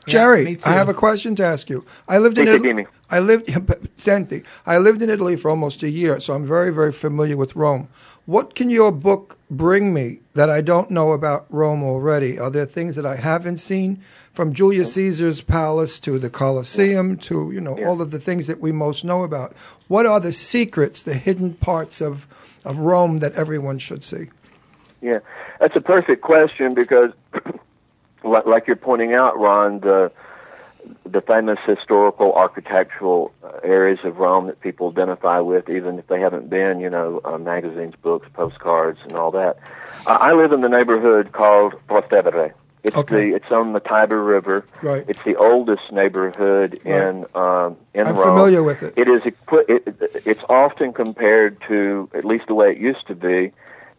Jerry, 0.06 0.56
I 0.64 0.72
have 0.72 0.88
a 0.88 0.94
question 0.94 1.34
to 1.36 1.44
ask 1.44 1.68
you. 1.68 1.84
I 2.08 2.18
lived 2.18 2.38
in 2.38 2.46
Sì, 2.46 2.50
sì, 2.50 2.66
Italy. 2.66 2.86
I 3.10 3.18
lived, 3.20 3.90
senti, 3.96 4.42
I 4.64 4.78
lived 4.78 5.02
in 5.02 5.10
Italy 5.10 5.36
for 5.36 5.50
almost 5.50 5.82
a 5.82 5.90
year, 5.90 6.20
so 6.20 6.34
I'm 6.34 6.44
very, 6.44 6.72
very 6.72 6.92
familiar 6.92 7.36
with 7.36 7.56
Rome. 7.56 7.88
What 8.26 8.54
can 8.54 8.70
your 8.70 8.90
book 8.90 9.38
bring 9.50 9.94
me 9.94 10.20
that 10.34 10.50
I 10.50 10.60
don't 10.60 10.90
know 10.90 11.12
about 11.12 11.46
Rome 11.48 11.84
already? 11.84 12.38
Are 12.38 12.50
there 12.50 12.66
things 12.66 12.96
that 12.96 13.06
I 13.06 13.16
haven't 13.16 13.58
seen, 13.58 14.00
from 14.32 14.52
Julius 14.52 14.90
mm. 14.90 14.94
Caesar's 14.94 15.40
palace 15.40 16.00
to 16.00 16.18
the 16.18 16.28
Colosseum 16.28 17.16
to 17.18 17.50
you 17.52 17.60
know 17.60 17.78
all 17.86 18.02
of 18.02 18.10
the 18.10 18.18
things 18.18 18.48
that 18.48 18.60
we 18.60 18.72
most 18.72 19.04
know 19.04 19.22
about? 19.22 19.54
What 19.88 20.06
are 20.06 20.20
the 20.20 20.32
secrets, 20.32 21.02
the 21.02 21.14
hidden 21.14 21.54
parts 21.54 22.00
of 22.00 22.26
of 22.64 22.78
Rome 22.78 23.18
that 23.18 23.32
everyone 23.34 23.78
should 23.78 24.02
see? 24.02 24.26
Yeah, 25.00 25.20
that's 25.60 25.76
a 25.76 25.80
perfect 25.80 26.22
question 26.22 26.74
because, 26.74 27.12
like, 28.26 28.46
like 28.46 28.66
you're 28.66 28.76
pointing 28.76 29.12
out, 29.14 29.38
Ron, 29.38 29.80
the 29.80 30.12
the 31.04 31.20
famous 31.20 31.58
historical 31.66 32.32
architectural 32.34 33.32
uh, 33.42 33.48
areas 33.64 33.98
of 34.04 34.18
Rome 34.18 34.46
that 34.46 34.60
people 34.60 34.88
identify 34.88 35.40
with, 35.40 35.68
even 35.68 35.98
if 35.98 36.06
they 36.06 36.20
haven't 36.20 36.48
been, 36.48 36.78
you 36.78 36.88
know, 36.90 37.20
uh, 37.24 37.38
magazines, 37.38 37.94
books, 38.02 38.28
postcards, 38.34 39.00
and 39.02 39.14
all 39.16 39.32
that. 39.32 39.58
Uh, 40.06 40.10
I 40.10 40.32
live 40.34 40.52
in 40.52 40.60
the 40.60 40.68
neighborhood 40.68 41.32
called 41.32 41.74
Trastevere. 41.88 42.52
It's 42.84 42.96
Okay. 42.96 43.30
the 43.30 43.34
it's 43.36 43.50
on 43.50 43.72
the 43.72 43.80
Tiber 43.80 44.22
River. 44.22 44.64
Right. 44.80 45.04
It's 45.08 45.18
the 45.24 45.34
oldest 45.34 45.90
neighborhood 45.90 46.74
in 46.84 47.26
um, 47.34 47.76
in 47.92 48.06
I'm 48.06 48.14
Rome. 48.14 48.36
familiar 48.36 48.62
with 48.62 48.84
it. 48.84 48.94
It 48.96 49.08
is 49.08 49.22
equi- 49.26 49.64
it, 49.66 50.22
it's 50.24 50.42
often 50.48 50.92
compared 50.92 51.60
to 51.62 52.08
at 52.14 52.24
least 52.24 52.46
the 52.46 52.54
way 52.54 52.70
it 52.70 52.78
used 52.78 53.04
to 53.08 53.16
be, 53.16 53.50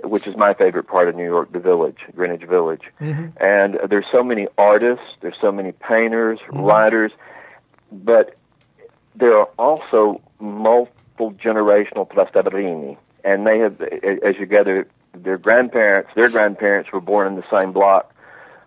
which 0.03 0.27
is 0.27 0.35
my 0.35 0.53
favorite 0.53 0.87
part 0.87 1.09
of 1.09 1.15
New 1.15 1.25
York, 1.25 1.51
the 1.51 1.59
Village, 1.59 1.97
Greenwich 2.15 2.43
Village. 2.43 2.83
And 3.37 3.79
there's 3.89 4.05
so 4.11 4.23
many 4.23 4.47
artists, 4.57 5.05
there's 5.21 5.37
so 5.41 5.51
many 5.51 5.71
painters, 5.71 6.39
writers, 6.51 7.11
but 7.91 8.35
there 9.15 9.37
are 9.37 9.49
also 9.57 10.21
multiple 10.39 11.31
generational 11.33 12.07
Trasteverini, 12.07 12.97
and 13.23 13.47
they 13.47 13.59
have, 13.59 13.81
as 13.81 14.35
you 14.39 14.45
gather, 14.45 14.87
their 15.13 15.37
grandparents, 15.37 16.11
their 16.15 16.29
grandparents 16.29 16.91
were 16.91 17.01
born 17.01 17.27
in 17.27 17.35
the 17.35 17.45
same 17.49 17.71
block 17.71 18.13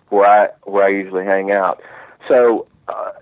where 0.09 0.27
I 0.27 0.49
where 0.65 0.85
I 0.85 0.89
usually 0.89 1.25
hang 1.25 1.53
out. 1.53 1.81
So 2.29 2.67
uh, 2.89 3.13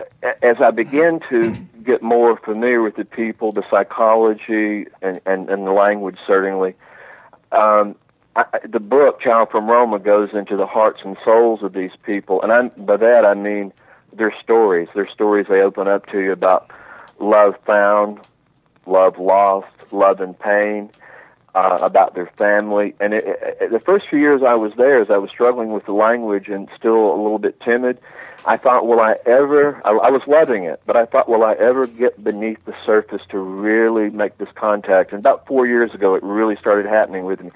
as 0.41 0.57
I 0.59 0.71
begin 0.71 1.21
to 1.29 1.55
get 1.83 2.01
more 2.01 2.37
familiar 2.37 2.81
with 2.81 2.95
the 2.95 3.05
people, 3.05 3.51
the 3.51 3.63
psychology, 3.69 4.87
and 5.01 5.21
and, 5.25 5.49
and 5.49 5.67
the 5.67 5.71
language, 5.71 6.17
certainly, 6.25 6.73
um, 7.51 7.95
I, 8.35 8.45
the 8.67 8.79
book 8.79 9.19
Ciao 9.19 9.45
from 9.45 9.69
Roma 9.69 9.99
goes 9.99 10.29
into 10.33 10.55
the 10.55 10.65
hearts 10.65 11.01
and 11.03 11.17
souls 11.23 11.63
of 11.63 11.73
these 11.73 11.91
people, 12.03 12.41
and 12.41 12.51
I, 12.51 12.67
by 12.81 12.97
that 12.97 13.25
I 13.25 13.33
mean 13.33 13.73
their 14.13 14.33
stories. 14.41 14.87
Their 14.93 15.07
stories 15.07 15.47
they 15.49 15.61
open 15.61 15.87
up 15.87 16.07
to 16.11 16.19
you 16.19 16.31
about 16.31 16.69
love 17.19 17.55
found, 17.65 18.19
love 18.85 19.17
lost, 19.17 19.67
love 19.91 20.21
and 20.21 20.37
pain, 20.37 20.89
uh, 21.55 21.79
about 21.81 22.15
their 22.15 22.27
family. 22.37 22.93
And 22.99 23.13
it, 23.13 23.25
it, 23.25 23.71
the 23.71 23.79
first 23.79 24.07
few 24.09 24.19
years 24.19 24.41
I 24.43 24.55
was 24.55 24.73
there, 24.75 25.01
as 25.01 25.09
I 25.09 25.17
was 25.17 25.29
struggling 25.29 25.71
with 25.71 25.85
the 25.85 25.93
language 25.93 26.47
and 26.47 26.69
still 26.77 27.13
a 27.13 27.17
little 27.17 27.39
bit 27.39 27.59
timid, 27.61 27.99
I 28.45 28.57
thought, 28.57 28.87
will 28.87 28.99
I 28.99 29.15
ever? 29.25 29.81
I, 29.85 29.91
I 29.91 30.09
was 30.09 30.21
loving 30.27 30.63
it, 30.63 30.81
but 30.85 30.95
I 30.95 31.05
thought, 31.05 31.27
will 31.27 31.43
I 31.43 31.53
ever 31.53 31.87
get 31.87 32.23
beneath 32.23 32.63
the 32.65 32.75
surface 32.85 33.21
to 33.29 33.37
really 33.37 34.09
make 34.09 34.37
this 34.37 34.49
contact? 34.55 35.11
And 35.11 35.19
about 35.19 35.45
four 35.47 35.67
years 35.67 35.93
ago, 35.93 36.15
it 36.15 36.23
really 36.23 36.55
started 36.55 36.85
happening 36.85 37.25
with 37.25 37.43
me. 37.43 37.51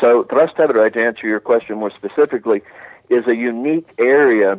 So, 0.00 0.24
Trastevere, 0.24 0.92
to 0.92 1.02
answer 1.02 1.26
your 1.26 1.40
question 1.40 1.78
more 1.78 1.90
specifically, 1.90 2.62
is 3.08 3.26
a 3.26 3.34
unique 3.34 3.88
area 3.98 4.58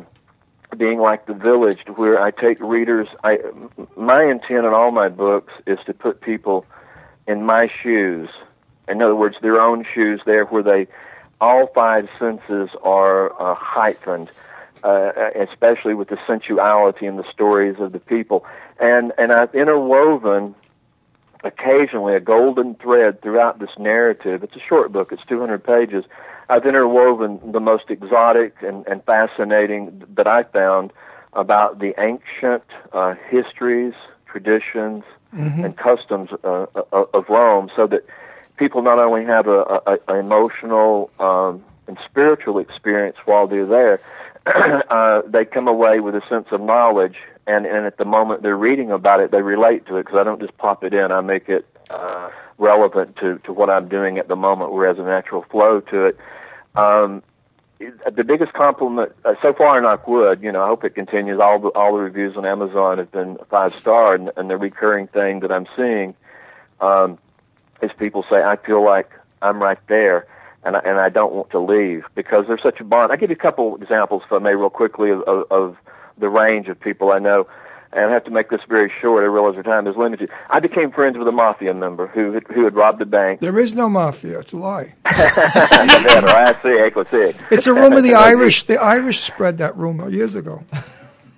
being 0.76 0.98
like 0.98 1.26
the 1.26 1.34
village 1.34 1.80
where 1.96 2.22
I 2.22 2.30
take 2.30 2.60
readers 2.60 3.08
I 3.24 3.38
my 3.96 4.22
intent 4.24 4.64
in 4.66 4.72
all 4.72 4.92
my 4.92 5.08
books 5.08 5.52
is 5.66 5.78
to 5.86 5.94
put 5.94 6.20
people 6.20 6.64
in 7.26 7.44
my 7.44 7.68
shoes. 7.82 8.28
In 8.90 9.02
other 9.02 9.14
words, 9.14 9.36
their 9.40 9.60
own 9.60 9.84
shoes 9.84 10.20
there 10.26 10.44
where 10.44 10.62
they 10.62 10.86
all 11.40 11.68
five 11.74 12.08
senses 12.18 12.70
are 12.82 13.32
uh, 13.40 13.54
heightened, 13.54 14.30
uh, 14.82 15.12
especially 15.36 15.94
with 15.94 16.08
the 16.08 16.18
sensuality 16.26 17.06
and 17.06 17.18
the 17.18 17.30
stories 17.32 17.76
of 17.78 17.92
the 17.92 17.98
people. 17.98 18.44
And 18.78 19.12
and 19.18 19.32
I've 19.32 19.54
interwoven 19.54 20.54
occasionally 21.42 22.14
a 22.14 22.20
golden 22.20 22.74
thread 22.74 23.22
throughout 23.22 23.58
this 23.58 23.70
narrative. 23.78 24.42
It's 24.42 24.56
a 24.56 24.60
short 24.60 24.92
book, 24.92 25.12
it's 25.12 25.24
200 25.26 25.64
pages. 25.64 26.04
I've 26.50 26.66
interwoven 26.66 27.52
the 27.52 27.60
most 27.60 27.84
exotic 27.88 28.56
and, 28.60 28.86
and 28.86 29.02
fascinating 29.04 30.02
that 30.16 30.26
I 30.26 30.42
found 30.42 30.92
about 31.32 31.78
the 31.78 31.94
ancient 31.98 32.64
uh, 32.92 33.14
histories, 33.30 33.94
traditions, 34.26 35.04
and 35.64 35.76
customs 35.76 36.30
uh, 36.42 36.66
uh, 36.74 37.04
of 37.14 37.28
Rome 37.28 37.70
so 37.76 37.86
that 37.86 38.04
people 38.60 38.82
not 38.82 38.98
only 38.98 39.24
have 39.24 39.48
a, 39.48 39.80
a, 39.86 39.98
a 40.06 40.14
emotional 40.18 41.10
um, 41.18 41.64
and 41.88 41.98
spiritual 42.04 42.58
experience 42.58 43.16
while 43.24 43.48
they're 43.48 43.66
there, 43.66 44.00
uh, 44.46 45.22
they 45.26 45.44
come 45.46 45.66
away 45.66 45.98
with 45.98 46.14
a 46.14 46.22
sense 46.28 46.46
of 46.52 46.60
knowledge, 46.60 47.16
and, 47.46 47.64
and 47.66 47.86
at 47.86 47.96
the 47.96 48.04
moment 48.04 48.42
they're 48.42 48.56
reading 48.56 48.92
about 48.92 49.18
it, 49.18 49.30
they 49.32 49.40
relate 49.42 49.86
to 49.86 49.96
it 49.96 50.04
because 50.04 50.18
I 50.18 50.24
don't 50.24 50.40
just 50.40 50.56
pop 50.58 50.84
it 50.84 50.92
in; 50.92 51.10
I 51.10 51.22
make 51.22 51.48
it 51.48 51.66
uh, 51.88 52.30
relevant 52.58 53.16
to 53.16 53.38
to 53.44 53.52
what 53.52 53.70
I'm 53.70 53.88
doing 53.88 54.18
at 54.18 54.28
the 54.28 54.36
moment, 54.36 54.72
where 54.72 54.92
there's 54.92 55.04
a 55.04 55.08
natural 55.08 55.40
flow 55.40 55.80
to 55.80 56.04
it. 56.06 56.18
Um, 56.76 57.22
the 57.78 58.24
biggest 58.24 58.52
compliment 58.52 59.12
uh, 59.24 59.36
so 59.40 59.54
far, 59.54 59.80
knock 59.80 60.06
wood, 60.06 60.42
you 60.42 60.52
know, 60.52 60.62
I 60.62 60.68
hope 60.68 60.84
it 60.84 60.94
continues. 60.94 61.40
All 61.40 61.58
the 61.58 61.68
all 61.68 61.94
the 61.94 62.02
reviews 62.02 62.36
on 62.36 62.44
Amazon 62.44 62.98
have 62.98 63.10
been 63.10 63.38
five 63.48 63.74
star, 63.74 64.14
and, 64.14 64.30
and 64.36 64.50
the 64.50 64.58
recurring 64.58 65.06
thing 65.06 65.40
that 65.40 65.50
I'm 65.50 65.66
seeing 65.74 66.14
um, 66.80 67.18
is 67.82 67.90
people 67.98 68.24
say, 68.28 68.42
"I 68.42 68.56
feel 68.56 68.84
like 68.84 69.10
I'm 69.42 69.62
right 69.62 69.78
there." 69.88 70.26
And 70.62 70.76
I, 70.76 70.80
and 70.80 71.00
I 71.00 71.08
don't 71.08 71.32
want 71.32 71.48
to 71.52 71.58
leave 71.58 72.04
because 72.14 72.46
there's 72.46 72.62
such 72.62 72.80
a 72.80 72.84
bond. 72.84 73.10
I'll 73.10 73.16
give 73.16 73.30
you 73.30 73.34
a 73.34 73.38
couple 73.38 73.76
examples, 73.76 74.24
if 74.26 74.30
I 74.30 74.40
may, 74.40 74.54
real 74.54 74.68
quickly, 74.68 75.08
of, 75.08 75.22
of, 75.22 75.50
of 75.50 75.76
the 76.18 76.28
range 76.28 76.68
of 76.68 76.78
people 76.78 77.12
I 77.12 77.18
know. 77.18 77.46
And 77.92 78.04
I 78.04 78.12
have 78.12 78.24
to 78.24 78.30
make 78.30 78.50
this 78.50 78.60
very 78.68 78.92
short. 79.00 79.24
I 79.24 79.26
realize 79.26 79.56
our 79.56 79.62
time 79.62 79.86
is 79.86 79.96
limited. 79.96 80.28
I 80.50 80.60
became 80.60 80.92
friends 80.92 81.16
with 81.16 81.26
a 81.26 81.32
mafia 81.32 81.72
member 81.72 82.08
who 82.08 82.32
had, 82.32 82.46
who 82.48 82.64
had 82.64 82.74
robbed 82.74 83.00
a 83.00 83.06
bank. 83.06 83.40
There 83.40 83.58
is 83.58 83.74
no 83.74 83.88
mafia. 83.88 84.40
It's 84.40 84.52
a 84.52 84.58
lie. 84.58 84.94
Eh? 85.06 86.54
Sì, 86.62 86.78
ecco, 86.78 87.04
sì. 87.04 87.34
It's 87.50 87.66
a 87.66 87.72
rumor 87.72 88.02
the 88.02 88.12
Irish 88.14 88.64
the 88.64 88.76
Irish 88.76 89.20
spread 89.20 89.56
that 89.58 89.76
rumor 89.78 90.10
years 90.10 90.34
ago. 90.34 90.62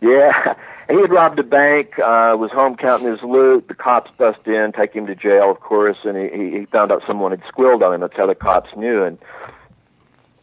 Yeah. 0.01 0.55
He 0.89 1.01
had 1.01 1.11
robbed 1.11 1.39
a 1.39 1.43
bank, 1.43 1.99
uh, 1.99 2.35
was 2.37 2.51
home 2.53 2.77
counting 2.77 3.09
his 3.11 3.23
loot. 3.23 3.69
The 3.69 3.75
cops 3.75 4.11
bust 4.19 4.41
in, 4.47 4.73
take 4.77 4.93
him 4.93 5.07
to 5.07 5.15
jail, 5.15 5.51
of 5.51 5.61
course, 5.61 5.99
and 6.05 6.17
he, 6.17 6.59
he, 6.59 6.67
found 6.67 6.91
out 6.91 7.03
someone 7.07 7.31
had 7.31 7.43
squilled 7.49 7.83
on 7.83 7.95
him. 7.95 8.01
That's 8.01 8.17
how 8.17 8.27
the 8.27 8.35
cops 8.35 8.71
knew. 8.77 9.05
And 9.05 9.19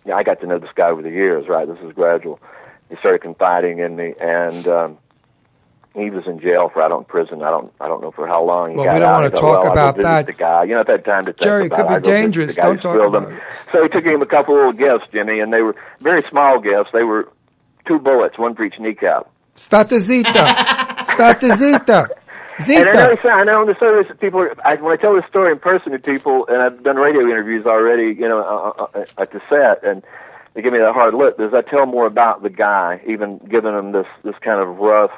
yeah, 0.06 0.16
I 0.16 0.24
got 0.24 0.40
to 0.42 0.48
know 0.48 0.58
this 0.60 0.70
guy 0.76 0.90
over 0.90 1.02
the 1.02 1.12
years, 1.12 1.48
right? 1.48 1.68
This 1.68 1.80
is 1.84 1.92
gradual. 1.94 2.40
He 2.90 2.96
started 2.98 3.22
confiding 3.22 3.80
in 3.80 3.96
me, 3.96 4.14
and 4.20 4.68
um, 4.68 4.98
he 5.94 6.10
was 6.10 6.26
in 6.26 6.40
jail 6.40 6.70
for 6.74 6.82
I 6.82 6.88
don't 6.88 7.08
prison. 7.08 7.44
I 7.44 7.50
don't 7.52 7.72
I 7.82 7.88
don't 7.88 8.02
know 8.02 8.12
for 8.12 8.26
how 8.26 8.44
long. 8.44 8.72
He 8.72 8.78
Well, 8.78 8.86
got 8.86 8.94
we 8.94 9.00
don't 9.00 9.10
out. 9.10 9.14
wanna 9.16 9.30
talk 9.30 9.64
well, 9.64 9.72
about 9.72 9.98
that. 9.98 10.26
The 10.26 10.34
guy, 10.34 10.64
you 10.64 10.74
know, 10.74 10.80
I've 10.80 10.88
had 10.88 11.06
time 11.06 11.26
to 11.26 11.34
think 11.34 11.42
Jerry, 11.42 11.64
it 11.64 11.68
about 11.68 11.76
could 11.78 11.88
be 11.88 11.94
I'll 11.94 12.00
go 12.00 12.10
visit 12.12 12.22
dangerous. 12.22 12.56
The 12.56 12.62
guy 12.62 12.68
who 12.70 12.78
Don't 12.78 12.98
talk 13.00 13.08
about 13.08 13.28
him. 13.32 13.38
it. 13.38 13.44
So 13.72 13.84
he 13.84 13.90
took 13.90 14.06
him 14.06 14.22
a 14.22 14.26
couple 14.26 14.56
little 14.56 14.74
gifts, 14.74 15.06
Jimmy, 15.12 15.40
and 15.40 15.52
they 15.54 15.62
were 15.62 15.76
very 16.00 16.24
small 16.24 16.60
gifts. 16.60 16.90
They 16.94 17.04
were 17.04 17.30
two 17.88 18.00
bullets, 18.00 18.38
one 18.40 18.56
for 18.56 18.64
each 18.64 18.80
kneecap. 18.80 19.30
Stata 19.60 19.99
zita. 19.99 20.55
Stata 21.05 21.53
zita. 21.53 22.07
And 22.70 22.89
I 22.89 22.93
know, 22.93 23.30
I 23.30 23.43
know 23.43 23.62
on 23.62 23.68
the 23.68 23.76
service, 23.78 24.07
people. 24.20 24.39
Are, 24.39 24.55
I, 24.66 24.76
when 24.76 24.93
I 24.93 24.95
tell 24.95 25.14
this 25.14 25.26
story 25.26 25.51
in 25.51 25.60
person 25.60 25.91
to 25.91 25.99
people, 25.99 26.47
and 26.47 26.62
I've 26.62 26.82
done 26.82 26.95
radio 26.95 27.22
interviews 27.22 27.66
already, 27.66 28.18
you 28.18 28.28
know, 28.28 28.39
uh, 28.39 28.84
uh, 28.84 29.05
at 29.18 29.32
the 29.32 29.41
set, 29.49 29.84
and 29.84 30.01
they 30.53 30.62
give 30.62 30.72
me 30.72 30.80
that 30.80 30.93
hard 30.93 31.14
look. 31.14 31.38
As 31.41 31.53
I 31.53 31.62
tell 31.62 31.86
more 31.86 32.05
about 32.05 32.41
the 32.41 32.49
guy, 32.49 33.01
even 33.05 33.38
giving 33.49 33.74
them 33.74 33.91
this 33.91 34.07
this 34.24 34.36
kind 34.39 34.62
of 34.62 34.78
rough. 34.78 35.12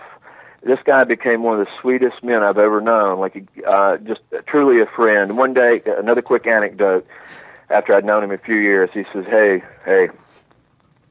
This 0.64 0.80
guy 0.86 1.04
became 1.04 1.44
one 1.44 1.60
of 1.60 1.66
the 1.66 1.72
sweetest 1.80 2.24
men 2.24 2.44
I've 2.44 2.60
ever 2.60 2.82
known. 2.82 3.20
Like, 3.20 3.44
uh, 3.68 3.98
just 3.98 4.22
truly 4.48 4.82
a 4.82 4.86
friend. 4.88 5.38
One 5.38 5.54
day, 5.54 5.82
another 5.86 6.22
quick 6.22 6.48
anecdote. 6.48 7.08
After 7.70 7.94
I'd 7.96 8.06
known 8.06 8.24
him 8.24 8.32
a 8.32 8.38
few 8.38 8.58
years, 8.58 8.89
he 8.92 9.04
says, 9.14 9.26
"Hey, 9.26 9.64
hey, 9.86 10.10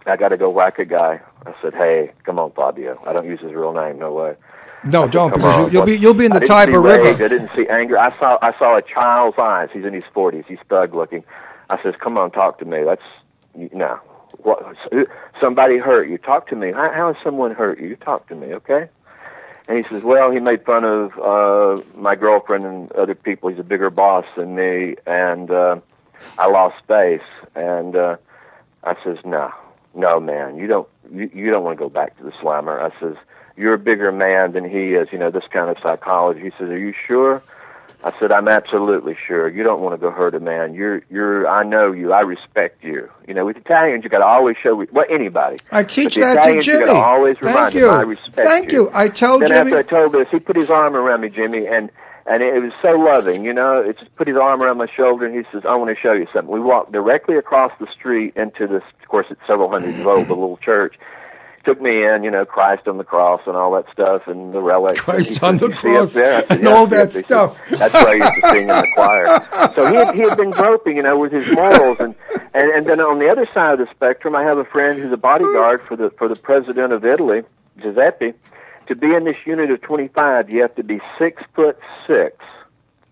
I 0.04 0.16
got 0.16 0.28
to 0.28 0.36
go 0.36 0.50
whack 0.50 0.80
a 0.80 0.84
guy." 0.84 1.20
I 1.46 1.54
said, 1.62 1.74
"Hey, 1.74 2.12
come 2.24 2.38
on, 2.38 2.52
Fabio. 2.52 3.00
I 3.06 3.12
don't 3.12 3.26
use 3.26 3.40
his 3.40 3.52
real 3.52 3.72
name. 3.72 3.98
No 3.98 4.12
way." 4.12 4.34
No, 4.82 5.06
don't 5.06 5.30
Come 5.30 5.40
because 5.40 5.56
on, 5.56 5.66
you, 5.66 5.72
you'll 5.72 5.86
be 5.86 5.98
you'll 5.98 6.14
be 6.14 6.24
in 6.24 6.32
the 6.32 6.40
Tiber 6.40 6.80
rage, 6.80 7.02
River. 7.02 7.24
I 7.24 7.28
didn't 7.28 7.50
see 7.54 7.66
anger. 7.68 7.98
I 7.98 8.18
saw 8.18 8.38
I 8.40 8.56
saw 8.58 8.76
a 8.76 8.82
child's 8.82 9.38
eyes. 9.38 9.68
He's 9.72 9.84
in 9.84 9.92
his 9.92 10.04
forties. 10.12 10.44
He's 10.48 10.58
thug 10.68 10.94
looking. 10.94 11.24
I 11.68 11.82
says, 11.82 11.94
"Come 12.00 12.16
on, 12.16 12.30
talk 12.30 12.58
to 12.60 12.64
me." 12.64 12.82
That's 12.84 13.02
no. 13.54 14.00
What, 14.42 14.76
somebody 15.40 15.78
hurt 15.78 16.08
you. 16.08 16.16
Talk 16.16 16.48
to 16.48 16.56
me. 16.56 16.72
How, 16.72 16.90
how 16.92 17.12
has 17.12 17.22
someone 17.22 17.54
hurt 17.54 17.80
you? 17.80 17.96
Talk 17.96 18.28
to 18.28 18.34
me, 18.34 18.54
okay? 18.54 18.88
And 19.68 19.76
he 19.78 19.84
says, 19.90 20.02
well, 20.02 20.30
he 20.30 20.40
made 20.40 20.64
fun 20.64 20.84
of 20.84 21.18
uh, 21.18 21.82
my 21.94 22.14
girlfriend 22.14 22.64
and 22.64 22.92
other 22.92 23.14
people. 23.14 23.50
He's 23.50 23.58
a 23.58 23.64
bigger 23.64 23.90
boss 23.90 24.24
than 24.36 24.54
me, 24.54 24.96
and 25.06 25.50
uh, 25.50 25.80
I 26.38 26.46
lost 26.46 26.76
face. 26.86 27.20
And 27.54 27.94
uh, 27.96 28.16
I 28.82 28.96
says, 29.04 29.18
no, 29.24 29.52
no, 29.94 30.20
man, 30.20 30.56
you 30.56 30.66
don't, 30.66 30.88
you, 31.12 31.30
you 31.34 31.50
don't 31.50 31.64
want 31.64 31.78
to 31.78 31.82
go 31.84 31.88
back 31.88 32.16
to 32.18 32.22
the 32.24 32.32
slammer. 32.40 32.80
I 32.80 32.90
says, 33.00 33.16
you're 33.56 33.74
a 33.74 33.78
bigger 33.78 34.12
man 34.12 34.52
than 34.52 34.64
he 34.68 34.94
is. 34.94 35.08
You 35.12 35.18
know 35.18 35.30
this 35.30 35.44
kind 35.52 35.70
of 35.70 35.76
psychology. 35.82 36.40
He 36.40 36.50
says, 36.50 36.68
are 36.68 36.78
you 36.78 36.94
sure? 37.06 37.42
I 38.02 38.18
said, 38.18 38.32
I'm 38.32 38.48
absolutely 38.48 39.14
sure. 39.26 39.46
You 39.46 39.62
don't 39.62 39.82
want 39.82 39.94
to 39.94 39.98
go 39.98 40.10
hurt 40.10 40.34
a 40.34 40.40
man. 40.40 40.72
You're, 40.72 41.02
you're. 41.10 41.46
I 41.46 41.64
know 41.64 41.92
you. 41.92 42.14
I 42.14 42.20
respect 42.20 42.82
you. 42.82 43.10
You 43.28 43.34
know, 43.34 43.44
with 43.44 43.58
Italians, 43.58 44.04
you 44.04 44.08
got 44.10 44.20
to 44.20 44.24
always 44.24 44.56
show. 44.62 44.74
Well, 44.90 45.04
anybody. 45.10 45.58
I 45.70 45.82
teach 45.84 46.14
that 46.14 46.32
to 46.34 46.38
Italians, 46.40 46.66
you 46.66 46.72
Jimmy. 46.74 46.86
gotta 46.86 46.98
always 46.98 47.36
Thank 47.38 47.54
remind 47.54 47.74
you. 47.74 47.80
them, 47.82 47.94
I 47.94 48.00
respect 48.02 48.48
Thank 48.48 48.72
you. 48.72 48.90
I 48.94 49.08
told 49.08 49.42
then 49.42 49.48
Jimmy. 49.48 49.60
after 49.60 49.78
I 49.78 49.82
told 49.82 50.12
this, 50.12 50.30
he 50.30 50.40
put 50.40 50.56
his 50.56 50.70
arm 50.70 50.96
around 50.96 51.20
me, 51.20 51.28
Jimmy, 51.28 51.66
and 51.66 51.90
and 52.26 52.42
it 52.42 52.62
was 52.62 52.72
so 52.82 52.90
loving. 52.92 53.44
You 53.44 53.52
know, 53.52 53.80
it 53.80 53.98
just 53.98 54.14
put 54.16 54.28
his 54.28 54.36
arm 54.36 54.62
around 54.62 54.78
my 54.78 54.86
shoulder, 54.94 55.26
and 55.26 55.34
he 55.34 55.42
says, 55.52 55.62
"I 55.66 55.74
want 55.76 55.94
to 55.94 56.00
show 56.00 56.12
you 56.12 56.26
something." 56.32 56.52
We 56.52 56.60
walked 56.60 56.92
directly 56.92 57.36
across 57.36 57.72
the 57.80 57.86
street 57.92 58.34
into 58.36 58.66
this. 58.66 58.82
Of 59.02 59.08
course, 59.08 59.26
it's 59.30 59.40
several 59.46 59.70
hundred 59.70 59.94
years 59.94 60.06
old, 60.06 60.28
the 60.28 60.34
little 60.34 60.58
church. 60.58 60.96
Took 61.62 61.78
me 61.78 62.02
in, 62.02 62.24
you 62.24 62.30
know, 62.30 62.46
Christ 62.46 62.88
on 62.88 62.96
the 62.96 63.04
cross 63.04 63.42
and 63.46 63.54
all 63.54 63.72
that 63.72 63.84
stuff, 63.92 64.22
and 64.26 64.54
the 64.54 64.62
relics. 64.62 64.98
Christ 64.98 65.40
he 65.40 65.46
on 65.46 65.58
the 65.58 65.68
"You 65.68 65.76
see 65.76 65.88
up 65.88 65.94
cross 65.94 66.14
there?" 66.14 66.40
Said, 66.40 66.50
and 66.52 66.62
"Yeah, 66.64 66.70
all 66.70 66.86
that 66.86 66.86
up 66.86 66.90
there." 66.90 67.06
He 67.06 67.12
said, 67.12 67.24
stuff. 67.26 67.68
That's 67.68 67.92
what 67.92 68.06
I 68.06 68.12
used 68.14 68.34
to 68.34 68.48
sing 68.50 68.62
in 68.62 68.68
the 68.68 68.90
choir. 68.94 69.26
So 69.74 69.90
he 69.90 69.96
had, 69.96 70.14
he 70.14 70.20
had 70.22 70.36
been 70.38 70.50
groping, 70.52 70.96
you 70.96 71.02
know, 71.02 71.18
with 71.18 71.32
his 71.32 71.52
morals, 71.52 71.98
and, 72.00 72.14
and 72.54 72.70
and 72.70 72.86
then 72.86 73.00
on 73.02 73.18
the 73.18 73.28
other 73.28 73.46
side 73.52 73.78
of 73.78 73.78
the 73.78 73.92
spectrum, 73.94 74.34
I 74.34 74.42
have 74.42 74.56
a 74.56 74.64
friend 74.64 74.98
who's 74.98 75.12
a 75.12 75.18
bodyguard 75.18 75.82
for 75.82 75.96
the 75.96 76.08
for 76.16 76.28
the 76.28 76.36
president 76.36 76.94
of 76.94 77.04
Italy, 77.04 77.42
Giuseppe. 77.78 78.32
To 78.90 78.96
be 78.96 79.14
in 79.14 79.22
this 79.22 79.36
unit 79.46 79.70
of 79.70 79.80
25, 79.82 80.50
you 80.50 80.62
have 80.62 80.74
to 80.74 80.82
be 80.82 81.00
six 81.16 81.40
foot 81.54 81.78
six. 82.08 82.36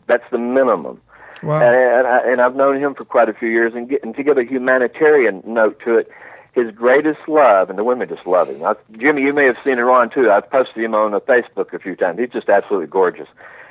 That's 0.08 0.28
the 0.32 0.38
minimum. 0.38 1.00
Wow. 1.40 1.62
And, 1.62 1.76
and, 1.76 2.06
I, 2.08 2.32
and 2.32 2.40
I've 2.40 2.56
known 2.56 2.82
him 2.82 2.96
for 2.96 3.04
quite 3.04 3.28
a 3.28 3.32
few 3.32 3.48
years, 3.48 3.74
and, 3.76 3.88
get, 3.88 4.02
and 4.02 4.12
to 4.16 4.24
give 4.24 4.38
a 4.38 4.44
humanitarian 4.44 5.40
note 5.46 5.80
to 5.84 5.98
it, 5.98 6.10
his 6.52 6.72
greatest 6.72 7.20
love, 7.28 7.70
and 7.70 7.78
the 7.78 7.84
women 7.84 8.08
just 8.08 8.26
love 8.26 8.48
him. 8.48 8.64
I, 8.64 8.74
Jimmy, 8.98 9.22
you 9.22 9.32
may 9.32 9.44
have 9.44 9.56
seen 9.62 9.78
it 9.78 9.82
on 9.82 10.10
too. 10.10 10.28
I've 10.28 10.50
posted 10.50 10.82
him 10.82 10.96
on 10.96 11.14
uh, 11.14 11.20
Facebook 11.20 11.72
a 11.72 11.78
few 11.78 11.94
times. 11.94 12.18
He's 12.18 12.30
just 12.30 12.48
absolutely 12.48 12.88
gorgeous, 12.88 13.28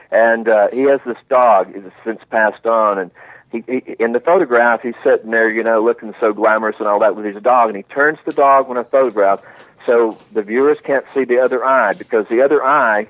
and 0.10 0.48
uh, 0.48 0.70
he 0.72 0.84
has 0.84 1.02
this 1.06 1.18
dog. 1.28 1.76
He's 1.76 1.84
since 2.06 2.22
passed 2.32 2.66
on, 2.66 3.00
and 3.00 3.12
he, 3.52 3.64
he 3.68 3.96
in 4.00 4.12
the 4.12 4.20
photograph 4.20 4.82
he's 4.82 4.96
sitting 5.04 5.32
there, 5.32 5.50
you 5.50 5.64
know, 5.64 5.84
looking 5.84 6.14
so 6.20 6.34
glamorous 6.34 6.76
and 6.80 6.88
all 6.88 7.00
that 7.00 7.16
with 7.16 7.26
his 7.26 7.42
dog, 7.42 7.70
and 7.70 7.78
he 7.78 7.84
turns 7.84 8.20
the 8.26 8.34
dog 8.34 8.68
when 8.68 8.78
I 8.78 8.84
photograph, 8.84 9.42
so 9.86 10.18
the 10.34 10.42
viewers 10.42 10.78
can't 10.84 11.06
see 11.14 11.24
the 11.24 11.40
other 11.40 11.64
eye 11.64 11.94
because 11.94 12.28
the 12.28 12.42
other 12.42 12.64
eye 12.64 13.08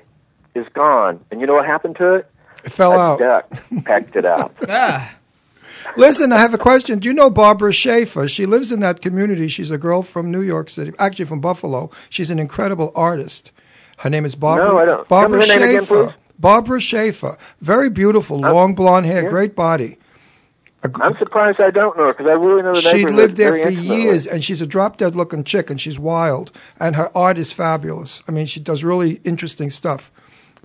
is 0.54 0.66
gone. 0.72 1.20
And 1.30 1.40
you 1.40 1.46
know 1.46 1.54
what 1.54 1.66
happened 1.66 1.96
to 1.96 2.14
it? 2.14 2.30
It 2.64 2.72
fell 2.72 2.92
a 2.92 2.98
out. 2.98 3.18
duck 3.18 3.84
pecked 3.84 4.16
it 4.16 4.24
out. 4.24 4.54
Ah, 4.68 5.16
Listen, 5.96 6.32
I 6.32 6.38
have 6.38 6.52
a 6.52 6.58
question. 6.58 6.98
Do 6.98 7.08
you 7.08 7.14
know 7.14 7.30
Barbara 7.30 7.72
Schaefer? 7.72 8.28
She 8.28 8.46
lives 8.46 8.70
in 8.72 8.80
that 8.80 9.00
community. 9.00 9.48
She's 9.48 9.70
a 9.70 9.78
girl 9.78 10.02
from 10.02 10.30
New 10.30 10.42
York 10.42 10.68
City, 10.68 10.92
actually 10.98 11.24
from 11.24 11.40
Buffalo. 11.40 11.90
She's 12.10 12.30
an 12.30 12.38
incredible 12.38 12.92
artist. 12.94 13.52
Her 13.98 14.10
name 14.10 14.24
is 14.24 14.34
Barbara. 14.34 14.68
No, 14.68 14.78
I 14.78 14.84
don't. 14.84 15.08
Barbara 15.08 15.40
Tell 15.40 15.48
me 15.48 15.54
her 15.54 15.66
name 15.66 15.76
again, 15.76 15.86
please. 15.86 16.14
Barbara 16.38 16.80
Schaefer. 16.80 17.36
Very 17.60 17.90
beautiful, 17.90 18.38
long 18.38 18.74
blonde 18.74 19.06
hair, 19.06 19.22
yeah. 19.22 19.28
great 19.28 19.56
body. 19.56 19.96
I'm 20.82 21.16
surprised 21.18 21.60
I 21.60 21.70
don't 21.70 21.96
know 21.96 22.04
her 22.06 22.12
because 22.12 22.26
I 22.26 22.34
really 22.34 22.62
know 22.62 22.72
the 22.72 22.80
She 22.80 23.04
lived 23.04 23.36
there 23.36 23.52
for 23.52 23.68
years, 23.68 24.26
and 24.26 24.44
she's 24.44 24.60
a 24.60 24.66
drop 24.66 24.96
dead 24.96 25.16
looking 25.16 25.42
chick, 25.42 25.70
and 25.70 25.80
she's 25.80 25.98
wild, 25.98 26.52
and 26.78 26.94
her 26.94 27.10
art 27.16 27.36
is 27.36 27.50
fabulous. 27.52 28.22
I 28.28 28.32
mean, 28.32 28.46
she 28.46 28.60
does 28.60 28.84
really 28.84 29.20
interesting 29.24 29.70
stuff. 29.70 30.12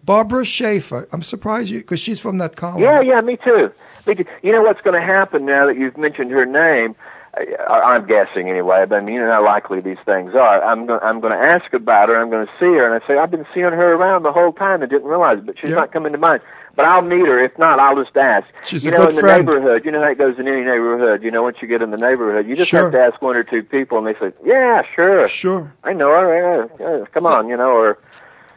Barbara 0.05 0.45
Schaefer. 0.45 1.07
I'm 1.11 1.21
surprised 1.23 1.69
you 1.71 1.79
because 1.79 1.99
she's 1.99 2.19
from 2.19 2.37
that 2.37 2.55
colony. 2.55 2.83
Yeah, 2.83 3.01
yeah, 3.01 3.21
me 3.21 3.37
too. 3.37 3.71
Me 4.05 4.15
too. 4.15 4.25
You 4.43 4.51
know 4.51 4.61
what's 4.61 4.81
going 4.81 4.99
to 4.99 5.05
happen 5.05 5.45
now 5.45 5.65
that 5.65 5.77
you've 5.77 5.97
mentioned 5.97 6.29
her 6.31 6.45
name? 6.45 6.95
I, 7.35 7.55
I'm 7.67 8.05
guessing 8.05 8.49
anyway, 8.49 8.85
but 8.87 9.01
I 9.01 9.05
mean, 9.05 9.15
you 9.15 9.21
know 9.21 9.31
how 9.31 9.43
likely 9.43 9.79
these 9.81 9.97
things 10.05 10.35
are. 10.35 10.63
I'm 10.63 10.85
going, 10.85 10.99
I'm 11.01 11.19
going 11.19 11.33
to 11.33 11.49
ask 11.49 11.73
about 11.73 12.09
her. 12.09 12.21
I'm 12.21 12.29
going 12.29 12.45
to 12.45 12.51
see 12.59 12.65
her, 12.65 12.85
and 12.93 13.01
I 13.01 13.07
say 13.07 13.17
I've 13.17 13.31
been 13.31 13.45
seeing 13.53 13.65
her 13.65 13.93
around 13.93 14.21
the 14.23 14.31
whole 14.31 14.51
time 14.53 14.81
and 14.83 14.91
didn't 14.91 15.07
realize 15.07 15.39
it, 15.39 15.45
but 15.47 15.57
she's 15.59 15.71
Yeah. 15.71 15.77
not 15.77 15.91
coming 15.91 16.11
to 16.11 16.19
mind. 16.19 16.41
But 16.75 16.85
I'll 16.85 17.03
meet 17.03 17.25
her. 17.27 17.43
If 17.43 17.57
not, 17.59 17.79
I'll 17.79 18.01
just 18.03 18.17
ask. 18.17 18.47
She's 18.65 18.83
you 18.83 18.91
a 18.91 18.95
know, 18.97 19.03
in 19.07 19.15
the 19.15 19.21
friend. 19.21 19.45
neighborhood, 19.45 19.85
you 19.85 19.91
know 19.91 20.01
how 20.01 20.09
it 20.09 20.17
goes 20.17 20.39
in 20.39 20.47
any 20.47 20.61
neighborhood. 20.61 21.21
You 21.21 21.29
know, 21.29 21.43
once 21.43 21.57
you 21.61 21.67
get 21.67 21.83
in 21.83 21.91
the 21.91 21.97
neighborhood, 21.99 22.47
you 22.47 22.55
just 22.55 22.71
Sure. 22.71 22.83
have 22.83 22.91
to 22.93 22.99
ask 22.99 23.21
one 23.21 23.37
or 23.37 23.43
two 23.43 23.61
people, 23.61 23.99
and 23.99 24.07
they 24.07 24.13
say, 24.19 24.33
"Yeah, 24.43 24.81
sure, 24.95 25.27
Sure. 25.27 25.71
I 25.83 25.93
know 25.93 26.09
her. 26.09 26.67
Yeah, 26.79 26.85
yeah, 26.99 27.05
come 27.11 27.25
on, 27.27 27.47
you 27.47 27.57
know, 27.57 27.71
or." 27.71 27.97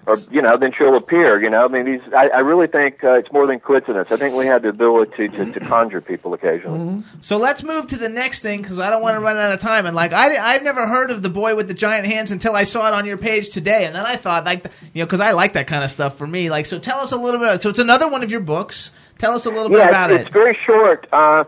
Or 0.06 0.16
you 0.30 0.40
know, 0.40 0.56
then 0.56 0.72
she'll 0.76 0.96
appear. 0.96 1.40
You 1.40 1.50
know, 1.50 1.64
I 1.64 1.68
mean, 1.68 1.84
these. 1.84 2.00
I, 2.14 2.28
I 2.28 2.38
really 2.38 2.68
think 2.68 3.02
uh, 3.02 3.14
it's 3.14 3.32
more 3.32 3.46
than 3.46 3.58
coincidence. 3.58 4.12
I 4.12 4.16
think 4.16 4.36
we 4.36 4.46
have 4.46 4.62
the 4.62 4.68
ability 4.68 5.28
to, 5.28 5.52
to 5.52 5.60
conjure 5.60 6.00
people 6.00 6.32
occasionally. 6.32 6.78
Mm-hmm. 6.78 7.20
so 7.20 7.38
let's 7.38 7.64
move 7.64 7.88
to 7.88 7.96
the 7.96 8.08
next 8.08 8.40
thing 8.40 8.62
because 8.62 8.78
I 8.78 8.88
don't 8.88 9.02
want 9.02 9.16
to 9.16 9.20
run 9.20 9.36
out 9.36 9.52
of 9.52 9.58
time. 9.58 9.84
And 9.84 9.96
like 9.96 10.12
I, 10.12 10.36
I've 10.36 10.62
never 10.62 10.86
heard 10.86 11.10
of 11.10 11.22
the 11.22 11.28
boy 11.28 11.56
with 11.56 11.66
the 11.66 11.74
giant 11.74 12.06
hands 12.06 12.30
until 12.30 12.54
I 12.54 12.62
saw 12.62 12.86
it 12.86 12.94
on 12.94 13.04
your 13.04 13.18
page 13.18 13.48
today, 13.48 13.84
and 13.84 13.96
then 13.96 14.06
I 14.06 14.14
thought 14.14 14.44
like 14.44 14.64
you 14.94 15.02
know 15.02 15.06
because 15.06 15.20
I 15.20 15.32
like 15.32 15.54
that 15.54 15.66
kind 15.66 15.82
of 15.82 15.90
stuff 15.90 16.16
for 16.16 16.26
me. 16.26 16.50
Like 16.50 16.66
so, 16.66 16.78
tell 16.78 16.98
us 17.00 17.10
a 17.10 17.16
little 17.16 17.40
bit. 17.40 17.60
So 17.60 17.68
it's 17.68 17.80
another 17.80 18.08
one 18.08 18.22
of 18.22 18.30
your 18.30 18.40
books. 18.40 18.92
Tell 19.18 19.32
us 19.32 19.46
a 19.46 19.50
little 19.50 19.70
bit 19.70 19.80
about 19.80 20.10
it's, 20.12 20.20
it. 20.20 20.26
it's 20.26 20.32
very 20.32 20.56
short. 20.64 21.08
Uh, 21.12 21.44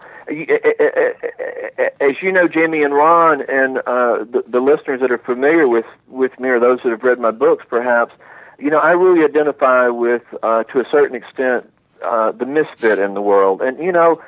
as 2.00 2.22
you 2.22 2.32
know, 2.32 2.48
Jimmy 2.48 2.82
and 2.82 2.94
Ron, 2.94 3.42
and 3.42 3.78
uh, 3.78 4.24
the, 4.24 4.44
the 4.46 4.60
listeners 4.60 5.00
that 5.00 5.10
are 5.10 5.18
familiar 5.18 5.68
with 5.68 5.86
with 6.08 6.38
me, 6.40 6.48
or 6.48 6.60
those 6.60 6.80
that 6.82 6.90
have 6.90 7.02
read 7.02 7.18
my 7.18 7.30
books, 7.30 7.64
perhaps, 7.68 8.14
you 8.58 8.70
know, 8.70 8.78
I 8.78 8.92
really 8.92 9.24
identify 9.24 9.88
with, 9.88 10.22
uh, 10.42 10.64
to 10.64 10.80
a 10.80 10.88
certain 10.90 11.16
extent, 11.16 11.70
uh, 12.04 12.32
the 12.32 12.46
misfit 12.46 12.98
in 12.98 13.14
the 13.14 13.22
world, 13.22 13.62
and 13.62 13.78
you 13.78 13.92
know. 13.92 14.22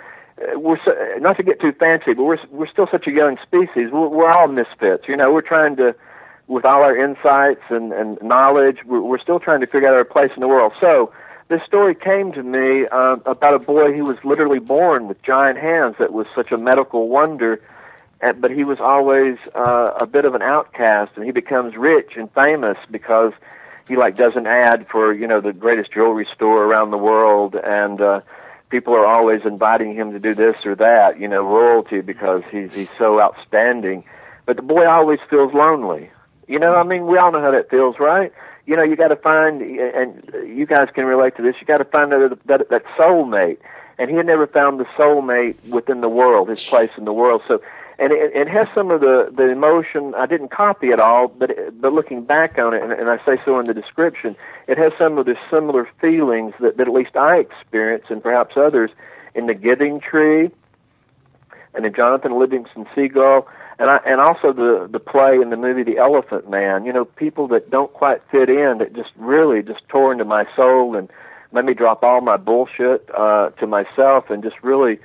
We're 0.55 0.83
so, 0.83 0.93
not 1.19 1.37
to 1.37 1.43
get 1.43 1.61
too 1.61 1.73
fancy, 1.73 2.15
but 2.15 2.25
we're 2.25 2.39
we're 2.51 2.67
still 2.67 2.87
such 2.91 3.07
a 3.07 3.11
young 3.11 3.37
species. 3.43 3.91
We're, 3.93 4.09
we're 4.09 4.33
all 4.33 4.49
misfits, 4.49 5.07
you 5.07 5.15
know. 5.15 5.31
We're 5.31 5.43
trying 5.43 5.77
to, 5.77 5.95
with 6.47 6.65
all 6.65 6.83
our 6.83 6.97
insights 6.97 7.61
and, 7.69 7.93
and 7.93 8.19
knowledge, 8.23 8.79
we're, 8.87 9.03
we're 9.03 9.19
still 9.19 9.39
trying 9.39 9.61
to 9.61 9.67
figure 9.67 9.89
out 9.89 9.93
our 9.93 10.05
place 10.05 10.31
in 10.35 10.41
the 10.41 10.49
world. 10.49 10.73
So, 10.81 11.13
this 11.49 11.61
story 11.65 11.95
came 11.95 12.33
to 12.33 12.43
me 12.43 12.87
uh, 12.87 13.17
about 13.27 13.53
a 13.53 13.59
boy 13.59 13.93
who 13.93 14.05
was 14.05 14.17
literally 14.25 14.61
born 14.61 15.09
with 15.09 15.21
giant 15.23 15.59
hands 15.59 15.97
that 15.99 16.11
was 16.11 16.27
such 16.35 16.53
a 16.53 16.57
medical 16.57 17.11
wonder 17.11 17.61
and, 18.21 18.41
but 18.41 18.51
he 18.51 18.65
was 18.65 18.79
always 18.81 19.39
uh, 19.55 19.93
a 19.99 20.07
bit 20.07 20.25
of 20.25 20.35
an 20.35 20.43
outcast 20.43 21.13
and 21.17 21.25
he 21.25 21.33
becomes 21.33 21.77
rich 21.77 22.13
and 22.17 22.31
famous 22.33 22.77
because 22.91 23.33
he 23.91 23.97
like 23.97 24.17
does 24.17 24.37
an 24.37 24.47
ad 24.47 24.87
for 24.89 25.13
you 25.13 25.27
know 25.27 25.41
the 25.41 25.53
greatest 25.53 25.93
jewelry 25.93 26.27
store 26.33 26.65
around 26.65 26.93
the 26.93 26.97
world 26.97 27.57
and 27.57 28.01
uh 28.01 28.21
people 28.71 28.95
are 28.95 29.05
always 29.05 29.41
inviting 29.45 29.93
him 29.97 30.13
to 30.13 30.21
do 30.21 30.33
this 30.33 30.55
or 30.65 30.77
that 30.77 31.19
you 31.19 31.27
know 31.27 31.43
royalty 31.43 32.01
because 32.01 32.45
he's 32.53 32.73
he's 32.73 32.89
so 32.97 33.21
outstanding. 33.21 34.05
But 34.47 34.55
the 34.55 34.63
boy 34.63 34.87
always 34.87 35.19
feels 35.29 35.53
lonely. 35.53 36.09
You 36.47 36.61
know 36.61 36.75
i 36.77 36.85
mean 36.85 37.07
we 37.07 37.19
all 37.19 37.33
know 37.33 37.41
how 37.41 37.51
that 37.51 37.69
feels 37.69 37.99
right? 37.99 38.33
You 38.65 38.77
know 38.77 38.85
you 38.85 38.95
got 38.95 39.09
to 39.09 39.17
find 39.17 39.61
and 39.61 40.09
you 40.47 40.67
guys 40.67 40.89
can 40.95 41.05
relate 41.05 41.37
to 41.39 41.43
this 41.43 41.57
you 41.61 41.67
got 41.67 41.79
to 41.79 41.85
find 41.85 42.13
that 42.13 42.39
that 42.47 42.69
that 42.71 42.85
soulmate. 42.97 43.59
And 43.99 44.09
he 44.09 44.17
had 44.17 44.25
never 44.25 44.47
found 44.47 44.79
the 44.79 44.87
soulmate 44.97 45.57
within 45.69 46.01
the 46.01 46.09
world 46.09 46.49
his 46.49 46.65
place 46.65 46.91
in 46.97 47.05
the 47.05 47.13
world. 47.13 47.43
So 47.49 47.61
and 48.01 48.13
it, 48.13 48.35
it 48.35 48.49
has 48.49 48.67
some 48.75 48.91
of 48.91 49.01
the 49.03 49.31
the 49.33 49.51
emotion. 49.51 50.15
I 50.17 50.25
didn't 50.25 50.51
copy 50.51 50.89
it 50.89 50.99
all, 50.99 51.29
but 51.29 51.51
it, 51.51 51.81
but 51.81 51.93
looking 51.93 52.25
back 52.25 52.59
on 52.59 52.73
it, 52.73 52.83
and, 52.83 52.93
and 52.93 53.11
I 53.11 53.19
say 53.27 53.41
so 53.45 53.61
in 53.61 53.67
the 53.67 53.75
description, 53.75 54.35
it 54.67 54.79
has 54.79 54.93
some 54.99 55.19
of 55.19 55.27
the 55.27 55.37
similar 55.51 55.87
feelings 56.01 56.55
that, 56.61 56.79
that 56.79 56.89
at 56.89 56.95
least 56.95 57.15
I 57.15 57.37
experience, 57.37 58.05
and 58.09 58.23
perhaps 58.23 58.57
others, 58.57 58.91
in 59.35 59.47
the 59.47 59.55
Giving 59.55 60.01
Tree, 60.01 60.51
and 61.75 61.85
in 61.85 61.95
Jonathan 61.95 62.39
Livingston 62.39 62.87
Seagull, 62.95 63.47
and 63.79 63.91
I 63.91 63.99
and 64.07 64.19
also 64.19 64.55
the 64.55 64.89
the 64.91 64.99
play 64.99 65.37
in 65.37 65.51
the 65.51 65.59
movie 65.59 65.83
The 65.83 65.99
Elephant 65.99 66.49
Man. 66.49 66.87
You 66.87 66.95
know, 66.95 67.05
people 67.05 67.49
that 67.49 67.71
don't 67.71 67.93
quite 67.93 68.23
fit 68.31 68.49
in, 68.49 68.79
that 68.79 68.95
just 68.95 69.11
really 69.17 69.63
just 69.63 69.87
tore 69.89 70.11
into 70.11 70.25
my 70.25 70.47
soul 70.57 70.97
and 70.97 71.11
made 71.53 71.67
me 71.67 71.75
drop 71.75 72.03
all 72.03 72.23
my 72.23 72.39
bullshit 72.39 73.11
uh, 73.15 73.51
to 73.51 73.67
myself, 73.67 74.31
and 74.31 74.43
just 74.43 74.57
really 74.63 75.01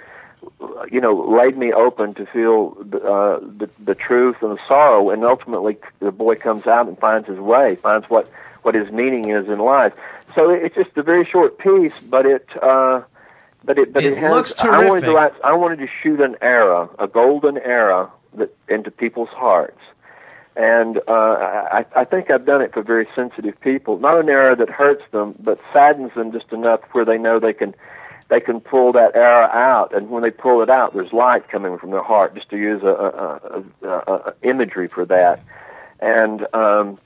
you 0.92 1.02
know, 1.02 1.14
laid 1.14 1.58
me 1.58 1.74
open 1.74 2.14
to 2.16 2.26
feel 2.26 2.76
the, 2.84 2.98
uh, 3.02 3.40
the 3.40 3.70
the 3.84 3.96
truth 3.96 4.38
and 4.42 4.52
the 4.52 4.60
sorrow, 4.68 5.10
and 5.10 5.24
ultimately 5.24 5.78
the 6.00 6.12
boy 6.12 6.36
comes 6.36 6.68
out 6.68 6.88
and 6.88 6.98
finds 6.98 7.28
his 7.28 7.40
way, 7.40 7.76
finds 7.76 8.10
what 8.10 8.30
what 8.62 8.76
his 8.76 8.92
meaning 8.92 9.30
is 9.30 9.48
in 9.48 9.60
life. 9.60 9.96
So 10.36 10.52
it's 10.52 10.76
just 10.76 10.98
a 10.98 11.04
very 11.04 11.26
short 11.26 11.58
piece, 11.58 11.98
but 12.00 12.26
it 12.26 12.48
uh, 12.62 13.02
but 13.64 13.78
it 13.78 13.94
but 13.94 14.04
It 14.04 14.14
it, 14.14 14.18
has. 14.18 14.32
looks 14.32 14.64
I 14.64 14.88
wanted 14.88 15.06
to 15.06 15.14
write, 15.14 15.34
I 15.44 15.54
wanted 15.54 15.80
to 15.80 15.88
shoot 16.02 16.20
an 16.22 16.36
era, 16.42 16.90
a 17.00 17.08
golden 17.08 17.58
era, 17.58 18.12
that 18.36 18.56
into 18.68 18.92
people's 18.92 19.30
hearts. 19.30 19.80
And 20.58 21.00
uh, 21.06 21.12
I, 21.12 21.86
I 21.96 22.06
think 22.06 22.32
I've 22.32 22.46
done 22.46 22.62
it 22.62 22.74
for 22.74 22.82
very 22.82 23.08
sensitive 23.14 23.60
people. 23.60 24.00
Not 24.00 24.20
an 24.22 24.30
era 24.30 24.56
that 24.56 24.70
hurts 24.70 25.04
them, 25.12 25.36
but 25.38 25.60
saddens 25.74 26.14
them 26.14 26.32
just 26.32 26.54
enough 26.54 26.80
where 26.94 27.04
they 27.04 27.18
know 27.18 27.40
they 27.40 27.52
can 27.52 27.76
they 28.28 28.40
can 28.40 28.60
pull 28.60 28.94
that 28.94 29.16
air 29.16 29.44
out, 29.44 29.94
and 29.94 30.10
when 30.10 30.24
they 30.24 30.32
pull 30.32 30.62
it 30.62 30.70
out, 30.70 30.94
there's 30.94 31.14
light 31.14 31.48
coming 31.50 31.78
from 31.78 31.92
their 31.92 32.04
heart. 32.04 32.34
Just 32.34 32.50
to 32.50 32.58
use 32.58 32.82
a, 32.84 32.88
a, 32.88 33.64
a, 33.88 34.14
a 34.14 34.34
imagery 34.42 34.88
for 34.88 35.06
that, 35.06 35.42
and 36.00 36.46
um, 36.54 36.98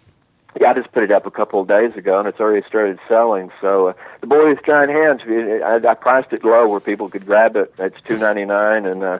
yeah, 0.59 0.71
I 0.71 0.73
just 0.73 0.91
put 0.91 1.03
it 1.03 1.11
up 1.11 1.25
a 1.25 1.31
couple 1.31 1.61
of 1.61 1.67
days 1.67 1.95
ago, 1.95 2.19
and 2.19 2.27
it's 2.27 2.39
already 2.39 2.65
started 2.67 2.99
selling. 3.07 3.51
So 3.61 3.89
uh, 3.89 3.93
the 4.21 4.27
boy 4.27 4.49
with 4.49 4.65
giant 4.65 4.91
hands, 4.91 5.21
I, 5.27 5.79
I 5.87 5.93
priced 5.93 6.33
it 6.33 6.43
low 6.43 6.67
where 6.67 6.79
people 6.79 7.09
could 7.09 7.25
grab 7.25 7.55
it. 7.55 7.73
It's 7.77 8.01
two 8.01 8.17
ninety 8.17 8.45
nine, 8.45 8.85
and 8.85 9.03
uh, 9.03 9.19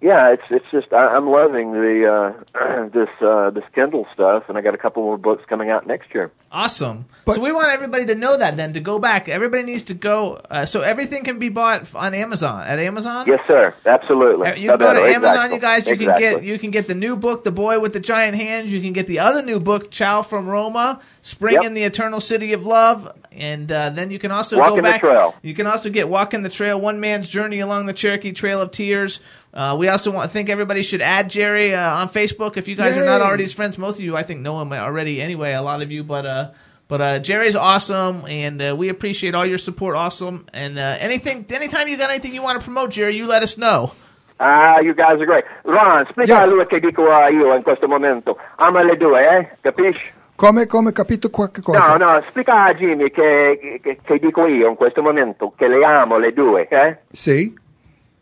yeah, 0.00 0.30
it's 0.32 0.42
it's 0.50 0.64
just 0.70 0.92
I, 0.92 1.06
I'm 1.16 1.28
loving 1.28 1.72
the 1.72 2.34
uh, 2.54 2.88
this 2.92 3.08
uh, 3.20 3.50
this 3.50 3.64
Kindle 3.74 4.06
stuff, 4.14 4.48
and 4.48 4.56
I 4.56 4.60
got 4.60 4.74
a 4.74 4.78
couple 4.78 5.02
more 5.02 5.18
books 5.18 5.44
coming 5.48 5.70
out 5.70 5.86
next 5.86 6.14
year. 6.14 6.30
Awesome. 6.50 7.04
so 7.30 7.42
we 7.42 7.52
want 7.52 7.68
everybody 7.72 8.06
to 8.06 8.14
know 8.14 8.38
that 8.38 8.56
then 8.56 8.72
to 8.72 8.80
go 8.80 8.98
back. 8.98 9.28
Everybody 9.28 9.64
needs 9.64 9.82
to 9.84 9.94
go. 9.94 10.40
Uh, 10.50 10.64
so 10.64 10.80
everything 10.80 11.22
can 11.24 11.38
be 11.38 11.50
bought 11.50 11.94
on 11.94 12.14
Amazon. 12.14 12.66
At 12.66 12.78
Amazon. 12.78 13.26
Yes, 13.26 13.40
sir. 13.46 13.74
Absolutely. 13.84 14.46
Uh, 14.48 14.54
You 14.56 14.70
can 14.70 14.78
go 14.78 14.92
to 14.94 14.98
Exactly. 15.00 15.14
Amazon, 15.14 15.52
you 15.52 15.58
guys. 15.60 15.86
You 15.86 15.96
can 15.96 16.18
get 16.18 16.42
you 16.44 16.58
can 16.58 16.70
get 16.70 16.86
the 16.86 16.94
new 16.94 17.16
book, 17.16 17.44
The 17.44 17.50
Boy 17.52 17.80
with 17.80 17.92
the 17.92 18.00
Giant 18.00 18.36
Hands. 18.36 18.72
You 18.72 18.80
can 18.80 18.92
get 18.94 19.06
the 19.06 19.18
other 19.18 19.42
new 19.42 19.60
book, 19.60 19.90
Ciao 19.90 20.22
from 20.22 20.48
Roma, 20.48 21.00
Spring 21.20 21.54
Yep. 21.56 21.64
in 21.64 21.74
the 21.74 21.82
Eternal 21.82 22.20
City 22.20 22.52
of 22.54 22.64
Love, 22.64 23.12
and 23.32 23.70
uh, 23.70 23.90
then 23.90 24.10
you 24.10 24.18
can 24.18 24.30
also 24.30 24.56
Walking 24.58 24.76
go 24.76 24.82
the 24.82 24.82
back. 24.82 25.00
Trail. 25.00 25.34
You 25.42 25.54
can 25.54 25.66
also 25.66 25.90
get 25.90 26.08
Walking 26.08 26.42
the 26.42 26.48
Trail, 26.50 26.80
One 26.80 26.98
Man's 27.00 27.28
Journey 27.28 27.60
Along 27.60 27.84
the 27.86 27.92
Cherokee 27.92 28.32
Trail 28.32 28.60
of 28.62 28.70
Tears. 28.70 29.20
Uh, 29.52 29.76
we 29.78 29.88
also 29.88 30.10
want 30.10 30.30
think 30.30 30.48
everybody 30.48 30.82
should 30.82 31.00
add 31.00 31.30
Jerry 31.30 31.74
uh, 31.74 31.96
on 31.96 32.08
Facebook 32.08 32.56
if 32.56 32.68
you 32.68 32.76
guys 32.76 32.96
are 32.96 33.04
not 33.04 33.20
already 33.20 33.44
his 33.44 33.54
friends. 33.54 33.78
Most 33.78 33.98
of 33.98 34.04
you, 34.04 34.16
I 34.16 34.22
think, 34.22 34.40
know 34.40 34.60
him 34.60 34.72
already 34.72 35.20
anyway. 35.20 35.52
A 35.52 35.62
lot 35.62 35.82
of 35.82 35.90
you, 35.90 36.04
but. 36.04 36.26
Uh, 36.26 36.50
but 36.88 37.02
uh, 37.02 37.18
Jerry's 37.18 37.54
awesome, 37.54 38.24
and 38.26 38.62
uh, 38.62 38.74
we 38.74 38.88
appreciate 38.88 39.34
all 39.34 39.44
your 39.44 39.58
support. 39.58 39.94
Awesome, 39.94 40.46
and 40.54 40.78
uh, 40.78 40.96
anything, 41.00 41.44
anytime 41.50 41.86
you 41.86 41.98
got 41.98 42.08
anything 42.08 42.32
you 42.32 42.42
want 42.42 42.58
to 42.58 42.64
promote, 42.64 42.92
Jerry, 42.92 43.14
you 43.14 43.26
let 43.26 43.42
us 43.42 43.58
know. 43.58 43.92
Ah, 44.40 44.78
you 44.78 44.94
guys 44.94 45.20
are 45.20 45.26
great. 45.26 45.44
Ron, 45.64 46.06
spiega 46.06 46.42
a 46.42 46.46
lui 46.46 46.64
che 46.66 46.80
dico 46.80 47.02
uh, 47.02 47.28
io 47.30 47.54
in 47.54 47.62
questo 47.62 47.88
momento. 47.88 48.38
Ama 48.56 48.82
le 48.82 48.96
due, 48.96 49.20
eh? 49.20 49.56
Capisci? 49.60 50.12
Come, 50.34 50.66
come, 50.66 50.92
capito 50.92 51.28
qualche 51.28 51.60
cosa? 51.60 51.96
no, 51.96 52.12
no, 52.12 52.22
spiega 52.22 52.66
a 52.66 52.74
Jimmy 52.74 53.10
che, 53.10 53.80
che, 53.82 53.98
che 54.00 54.18
dico 54.18 54.46
io 54.46 54.68
in 54.68 54.76
questo 54.76 55.02
momento, 55.02 55.52
che 55.56 55.66
le 55.66 55.84
amo 55.84 56.16
le 56.16 56.32
due, 56.32 56.68
eh? 56.68 56.98
See? 57.10 57.52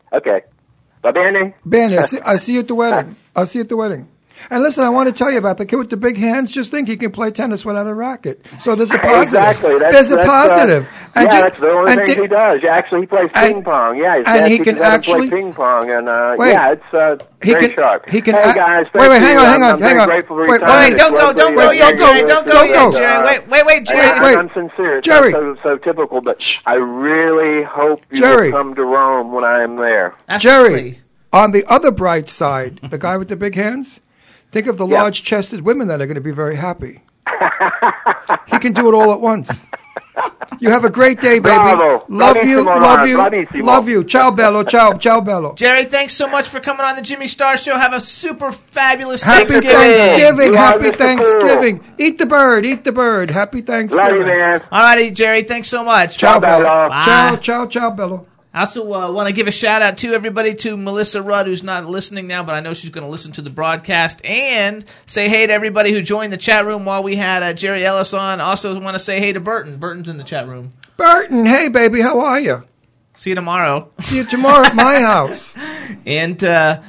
Ok. 0.09 0.43
Va 1.07 1.13
bene? 1.13 1.39
Eh. 1.39 1.55
Bene, 1.63 1.95
eh, 1.95 2.01
I 2.01 2.03
see, 2.03 2.19
I 2.25 2.37
see 2.37 2.53
you 2.55 2.61
at 2.61 2.67
the 2.67 2.75
wedding. 2.75 3.15
I'll 3.37 3.47
see 3.47 3.59
you 3.59 3.63
at 3.63 3.69
the 3.69 3.77
wedding. 3.77 4.09
And 4.51 4.63
listen, 4.63 4.85
I 4.85 4.91
want 4.91 5.09
to 5.09 5.13
tell 5.13 5.31
you 5.31 5.39
about 5.39 5.59
the 5.59 5.67
kid 5.67 5.77
with 5.77 5.91
the 5.91 5.97
big 5.97 6.17
hands. 6.17 6.53
Just 6.53 6.71
think 6.71 6.89
he 6.89 6.97
can 6.97 7.11
play 7.13 7.31
tennis 7.31 7.65
without 7.65 7.87
a 7.87 7.95
racket. 7.95 8.47
So 8.61 8.75
there's 8.75 8.93
a 8.93 8.99
positive. 8.99 9.23
Exactly. 9.23 9.79
That's, 9.79 9.93
there's 9.95 10.11
a 10.13 10.17
that's, 10.17 10.27
uh, 10.29 10.31
positive. 10.31 10.89
yeah, 11.17 11.23
ju- 11.23 11.29
that's 11.31 11.59
the 11.61 11.69
only 11.71 11.93
and 11.93 12.07
thing 12.07 12.15
di- 12.17 12.23
he 12.23 12.27
does. 12.29 12.61
Actually, 12.71 13.01
he 13.03 13.07
plays 13.07 13.29
and- 13.35 13.55
ping 13.55 13.65
pong. 13.65 13.97
Yeah, 13.99 14.17
his 14.19 14.27
and 14.27 14.39
dad 14.41 14.51
he 14.51 14.59
can 14.59 14.79
actually- 14.79 15.29
play 15.29 15.39
ping 15.41 15.55
pong, 15.55 15.93
and 15.93 16.09
uh, 16.09 16.35
Wait. 16.39 16.51
yeah, 16.53 16.73
it's 16.73 16.95
uh, 16.95 17.17
He 17.43 17.53
very 17.53 17.67
can- 17.69 17.75
sharp. 17.75 18.09
he 18.09 18.21
can 18.21 18.35
Hey 18.35 18.43
act- 18.43 18.57
guys, 18.59 18.87
wait, 18.95 19.09
wait, 19.11 19.19
hang 19.21 19.37
on, 19.39 19.45
hang 19.47 19.63
on, 19.63 19.75
I'm 19.75 19.81
hang 19.81 19.99
on. 19.99 20.09
grateful 20.09 20.37
for 20.37 20.47
your 20.47 20.53
Wait, 20.53 20.63
wait, 20.63 20.97
don't 20.97 21.15
go, 21.15 21.33
don't 21.33 21.55
go 21.55 21.71
yet, 21.71 21.99
Jerry. 21.99 22.23
Don't 22.23 22.47
go 22.47 22.53
don't 22.53 22.69
yet, 22.69 22.75
go. 22.75 22.93
Jerry. 22.93 23.25
Wait, 23.27 23.49
wait, 23.49 23.67
wait, 23.67 23.87
Jerry. 23.87 24.01
I, 24.07 24.23
Wait. 24.23 24.37
I'm 24.37 24.51
sincere. 24.53 25.01
Jerry. 25.01 25.33
so, 25.33 25.57
so 25.63 25.77
typical, 25.79 26.21
but 26.21 26.61
I 26.67 26.75
really 26.75 27.65
hope 27.65 28.03
you 28.11 28.19
Jerry. 28.19 28.51
will 28.53 28.59
come 28.59 28.75
to 28.75 28.83
Rome 28.85 29.33
when 29.33 29.45
I 29.45 29.63
am 29.63 29.77
there. 29.77 30.15
Jerry, 30.39 31.01
on 31.33 31.53
the 31.53 31.65
other 31.67 31.91
bright 31.91 32.29
side, 32.29 32.79
the 32.83 32.99
guy 32.99 33.17
with 33.17 33.29
the 33.29 33.37
big 33.37 33.55
hands, 33.55 34.01
think 34.51 34.67
of 34.67 34.77
the 34.79 34.87
Yep. 34.87 34.99
large 34.99 35.23
chested 35.23 35.63
women 35.63 35.89
that 35.89 36.01
are 36.01 36.07
going 36.07 36.15
to 36.17 36.21
be 36.21 36.33
very 36.33 36.57
happy. 36.57 37.03
he 38.47 38.59
can 38.59 38.73
do 38.73 38.89
it 38.89 38.95
all 38.95 39.13
at 39.13 39.21
once. 39.21 39.67
You 40.61 40.71
have 40.71 40.85
a 40.85 40.91
great 40.91 41.21
day, 41.21 41.39
baby. 41.39 41.55
Bravo. 41.57 42.05
Love 42.09 42.37
you, 42.45 42.63
love 42.65 43.07
you, 43.07 43.19
Bravissimo. 43.19 43.63
love 43.63 43.89
you. 43.89 44.05
Ciao, 44.05 44.31
bello. 44.31 44.63
Ciao, 44.65 44.93
ciao, 44.97 45.21
bello. 45.21 45.53
Jerry, 45.55 45.85
thanks 45.85 46.15
so 46.15 46.27
much 46.29 46.49
for 46.49 46.61
coming 46.61 46.87
on 46.87 46.97
the 46.97 47.03
Jimmy 47.03 47.27
Star 47.27 47.57
Show. 47.59 47.77
Have 47.77 47.93
a 47.93 48.01
super 48.01 48.51
fabulous 48.53 49.23
Happy 49.23 49.47
Thanksgiving. 49.53 49.73
Thanksgiving. 49.73 50.55
Happy 50.55 50.85
Mr. 50.85 50.97
Thanksgiving. 50.97 51.81
Eat 51.99 52.17
the 52.19 52.27
bird. 52.27 52.65
Eat 52.65 52.85
the 52.85 52.93
bird. 52.93 53.31
Happy 53.31 53.61
Thanksgiving. 53.61 54.07
Love 54.07 54.17
you, 54.21 54.27
man. 54.27 54.63
All 54.73 54.81
righty, 54.83 55.11
Jerry. 55.11 55.43
Thanks 55.43 55.69
so 55.69 55.85
much. 55.85 56.17
Ciao, 56.17 56.35
Ciao, 56.35 56.41
bello. 56.41 56.63
bello. 56.65 56.89
Ciao, 57.05 57.31
Bye. 57.33 57.37
ciao, 57.43 57.67
ciao, 57.67 57.91
bello. 57.91 58.27
I 58.57 58.61
also 58.61 58.91
uh, 58.91 59.13
want 59.13 59.29
to 59.29 59.35
give 59.35 59.49
a 59.49 59.51
shout 59.51 59.83
out 59.83 59.99
to 59.99 60.15
everybody 60.15 60.55
to 60.55 60.79
Melissa 60.79 61.21
Rudd, 61.21 61.47
who's 61.47 61.63
not 61.63 61.85
listening 61.85 62.27
now, 62.27 62.43
but 62.43 62.55
I 62.55 62.61
know 62.61 62.73
she's 62.73 62.89
going 62.89 63.05
to 63.05 63.11
listen 63.11 63.33
to 63.33 63.43
the 63.43 63.51
broadcast, 63.51 64.25
and 64.25 64.83
say 65.05 65.29
hey 65.29 65.47
to 65.47 65.53
everybody 65.53 65.93
who 65.93 66.01
joined 66.01 66.33
the 66.33 66.39
chat 66.39 66.65
room 66.65 66.87
while 66.87 67.03
we 67.03 67.17
had 67.17 67.43
uh, 67.43 67.53
Jerry 67.53 67.85
Ellis 67.85 68.15
on. 68.15 68.41
Also, 68.41 68.81
want 68.81 68.95
to 68.95 68.99
say 68.99 69.21
hey 69.21 69.35
to 69.35 69.41
Burton. 69.41 69.77
Burton's 69.77 70.09
in 70.09 70.17
the 70.17 70.25
chat 70.25 70.49
room. 70.49 70.73
Burton, 70.97 71.45
hey, 71.45 71.69
baby, 71.69 72.01
how 72.01 72.19
are 72.21 72.41
you? 72.41 72.63
See 73.13 73.29
you 73.29 73.37
tomorrow. 73.37 73.91
See 74.01 74.17
you 74.17 74.25
tomorrow 74.25 74.65
at 74.65 74.75
my 74.75 75.01
house. 75.03 75.55
And 76.07 76.43
uh, 76.43 76.81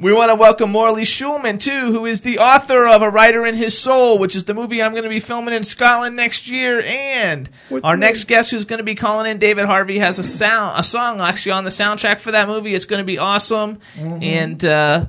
we 0.00 0.12
want 0.14 0.30
to 0.30 0.34
welcome 0.34 0.70
Morley 0.70 1.02
Schulman, 1.02 1.62
too, 1.62 1.92
who 1.92 2.06
is 2.06 2.22
the 2.22 2.38
author 2.38 2.86
of 2.86 3.02
A 3.02 3.10
Writer 3.10 3.46
in 3.46 3.54
His 3.54 3.76
Soul, 3.76 4.18
which 4.18 4.34
is 4.34 4.44
the 4.44 4.54
movie 4.54 4.82
I'm 4.82 4.92
going 4.92 5.04
to 5.04 5.10
be 5.10 5.20
filming 5.20 5.52
in 5.52 5.62
Scotland 5.62 6.16
next 6.16 6.48
year. 6.48 6.80
And 6.80 7.50
What 7.68 7.84
our 7.84 7.96
next 7.96 8.24
guest 8.24 8.50
who's 8.50 8.64
going 8.64 8.78
to 8.78 8.84
be 8.84 8.94
calling 8.94 9.30
in, 9.30 9.38
David 9.38 9.66
Harvey, 9.66 9.98
has 9.98 10.18
a 10.18 10.22
sound, 10.22 10.80
a 10.80 10.82
song 10.82 11.20
actually 11.20 11.52
on 11.52 11.64
the 11.64 11.70
soundtrack 11.70 12.18
for 12.18 12.30
that 12.30 12.48
movie. 12.48 12.74
It's 12.74 12.86
going 12.86 13.00
to 13.00 13.04
be 13.04 13.18
awesome. 13.18 13.76
Mm-hmm. 13.96 14.22
And 14.22 14.64
uh, 14.64 15.06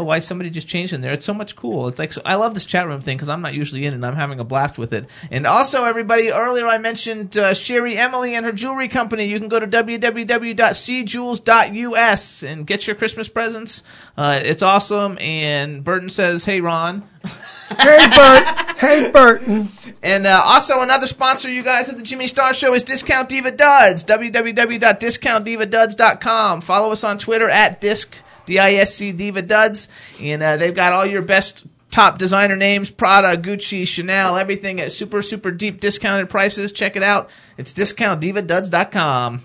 oh, 0.00 0.04
why 0.04 0.18
somebody 0.18 0.50
just 0.50 0.68
changed 0.68 0.92
in 0.92 1.00
there? 1.00 1.12
It's 1.12 1.24
so 1.24 1.32
much 1.34 1.56
cool. 1.56 1.88
It's 1.88 1.98
like 1.98 2.12
so, 2.12 2.22
I 2.24 2.36
love 2.36 2.54
this 2.54 2.66
chat 2.66 2.86
room 2.86 3.00
thing 3.00 3.16
because 3.16 3.28
I'm 3.28 3.42
not 3.42 3.54
usually 3.54 3.86
in 3.86 3.94
and 3.94 4.04
I'm 4.04 4.16
having 4.16 4.40
a 4.40 4.44
blast 4.44 4.78
with 4.78 4.92
it. 4.92 5.06
And 5.30 5.46
also, 5.46 5.84
everybody, 5.84 6.30
earlier 6.30 6.66
I 6.66 6.78
mentioned 6.78 7.36
uh, 7.36 7.54
Sherry 7.54 7.96
Emily 7.96 8.34
and 8.34 8.44
her 8.46 8.52
jewelry 8.52 8.88
company. 8.88 9.26
You 9.26 9.38
can 9.38 9.48
go 9.48 9.60
to 9.60 9.66
www.cjewels.us 9.66 12.42
and 12.42 12.66
get 12.66 12.86
your 12.86 12.96
Christmas 12.96 13.28
presents. 13.28 13.82
Uh, 14.16 14.40
it's 14.42 14.62
awesome. 14.62 15.18
And 15.20 15.84
Burton 15.84 16.08
says, 16.08 16.44
"Hey, 16.44 16.60
Ron." 16.60 17.04
hey, 17.78 18.08
Bert. 18.16 18.44
Hey, 18.78 19.10
Burton. 19.12 19.68
And 20.02 20.26
uh, 20.26 20.40
also 20.42 20.80
another 20.80 21.06
sponsor, 21.06 21.50
you 21.50 21.62
guys, 21.62 21.90
of 21.90 21.98
the 21.98 22.02
Jimmy 22.02 22.26
Star 22.26 22.54
Show 22.54 22.72
is 22.72 22.82
Discount 22.82 23.28
Diva 23.28 23.50
Duds. 23.50 24.02
www.discountdivaduds.com. 24.04 26.62
Follow 26.62 26.90
us 26.90 27.04
on 27.04 27.18
Twitter 27.18 27.50
at 27.50 27.82
disc 27.82 28.16
d-i-s-c 28.50 29.12
Diva 29.12 29.42
Duds, 29.42 29.88
and 30.20 30.42
uh, 30.42 30.56
they've 30.56 30.74
got 30.74 30.92
all 30.92 31.06
your 31.06 31.22
best 31.22 31.64
top 31.90 32.18
designer 32.18 32.56
names: 32.56 32.90
Prada, 32.90 33.40
Gucci, 33.40 33.86
Chanel, 33.86 34.36
everything 34.36 34.80
at 34.80 34.92
super 34.92 35.22
super 35.22 35.50
deep 35.50 35.80
discounted 35.80 36.28
prices. 36.28 36.72
Check 36.72 36.96
it 36.96 37.02
out. 37.02 37.30
It's 37.56 37.72
discountdivaduds.com. 37.72 39.42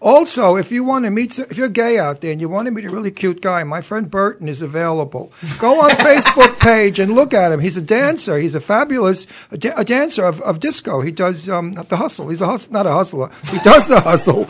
Also, 0.00 0.56
if 0.56 0.70
you 0.70 0.84
want 0.84 1.06
to 1.06 1.10
meet, 1.10 1.38
if 1.38 1.56
you're 1.56 1.70
gay 1.70 1.98
out 1.98 2.20
there 2.20 2.30
and 2.30 2.40
you 2.40 2.50
want 2.50 2.66
to 2.66 2.70
meet 2.70 2.84
a 2.84 2.90
really 2.90 3.10
cute 3.10 3.40
guy, 3.40 3.64
my 3.64 3.80
friend 3.80 4.10
Burton 4.10 4.46
is 4.46 4.60
available. 4.60 5.32
Go 5.58 5.80
on 5.80 5.90
Facebook 6.10 6.60
page 6.60 6.98
and 6.98 7.14
look 7.14 7.32
at 7.32 7.50
him. 7.50 7.60
He's 7.60 7.78
a 7.78 7.82
dancer. 7.82 8.38
He's 8.38 8.54
a 8.54 8.60
fabulous 8.60 9.26
a 9.50 9.56
dancer 9.56 10.24
of, 10.24 10.40
of 10.42 10.60
disco. 10.60 11.00
He 11.00 11.12
does 11.12 11.48
um, 11.48 11.72
the 11.72 11.96
hustle. 11.96 12.28
He's 12.28 12.42
a 12.42 12.46
hus- 12.46 12.70
not 12.70 12.86
a 12.86 12.92
hustler. 12.92 13.30
He 13.50 13.58
does 13.64 13.88
the 13.88 14.00
hustle. 14.00 14.46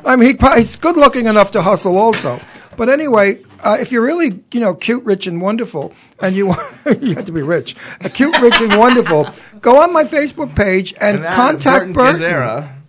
I 0.06 0.14
mean, 0.14 0.38
he, 0.38 0.56
he's 0.56 0.76
good 0.76 0.96
looking 0.96 1.26
enough 1.26 1.50
to 1.52 1.62
hustle 1.62 1.98
also. 1.98 2.38
But 2.76 2.88
anyway, 2.88 3.42
uh, 3.64 3.76
if 3.80 3.90
you're 3.92 4.02
really, 4.04 4.40
you 4.52 4.60
know, 4.60 4.74
cute, 4.74 5.04
rich, 5.04 5.26
and 5.26 5.40
wonderful, 5.40 5.92
and 6.20 6.36
you 6.36 6.48
you 7.00 7.14
have 7.14 7.24
to 7.26 7.32
be 7.32 7.42
rich, 7.42 7.76
uh, 8.04 8.08
cute, 8.08 8.38
rich, 8.40 8.60
and 8.60 8.78
wonderful, 8.78 9.28
go 9.60 9.80
on 9.82 9.92
my 9.92 10.04
Facebook 10.04 10.54
page 10.54 10.94
and, 11.00 11.24
And 11.24 11.34
contact 11.34 11.80
Burton 11.80 11.92
Burton. 11.92 12.18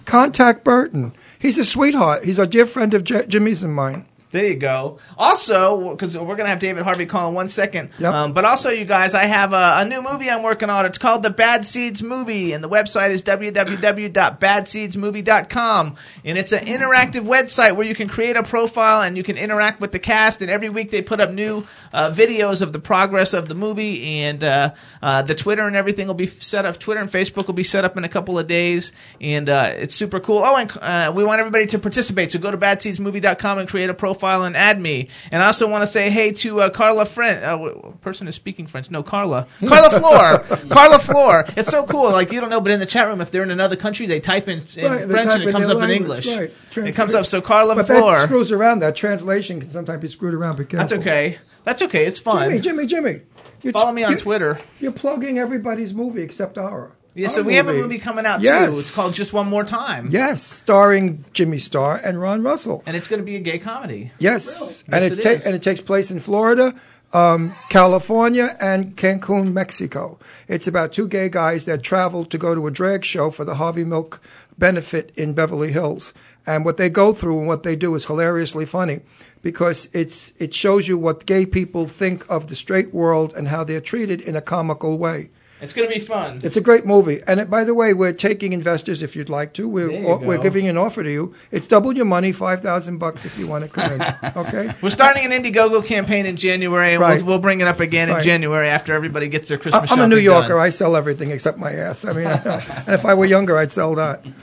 Contact 0.05 0.63
Burton. 0.63 1.11
He's 1.39 1.57
a 1.57 1.63
sweetheart. 1.65 2.23
He's 2.25 2.39
a 2.39 2.47
dear 2.47 2.65
friend 2.65 2.93
of 2.93 3.03
J- 3.03 3.25
Jimmy's 3.27 3.63
and 3.63 3.73
mine. 3.75 4.05
There 4.29 4.45
you 4.45 4.55
go. 4.55 4.99
Also, 5.17 5.91
because 5.91 6.17
we're 6.17 6.35
gonna 6.35 6.49
have 6.49 6.59
David 6.59 6.83
Harvey 6.83 7.05
call 7.05 7.29
in 7.29 7.35
one 7.35 7.47
second. 7.47 7.91
Yep. 7.97 8.13
Um, 8.13 8.33
but 8.33 8.43
also, 8.43 8.69
you 8.69 8.83
guys, 8.83 9.15
I 9.15 9.23
have 9.23 9.53
a, 9.53 9.75
a 9.77 9.85
new 9.85 10.01
movie 10.01 10.29
I'm 10.29 10.43
working 10.43 10.69
on. 10.69 10.85
It's 10.85 10.97
called 10.97 11.23
The 11.23 11.29
Bad 11.29 11.63
Seeds 11.63 12.03
Movie, 12.03 12.51
and 12.51 12.61
the 12.61 12.67
website 12.67 13.11
is 13.11 13.23
www.badseedsmovie.com. 13.23 15.95
And 16.25 16.37
it's 16.37 16.51
an 16.51 16.65
interactive 16.65 17.21
website 17.21 17.77
where 17.77 17.87
you 17.87 17.95
can 17.95 18.09
create 18.09 18.35
a 18.35 18.43
profile 18.43 19.01
and 19.01 19.15
you 19.15 19.23
can 19.23 19.37
interact 19.37 19.79
with 19.79 19.93
the 19.93 19.99
cast. 19.99 20.41
And 20.41 20.51
every 20.51 20.67
week 20.67 20.91
they 20.91 21.01
put 21.01 21.21
up 21.21 21.31
new 21.31 21.65
uh, 21.93 22.09
videos 22.09 22.61
of 22.61 22.73
the 22.73 22.79
progress 22.79 23.33
of 23.33 23.47
the 23.47 23.55
movie, 23.55 24.23
and 24.23 24.43
uh, 24.43 24.73
uh, 25.01 25.21
the 25.21 25.35
Twitter 25.35 25.65
and 25.65 25.77
everything 25.77 26.07
will 26.07 26.15
be 26.15 26.25
set 26.25 26.65
up. 26.65 26.77
Twitter 26.77 26.99
and 26.99 27.09
Facebook 27.09 27.47
will 27.47 27.53
be 27.53 27.63
set 27.63 27.85
up 27.85 27.95
in 27.95 28.03
a 28.03 28.09
couple 28.09 28.37
of 28.37 28.47
days, 28.47 28.91
and 29.21 29.47
uh, 29.47 29.71
it's 29.73 29.95
super 29.95 30.19
cool. 30.19 30.41
Oh, 30.43 30.57
and 30.57 30.69
uh, 30.81 31.13
we 31.15 31.23
want 31.23 31.39
everybody 31.39 31.65
to 31.67 31.79
participate. 31.79 32.33
So 32.33 32.39
go 32.39 32.51
to 32.51 32.57
badseedsmovie.com 32.57 33.59
and 33.59 33.69
create 33.69 33.89
a 33.89 33.93
profile 33.93 34.16
and 34.23 34.55
add 34.57 34.79
me. 34.79 35.09
And 35.31 35.41
I 35.41 35.47
also 35.47 35.67
want 35.69 35.83
to 35.83 35.87
say 35.87 36.09
hey 36.09 36.31
to 36.33 36.61
uh, 36.61 36.69
Carla 36.69 37.05
French. 37.05 37.43
Uh, 37.43 37.51
w- 37.57 37.97
person 38.01 38.27
is 38.27 38.35
speaking 38.35 38.67
French. 38.67 38.89
No, 38.91 39.03
Carla. 39.03 39.47
Carla 39.65 39.89
Floor. 39.99 40.57
Carla 40.69 40.99
Floor. 40.99 41.45
It's 41.55 41.69
so 41.69 41.83
cool. 41.85 42.11
Like 42.11 42.31
you 42.31 42.41
don't 42.41 42.49
know, 42.49 42.61
but 42.61 42.71
in 42.71 42.79
the 42.79 42.85
chat 42.85 43.07
room, 43.07 43.21
if 43.21 43.31
they're 43.31 43.43
in 43.43 43.51
another 43.51 43.75
country, 43.75 44.05
they 44.07 44.19
type 44.19 44.47
in, 44.47 44.59
in 44.77 44.85
Right, 44.91 45.09
French 45.09 45.29
type 45.31 45.39
and 45.41 45.49
it 45.49 45.51
comes 45.51 45.69
up 45.69 45.81
in 45.81 45.89
English. 45.89 46.27
right. 46.37 46.51
It 46.77 46.95
comes 46.95 47.13
up. 47.13 47.25
So 47.25 47.41
Carla 47.41 47.75
But 47.75 47.87
Floor. 47.87 48.15
that 48.17 48.25
screws 48.25 48.51
around. 48.51 48.79
That 48.79 48.95
translation 48.95 49.59
can 49.59 49.69
sometimes 49.69 50.01
be 50.01 50.07
screwed 50.07 50.33
around. 50.33 50.57
Careful. 50.57 50.79
That's 50.79 50.93
okay. 50.93 51.37
That's 51.63 51.81
okay. 51.81 52.05
It's 52.05 52.19
fun. 52.19 52.49
Jimmy, 52.49 52.61
Jimmy, 52.61 52.85
Jimmy. 52.85 53.21
You're 53.63 53.73
Follow 53.73 53.91
me 53.91 54.03
on 54.03 54.11
you- 54.13 54.17
Twitter. 54.17 54.59
You're 54.79 54.91
plugging 54.91 55.37
everybody's 55.39 55.93
movie 55.93 56.21
except 56.21 56.57
our. 56.57 56.91
Yeah, 57.17 57.27
so 57.29 57.41
we 57.41 57.55
have 57.55 57.67
a 57.67 57.73
movie. 57.73 57.97
coming 57.97 58.25
out 58.25 58.41
Yes. 58.41 58.73
too. 58.73 58.79
It's 58.79 58.95
called 58.95 59.13
Just 59.13 59.33
One 59.33 59.47
More 59.47 59.63
Time. 59.63 60.09
Yes, 60.11 60.43
starring 60.43 61.25
Jimmy 61.33 61.57
Star 61.57 61.99
and 62.03 62.21
Ron 62.21 62.43
Russell. 62.43 62.83
And 62.85 62.95
it's 62.95 63.07
going 63.07 63.19
to 63.19 63.25
be 63.25 63.35
a 63.35 63.39
gay 63.39 63.57
comedy. 63.57 64.11
Yes, 64.19 64.83
Really? 64.87 64.95
and 64.95 65.03
Yes, 65.03 65.17
it's 65.17 65.25
it 65.25 65.39
ta- 65.39 65.45
and 65.47 65.55
it 65.55 65.61
takes 65.63 65.81
place 65.81 66.11
in 66.11 66.19
Florida, 66.19 66.73
um, 67.13 67.55
California, 67.69 68.55
and 68.61 68.95
Cancun, 68.95 69.51
Mexico. 69.51 70.19
It's 70.47 70.67
about 70.67 70.91
two 70.93 71.07
gay 71.07 71.27
guys 71.29 71.65
that 71.65 71.81
travel 71.81 72.23
to 72.25 72.37
go 72.37 72.53
to 72.53 72.67
a 72.67 72.71
drag 72.71 73.03
show 73.03 73.31
for 73.31 73.45
the 73.45 73.55
Harvey 73.55 73.83
Milk 73.83 74.21
benefit 74.59 75.11
in 75.15 75.33
Beverly 75.33 75.71
Hills, 75.71 76.13
and 76.45 76.65
what 76.65 76.77
they 76.77 76.89
go 76.89 77.13
through 77.13 77.39
and 77.39 77.47
what 77.47 77.63
they 77.63 77.75
do 77.75 77.95
is 77.95 78.05
hilariously 78.05 78.65
funny 78.65 78.99
because 79.41 79.87
it's 79.93 80.33
it 80.37 80.53
shows 80.53 80.87
you 80.87 80.97
what 80.99 81.25
gay 81.25 81.45
people 81.47 81.87
think 81.87 82.25
of 82.29 82.45
the 82.47 82.55
straight 82.55 82.93
world 82.93 83.33
and 83.35 83.47
how 83.47 83.63
they're 83.63 83.81
treated 83.81 84.21
in 84.21 84.35
a 84.35 84.41
comical 84.41 84.97
way. 84.99 85.29
It's 85.59 85.73
going 85.73 85.87
to 85.87 85.93
be 85.93 85.99
fun. 85.99 86.41
It's 86.43 86.55
a 86.57 86.61
great 86.61 86.85
movie, 86.85 87.19
and 87.25 87.39
it, 87.39 87.49
by 87.49 87.63
the 87.63 87.73
way, 87.73 87.93
we're 87.93 88.13
taking 88.13 88.53
investors 88.53 89.01
if 89.01 89.15
you'd 89.15 89.29
like 89.29 89.53
to. 89.53 89.67
We're 89.67 89.91
you 89.91 90.17
we're 90.17 90.37
giving 90.37 90.67
an 90.67 90.77
offer 90.77 91.01
to 91.03 91.11
you. 91.11 91.33
It's 91.51 91.65
double 91.67 91.93
your 91.95 92.05
money, 92.05 92.31
five 92.31 92.61
thousand 92.61 92.99
bucks 92.99 93.25
if 93.25 93.39
you 93.39 93.47
want 93.47 93.63
to 93.65 93.69
come 93.69 93.93
in. 93.93 94.01
Okay. 94.37 94.71
We're 94.83 94.89
starting 94.91 95.25
an 95.25 95.31
Indiegogo 95.31 95.83
campaign 95.85 96.25
in 96.27 96.35
January, 96.35 96.91
and 96.93 97.01
Right. 97.01 97.17
we'll, 97.17 97.25
we'll 97.25 97.39
bring 97.39 97.61
it 97.61 97.67
up 97.67 97.79
again 97.79 98.09
in 98.09 98.21
January 98.21 98.69
after 98.69 98.93
everybody 98.93 99.29
gets 99.29 99.47
their 99.47 99.57
I- 99.57 99.61
Christmas 99.61 99.91
I'm 99.91 99.99
a 100.01 100.07
New 100.07 100.17
Yorker. 100.17 100.49
done. 100.49 100.59
I 100.59 100.69
sell 100.69 100.95
everything 100.95 101.31
except 101.31 101.57
my 101.57 101.71
ass. 101.71 102.05
I 102.05 102.13
mean, 102.13 102.27
and 102.27 102.89
if 102.93 103.05
I 103.05 103.13
were 103.15 103.25
younger, 103.25 103.57
I'd 103.57 103.71
sell 103.71 103.95
that. 103.95 104.25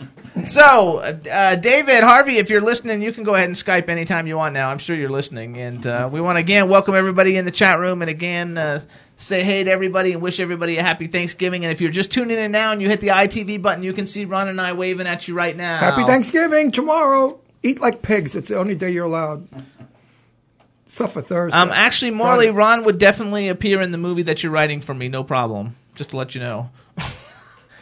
So, 0.43 0.99
uh, 0.99 1.55
David 1.55 2.03
Harvey, 2.03 2.39
if 2.39 2.51
you're 2.51 2.61
listening, 2.61 3.01
you 3.03 3.12
can 3.12 3.23
go 3.23 3.36
ahead 3.36 3.47
and 3.47 3.55
Skype 3.55 3.89
anytime 3.89 4.27
you 4.27 4.36
want 4.36 4.53
now. 4.53 4.69
I'm 4.69 4.78
sure 4.78 4.97
you're 4.97 5.09
listening. 5.09 5.57
And 5.59 5.86
uh, 5.86 6.09
we 6.11 6.20
want 6.20 6.36
to 6.39 6.41
again 6.41 6.69
welcome 6.69 6.97
everybody 6.97 7.36
in 7.36 7.45
the 7.45 7.53
chat 7.53 7.78
room 7.78 8.03
and 8.03 8.11
again 8.11 8.59
uh, 8.59 8.81
say 9.24 9.42
hey 9.42 9.64
to 9.64 9.70
everybody 9.70 10.12
and 10.12 10.22
wish 10.22 10.40
everybody 10.40 10.76
a 10.76 10.82
happy 10.82 11.06
Thanksgiving. 11.06 11.64
And 11.64 11.72
if 11.72 11.80
you're 11.80 11.90
just 11.90 12.12
tuning 12.12 12.38
in 12.38 12.52
now 12.52 12.72
and 12.72 12.80
you 12.80 12.88
hit 12.88 13.01
the 13.01 13.09
ITV 13.09 13.62
button, 13.62 13.82
you 13.82 13.92
can 13.92 14.06
see 14.06 14.24
Ron 14.24 14.48
and 14.48 14.60
I 14.60 14.72
waving 14.72 15.06
at 15.06 15.26
you 15.28 15.34
right 15.34 15.56
now. 15.56 15.78
Happy 15.78 16.05
Thanksgiving 16.05 16.70
tomorrow. 16.70 17.40
Eat 17.62 17.80
like 17.80 18.02
pigs. 18.02 18.36
It's 18.36 18.48
the 18.48 18.59
only 18.59 18.74
day 18.74 18.90
you're 18.90 19.06
allowed. 19.06 19.48
Suffer 20.86 21.20
Thursday. 21.20 21.59
Um, 21.59 21.70
actually, 21.70 22.10
Morley, 22.10 22.51
Ron 22.51 22.84
would 22.84 22.98
definitely 22.98 23.48
appear 23.48 23.80
in 23.80 23.90
the 23.90 23.98
movie 23.98 24.22
that 24.22 24.42
you're 24.42 24.52
writing 24.52 24.80
for 24.80 24.94
me, 24.94 25.09
no 25.09 25.24
problem. 25.24 25.74
Just 25.94 26.10
to 26.10 26.16
let 26.16 26.34
you 26.34 26.40
know. 26.40 26.70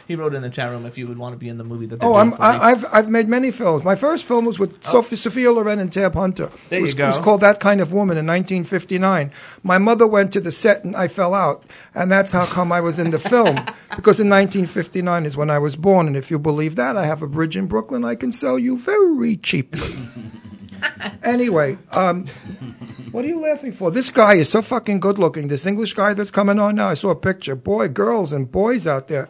he 0.07 0.15
wrote 0.15 0.33
in 0.33 0.41
the 0.41 0.49
chat 0.49 0.69
room 0.69 0.85
if 0.85 0.97
you 0.97 1.07
would 1.07 1.17
want 1.17 1.33
to 1.33 1.37
be 1.37 1.49
in 1.49 1.57
the 1.57 1.63
movie 1.63 1.85
that 1.87 1.99
they're 1.99 2.09
Oh, 2.09 2.15
I'm. 2.15 2.33
I, 2.35 2.71
I've 2.71 2.85
I've 2.91 3.09
made 3.09 3.27
many 3.27 3.51
films. 3.51 3.83
My 3.83 3.95
first 3.95 4.25
film 4.25 4.45
was 4.45 4.59
with 4.59 4.83
Sophie, 4.83 5.15
Sophia 5.15 5.51
Loren 5.51 5.79
and 5.79 5.91
Tab 5.91 6.13
Hunter. 6.13 6.51
There 6.69 6.79
it 6.79 6.81
was, 6.81 6.91
you 6.91 6.97
go. 6.97 7.05
It 7.05 7.07
was 7.07 7.17
called 7.17 7.41
That 7.41 7.59
Kind 7.59 7.81
of 7.81 7.91
Woman 7.91 8.17
in 8.17 8.27
1959. 8.27 9.31
My 9.63 9.77
mother 9.77 10.05
went 10.05 10.33
to 10.33 10.39
the 10.39 10.51
set 10.51 10.83
and 10.83 10.95
I 10.95 11.07
fell 11.07 11.33
out, 11.33 11.63
and 11.95 12.11
that's 12.11 12.31
how 12.31 12.45
come 12.45 12.71
I 12.71 12.81
was 12.81 12.99
in 12.99 13.11
the 13.11 13.19
film. 13.19 13.55
because 13.95 14.19
in 14.19 14.29
1959 14.29 15.25
is 15.25 15.37
when 15.37 15.49
I 15.49 15.59
was 15.59 15.75
born, 15.75 16.07
and 16.07 16.17
if 16.17 16.29
you 16.29 16.39
believe 16.39 16.75
that, 16.75 16.97
I 16.97 17.05
have 17.05 17.21
a 17.21 17.27
bridge 17.27 17.57
in 17.57 17.67
Brooklyn 17.67 18.03
I 18.03 18.15
can 18.15 18.31
sell 18.31 18.59
you 18.59 18.77
very 18.77 19.37
cheaply. 19.37 19.95
anyway, 21.23 21.77
um, 21.91 22.25
what 23.11 23.23
are 23.23 23.27
you 23.27 23.39
laughing 23.39 23.71
for? 23.71 23.91
This 23.91 24.09
guy 24.09 24.35
is 24.35 24.49
so 24.49 24.61
fucking 24.61 24.99
good 24.99 25.19
looking. 25.19 25.47
This 25.47 25.65
English 25.65 25.93
guy 25.93 26.13
that's 26.13 26.31
coming 26.31 26.59
on 26.59 26.75
now. 26.75 26.89
I 26.89 26.95
saw 26.95 27.09
a 27.09 27.15
picture. 27.15 27.55
Boy, 27.55 27.87
girls 27.87 28.33
and 28.33 28.51
boys 28.51 28.87
out 28.87 29.07
there. 29.07 29.29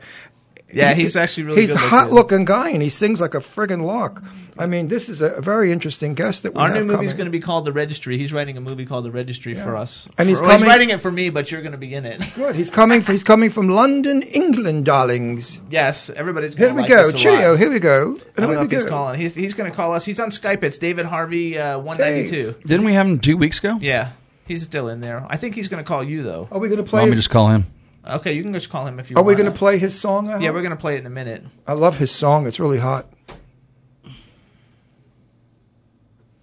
Yeah, 0.74 0.94
He- 0.94 1.04
he's 1.04 1.16
actually 1.16 1.44
really 1.44 1.62
He's 1.62 1.76
a 1.76 1.78
hot 1.78 2.12
looking. 2.12 2.40
looking 2.40 2.46
guy 2.46 2.70
and 2.70 2.82
he 2.82 2.90
sings 2.90 3.22
like 3.22 3.34
a 3.36 3.40
friggin' 3.40 3.84
lark. 3.84 4.22
I 4.58 4.66
mean, 4.66 4.88
this 4.88 5.10
is 5.10 5.22
a 5.22 5.42
very 5.42 5.72
interesting 5.72 6.14
guest 6.14 6.44
that 6.44 6.54
we 6.54 6.60
Our 6.62 6.68
have 6.70 6.78
new 6.78 6.84
movie's 6.86 7.12
coming. 7.14 7.18
going 7.18 7.26
to 7.26 7.32
be 7.32 7.40
called 7.40 7.66
The 7.66 7.74
Registry. 7.74 8.18
He's 8.18 8.32
writing 8.34 8.56
a 8.58 8.62
movie 8.62 8.86
called 8.86 9.06
The 9.06 9.12
Registry 9.12 9.56
for 9.56 9.76
us. 9.76 10.08
And 10.18 10.30
he's 10.30 10.40
For- 10.40 10.46
well, 10.48 10.58
coming- 10.58 10.70
writing 10.70 10.90
it 10.90 11.02
for 11.02 11.12
me, 11.12 11.30
but 11.30 11.52
you're 11.52 11.62
going 11.62 11.72
to 11.72 11.78
be 11.78 11.94
in 11.94 12.06
it. 12.06 12.24
Good. 12.36 12.56
He's 12.56 12.70
coming. 12.70 13.02
For, 13.02 13.12
He's 13.12 13.24
coming 13.24 13.50
from 13.50 13.70
London, 13.70 14.22
England, 14.24 14.86
darlings. 14.86 15.60
yes, 15.70 16.10
everybody's 16.10 16.54
Here 16.56 16.68
going 16.68 16.76
to 16.76 16.76
we 16.76 16.82
like 16.82 16.90
go. 16.90 17.04
this 17.06 17.14
a 17.14 17.18
Cheerio. 17.18 17.52
lot. 17.52 17.60
Here 17.60 17.72
we 17.72 17.80
go. 17.80 18.02
I 18.02 18.06
And 18.06 18.18
don't 18.38 18.52
know 18.54 18.60
we 18.60 18.66
if 18.66 18.72
he's 18.72 18.84
go. 18.84 18.90
calling. 18.90 19.20
He's 19.20 19.34
he's 19.36 19.54
going 19.54 19.70
to 19.72 19.76
call 19.76 19.94
us. 19.94 20.06
He's 20.06 20.20
on 20.20 20.30
Skype. 20.30 20.64
It's 20.64 20.78
David 20.78 21.06
Harvey 21.06 21.58
uh, 21.58 21.80
192. 21.80 22.56
Didn't 22.66 22.86
we 22.86 22.94
have 22.94 23.08
him 23.08 23.20
two 23.20 23.38
weeks 23.38 23.60
ago? 23.60 23.78
Yeah, 23.82 24.12
he's 24.48 24.64
still 24.64 24.88
in 24.90 25.02
there. 25.02 25.26
I 25.30 25.38
think 25.38 25.56
he's 25.56 25.68
going 25.68 25.84
to 25.84 25.88
call 25.88 26.04
you 26.04 26.22
though. 26.24 26.48
Are 26.52 26.60
we 26.60 26.68
going 26.70 26.84
to 26.84 26.88
play? 26.90 27.02
Let 27.02 27.10
me 27.10 27.16
just 27.16 27.30
call 27.32 27.50
him? 27.50 27.66
Okay, 28.06 28.34
you 28.34 28.44
can 28.44 28.52
just 28.52 28.70
call 28.70 28.86
him 28.86 29.00
if 29.00 29.10
you 29.10 29.16
are 29.16 29.24
want. 29.24 29.28
we 29.28 29.42
going 29.42 29.52
to 29.52 29.58
play 29.58 29.78
his 29.78 29.98
song? 29.98 30.28
I 30.30 30.34
Yeah, 30.40 30.48
hope? 30.48 30.56
we're 30.56 30.62
going 30.62 30.72
to 30.72 30.82
play 30.82 30.96
it 30.96 31.00
in 31.00 31.06
a 31.06 31.10
minute. 31.10 31.44
I 31.66 31.74
love 31.74 31.98
his 31.98 32.12
song. 32.12 32.46
It's 32.48 32.60
really 32.60 32.80
hot. 32.80 33.06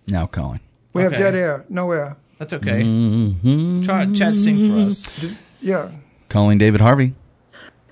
Now 0.07 0.27
calling. 0.27 0.61
We 0.95 1.03
have 1.03 1.13
dead 1.13 1.35
air. 1.35 1.65
No 1.69 1.91
air. 1.93 2.17
That's 2.39 2.53
okay. 2.55 2.83
Mm-hmm. 2.83 3.83
Chad, 3.83 4.15
Chad, 4.15 4.37
sing 4.37 4.69
for 4.69 4.79
us. 4.87 5.35
Yeah. 5.61 5.91
Calling 6.29 6.59
David 6.59 6.81
Harvey. 6.81 7.15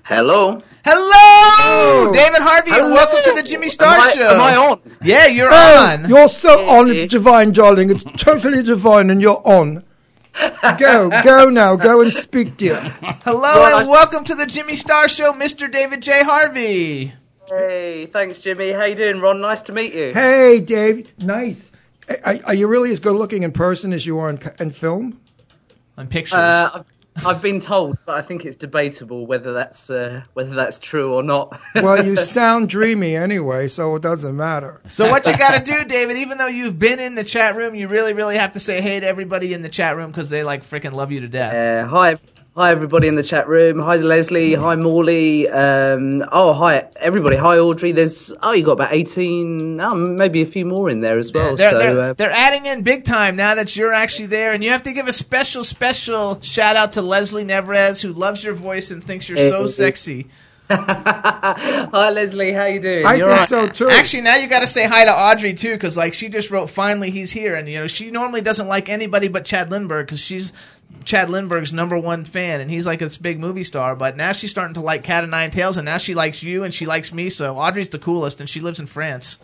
Hello. 0.03 0.57
Hello, 0.83 2.11
David 2.11 2.41
Harvey, 2.41 2.71
and 2.71 2.91
welcome 2.91 3.19
to 3.25 3.39
the 3.39 3.47
Jimmy 3.47 3.69
Star 3.69 3.93
Am 3.93 4.01
I- 4.01 4.11
Show. 4.11 4.27
am 4.27 4.41
I 4.41 4.55
on? 4.55 4.81
Yeah, 5.03 5.27
you're 5.27 5.49
Oh, 5.51 5.87
on. 5.93 6.09
you're 6.09 6.27
so 6.27 6.67
on. 6.67 6.89
It's 6.89 7.03
divine, 7.05 7.51
darling. 7.51 7.91
It's 7.91 8.03
totally 8.17 8.63
divine, 8.63 9.11
and 9.11 9.21
you're 9.21 9.39
on. 9.45 9.83
Go, 10.77 11.09
go 11.23 11.49
now. 11.49 11.75
Go 11.75 12.01
and 12.01 12.11
speak, 12.13 12.57
dear. 12.57 12.79
Hello 13.23 13.41
Well, 13.41 13.79
and 13.79 13.87
I- 13.87 13.89
welcome 13.91 14.23
to 14.25 14.35
the 14.35 14.45
Jimmy 14.45 14.75
Star 14.75 15.07
Show, 15.07 15.33
Mr. 15.33 15.71
David 15.71 16.01
J. 16.01 16.23
Harvey. 16.23 17.13
Hey, 17.47 18.05
thanks, 18.05 18.39
Jimmy. 18.39 18.71
How 18.71 18.85
you 18.85 18.95
doing, 18.95 19.19
Ron? 19.21 19.41
Nice 19.41 19.61
to 19.63 19.73
meet 19.73 19.93
you. 19.93 20.13
Hey, 20.13 20.59
Dave. 20.59 21.11
Nice. 21.23 21.71
Are, 22.23 22.35
are 22.45 22.53
you 22.53 22.67
really 22.67 22.91
as 22.91 22.99
good 22.99 23.15
looking 23.15 23.43
in 23.43 23.51
person 23.51 23.91
as 23.93 24.05
you 24.05 24.19
are 24.19 24.29
in, 24.29 24.39
in 24.59 24.69
film? 24.71 25.19
On 25.97 26.07
pictures. 26.07 26.33
Uh, 26.37 26.83
I've, 27.19 27.27
I've 27.27 27.41
been 27.41 27.59
told, 27.59 27.97
but 28.05 28.17
I 28.17 28.21
think 28.21 28.45
it's 28.45 28.55
debatable 28.55 29.25
whether 29.25 29.53
that's 29.53 29.89
uh, 29.89 30.23
whether 30.33 30.55
that's 30.55 30.79
true 30.79 31.13
or 31.13 31.23
not. 31.23 31.59
Well, 31.75 32.05
you 32.05 32.15
sound 32.17 32.69
dreamy 32.69 33.15
anyway, 33.15 33.67
so 33.67 33.95
it 33.95 34.01
doesn't 34.01 34.35
matter. 34.35 34.81
So 34.87 35.09
what 35.09 35.25
you 35.27 35.37
got 35.37 35.63
to 35.63 35.71
do, 35.71 35.83
David? 35.85 36.17
Even 36.17 36.37
though 36.37 36.47
you've 36.47 36.79
been 36.79 36.99
in 36.99 37.15
the 37.15 37.23
chat 37.23 37.55
room, 37.55 37.75
you 37.75 37.87
really, 37.87 38.13
really 38.13 38.37
have 38.37 38.53
to 38.53 38.59
say 38.59 38.81
hey 38.81 38.99
to 38.99 39.07
everybody 39.07 39.53
in 39.53 39.61
the 39.61 39.69
chat 39.69 39.95
room 39.95 40.11
because 40.11 40.29
they 40.29 40.43
like 40.43 40.61
freaking 40.61 40.93
love 40.93 41.11
you 41.11 41.21
to 41.21 41.27
death. 41.27 41.53
Uh, 41.53 41.87
hi, 41.87 42.17
hi 42.59 42.71
everybody 42.71 43.07
in 43.07 43.15
the 43.15 43.23
chat 43.23 43.47
room. 43.47 43.79
Hi 43.79 43.95
Leslie. 43.95 44.53
Hi 44.53 44.75
Morley. 44.75 45.47
Um, 45.47 46.25
oh, 46.29 46.51
hi 46.51 46.89
everybody. 46.99 47.37
Hi 47.37 47.57
Audrey. 47.57 47.93
There's 47.93 48.33
oh, 48.43 48.51
you 48.51 48.65
got 48.65 48.73
about 48.73 48.91
eighteen, 48.91 49.79
oh, 49.79 49.95
maybe 49.95 50.41
a 50.41 50.45
few 50.45 50.65
more 50.65 50.89
in 50.89 50.99
there 50.99 51.17
as 51.17 51.31
well. 51.31 51.55
They're, 51.55 51.71
so 51.71 51.79
they're, 51.79 51.99
uh, 51.99 52.13
they're 52.13 52.31
adding 52.31 52.65
in 52.65 52.83
big 52.83 53.05
time 53.05 53.37
now 53.37 53.55
that 53.55 53.77
you're 53.77 53.93
actually 53.93 54.25
there, 54.25 54.51
and 54.51 54.61
you 54.61 54.71
have 54.71 54.83
to 54.83 54.91
give 54.91 55.07
a 55.07 55.13
special, 55.13 55.63
special 55.63 56.41
shout 56.41 56.75
out 56.75 56.91
to 56.93 57.01
Leslie 57.01 57.45
Neverez, 57.45 58.03
who 58.03 58.11
loves 58.11 58.43
your 58.43 58.55
voice 58.55 58.91
and 58.91 59.01
thinks 59.01 59.29
you're 59.29 59.37
so 59.37 59.65
sexy. 59.65 60.27
hi 60.69 62.09
Leslie. 62.11 62.51
How 62.51 62.65
you 62.65 62.79
doing? 62.81 63.05
I 63.05 63.15
You're 63.15 63.27
think 63.27 63.39
right. 63.39 63.47
so 63.47 63.67
too. 63.69 63.89
Actually, 63.89 64.21
now 64.21 64.35
you 64.35 64.47
got 64.47 64.59
to 64.59 64.67
say 64.67 64.85
hi 64.85 65.05
to 65.05 65.11
Audrey 65.11 65.53
too, 65.53 65.73
because 65.73 65.97
like 65.97 66.13
she 66.13 66.29
just 66.29 66.51
wrote, 66.51 66.69
"Finally, 66.69 67.09
he's 67.09 67.31
here," 67.31 67.55
and 67.55 67.67
you 67.67 67.79
know 67.79 67.87
she 67.87 68.11
normally 68.11 68.41
doesn't 68.41 68.67
like 68.67 68.87
anybody 68.87 69.29
but 69.29 69.45
Chad 69.45 69.71
Lindbergh 69.71 70.05
because 70.05 70.19
she's 70.19 70.53
Chad 71.05 71.29
Lindbergh's 71.29 71.73
number 71.73 71.97
one 71.97 72.25
fan, 72.25 72.61
and 72.61 72.69
he's 72.69 72.85
like 72.85 72.99
this 72.99 73.17
big 73.17 73.39
movie 73.39 73.63
star. 73.63 73.95
But 73.95 74.15
now 74.17 74.31
she's 74.31 74.51
starting 74.51 74.75
to 74.75 74.81
like 74.81 75.03
Cat 75.03 75.23
of 75.23 75.29
Nine 75.29 75.49
Tails, 75.51 75.77
and 75.77 75.85
now 75.85 75.97
she 75.97 76.15
likes 76.15 76.43
you 76.43 76.63
and 76.63 76.73
she 76.73 76.85
likes 76.85 77.11
me. 77.13 77.29
So 77.29 77.55
Audrey's 77.57 77.89
the 77.89 77.99
coolest, 77.99 78.39
and 78.39 78.49
she 78.49 78.59
lives 78.59 78.79
in 78.79 78.85
France. 78.85 79.37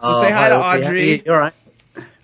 So 0.00 0.10
Oh, 0.14 0.20
say 0.20 0.30
hi 0.30 0.48
to 0.48 0.56
How 0.60 0.76
Audrey. 0.78 1.10
you- 1.10 1.22
You're 1.26 1.38
right. 1.38 1.52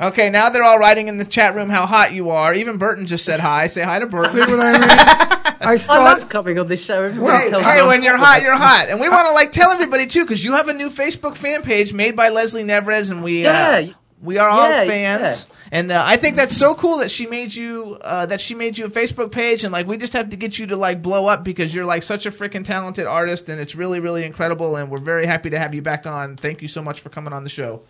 Okay, 0.01 0.31
now 0.31 0.49
they're 0.49 0.63
all 0.63 0.79
writing 0.79 1.09
in 1.09 1.19
the 1.19 1.25
chat 1.27 1.55
room 1.55 1.69
how 1.69 1.85
hot 1.85 2.13
you 2.13 2.31
are. 2.31 2.55
Even 2.55 2.79
Burton 2.79 3.07
just 3.07 3.25
said 3.27 3.39
hi. 3.39 3.67
Say 3.67 3.83
hi 3.83 3.99
to 3.99 4.07
See 4.07 4.11
Burton. 4.11 4.39
what 4.41 4.61
I 4.61 4.73
mean? 4.73 4.83
I 5.61 5.77
I 5.91 5.99
love 5.99 6.29
coming 6.29 6.59
on 6.59 6.69
this 6.69 6.83
show. 6.83 7.03
Everybody 7.03 7.45
Hey, 7.45 7.51
tells 7.51 7.65
hey, 7.65 7.87
when 7.87 8.03
you're 8.03 8.17
hot. 8.17 8.27
hot, 8.35 8.43
you're 8.43 8.57
hot, 8.57 8.87
and 8.89 9.01
we 9.01 9.09
want 9.11 9.27
to 9.29 9.35
like 9.35 9.53
tell 9.53 9.71
everybody 9.71 10.07
too, 10.07 10.23
because 10.23 10.43
you 10.43 10.53
have 10.53 10.69
a 10.69 10.73
new 10.73 10.89
Facebook 10.89 11.37
fan 11.37 11.63
page 11.63 11.93
made 11.93 12.17
by 12.17 12.31
Leslie 12.31 12.65
Neverez, 12.65 13.11
and 13.11 13.23
we 13.23 13.45
uh, 13.47 13.79
Yeah. 13.79 13.93
We 14.23 14.39
are 14.39 14.49
all 14.49 14.69
Yeah, 14.69 14.85
fans. 14.85 15.47
And 15.71 15.93
uh, 15.93 16.03
I 16.05 16.17
think 16.17 16.37
that's 16.37 16.57
so 16.57 16.75
cool 16.75 16.99
that 16.99 17.11
she 17.11 17.27
made 17.27 17.55
you 17.55 17.99
uh, 18.01 18.27
that 18.27 18.41
she 18.41 18.55
made 18.55 18.79
you 18.79 18.87
a 18.87 18.91
Facebook 18.91 19.33
page, 19.33 19.65
and 19.65 19.73
like 19.73 19.87
we 19.87 19.97
just 19.97 20.15
have 20.15 20.31
to 20.31 20.37
get 20.37 20.59
you 20.59 20.67
to 20.69 20.77
like 20.77 21.03
blow 21.03 21.27
up 21.27 21.45
because 21.45 21.75
you're 21.75 21.85
like 21.85 22.03
such 22.03 22.27
a 22.27 22.31
freaking 22.31 22.65
talented 22.65 23.07
artist, 23.07 23.49
and 23.49 23.61
it's 23.61 23.75
really 23.75 24.01
really 24.01 24.25
incredible, 24.25 24.77
and 24.77 24.91
we're 24.91 24.99
very 24.99 25.27
happy 25.27 25.51
to 25.51 25.59
have 25.59 25.75
you 25.75 25.83
back 25.83 26.07
on. 26.07 26.37
Thank 26.37 26.63
you 26.63 26.69
so 26.69 26.83
much 26.83 27.01
for 27.01 27.11
coming 27.11 27.33
on 27.33 27.43
the 27.43 27.51
show. 27.51 27.83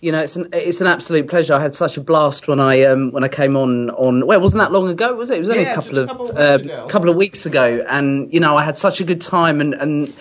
You 0.00 0.12
know, 0.12 0.20
it's 0.20 0.36
an 0.36 0.48
it's 0.52 0.80
an 0.80 0.86
absolute 0.86 1.26
pleasure. 1.26 1.54
I 1.54 1.60
had 1.60 1.74
such 1.74 1.96
a 1.96 2.00
blast 2.00 2.48
when 2.48 2.60
I 2.60 2.82
um 2.82 3.10
when 3.12 3.24
I 3.24 3.28
came 3.28 3.56
on 3.56 3.90
on. 3.90 4.26
Well, 4.26 4.38
it 4.38 4.42
wasn't 4.42 4.60
that 4.60 4.70
long 4.70 4.88
ago, 4.88 5.14
was 5.14 5.30
it? 5.30 5.36
It 5.36 5.40
was 5.40 5.48
only 5.50 5.62
Yeah, 5.64 5.72
a 5.72 5.74
couple 5.74 5.98
a 5.98 6.02
of 6.02 6.30
of 6.36 6.70
uh, 6.70 6.86
couple 6.86 7.08
of 7.08 7.16
weeks 7.16 7.44
ago, 7.46 7.84
and 7.88 8.32
you 8.32 8.38
know, 8.38 8.56
I 8.56 8.62
had 8.62 8.76
such 8.76 9.00
a 9.00 9.04
good 9.04 9.20
time, 9.20 9.60
and 9.60 9.74
and 9.74 10.14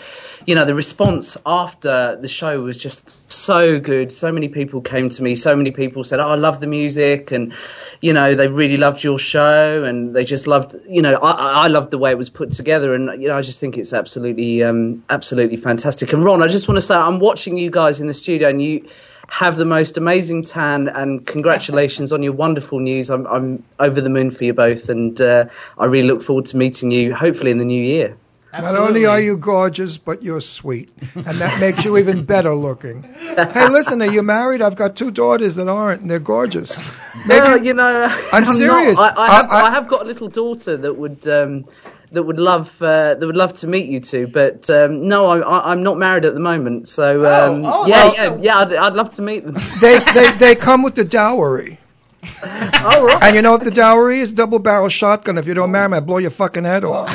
you 0.46 0.54
know, 0.54 0.66
the 0.66 0.76
response 0.76 1.38
after 1.46 2.16
the 2.18 2.28
show 2.28 2.62
was 2.62 2.78
just 2.78 3.32
so 3.32 3.80
good. 3.80 4.12
So 4.12 4.32
many 4.32 4.48
people 4.48 4.80
came 4.82 5.10
to 5.10 5.24
me. 5.24 5.36
So 5.36 5.56
many 5.56 5.72
people 5.72 6.04
said, 6.04 6.20
"Oh, 6.20 6.30
I 6.30 6.36
love 6.36 6.60
the 6.60 6.68
music," 6.68 7.32
and 7.32 7.54
you 8.02 8.14
know, 8.14 8.36
they 8.36 8.48
really 8.48 8.78
loved 8.78 9.04
your 9.04 9.18
show, 9.18 9.84
and 9.84 10.16
they 10.16 10.24
just 10.24 10.46
loved. 10.46 10.76
You 10.88 11.02
know, 11.02 11.16
I, 11.16 11.66
I 11.66 11.68
loved 11.68 11.92
the 11.92 11.98
way 11.98 12.12
it 12.12 12.18
was 12.18 12.30
put 12.30 12.52
together, 12.52 12.94
and 12.94 13.22
you 13.22 13.28
know, 13.28 13.38
I 13.38 13.42
just 13.42 13.60
think 13.60 13.78
it's 13.78 13.94
absolutely 13.94 14.64
um 14.64 15.04
absolutely 15.10 15.58
fantastic. 15.58 16.14
And 16.14 16.24
Ron, 16.24 16.44
I 16.44 16.48
just 16.48 16.68
want 16.68 16.78
to 16.78 16.86
say, 16.86 16.96
I'm 16.96 17.20
watching 17.20 17.58
you 17.58 17.72
guys 17.72 18.00
in 18.00 18.08
the 18.08 18.14
studio, 18.14 18.50
and 18.50 18.62
you 18.62 18.88
have 19.28 19.58
the 19.58 19.66
most 19.66 19.98
amazing 19.98 20.44
tan 20.44 20.88
and 20.90 21.26
congratulations 21.26 22.14
on 22.14 22.22
your 22.22 22.34
wonderful 22.34 22.80
news. 22.80 23.10
I'm, 23.10 23.26
I'm 23.28 23.64
over 23.80 24.00
the 24.00 24.10
moon 24.10 24.30
for 24.30 24.44
you 24.44 24.54
both 24.54 24.88
and 24.88 25.20
uh, 25.20 25.46
I 25.80 25.86
really 25.86 26.08
look 26.08 26.22
forward 26.22 26.46
to 26.46 26.58
meeting 26.58 26.92
you 26.92 27.16
hopefully 27.16 27.50
in 27.50 27.58
the 27.58 27.66
new 27.66 27.84
year. 27.84 28.16
Not 28.61 28.76
only 28.76 29.06
are 29.06 29.19
you 29.19 29.38
gorgeous, 29.38 29.98
but 29.98 30.23
you're 30.23 30.41
sweet, 30.41 30.90
and 31.15 31.26
that 31.26 31.60
makes 31.60 31.84
you 31.84 31.98
even 31.98 32.23
better 32.23 32.56
looking. 32.56 33.03
Hey, 33.03 33.68
listen, 33.69 34.02
are 34.02 34.11
you 34.11 34.23
married? 34.23 34.61
I've 34.61 34.76
got 34.76 34.95
two 34.95 35.11
daughters 35.11 35.56
that 35.56 35.68
aren't, 35.68 36.02
and 36.02 36.10
they're 36.10 36.19
gorgeous. 36.19 36.77
Well, 37.27 37.64
you 37.64 37.73
know, 37.73 38.03
I'm 38.34 38.44
not. 38.44 38.56
serious. 38.56 38.99
I, 38.99 39.14
I, 39.15 39.27
have, 39.36 39.52
I- 39.52 39.60
I- 39.61 39.65
I 39.68 39.69
have 39.72 39.88
got 39.88 40.02
a 40.03 40.06
little 40.06 40.27
daughter 40.30 40.77
that 40.77 40.94
would 40.94 41.27
um, 41.27 41.65
that 42.11 42.23
would 42.23 42.40
love 42.40 42.82
uh, 42.82 43.15
that 43.15 43.26
would 43.26 43.36
love 43.36 43.53
to 43.56 43.68
meet 43.68 43.88
you 43.90 43.99
two, 43.99 44.27
but 44.27 44.69
um, 44.69 45.02
no, 45.07 45.26
I, 45.27 45.40
I, 45.40 45.72
I'm 45.72 45.84
not 45.84 45.98
married 45.98 46.23
at 46.23 46.34
the 46.34 46.40
moment. 46.40 46.88
So 46.88 47.26
um, 47.26 47.64
oh, 47.65 47.88
yeah, 47.88 48.03
that's 48.03 48.15
yeah, 48.15 48.38
yeah, 48.40 48.57
I'd, 48.60 48.73
I'd 48.73 48.94
love 48.94 49.11
to 49.11 49.22
meet 49.22 49.44
them. 49.45 49.56
They, 49.82 49.99
they, 50.14 50.32
they 50.38 50.56
come 50.56 50.82
with 50.84 50.95
the 50.95 51.03
dowry. 51.03 51.80
oh, 52.44 53.06
right. 53.06 53.23
And 53.23 53.36
you 53.36 53.41
know 53.41 53.52
what 53.52 53.64
the 53.64 53.72
dowry 53.72 54.19
is? 54.19 54.32
Double 54.32 54.60
barrel 54.60 54.90
shotgun. 54.90 55.38
If 55.38 55.45
you 55.48 55.53
don't 55.53 55.72
marry 55.72 55.90
me, 55.90 55.98
I 55.98 55.99
blow 55.99 56.18
your 56.19 56.32
fucking 56.32 56.64
head 56.64 56.84
off. 56.84 57.11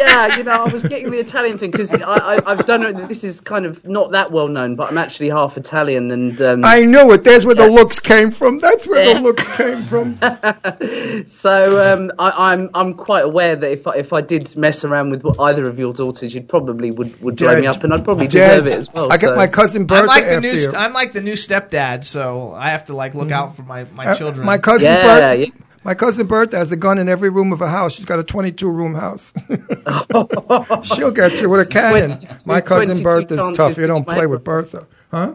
Yeah, 0.00 0.36
you 0.36 0.44
know, 0.44 0.64
I 0.66 0.72
was 0.72 0.82
getting 0.84 1.10
the 1.10 1.18
Italian 1.18 1.58
thing 1.58 1.70
because 1.70 1.92
I, 1.94 2.36
I, 2.36 2.40
I've 2.50 2.66
done 2.66 2.82
it. 2.84 3.08
This 3.08 3.22
is 3.24 3.40
kind 3.40 3.64
of 3.66 3.86
not 3.86 4.12
that 4.12 4.32
well 4.32 4.48
known, 4.48 4.74
but 4.76 4.90
I'm 4.90 4.98
actually 4.98 5.28
half 5.28 5.56
Italian, 5.56 6.10
and 6.10 6.40
um, 6.42 6.60
I 6.64 6.80
know 6.82 7.12
it. 7.12 7.24
There's 7.24 7.44
where 7.46 7.54
the 7.54 7.68
looks 7.68 8.00
came 8.00 8.30
from. 8.30 8.58
That's 8.58 8.86
where 8.88 9.04
Yeah. 9.06 9.14
the 9.14 9.20
looks 9.20 9.56
came 9.56 9.82
from. 9.84 10.18
So 11.26 11.94
um, 11.94 12.10
I, 12.18 12.52
I'm 12.52 12.70
I'm 12.74 12.94
quite 12.94 13.24
aware 13.24 13.54
that 13.56 13.70
if 13.70 13.86
I, 13.86 13.96
if 13.96 14.12
I 14.12 14.20
did 14.20 14.56
mess 14.56 14.84
around 14.84 15.10
with 15.10 15.24
either 15.40 15.68
of 15.68 15.78
your 15.78 15.92
daughters, 15.92 16.34
you 16.34 16.42
probably 16.42 16.90
would, 16.90 17.20
would 17.20 17.36
blow 17.36 17.60
me 17.60 17.66
up, 17.66 17.82
and 17.84 17.92
I'd 17.92 18.04
probably 18.04 18.26
Dead. 18.26 18.48
deserve 18.62 18.66
it 18.68 18.76
as 18.76 18.92
well. 18.92 19.12
I 19.12 19.16
got 19.18 19.28
so. 19.30 19.36
my 19.36 19.46
cousin 19.46 19.82
I'm 19.82 19.86
Bertha 19.86 20.06
like 20.06 20.24
the 20.24 20.30
after 20.30 20.40
new. 20.40 20.48
you. 20.50 20.56
St- 20.56 20.74
I'm 20.76 20.92
like 20.92 21.12
the 21.12 21.20
new 21.20 21.34
stepdad, 21.34 22.04
so 22.04 22.52
I 22.52 22.70
have 22.70 22.84
to 22.84 22.96
like 22.96 23.14
look 23.14 23.30
out 23.30 23.54
for 23.54 23.62
my, 23.62 23.84
my 23.94 24.06
Uh, 24.06 24.14
children. 24.14 24.46
My 24.46 24.58
cousin 24.58 24.90
Yeah, 24.90 25.02
Bertha. 25.36 25.52
Yeah. 25.82 25.88
My 25.88 25.94
cousin 25.94 26.26
Bertha 26.26 26.56
has 26.56 26.72
a 26.72 26.76
gun 26.76 26.98
in 26.98 27.08
every 27.08 27.30
room 27.30 27.52
of 27.52 27.60
her 27.60 27.68
house. 27.68 27.94
She's 27.94 28.04
got 28.04 28.18
a 28.18 28.24
22 28.24 28.70
room 28.70 28.94
house. 28.94 29.32
She'll 30.94 31.10
get 31.10 31.40
you 31.40 31.48
with 31.48 31.60
a 31.60 31.68
cannon. 31.70 32.18
My 32.44 32.60
cousin 32.60 33.02
Bertha's 33.02 33.56
tough. 33.56 33.74
to 33.74 33.80
You 33.80 33.86
don't 33.86 34.06
play 34.06 34.26
with 34.26 34.44
Bertha, 34.44 34.86
huh? 35.10 35.34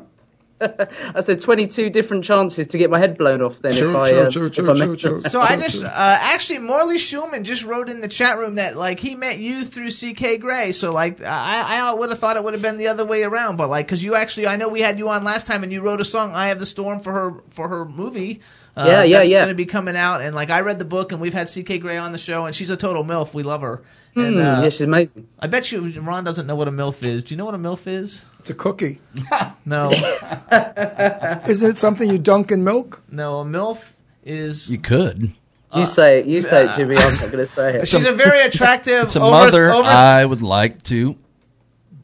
I 0.62 1.20
said 1.22 1.42
22 1.42 1.90
different 1.90 2.24
chances 2.24 2.68
to 2.68 2.78
get 2.78 2.90
my 2.90 2.98
head 2.98 3.18
blown 3.18 3.42
off. 3.42 3.60
Then 3.62 3.76
True, 3.76 3.90
if 3.90 3.96
I 3.96 4.12
true, 4.12 4.20
uh, 4.20 4.32
true, 4.32 4.46
if 4.46 4.54
true, 4.54 4.72
I 4.72 4.78
true, 4.78 4.88
mess 4.88 5.02
true. 5.02 5.16
up. 5.18 5.22
So 5.24 5.42
I 5.42 5.58
just 5.58 5.84
uh, 5.84 5.90
actually 5.94 6.60
Morley 6.60 6.98
Schulman 6.98 7.44
just 7.44 7.66
wrote 7.66 7.90
in 7.90 8.00
the 8.00 8.08
chat 8.08 8.38
room 8.38 8.56
that 8.56 8.78
like 8.78 9.00
he 9.00 9.16
met 9.16 9.38
you 9.38 9.66
through 9.66 9.90
CK 9.90 10.40
Gray. 10.40 10.72
So 10.72 10.94
like 10.94 11.22
I 11.22 11.82
I 11.82 11.94
would 11.94 12.10
have 12.10 12.20
thought 12.20 12.38
it 12.38 12.44
would 12.44 12.54
have 12.54 12.62
been 12.62 12.78
the 12.78 12.88
other 12.88 13.04
way 13.06 13.24
around, 13.24 13.58
but 13.58 13.68
like 13.68 13.86
because 13.86 14.02
you 14.02 14.16
actually 14.16 14.48
I 14.48 14.56
know 14.56 14.70
we 14.70 14.80
had 14.80 14.98
you 14.98 15.10
on 15.10 15.26
last 15.26 15.46
time 15.46 15.64
and 15.64 15.74
you 15.74 15.82
wrote 15.82 16.00
a 16.00 16.06
song 16.06 16.32
"Eye 16.32 16.50
of 16.50 16.60
the 16.60 16.66
Storm" 16.66 17.02
for 17.02 17.12
her 17.12 17.34
for 17.50 17.68
her 17.68 17.86
movie. 17.86 18.42
Uh, 18.78 18.86
Yeah, 18.88 19.04
yeah, 19.04 19.18
that's 19.20 19.30
yeah. 19.30 19.38
Going 19.40 19.50
to 19.50 19.56
be 19.56 19.66
coming 19.66 19.96
out 19.96 20.22
and 20.22 20.36
like 20.36 20.50
I 20.50 20.62
read 20.62 20.80
the 20.80 20.86
book 20.86 21.12
and 21.12 21.22
we've 21.22 21.34
had 21.34 21.48
CK 21.48 21.80
Gray 21.80 21.98
on 21.98 22.12
the 22.12 22.18
show 22.18 22.46
and 22.46 22.54
she's 22.56 22.70
a 22.70 22.78
total 22.78 23.04
milf. 23.04 23.34
We 23.34 23.44
love 23.44 23.62
her. 23.62 23.82
And, 24.16 24.36
Hmm, 24.36 24.40
uh, 24.42 24.62
yeah, 24.64 24.70
she's 24.70 24.82
amazing. 24.82 25.28
I 25.40 25.48
bet 25.48 25.72
you 25.74 25.82
Ron 26.02 26.24
doesn't 26.24 26.48
know 26.48 26.56
what 26.56 26.68
a 26.70 26.72
milf 26.72 27.04
is. 27.04 27.24
Do 27.26 27.34
you 27.34 27.38
know 27.38 27.46
what 27.46 27.56
a 27.56 27.58
milf 27.58 27.86
is? 27.88 28.26
It's 28.40 28.50
a 28.50 28.54
cookie. 28.54 29.00
No, 29.66 29.90
Is 31.48 31.64
it 31.64 31.78
something 31.78 32.10
you 32.10 32.18
dunk 32.18 32.52
in 32.52 32.64
milk? 32.64 33.02
no. 33.10 33.40
A 33.40 33.46
milf 33.46 33.94
is 34.24 34.72
You 34.72 34.78
could. 34.78 35.34
You 35.76 35.86
say 35.86 36.20
it, 36.20 36.26
you 36.26 36.42
say 36.42 36.66
it, 36.66 36.76
Jimmy. 36.78 36.96
I'm 36.96 37.02
not 37.14 37.32
going 37.32 37.46
to 37.48 37.52
say 37.52 37.76
it. 37.80 37.88
she's 37.90 38.06
a 38.06 38.14
very 38.14 38.42
attractive. 38.42 39.04
It's 39.04 39.16
a 39.18 39.22
over- 39.22 39.32
mother 39.32 39.74
over- 39.74 39.84
I 39.90 40.24
would 40.24 40.42
like 40.42 40.82
to. 40.84 41.18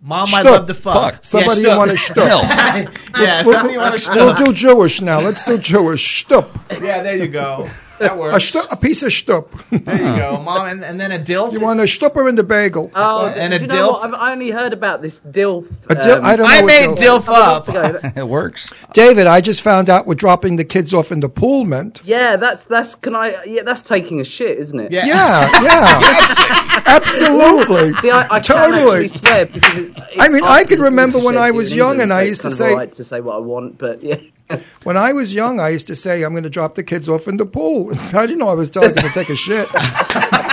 Mom, 0.04 0.28
I 0.34 0.42
love 0.42 0.66
to 0.68 0.74
fuck. 0.74 1.14
Fuck. 1.14 1.24
Somebody 1.24 1.62
yeah, 1.62 1.78
want 1.78 1.92
to 1.92 1.98
shtup. 1.98 2.40
shtup. 2.40 3.22
yeah, 3.22 3.44
somebody 3.44 3.74
you 3.74 3.80
want 3.80 4.00
to 4.00 4.12
we'll 4.16 4.34
do 4.34 4.52
Jewish 4.52 5.00
now. 5.00 5.20
Let's 5.20 5.44
do 5.44 5.60
Jewish. 5.60 6.26
Shtup. 6.26 6.50
Yeah, 6.82 7.04
there 7.04 7.18
you 7.18 7.28
go. 7.28 7.70
That 8.02 8.14
A, 8.14 8.16
works. 8.18 8.56
a 8.72 8.76
piece 8.76 9.04
of 9.04 9.10
shtup. 9.10 9.48
There 9.70 9.96
you 9.98 10.16
go, 10.18 10.42
mom, 10.46 10.68
and, 10.68 10.84
and 10.84 11.00
then 11.00 11.12
a 11.12 11.20
dilf. 11.20 11.54
You 11.54 11.60
want 11.62 11.80
a 11.80 11.84
shtuper 11.84 12.28
in 12.28 12.36
the 12.36 12.44
bagel? 12.44 12.92
Oh, 12.96 13.28
And 13.28 13.52
do 13.52 13.58
a 13.58 13.62
you 13.62 13.68
know 13.68 13.90
dilf? 13.90 14.02
what? 14.02 14.14
I've 14.14 14.32
only 14.34 14.50
heard 14.52 14.74
about 14.74 15.02
this 15.02 15.20
dilf. 15.22 15.68
A 15.90 15.96
dil- 15.96 16.16
um, 16.18 16.26
I 16.26 16.36
don't 16.36 16.46
know 16.48 16.54
I 16.54 16.62
what 16.62 16.66
made 16.68 16.90
dilf- 16.98 17.26
dilf 17.26 17.30
up. 17.30 17.68
months 17.68 17.68
ago. 17.70 18.00
It 18.22 18.28
works. 18.28 18.70
David, 18.94 19.28
I 19.28 19.40
just 19.42 19.62
found 19.62 19.90
out 19.90 20.06
we're 20.08 20.16
dropping 20.16 20.56
the 20.58 20.66
kids 20.66 20.94
off 20.94 21.12
in 21.12 21.20
the 21.22 21.30
pool 21.30 21.64
meant. 21.66 22.02
Yeah, 22.04 22.36
that's 22.36 22.66
that's 22.66 22.96
can 22.96 23.16
I? 23.16 23.44
Yeah, 23.46 23.64
that's 23.64 23.82
taking 23.82 24.20
a 24.20 24.24
shit, 24.24 24.58
isn't 24.58 24.80
it? 24.80 24.92
Yeah. 24.92 25.06
Yeah, 25.06 25.50
yeah. 25.64 26.82
Absolutely. 26.88 27.94
See, 27.96 28.12
I, 28.12 28.22
I 28.24 28.40
can't 28.40 28.46
Totally. 28.46 29.06
actually 29.06 29.08
swear 29.10 29.46
because 29.46 29.78
it's. 29.78 29.90
it's 29.90 30.20
I 30.20 30.28
mean, 30.28 30.44
I 30.44 30.62
after 30.62 30.70
could 30.70 30.80
the 30.80 30.84
remember 30.84 31.18
when 31.18 31.36
watershed 31.36 31.42
I 31.44 31.46
here 31.48 31.54
was 31.54 31.72
in 31.72 31.78
young 31.78 31.92
England, 32.02 32.12
and 32.12 32.14
I 32.20 32.24
so 32.24 32.30
used 32.30 32.42
to 32.42 32.48
kind 32.48 32.52
of 32.54 32.58
say- 32.58 32.72
all 32.72 32.78
right 32.78 32.92
to 32.94 33.04
say 33.04 33.22
what 33.22 33.36
I 33.36 33.40
want, 33.40 33.78
but 33.78 34.04
yeah. 34.04 34.16
When 34.84 34.98
I 34.98 35.14
was 35.14 35.34
young, 35.34 35.60
I 35.60 35.70
used 35.70 35.88
to 35.88 35.96
say, 35.96 36.24
I'm 36.24 36.34
going 36.34 36.44
to 36.44 36.50
drop 36.50 36.74
the 36.76 36.84
kids 36.84 37.08
off 37.08 37.28
in 37.28 37.38
the 37.38 37.46
pool. 37.46 37.92
I 38.14 38.26
didn't 38.26 38.40
know 38.40 38.50
I 38.50 38.56
was 38.56 38.70
telling 38.70 38.94
them 38.94 39.04
to 39.04 39.14
take 39.14 39.30
a 39.30 39.36
shit. 39.36 39.70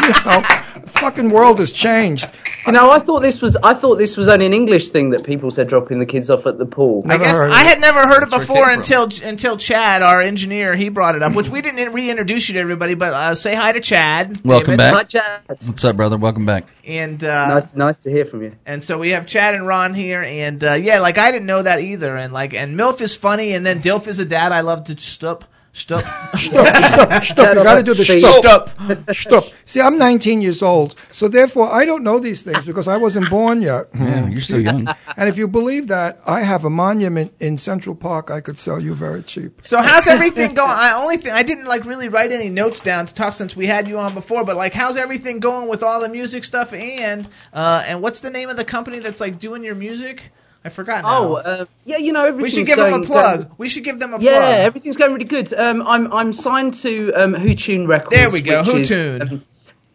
you 0.03 0.09
know, 0.09 0.41
the 0.81 0.91
fucking 1.01 1.31
world 1.31 1.59
has 1.59 1.73
changed. 1.73 2.31
You 2.67 2.73
know, 2.73 2.91
I 2.91 2.99
thought 2.99 3.21
this 3.21 3.41
was 3.41 3.57
I 3.63 3.73
thought 3.73 3.97
this 3.97 4.17
was 4.17 4.29
only 4.29 4.45
an 4.45 4.53
English 4.53 4.91
thing 4.91 5.11
that 5.11 5.25
people 5.25 5.51
said 5.51 5.69
dropping 5.69 6.01
the 6.01 6.07
kids 6.07 6.29
off 6.29 6.45
at 6.47 6.59
the 6.59 6.67
pool. 6.67 7.03
I 7.07 7.09
Never 7.09 7.25
guess 7.25 7.39
heard 7.39 7.51
I 7.51 7.63
had 7.63 7.81
never 7.81 8.01
heard 8.07 8.23
it 8.25 8.31
where 8.31 8.41
it 8.41 8.43
before 8.43 8.67
came 8.67 8.79
until 8.79 9.09
until 9.25 9.57
Chad, 9.57 10.03
our 10.03 10.21
engineer, 10.21 10.77
he 10.77 10.91
brought 10.91 11.15
it 11.15 11.23
up, 11.23 11.35
which 11.35 11.49
we 11.49 11.63
didn't 11.63 11.93
reintroduce 11.95 12.49
you 12.49 12.55
to 12.55 12.61
everybody. 12.61 12.93
But 12.95 13.15
uh, 13.15 13.35
say 13.35 13.55
hi 13.55 13.73
to 13.73 13.81
Chad. 13.81 14.45
Welcome 14.45 14.77
David. 14.77 14.79
back. 14.79 14.95
Hi, 14.95 15.05
Chad. 15.05 15.41
What's 15.47 15.85
up, 15.85 15.97
brother? 15.97 16.19
Welcome 16.19 16.45
back. 16.45 16.67
And 16.87 17.23
uh, 17.25 17.55
Nice, 17.55 17.75
nice 17.75 17.99
to 18.01 18.11
hear 18.11 18.27
from 18.27 18.43
you. 18.43 18.53
and 18.67 18.85
so 18.85 18.99
we 18.99 19.11
have 19.13 19.25
Chad 19.27 19.55
and 19.55 19.67
Ron 19.67 19.95
here, 19.95 20.23
and 20.23 20.63
uh, 20.63 20.75
yeah, 20.75 20.99
like 21.01 21.17
I 21.17 21.31
didn't 21.31 21.47
know 21.47 21.63
that 21.63 21.81
either. 21.81 22.15
And 22.17 22.33
like, 22.35 22.53
and 22.53 22.79
Milf 22.79 23.01
is 23.01 23.17
funny, 23.17 23.55
and 23.55 23.65
then 23.65 23.81
Dilf 23.81 24.07
is 24.09 24.19
a 24.19 24.27
dad. 24.27 24.53
I 24.53 24.61
love 24.61 24.85
to 24.85 24.95
stup, 24.95 25.43
stup, 25.79 26.03
Stop, 26.37 27.23
stop. 27.23 27.55
You 27.55 27.63
got 27.63 27.77
to 27.77 27.83
do 27.83 27.95
the 27.95 28.05
See, 28.05 28.21
stop. 28.21 28.69
Stop. 29.13 29.45
See, 29.65 29.81
I'm 29.81 29.99
19 29.99 30.43
years 30.43 30.63
old, 30.63 30.95
so 31.13 31.29
therefore 31.29 31.73
I 31.73 31.85
don't 31.85 32.03
know 32.03 32.19
these 32.19 32.43
things 32.43 32.65
because 32.65 32.89
I 32.89 32.97
wasn't 32.97 33.31
born 33.31 33.63
yet. 33.63 33.87
Yeah, 34.09 34.27
you're 34.29 34.41
still 34.41 34.61
young. 34.61 34.89
And 35.17 35.29
if 35.29 35.37
you 35.37 35.49
believe 35.49 35.89
that, 35.89 36.21
I 36.27 36.41
have 36.41 36.65
a 36.65 36.71
monument 36.71 37.33
in 37.41 37.59
Central 37.59 37.95
Park 37.95 38.31
I 38.31 38.41
could 38.41 38.57
sell 38.59 38.81
you 38.81 38.95
very 38.95 39.23
cheap. 39.23 39.59
So 39.61 39.83
how's 39.83 40.07
everything 40.07 40.55
going? 40.55 40.71
I 40.71 40.95
only 40.95 41.19
thing 41.19 41.33
I 41.33 41.43
didn't 41.43 41.67
like 41.67 41.85
really 41.85 42.09
write 42.09 42.33
any 42.33 42.49
notes 42.49 42.81
down 42.81 43.07
to 43.07 43.15
talk 43.15 43.35
since 43.35 43.55
we 43.57 43.67
had 43.67 43.87
you 43.87 43.99
on 43.99 44.15
before. 44.15 44.45
But 44.45 44.57
like, 44.57 44.73
how's 44.73 44.97
everything 44.97 45.41
going 45.41 45.69
with 45.69 45.83
all 45.83 46.01
the 46.01 46.09
music 46.09 46.45
stuff? 46.45 46.73
And 46.73 47.29
uh, 47.53 47.85
and 47.87 48.01
what's 48.03 48.21
the 48.21 48.31
name 48.31 48.49
of 48.49 48.57
the 48.57 48.65
company 48.65 48.99
that's 49.01 49.21
like 49.21 49.39
doing 49.39 49.63
your 49.63 49.75
music? 49.75 50.33
I 50.69 50.71
forgot. 50.71 51.03
Now. 51.03 51.09
Oh, 51.19 51.35
uh, 51.37 51.65
yeah, 51.87 51.97
you 51.97 52.13
know, 52.13 52.27
everything's 52.27 52.43
we 52.43 52.51
should 52.61 52.67
give 52.67 52.77
them 52.77 52.93
a 52.93 53.01
plug. 53.03 53.41
going- 53.41 53.55
we 53.57 53.69
should 53.71 53.85
give 53.85 53.99
them 53.99 54.13
a 54.13 54.19
yeah, 54.21 54.39
plug. 54.39 54.55
everything's 54.61 54.99
going 54.99 55.13
really 55.15 55.25
good. 55.25 55.51
Um, 55.55 55.81
I'm 55.81 56.13
I'm 56.13 56.33
signed 56.35 56.75
to 56.85 57.11
um, 57.15 57.33
Who 57.35 57.55
Tune 57.55 57.87
Records. 57.87 58.11
There 58.15 58.29
we 58.29 58.43
go, 58.43 58.59
which 58.59 58.69
Who 58.71 58.77
is, 58.77 58.89
Tune. 58.89 59.23
um, 59.23 59.45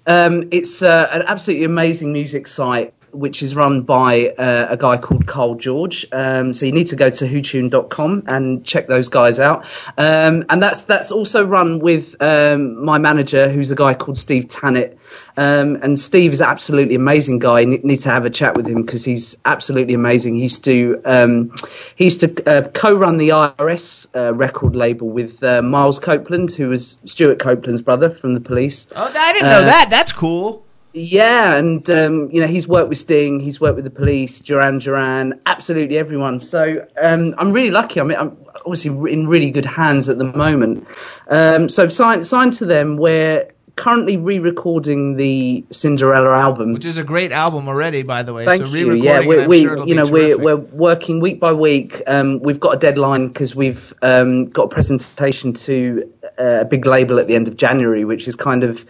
um, 0.08 0.48
it's 0.50 0.82
uh, 0.82 1.10
an 1.12 1.22
absolutely 1.28 1.66
amazing 1.66 2.12
music 2.12 2.48
site 2.48 2.92
which 3.14 3.42
is 3.44 3.56
run 3.56 3.82
by 3.84 4.30
uh, 4.38 4.68
a 4.70 4.78
guy 4.78 4.98
called 4.98 5.28
Carl 5.28 5.56
George. 5.56 6.06
Um, 6.12 6.54
so 6.54 6.66
you 6.66 6.72
need 6.72 6.88
to 6.88 6.96
go 6.96 7.10
to 7.10 7.26
whotune.com 7.26 8.24
and 8.28 8.66
check 8.66 8.88
those 8.88 9.08
guys 9.10 9.40
out. 9.40 9.66
Um, 9.98 10.44
and 10.50 10.62
that's 10.62 10.84
that's 10.84 11.12
also 11.12 11.46
run 11.46 11.80
with 11.80 12.16
um, 12.22 12.84
my 12.84 12.98
manager, 12.98 13.50
who's 13.50 13.72
a 13.72 13.76
guy 13.76 13.94
called 13.94 14.18
Steve 14.18 14.46
Tannett. 14.48 14.98
Um, 15.38 15.76
and 15.84 16.00
Steve 16.00 16.34
is 16.34 16.42
an 16.42 16.48
absolutely 16.48 16.96
amazing 16.96 17.38
guy. 17.40 17.60
You 17.62 17.78
need 17.84 18.02
to 18.02 18.10
have 18.10 18.26
a 18.26 18.30
chat 18.32 18.56
with 18.58 18.68
him 18.68 18.82
because 18.84 19.04
he's 19.06 19.38
absolutely 19.46 19.94
amazing. 19.94 20.36
He 20.38 20.44
used 20.44 20.64
to 20.66 21.02
um, 21.06 21.54
he 21.96 22.06
used 22.06 22.20
to 22.22 22.50
uh, 22.50 22.68
co-run 22.70 23.18
the 23.18 23.30
IRS 23.30 24.08
uh, 24.16 24.34
record 24.34 24.76
label 24.76 25.10
with 25.10 25.44
uh, 25.44 25.62
Miles 25.62 26.00
Copeland, 26.00 26.52
who 26.54 26.70
was 26.70 26.98
Stewart 27.06 27.38
Copeland's 27.40 27.82
brother 27.84 28.10
from 28.10 28.34
the 28.34 28.40
Police. 28.42 28.88
Oh, 28.96 29.12
I 29.16 29.34
didn't 29.34 29.50
know 29.50 29.60
Uh, 29.60 29.66
that. 29.66 29.88
That's 29.90 30.12
cool. 30.12 30.63
Yeah, 30.96 31.56
and 31.56 31.90
um, 31.90 32.30
you 32.32 32.40
know 32.40 32.46
he's 32.46 32.68
worked 32.68 32.88
with 32.88 33.00
Sting, 33.00 33.40
he's 33.40 33.60
worked 33.60 33.78
with 33.78 33.86
the 33.86 33.90
Police, 33.90 34.40
Duran 34.42 34.78
Duran, 34.78 35.42
absolutely 35.48 35.98
everyone. 35.98 36.40
So 36.40 36.86
um, 37.02 37.34
I'm 37.40 37.52
really 37.52 37.72
lucky. 37.72 38.00
I 38.00 38.04
mean, 38.04 38.18
I'm 38.18 38.38
obviously 38.58 38.92
in 39.12 39.28
really 39.28 39.50
good 39.50 39.66
hands 39.66 40.08
at 40.08 40.20
the 40.20 40.26
moment. 40.26 40.88
Um, 41.30 41.68
so 41.68 41.88
signed 41.88 42.28
signed 42.28 42.54
to 42.54 42.66
them. 42.68 42.98
We're 42.98 43.50
currently 43.76 44.18
re-recording 44.18 45.18
the 45.18 45.64
Cinderella 45.72 46.38
album. 46.38 46.74
Which 46.74 46.86
is 46.86 46.98
a 46.98 47.04
great 47.04 47.32
album 47.32 47.68
already, 47.68 48.04
by 48.04 48.22
the 48.22 48.34
way. 48.34 48.46
Thank 48.46 48.68
so 48.68 48.74
you. 48.74 48.94
Yeah, 48.94 49.22
we, 49.22 49.48
we 49.48 49.64
sure 49.64 49.86
you 49.88 49.96
know, 49.96 50.06
we're, 50.06 50.38
we're 50.38 50.58
working 50.58 51.20
week 51.20 51.40
by 51.40 51.54
week. 51.54 52.02
Um, 52.06 52.40
we've 52.40 52.60
got 52.60 52.76
a 52.76 52.78
deadline 52.78 53.30
because 53.30 53.56
we've 53.56 53.94
um, 54.02 54.46
got 54.46 54.64
a 54.66 54.68
presentation 54.68 55.54
to 55.54 56.12
uh, 56.40 56.60
a 56.62 56.66
big 56.66 56.86
label 56.86 57.20
at 57.20 57.28
the 57.28 57.36
end 57.36 57.48
of 57.48 57.58
January, 57.58 58.06
which 58.06 58.28
is 58.28 58.36
kind 58.36 58.64
of 58.64 58.86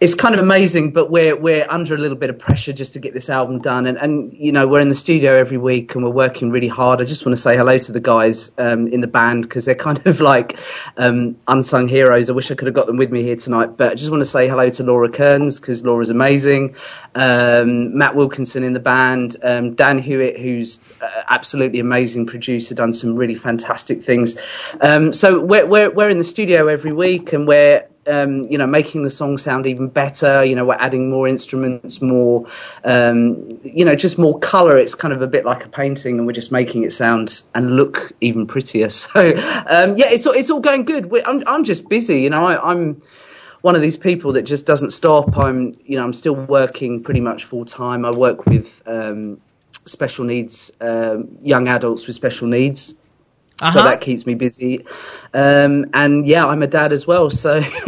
it's 0.00 0.14
kind 0.14 0.34
of 0.34 0.40
amazing. 0.40 0.92
But 0.92 1.10
we're 1.10 1.36
we're 1.36 1.66
under 1.70 1.94
a 1.94 1.98
little 1.98 2.16
bit 2.16 2.28
of 2.28 2.38
pressure 2.38 2.74
just 2.74 2.92
to 2.92 2.98
get 2.98 3.14
this 3.14 3.30
album 3.30 3.60
done, 3.60 3.86
and 3.86 3.96
and 3.96 4.32
you 4.34 4.52
know 4.52 4.68
we're 4.68 4.80
in 4.80 4.90
the 4.90 4.94
studio 4.94 5.34
every 5.34 5.58
week 5.58 5.94
and 5.94 6.04
we're 6.04 6.10
working 6.10 6.50
really 6.50 6.68
hard. 6.68 7.00
I 7.00 7.04
just 7.04 7.24
want 7.24 7.36
to 7.36 7.40
say 7.40 7.56
hello 7.56 7.78
to 7.78 7.92
the 7.92 8.00
guys 8.00 8.50
um, 8.58 8.86
in 8.88 9.00
the 9.00 9.06
band 9.06 9.44
because 9.44 9.64
they're 9.64 9.74
kind 9.74 10.06
of 10.06 10.20
like 10.32 10.58
um, 10.98 11.36
unsung 11.48 11.88
heroes. 11.88 12.28
I 12.28 12.34
wish 12.34 12.50
I 12.50 12.54
could 12.54 12.66
have 12.66 12.74
got 12.74 12.86
them 12.86 12.98
with 12.98 13.10
me 13.10 13.22
here 13.22 13.36
tonight, 13.36 13.78
but 13.78 13.92
I 13.92 13.94
just 13.94 14.09
want 14.10 14.20
to 14.22 14.26
say 14.26 14.48
hello 14.48 14.70
to 14.70 14.82
Laura 14.82 15.08
Kearns 15.08 15.60
because 15.60 15.84
Laura's 15.84 16.10
amazing. 16.10 16.74
Um, 17.14 17.96
Matt 17.96 18.14
Wilkinson 18.14 18.62
in 18.62 18.72
the 18.72 18.80
band, 18.80 19.36
um, 19.42 19.74
Dan 19.74 19.98
Hewitt, 19.98 20.38
who's 20.38 20.80
uh, 21.00 21.22
absolutely 21.28 21.80
amazing 21.80 22.26
producer, 22.26 22.74
done 22.74 22.92
some 22.92 23.16
really 23.16 23.34
fantastic 23.34 24.02
things. 24.02 24.36
Um, 24.80 25.12
so 25.12 25.40
we're, 25.40 25.66
we're 25.66 25.90
we're 25.90 26.10
in 26.10 26.18
the 26.18 26.24
studio 26.24 26.66
every 26.68 26.92
week, 26.92 27.32
and 27.32 27.46
we're 27.46 27.86
um, 28.06 28.44
you 28.44 28.58
know, 28.58 28.66
making 28.66 29.02
the 29.02 29.10
song 29.10 29.38
sound 29.38 29.66
even 29.66 29.88
better. 29.88 30.44
You 30.44 30.54
know, 30.54 30.64
we're 30.64 30.74
adding 30.74 31.10
more 31.10 31.28
instruments, 31.28 32.00
more, 32.00 32.46
um, 32.84 33.60
you 33.62 33.84
know, 33.84 33.94
just 33.94 34.18
more 34.18 34.38
color. 34.38 34.76
It's 34.78 34.94
kind 34.94 35.12
of 35.12 35.22
a 35.22 35.26
bit 35.26 35.44
like 35.44 35.64
a 35.64 35.68
painting, 35.68 36.18
and 36.18 36.26
we're 36.26 36.32
just 36.32 36.52
making 36.52 36.82
it 36.82 36.92
sound 36.92 37.42
and 37.54 37.76
look 37.76 38.12
even 38.20 38.46
prettier. 38.46 38.88
So, 39.00 39.30
um, 39.66 39.96
yeah, 39.96 40.08
it's 40.10 40.26
all, 40.26 40.32
it's 40.34 40.50
all 40.50 40.60
going 40.60 40.84
good. 40.84 41.10
We're, 41.10 41.22
I'm 41.24 41.42
I'm 41.46 41.64
just 41.64 41.88
busy. 41.88 42.22
You 42.22 42.30
know, 42.30 42.44
I, 42.44 42.70
I'm 42.70 43.00
one 43.62 43.74
of 43.76 43.82
these 43.82 43.96
people 43.96 44.32
that 44.32 44.42
just 44.42 44.66
doesn't 44.66 44.90
stop. 44.90 45.36
I'm, 45.36 45.74
you 45.84 45.96
know, 45.96 46.04
I'm 46.04 46.12
still 46.14 46.34
working 46.34 47.02
pretty 47.02 47.20
much 47.20 47.44
full 47.44 47.64
time. 47.64 48.04
I 48.04 48.10
work 48.10 48.46
with 48.46 48.82
um, 48.86 49.40
special 49.86 50.24
needs, 50.24 50.70
um, 50.80 51.28
young 51.42 51.68
adults 51.68 52.06
with 52.06 52.16
special 52.16 52.48
needs. 52.48 52.94
So 53.60 53.66
Uh-huh. 53.66 53.82
that 53.90 54.00
keeps 54.00 54.24
me 54.24 54.34
busy, 54.34 54.86
um, 55.34 55.84
and 55.92 56.26
yeah, 56.26 56.46
I'm 56.46 56.62
a 56.62 56.66
dad 56.66 56.94
as 56.94 57.06
well. 57.06 57.28
So, 57.28 57.60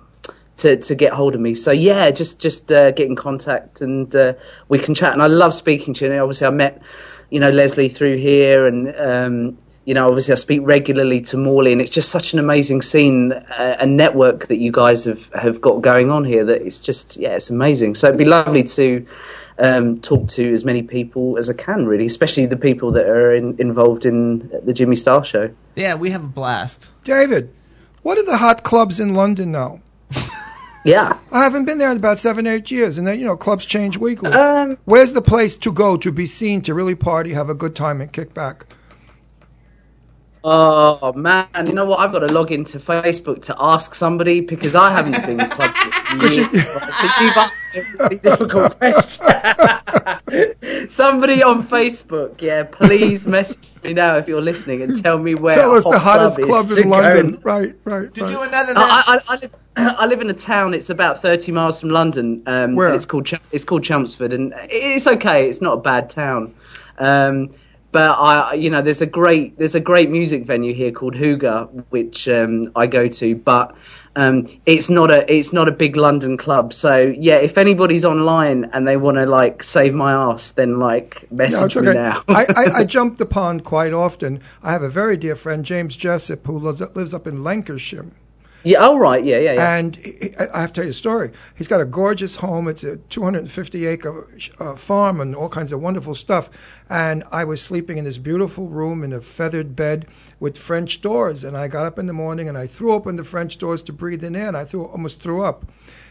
to 0.58 0.76
to 0.76 0.94
get 0.94 1.12
hold 1.12 1.34
of 1.34 1.40
me. 1.40 1.54
So 1.54 1.70
yeah, 1.70 2.10
just 2.10 2.40
just 2.40 2.72
uh, 2.72 2.90
get 2.90 3.06
in 3.06 3.16
contact 3.16 3.80
and 3.80 4.14
uh, 4.14 4.34
we 4.68 4.78
can 4.78 4.94
chat. 4.94 5.12
And 5.12 5.22
I 5.22 5.26
love 5.26 5.54
speaking 5.54 5.94
to 5.94 6.04
you. 6.04 6.12
And 6.12 6.20
obviously, 6.20 6.46
I 6.46 6.50
met 6.50 6.82
you 7.30 7.40
know 7.40 7.50
Leslie 7.50 7.88
through 7.88 8.16
here, 8.16 8.66
and 8.66 8.94
um, 8.96 9.58
you 9.84 9.94
know 9.94 10.08
obviously 10.08 10.32
I 10.32 10.36
speak 10.36 10.60
regularly 10.62 11.20
to 11.22 11.36
Morley, 11.36 11.72
and 11.72 11.80
it's 11.80 11.90
just 11.90 12.10
such 12.10 12.32
an 12.32 12.38
amazing 12.38 12.82
scene 12.82 13.32
uh, 13.32 13.76
and 13.78 13.96
network 13.96 14.46
that 14.46 14.58
you 14.58 14.72
guys 14.72 15.04
have 15.04 15.30
have 15.34 15.60
got 15.60 15.82
going 15.82 16.10
on 16.10 16.24
here. 16.24 16.44
That 16.44 16.62
it's 16.62 16.80
just 16.80 17.16
yeah, 17.16 17.34
it's 17.36 17.50
amazing. 17.50 17.94
So 17.94 18.08
it'd 18.08 18.18
be 18.18 18.24
lovely 18.24 18.64
to. 18.64 19.06
Um, 19.58 20.00
talk 20.00 20.28
to 20.28 20.52
as 20.52 20.64
many 20.66 20.82
people 20.82 21.38
as 21.38 21.48
I 21.48 21.54
can, 21.54 21.86
really, 21.86 22.04
especially 22.04 22.44
the 22.44 22.58
people 22.58 22.90
that 22.92 23.06
are 23.06 23.34
in, 23.34 23.56
involved 23.58 24.04
in 24.04 24.50
the 24.64 24.74
Jimmy 24.74 24.96
Star 24.96 25.24
Show. 25.24 25.50
Yeah, 25.74 25.94
we 25.94 26.10
have 26.10 26.22
a 26.22 26.28
blast. 26.28 26.90
David, 27.04 27.54
what 28.02 28.18
are 28.18 28.24
the 28.24 28.36
hot 28.36 28.62
clubs 28.62 29.00
in 29.00 29.14
London 29.14 29.52
now? 29.52 29.80
Yeah. 30.86 31.18
I 31.32 31.42
haven't 31.42 31.64
been 31.64 31.78
there 31.78 31.90
in 31.90 31.96
about 31.96 32.20
seven, 32.20 32.46
eight 32.46 32.70
years, 32.70 32.96
and 32.96 33.04
then, 33.08 33.18
you 33.18 33.24
know, 33.24 33.36
clubs 33.36 33.66
change 33.66 33.96
weekly. 33.96 34.30
Um, 34.30 34.78
Where's 34.84 35.14
the 35.14 35.20
place 35.20 35.56
to 35.56 35.72
go 35.72 35.96
to 35.96 36.12
be 36.12 36.26
seen, 36.26 36.62
to 36.62 36.74
really 36.74 36.94
party, 36.94 37.32
have 37.32 37.50
a 37.50 37.54
good 37.54 37.74
time, 37.74 38.00
and 38.00 38.12
kick 38.12 38.32
back? 38.32 38.66
Oh 40.48 41.12
man, 41.14 41.48
you 41.66 41.72
know 41.72 41.86
what? 41.86 41.98
I've 41.98 42.12
got 42.12 42.20
to 42.20 42.32
log 42.32 42.52
into 42.52 42.78
Facebook 42.78 43.42
to 43.46 43.56
ask 43.58 43.96
somebody 43.96 44.40
because 44.40 44.76
I 44.76 44.92
haven't 44.92 45.26
been 45.26 45.38
to 45.38 45.48
clubs 45.48 45.76
in 46.12 46.20
years. 46.32 46.46
right? 46.54 47.20
You've 47.20 47.36
asked 47.36 47.64
a 47.74 47.82
really 47.98 48.18
difficult 48.18 48.72
question. 48.78 49.26
somebody 50.88 51.42
on 51.42 51.66
Facebook, 51.66 52.40
yeah, 52.40 52.62
please 52.62 53.26
message 53.26 53.58
me 53.82 53.92
now 53.92 54.18
if 54.18 54.28
you're 54.28 54.40
listening 54.40 54.82
and 54.82 55.02
tell 55.02 55.18
me 55.18 55.34
where. 55.34 55.56
Tell 55.56 55.72
us 55.72 55.82
the 55.82 55.98
hottest 55.98 56.40
club, 56.40 56.68
club 56.68 56.78
in 56.78 56.90
London. 56.90 57.32
go. 57.32 57.38
Right, 57.42 57.74
right. 57.82 58.14
To 58.14 58.22
right. 58.22 58.32
do 58.32 58.42
another 58.42 58.72
than 58.72 58.76
I, 58.76 59.02
I, 59.04 59.18
I, 59.28 59.36
live, 59.38 59.52
I 59.76 60.06
live 60.06 60.20
in 60.20 60.30
a 60.30 60.34
town. 60.34 60.74
It's 60.74 60.90
about 60.90 61.22
thirty 61.22 61.50
miles 61.50 61.80
from 61.80 61.90
London. 61.90 62.44
Um, 62.46 62.76
Where? 62.76 62.94
It's 62.94 63.04
called 63.04 63.26
Ch- 63.26 63.34
it's 63.50 63.64
called 63.64 63.82
Chelmsford, 63.82 64.32
and 64.32 64.54
it's 64.70 65.08
okay. 65.08 65.48
It's 65.48 65.60
not 65.60 65.72
a 65.72 65.80
bad 65.80 66.08
town. 66.08 66.54
Um, 66.98 67.52
but 67.96 68.18
I, 68.18 68.52
you 68.52 68.68
know, 68.68 68.82
there's 68.82 69.00
a 69.00 69.06
great 69.06 69.56
there's 69.56 69.74
a 69.74 69.80
great 69.80 70.10
music 70.10 70.44
venue 70.44 70.74
here 70.74 70.92
called 70.92 71.14
Hooga, 71.14 71.82
which 71.88 72.28
um, 72.28 72.70
I 72.76 72.86
go 72.86 73.08
to. 73.08 73.34
But 73.34 73.74
um, 74.16 74.46
it's 74.66 74.90
not 74.90 75.10
a 75.10 75.32
it's 75.34 75.54
not 75.54 75.66
a 75.66 75.72
big 75.72 75.96
London 75.96 76.36
club. 76.36 76.74
So 76.74 77.14
yeah, 77.18 77.36
if 77.36 77.56
anybody's 77.56 78.04
online 78.04 78.68
and 78.74 78.86
they 78.86 78.98
want 78.98 79.16
to 79.16 79.24
like 79.24 79.62
save 79.62 79.94
my 79.94 80.12
ass, 80.12 80.50
then 80.50 80.78
like 80.78 81.26
message 81.32 81.74
No, 81.74 81.80
it's 81.80 81.88
me 81.88 81.94
now. 81.94 82.22
I, 82.28 82.44
I, 82.54 82.64
I 82.80 82.84
jump 82.96 83.16
the 83.16 83.24
pond 83.24 83.64
quite 83.64 83.94
often. 83.94 84.42
I 84.62 84.72
have 84.72 84.82
a 84.82 84.90
very 84.90 85.16
dear 85.16 85.34
friend, 85.34 85.64
James 85.64 85.96
Jessup, 85.96 86.46
who 86.46 86.58
lives, 86.58 86.82
lives 86.94 87.14
up 87.14 87.26
in 87.26 87.42
Lancashire. 87.42 88.10
Yeah. 88.66 88.78
Oh 88.80 88.98
right. 88.98 89.24
Yeah. 89.24 89.38
Yeah. 89.38 89.52
Yeah. 89.54 89.76
And 89.76 89.96
he- 89.96 90.34
I 90.38 90.48
I 90.56 90.60
have 90.60 90.72
to 90.72 90.80
tell 90.80 90.84
you 90.84 90.90
a 90.90 90.94
story. 91.06 91.30
He's 91.54 91.68
got 91.68 91.80
a 91.80 91.84
gorgeous 91.84 92.36
home. 92.36 92.68
It's 92.68 92.84
a 92.84 92.96
250 92.96 93.86
acre 93.86 94.26
uh, 94.58 94.74
farm 94.76 95.20
and 95.20 95.34
all 95.36 95.48
kinds 95.48 95.72
of 95.72 95.80
wonderful 95.80 96.14
stuff. 96.14 96.50
And 96.90 97.24
I 97.30 97.44
was 97.44 97.62
sleeping 97.62 97.96
in 97.98 98.04
this 98.04 98.18
beautiful 98.18 98.66
room 98.68 99.02
in 99.04 99.12
a 99.12 99.20
feathered 99.20 99.74
bed 99.76 100.06
with 100.40 100.58
French 100.58 101.00
doors. 101.00 101.44
And 101.44 101.56
I 101.56 101.68
got 101.68 101.86
up 101.86 101.98
in 101.98 102.06
the 102.06 102.12
morning 102.12 102.48
and 102.48 102.58
I 102.58 102.66
threw 102.66 102.92
open 102.92 103.16
the 103.16 103.24
French 103.24 103.58
doors 103.58 103.82
to 103.82 103.92
breathe 103.92 104.24
in 104.24 104.34
air. 104.36 104.48
And 104.48 104.56
I 104.56 104.64
threw, 104.64 104.84
almost 104.86 105.20
threw 105.20 105.42
up. 105.42 105.64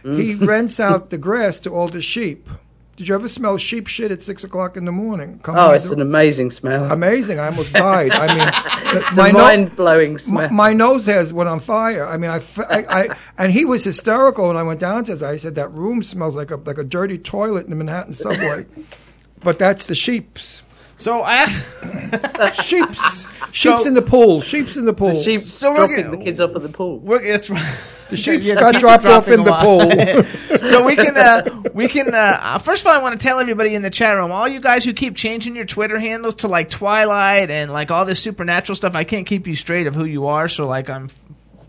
He 0.03 0.35
rents 0.35 0.79
out 0.89 1.09
the 1.09 1.17
grass 1.17 1.59
to 1.59 1.69
all 1.75 1.87
the 1.89 2.01
sheep. 2.01 2.47
Did 2.97 3.09
you 3.09 3.15
ever 3.15 3.27
smell 3.27 3.57
sheep 3.57 3.87
shit 3.87 4.09
at 4.11 4.23
six 4.23 4.45
o'clock 4.45 4.77
in 4.77 4.85
the 4.85 4.91
morning? 4.91 5.39
Come 5.39 5.55
oh, 5.57 5.71
it's 5.71 5.89
the- 5.89 5.95
an 5.95 6.01
amazing 6.01 6.49
smell. 6.49 6.89
amazing. 6.89 7.39
I 7.39 7.47
almost 7.47 7.73
died. 7.73 8.11
I 8.11 8.27
mean, 8.27 8.37
the- 8.93 9.05
It's 9.07 9.17
a 9.17 9.31
no- 9.33 9.39
mind-blowing 9.39 10.13
my, 10.13 10.17
smell. 10.17 10.49
my 10.51 10.71
nose 10.73 11.05
hairs 11.05 11.33
went 11.33 11.49
on 11.49 11.59
fire. 11.59 12.05
I 12.07 12.15
mean, 12.15 12.31
I, 12.31 12.41
I, 12.69 13.17
and 13.37 13.51
he 13.51 13.65
was 13.65 13.83
hysterical 13.83 14.47
when 14.47 14.55
I 14.55 14.63
went 14.63 14.79
downstairs. 14.79 15.21
I 15.21 15.35
said 15.35 15.55
that 15.55 15.73
room 15.73 16.03
smells 16.03 16.37
like 16.37 16.51
a 16.51 16.55
like 16.55 16.77
a 16.77 16.85
dirty 16.85 17.17
toilet 17.17 17.65
in 17.65 17.69
the 17.69 17.75
Manhattan 17.75 18.13
subway. 18.13 18.65
but 19.43 19.59
that's 19.59 19.87
the 19.87 19.95
sheep's. 19.95 20.63
So 20.95 21.21
I 21.21 21.47
sheep's 22.63 23.27
sheep's 23.51 23.85
in 23.85 23.93
the 23.93 24.01
pool. 24.01 24.39
Sheep's 24.39 24.77
in 24.77 24.85
the 24.85 24.93
pool. 24.93 25.09
The 25.09 25.23
Sheep 25.23 25.41
So 25.41 25.71
we're 25.73 25.87
dropping 25.87 26.11
the 26.11 26.23
kids 26.23 26.39
off 26.39 26.55
at 26.55 26.61
the 26.61 26.69
pool. 26.69 26.99
We're, 26.99 27.21
that's 27.21 27.49
right. 27.49 27.91
The 28.09 28.17
sheep's 28.17 28.45
Yeah, 28.45 28.55
got 28.55 28.75
dropped 28.75 29.05
off 29.05 29.27
in 29.27 29.43
the 29.43 29.53
pool. 29.53 30.59
so 30.67 30.85
we 30.85 30.95
can 30.95 31.17
uh, 31.17 31.63
we 31.73 31.87
can 31.87 32.13
uh, 32.13 32.39
uh, 32.41 32.57
first 32.59 32.83
of 32.85 32.87
all, 32.87 32.99
I 32.99 33.01
want 33.01 33.19
to 33.19 33.23
tell 33.23 33.39
everybody 33.39 33.75
in 33.75 33.81
the 33.81 33.89
chat 33.89 34.15
room, 34.15 34.31
all 34.31 34.47
you 34.47 34.59
guys 34.59 34.85
who 34.85 34.93
keep 34.93 35.15
changing 35.15 35.55
your 35.55 35.65
Twitter 35.65 35.99
handles 35.99 36.35
to 36.35 36.47
like 36.47 36.69
Twilight 36.69 37.49
and 37.49 37.71
like 37.71 37.91
all 37.91 38.05
this 38.05 38.21
supernatural 38.21 38.75
stuff, 38.75 38.95
I 38.95 39.03
can't 39.03 39.25
keep 39.25 39.47
you 39.47 39.55
straight 39.55 39.87
of 39.87 39.95
who 39.95 40.05
you 40.05 40.27
are. 40.27 40.47
So 40.47 40.67
like 40.67 40.89
I'm 40.89 41.09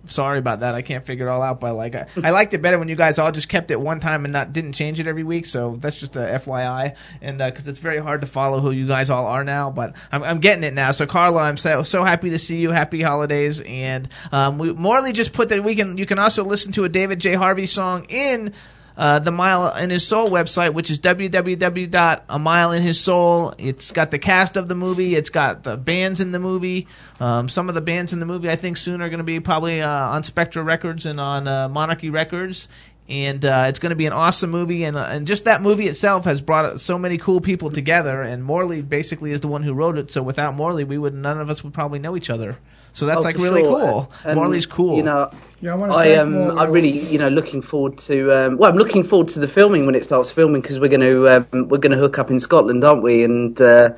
sorry 0.07 0.39
about 0.39 0.61
that. 0.61 0.74
I 0.74 0.83
can't 0.83 1.05
figure 1.05 1.27
it 1.27 1.31
all 1.31 1.43
out. 1.43 1.61
But 1.61 1.74
like 1.74 1.95
I, 1.95 2.07
I 2.23 2.31
liked 2.31 2.55
it 2.55 2.62
better 2.62 2.78
when 2.78 2.89
you 2.89 2.97
guys 2.97 3.19
all 3.19 3.33
just 3.33 3.49
kept 3.49 3.70
it 3.70 3.81
one 3.81 4.01
time 4.01 4.24
and 4.24 4.33
not 4.33 4.53
didn't 4.53 4.73
change 4.73 5.01
it 5.01 5.07
every 5.07 5.24
week. 5.24 5.47
So 5.47 5.77
that's 5.77 6.01
just 6.01 6.16
a 6.16 6.20
FYI, 6.20 6.97
and 7.20 7.39
because 7.39 7.69
it's 7.69 7.78
very 7.78 7.99
hard 7.99 8.20
to 8.23 8.27
follow 8.27 8.61
who 8.61 8.70
you 8.70 8.87
guys 8.87 9.11
all 9.11 9.27
are 9.27 9.45
now. 9.45 9.70
But 9.70 9.97
I'm, 10.12 10.23
I'm 10.23 10.41
getting 10.41 10.65
it 10.65 10.74
now. 10.74 10.91
So 10.91 11.07
Carla, 11.07 11.43
I'm 11.43 11.57
so 11.57 11.83
so 11.83 12.05
happy 12.05 12.31
to 12.31 12.39
see 12.39 12.59
you. 12.59 12.70
Happy 12.70 13.03
holidays. 13.03 13.61
And 13.61 14.09
um, 14.33 14.59
we, 14.59 14.73
Morley 14.73 15.12
just 15.12 15.33
put 15.33 15.49
that 15.51 15.62
we 15.62 15.74
can 15.74 15.97
you 15.99 16.07
can 16.07 16.19
also 16.19 16.45
listen 16.45 16.73
to 16.73 16.85
a 16.85 16.89
David 16.89 17.20
J 17.20 17.35
Harvey 17.35 17.66
song 17.66 18.07
in. 18.09 18.53
Uh, 18.97 19.18
the 19.18 19.31
Mile 19.31 19.77
in 19.77 19.90
His 19.90 20.06
Soul 20.06 20.31
website, 20.31 20.73
which 20.73 20.90
is 20.90 20.98
www.amileinhissoul. 21.01 23.55
It's 23.59 23.93
got 23.93 24.10
the 24.10 24.18
cast 24.18 24.56
of 24.56 24.68
the 24.68 24.74
movie. 24.74 25.14
It's 25.14 25.28
got 25.28 25.64
the 25.64 25.77
bands 25.77 26.23
in 26.23 26.32
the 26.32 26.39
movie. 26.39 26.89
Um, 27.20 27.51
some 27.51 27.68
of 27.68 27.74
the 27.74 27.82
bands 27.82 28.14
in 28.14 28.20
the 28.20 28.27
movie, 28.27 28.48
I 28.48 28.56
think, 28.56 28.78
soon 28.78 29.02
are 29.02 29.10
going 29.10 29.18
to 29.18 29.24
be 29.24 29.39
probably 29.40 29.82
uh, 29.82 29.90
on 29.90 30.23
Spectra 30.23 30.62
Records 30.62 31.05
and 31.05 31.20
on 31.20 31.47
uh, 31.47 31.68
Monarchy 31.68 32.09
Records. 32.09 32.68
And 33.09 33.44
uh, 33.44 33.66
it's 33.68 33.78
going 33.78 33.90
to 33.90 33.97
be 33.97 34.06
an 34.06 34.12
awesome 34.12 34.51
movie, 34.51 34.82
and 34.82 34.97
uh, 34.97 35.06
and 35.09 35.28
just 35.28 35.44
that 35.44 35.62
movie 35.62 35.86
itself 35.86 36.24
has 36.24 36.40
brought 36.40 36.81
so 36.81 36.98
many 36.98 37.18
cool 37.18 37.40
people 37.40 37.70
together. 37.70 38.20
And 38.20 38.43
Morley 38.43 38.82
basically 38.82 39.31
is 39.31 39.43
the 39.43 39.47
one 39.47 39.62
who 39.62 39.74
wrote 39.74 39.97
it. 39.97 40.10
So 40.10 40.24
without 40.24 40.55
Morley, 40.55 40.82
we 40.82 40.98
would 40.98 41.14
none 41.14 41.40
of 41.40 41.48
us 41.48 41.62
would 41.62 41.73
probably 41.73 42.01
know 42.01 42.16
each 42.16 42.31
other. 42.31 42.59
So 42.97 43.05
that's 43.05 43.18
Oh, 43.18 43.20
like 43.20 43.36
really 43.36 43.60
sure. 43.62 43.78
cool. 43.78 44.12
And, 44.24 44.36
Morley's 44.36 44.64
cool. 44.64 44.97
You 44.97 45.02
know, 45.02 45.31
Yeah, 45.60 45.73
I 45.73 45.77
wanna 45.77 45.94
I 45.94 46.05
thank 46.06 46.18
um, 46.18 46.32
Morley 46.32 46.59
I'm 46.59 46.70
really, 46.70 46.98
you 47.12 47.18
know, 47.18 47.28
looking 47.28 47.60
forward 47.60 47.98
to. 47.98 48.32
Um, 48.32 48.56
well, 48.56 48.70
I'm 48.70 48.78
looking 48.78 49.05
forward 49.05 49.28
to 49.28 49.39
the 49.39 49.47
filming 49.47 49.85
when 49.85 49.94
it 49.94 50.02
starts 50.02 50.31
filming 50.31 50.62
because 50.62 50.81
we're 50.81 50.89
going 50.89 51.02
to 51.02 51.28
um, 51.28 51.68
we're 51.68 51.77
going 51.77 51.93
to 51.93 51.98
hook 51.98 52.18
up 52.18 52.31
in 52.31 52.39
Scotland, 52.39 52.82
aren't 52.85 53.02
we? 53.02 53.23
And 53.23 53.60
uh, 53.60 53.90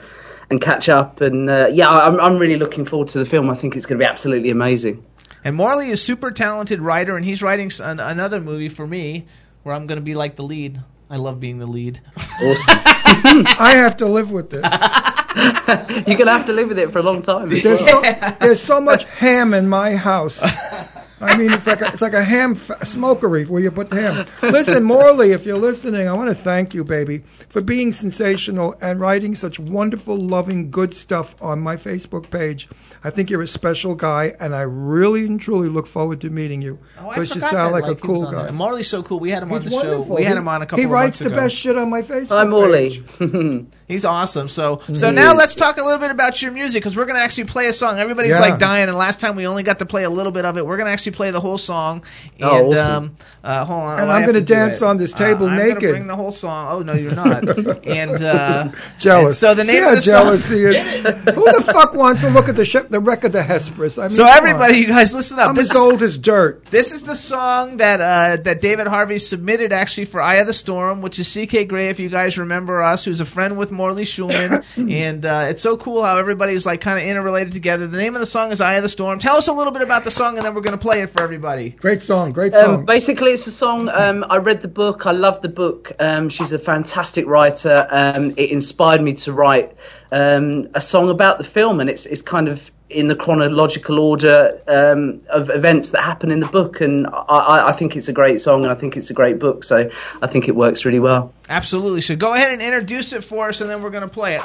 and 0.51 0.61
catch 0.61 0.89
up. 0.89 1.21
And 1.21 1.49
uh, 1.49 1.69
yeah, 1.73 1.89
I'm 1.89 2.19
I'm 2.19 2.39
really 2.39 2.57
looking 2.57 2.85
forward 2.85 3.07
to 3.11 3.21
the 3.21 3.25
film. 3.25 3.49
I 3.51 3.55
think 3.55 3.77
it's 3.77 3.87
going 3.87 4.01
to 4.01 4.05
be 4.05 4.09
absolutely 4.09 4.51
amazing. 4.51 5.05
And 5.45 5.55
Morley 5.55 5.91
is 5.91 6.03
super 6.03 6.33
talented 6.33 6.81
writer, 6.81 7.15
and 7.15 7.25
he's 7.25 7.41
writing 7.41 7.71
an, 7.81 8.01
another 8.01 8.41
movie 8.41 8.69
for 8.69 8.85
me 8.85 9.27
where 9.63 9.77
I'm 9.77 9.87
going 9.87 9.99
to 9.99 10.05
be 10.05 10.17
like 10.17 10.35
the 10.35 10.43
lead. 10.43 10.83
I 11.09 11.19
love 11.19 11.39
being 11.39 11.59
the 11.61 11.67
lead. 11.67 12.01
Awesome. 12.17 12.65
I 13.61 13.75
have 13.77 13.97
to 13.99 14.07
live 14.07 14.33
with 14.33 14.51
this. 14.51 14.63
You're 15.37 16.17
going 16.17 16.27
to 16.27 16.33
have 16.33 16.47
to 16.47 16.53
live 16.53 16.69
with 16.69 16.79
it 16.79 16.91
for 16.91 17.01
a 17.01 17.03
long 17.03 17.23
time. 17.23 17.49
There's 17.49 17.65
well. 17.65 18.03
so, 18.03 18.35
there's 18.41 18.61
so 18.61 18.81
much 18.81 19.05
ham 19.05 19.53
in 19.53 19.69
my 19.69 19.97
house. 19.97 20.41
I 21.21 21.37
mean, 21.37 21.53
it's 21.53 21.67
like 21.67 21.81
a, 21.81 21.87
it's 21.89 22.03
like 22.03 22.13
a 22.15 22.23
ham 22.23 22.53
f- 22.53 22.85
smokery 22.87 23.45
where 23.45 23.61
you 23.61 23.71
put 23.71 23.91
the 23.91 24.01
ham. 24.01 24.27
Listen, 24.43 24.85
Morley, 24.85 25.33
if 25.33 25.45
you're 25.47 25.59
listening, 25.59 26.07
I 26.09 26.13
want 26.13 26.29
to 26.31 26.35
thank 26.35 26.75
you, 26.75 26.85
baby, 26.85 27.19
for 27.49 27.61
being 27.61 27.91
sensational 27.93 28.77
and 28.81 29.01
writing 29.01 29.35
such 29.35 29.59
wonderful, 29.59 30.17
loving, 30.17 30.71
good 30.71 30.95
stuff 30.95 31.35
on 31.43 31.61
my 31.61 31.77
Facebook 31.77 32.31
page. 32.31 32.69
I 33.03 33.11
think 33.11 33.31
you're 33.31 33.43
a 33.43 33.47
special 33.49 33.95
guy, 33.95 34.35
and 34.41 34.55
I 34.55 34.63
really 34.63 35.27
and 35.27 35.41
truly 35.41 35.69
look 35.69 35.87
forward 35.87 36.21
to 36.23 36.31
meeting 36.31 36.63
you 36.63 36.79
Oh, 37.01 37.09
I 37.11 37.15
because 37.15 37.35
you 37.35 37.41
sound 37.41 37.75
that, 37.75 37.83
like, 37.83 37.87
a 37.87 38.01
cool 38.01 38.25
on 38.25 38.33
there. 38.33 38.43
guy. 38.43 38.49
And 38.49 38.57
Marley's 38.57 38.89
so 38.89 39.03
cool. 39.03 39.19
We 39.21 39.31
had 39.31 39.43
him 39.43 39.53
on 39.53 39.61
He's 39.63 39.73
the 39.73 39.81
show. 39.81 39.89
wonderful. 39.91 40.17
We 40.17 40.25
had 40.25 40.37
him 40.37 40.47
on 40.49 40.63
a 40.63 40.67
couple 40.67 40.79
He 40.79 40.85
of 40.85 40.91
writes 40.91 41.07
months 41.07 41.19
the 41.21 41.27
ago. 41.27 41.37
best 41.37 41.55
shit 41.57 41.77
on 41.79 41.91
my 41.91 42.03
Facebook. 42.03 42.19
Page. 42.19 42.29
Hi, 42.29 42.45
Morley. 42.45 42.91
page. 43.19 43.67
He's 43.89 44.05
awesome. 44.05 44.49
So, 44.49 44.83
so 44.93 45.09
He 45.09 45.15
now 45.15 45.35
let's 45.35 45.55
talk 45.55 45.79
a 45.79 45.83
little 45.85 45.99
bit 46.01 46.11
about 46.11 46.41
your 46.43 46.53
music 46.53 46.83
because 46.83 46.97
we're 46.97 47.07
going 47.07 47.17
to 47.17 47.23
actually 47.23 47.45
play 47.45 47.67
a 47.67 47.73
song. 47.73 47.99
Everybody's 47.99 48.33
Yeah. 48.33 48.41
like 48.41 48.59
dying, 48.59 48.89
and 48.89 48.97
last 48.99 49.21
time 49.21 49.37
we 49.37 49.47
only 49.47 49.63
got 49.63 49.79
to 49.81 49.87
play 49.87 50.05
a 50.05 50.11
little 50.11 50.33
bit 50.33 50.45
of 50.45 50.57
it. 50.59 50.67
We're 50.67 50.77
going 50.77 50.87
to 50.87 50.93
actually 50.93 51.08
play 51.13 51.31
the 51.31 51.41
whole 51.41 51.59
song. 51.59 52.05
And 52.39 52.45
Oh, 52.49 52.69
awesome. 52.73 52.79
um, 53.05 53.17
uh, 53.45 53.65
hold 53.65 53.83
on, 53.83 54.01
And 54.01 54.11
I 54.13 54.17
I'm 54.17 54.27
gonna 54.27 54.41
dance 54.41 54.83
on 54.83 54.97
this 54.97 55.15
Uh, 55.15 55.19
table 55.19 55.47
I'm 55.47 55.57
naked. 55.57 55.91
bring 55.91 56.07
the 56.07 56.17
whole 56.17 56.33
song. 56.33 56.69
Oh 56.71 56.83
no, 56.83 56.93
you're 56.95 57.15
not. 57.15 57.49
and 57.87 58.23
uh, 58.23 58.69
Jealous. 58.99 59.27
and 59.27 59.35
so 59.37 59.55
the 59.55 59.65
See 59.65 59.73
name 59.75 59.83
how 59.85 59.91
of 59.91 59.97
the 59.97 60.03
jealousy 60.03 60.75
song. 60.75 60.75
is. 60.75 61.05
Who 61.35 61.45
the 61.45 61.71
fuck 61.73 61.95
wants 61.95 62.23
to 62.23 62.31
look 62.31 62.49
at 62.49 62.57
the 62.57 62.65
sh- 62.65 62.77
the 62.91 63.01
wreck 63.01 63.25
of 63.25 63.33
the 63.33 63.43
Hesperus? 63.43 63.99
I 63.99 64.03
mean, 64.03 64.11
So 64.11 64.25
everybody, 64.27 64.75
on. 64.77 64.81
you 64.83 64.87
guys, 64.89 65.15
listen 65.15 65.39
up. 65.39 65.49
I'm 65.51 65.55
This 65.55 65.71
as 65.71 65.77
is- 65.77 65.77
old 65.77 66.03
as 66.03 66.19
dirt. 66.19 66.65
This 66.71 66.93
is 66.93 67.05
the 67.05 67.15
song 67.15 67.79
that 67.79 68.01
uh, 68.01 68.43
that 68.43 68.61
David 68.61 68.87
Harvey 68.87 69.19
submitted 69.19 69.73
actually 69.73 70.05
for 70.07 70.21
Eye 70.21 70.37
of 70.37 70.47
the 70.47 70.53
Storm, 70.53 71.01
which 71.03 71.19
is 71.19 71.29
C.K. 71.29 71.65
Gray, 71.67 71.89
if 71.89 72.01
you 72.01 72.09
guys 72.09 72.39
remember 72.39 72.83
us, 72.83 73.05
who's 73.05 73.21
a 73.21 73.25
friend 73.25 73.57
with 73.57 73.71
Morley 73.73 74.05
Schulman. 74.05 74.65
and 74.91 75.25
uh, 75.25 75.47
it's 75.49 75.63
so 75.63 75.77
cool 75.77 76.03
how 76.03 76.19
everybody's 76.19 76.67
like 76.67 76.81
kind 76.81 76.99
of 76.99 77.05
interrelated 77.05 77.53
together. 77.53 77.87
The 77.87 77.99
name 77.99 78.15
of 78.15 78.21
the 78.21 78.27
song 78.27 78.53
is 78.53 78.61
Eye 78.61 78.75
of 78.75 78.83
the 78.83 78.89
Storm. 78.89 79.19
Tell 79.19 79.37
us 79.37 79.49
a 79.49 79.53
little 79.53 79.73
bit 79.73 79.83
about 79.83 80.05
the 80.05 80.11
song, 80.11 80.37
and 80.37 80.45
then 80.47 80.55
we're 80.55 80.61
going 80.63 80.77
to 80.77 80.83
play 80.83 80.98
it 80.99 81.11
for 81.11 81.23
everybody. 81.23 81.71
Great 81.71 82.03
song, 82.03 82.33
great 82.33 82.55
Um, 82.55 82.65
song. 82.65 82.85
basically, 82.85 83.33
it's 83.33 83.47
a 83.47 83.51
song. 83.53 83.89
Um, 83.89 84.25
I 84.29 84.37
read 84.37 84.61
the 84.63 84.69
book. 84.69 85.07
I 85.07 85.13
love 85.13 85.41
the 85.43 85.49
book. 85.49 85.93
Um, 86.01 86.29
she's 86.29 86.53
a 86.53 86.59
fantastic 86.59 87.27
writer. 87.27 87.87
Um, 87.91 88.33
it 88.37 88.51
inspired 88.51 89.03
me 89.03 89.13
to 89.15 89.33
write 89.33 89.75
um, 90.13 90.67
a 90.75 90.81
song 90.81 91.11
about 91.11 91.39
the 91.39 91.45
film, 91.45 91.81
and 91.81 91.89
it's 91.91 92.07
it's 92.07 92.23
kind 92.23 92.49
of 92.49 92.71
in 92.91 93.09
the 93.09 93.15
chronological 93.15 93.99
order 93.99 94.59
um, 94.67 95.21
of 95.29 95.51
events 95.51 95.91
that 95.91 96.03
happen 96.03 96.31
in 96.31 96.41
the 96.41 96.47
book. 96.47 96.81
And 96.81 97.07
I, 97.09 97.11
I, 97.21 97.69
I 97.69 97.73
think 97.73 97.97
it's 97.97 98.09
a 98.09 98.13
great 98.15 98.41
song, 98.41 98.63
and 98.65 98.73
I 98.73 98.75
think 98.75 98.97
it's 98.97 99.11
a 99.11 99.15
great 99.15 99.39
book. 99.39 99.63
So 99.65 99.91
I 100.23 100.27
think 100.27 100.49
it 100.49 100.57
works 100.57 100.85
really 100.85 101.01
well. 101.01 101.33
Absolutely. 101.51 102.01
So 102.01 102.17
go 102.17 102.33
ahead 102.35 102.51
and 102.53 102.63
introduce 102.63 103.13
it 103.13 103.23
for 103.25 103.49
us, 103.51 103.61
and 103.61 103.69
then 103.69 103.83
we're 103.83 103.91
going 103.91 104.09
to 104.09 104.15
play 104.15 104.37
it. 104.37 104.43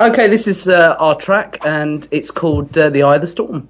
Okay, 0.00 0.26
this 0.26 0.46
is 0.48 0.66
uh, 0.68 0.96
our 0.98 1.14
track, 1.14 1.58
and 1.64 2.08
it's 2.10 2.30
called 2.30 2.76
uh, 2.76 2.90
"The 2.90 3.02
Eye 3.04 3.14
of 3.16 3.20
the 3.20 3.26
Storm." 3.26 3.68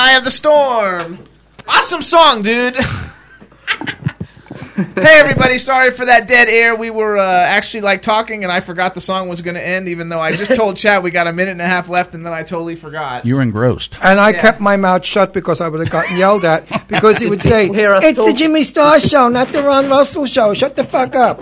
Harvey 0.00 0.12
and 0.12 0.14
Eye 0.14 0.18
of 0.18 0.24
the 0.24 0.30
Storm. 0.30 1.18
Awesome 1.68 2.02
song, 2.02 2.42
dude. 2.42 2.74
hey 4.96 5.18
everybody, 5.20 5.58
sorry 5.58 5.90
for 5.90 6.06
that 6.06 6.26
dead 6.26 6.48
air. 6.48 6.74
We 6.74 6.88
were 6.90 7.18
uh, 7.18 7.22
actually 7.22 7.82
like 7.82 8.00
talking 8.02 8.42
and 8.42 8.50
I 8.52 8.60
forgot 8.60 8.94
the 8.94 9.00
song 9.00 9.28
was 9.28 9.42
going 9.42 9.54
to 9.56 9.66
end 9.66 9.88
even 9.88 10.08
though 10.08 10.18
I 10.20 10.34
just 10.34 10.56
told 10.56 10.76
Chad 10.78 11.02
we 11.02 11.10
got 11.10 11.26
a 11.26 11.32
minute 11.32 11.50
and 11.52 11.60
a 11.60 11.66
half 11.66 11.88
left 11.90 12.14
and 12.14 12.24
then 12.24 12.32
I 12.32 12.42
totally 12.42 12.76
forgot. 12.76 13.26
You 13.26 13.36
were 13.36 13.42
engrossed. 13.42 13.94
And 14.02 14.18
I 14.18 14.30
Yeah. 14.30 14.40
kept 14.40 14.60
my 14.60 14.76
mouth 14.78 15.04
shut 15.04 15.32
because 15.34 15.60
I 15.60 15.68
would 15.68 15.80
have 15.80 15.90
gotten 15.90 16.16
yelled 16.16 16.44
at 16.46 16.66
because 16.88 17.18
he 17.18 17.26
would 17.26 17.42
say, 17.50 17.64
people 17.64 17.76
hear 17.76 17.92
us 17.92 18.04
"It's 18.04 18.24
the? 18.24 18.32
Jimmy 18.32 18.62
Star 18.64 19.00
Show, 19.00 19.28
not 19.28 19.48
the 19.48 19.62
Ron 19.62 19.88
Russell 19.90 20.24
Show. 20.26 20.54
Shut 20.54 20.76
the 20.76 20.84
fuck 20.84 21.14
up." 21.14 21.40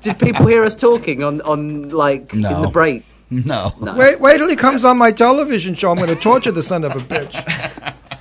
Did 0.00 0.18
people 0.18 0.46
hear 0.46 0.64
us 0.64 0.74
talking 0.74 1.22
on, 1.22 1.40
on 1.42 1.90
like 1.90 2.32
in 2.34 2.42
the 2.42 2.70
break? 2.72 3.04
No. 3.30 3.72
Wait, 3.80 4.20
wait 4.20 4.38
till 4.38 4.48
he 4.48 4.54
comes 4.56 4.84
on 4.84 4.98
my 4.98 5.10
television 5.10 5.74
show. 5.74 5.90
I'm 5.90 5.96
going 5.96 6.08
to 6.08 6.14
torture 6.14 6.52
the 6.52 6.62
son 6.62 6.84
of 6.84 6.92
a 6.92 7.00
bitch. 7.00 7.32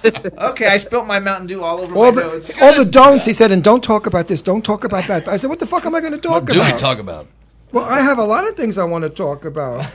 Okay, 0.38 0.68
I 0.68 0.78
spilt 0.78 1.08
my 1.08 1.20
Mountain 1.20 1.48
Dew 1.48 1.64
all 1.64 1.80
over 1.82 1.96
All 1.96 2.12
my 2.12 2.22
the 2.22 2.28
notes. 2.28 2.62
all 2.62 2.74
the 2.76 2.86
don'ts. 2.86 3.26
He 3.26 3.34
said, 3.34 3.52
and 3.52 3.64
don't 3.64 3.84
talk 3.84 4.06
about 4.06 4.28
this. 4.28 4.42
Don't 4.42 4.64
talk 4.64 4.84
about 4.84 5.06
that. 5.06 5.28
I 5.28 5.38
said, 5.38 5.50
what 5.50 5.60
the 5.60 5.66
fuck 5.66 5.86
am 5.86 5.96
I 5.96 6.02
going 6.02 6.14
to 6.14 6.20
talk 6.20 6.44
What 6.44 6.46
do 6.46 6.54
we 6.54 6.60
about? 6.68 6.80
talk 6.80 7.00
about? 7.00 7.28
Well, 7.72 7.86
I 7.86 8.02
have 8.02 8.18
a 8.20 8.24
lot 8.24 8.48
of 8.48 8.56
things 8.56 8.78
I 8.78 8.84
want 8.84 9.04
to 9.04 9.10
talk 9.10 9.46
about, 9.46 9.86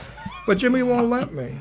but 0.45 0.57
Jimmy 0.57 0.83
won't 0.83 1.09
let 1.09 1.33
me. 1.33 1.55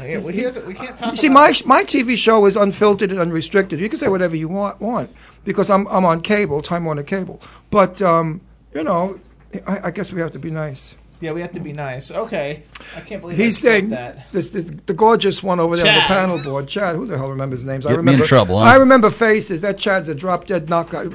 Yeah, 0.00 0.18
well, 0.18 0.28
he 0.28 0.46
we 0.66 0.74
can't 0.74 0.96
talk 0.96 1.10
You 1.12 1.16
see, 1.16 1.26
about 1.26 1.64
my 1.66 1.80
my 1.80 1.84
TV 1.84 2.16
show 2.16 2.46
is 2.46 2.56
unfiltered 2.56 3.10
and 3.10 3.20
unrestricted. 3.20 3.80
You 3.80 3.88
can 3.88 3.98
say 3.98 4.08
whatever 4.08 4.36
you 4.36 4.48
want, 4.48 4.80
want 4.80 5.10
because 5.44 5.68
I'm 5.68 5.86
I'm 5.88 6.04
on 6.04 6.20
cable, 6.20 6.62
Time 6.62 6.82
on 6.82 6.86
Warner 6.86 7.02
Cable. 7.02 7.40
But 7.70 8.00
um, 8.00 8.40
you 8.72 8.84
know, 8.84 9.18
I, 9.66 9.88
I 9.88 9.90
guess 9.90 10.12
we 10.12 10.20
have 10.20 10.30
to 10.32 10.38
be 10.38 10.50
nice. 10.50 10.94
Yeah, 11.20 11.32
we 11.32 11.42
have 11.42 11.52
to 11.52 11.60
be 11.60 11.74
nice. 11.74 12.10
Okay. 12.10 12.62
I 12.96 13.00
can't 13.00 13.20
believe 13.20 13.36
He's 13.36 13.62
I 13.64 13.68
saying 13.68 13.90
that. 13.90 14.32
this, 14.32 14.48
this 14.50 14.64
the 14.64 14.94
gorgeous 14.94 15.42
one 15.42 15.60
over 15.60 15.76
there 15.76 15.86
on 15.86 15.94
the 15.94 16.00
panel 16.06 16.38
board. 16.38 16.66
Chad, 16.66 16.96
who 16.96 17.04
the 17.04 17.18
hell 17.18 17.28
remembers 17.28 17.62
names? 17.64 17.84
I 17.84 17.90
Get 17.90 17.96
me 17.96 18.00
in 18.00 18.06
remember 18.06 18.26
trouble, 18.26 18.58
huh? 18.58 18.64
I 18.64 18.76
remember 18.76 19.10
faces. 19.10 19.60
That 19.60 19.76
Chad's 19.76 20.08
a 20.08 20.14
drop 20.14 20.46
dead 20.46 20.70
knockout. 20.70 21.12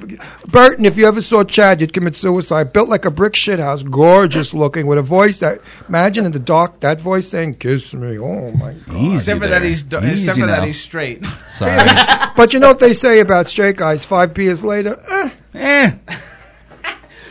Burton, 0.48 0.86
if 0.86 0.96
you 0.98 1.08
ever 1.08 1.22
saw 1.22 1.44
Chad, 1.44 1.82
you'd 1.82 1.92
commit 1.92 2.16
suicide. 2.16 2.72
Built 2.72 2.88
like 2.88 3.06
a 3.06 3.12
brick 3.12 3.34
shithouse, 3.34 3.90
gorgeous 3.90 4.54
looking, 4.54 4.86
with 4.86 5.00
a 5.00 5.02
voice 5.02 5.40
that 5.40 5.58
imagine 5.90 6.26
in 6.28 6.32
the 6.32 6.40
dark 6.40 6.82
that 6.82 7.02
voice 7.02 7.28
saying 7.28 7.56
"Kiss 7.56 7.96
me." 7.96 8.20
Oh 8.20 8.52
my 8.52 8.74
god! 8.74 8.96
Easy 8.96 9.16
Except 9.16 9.42
for 9.42 9.48
that 9.48 9.64
he's 9.64 9.82
do- 9.82 9.98
Easy 9.98 10.10
except 10.12 10.40
for 10.40 10.46
that 10.46 10.64
he's 10.64 10.82
straight. 10.82 11.26
Sorry. 11.26 11.90
But 12.36 12.54
you 12.54 12.60
know 12.60 12.68
what 12.68 12.80
they 12.80 12.92
say 12.94 13.22
about 13.22 13.48
straight 13.48 13.78
guys? 13.78 14.04
Five 14.06 14.34
beers 14.34 14.64
later, 14.64 15.02
eh. 15.10 15.30
eh. 15.54 15.92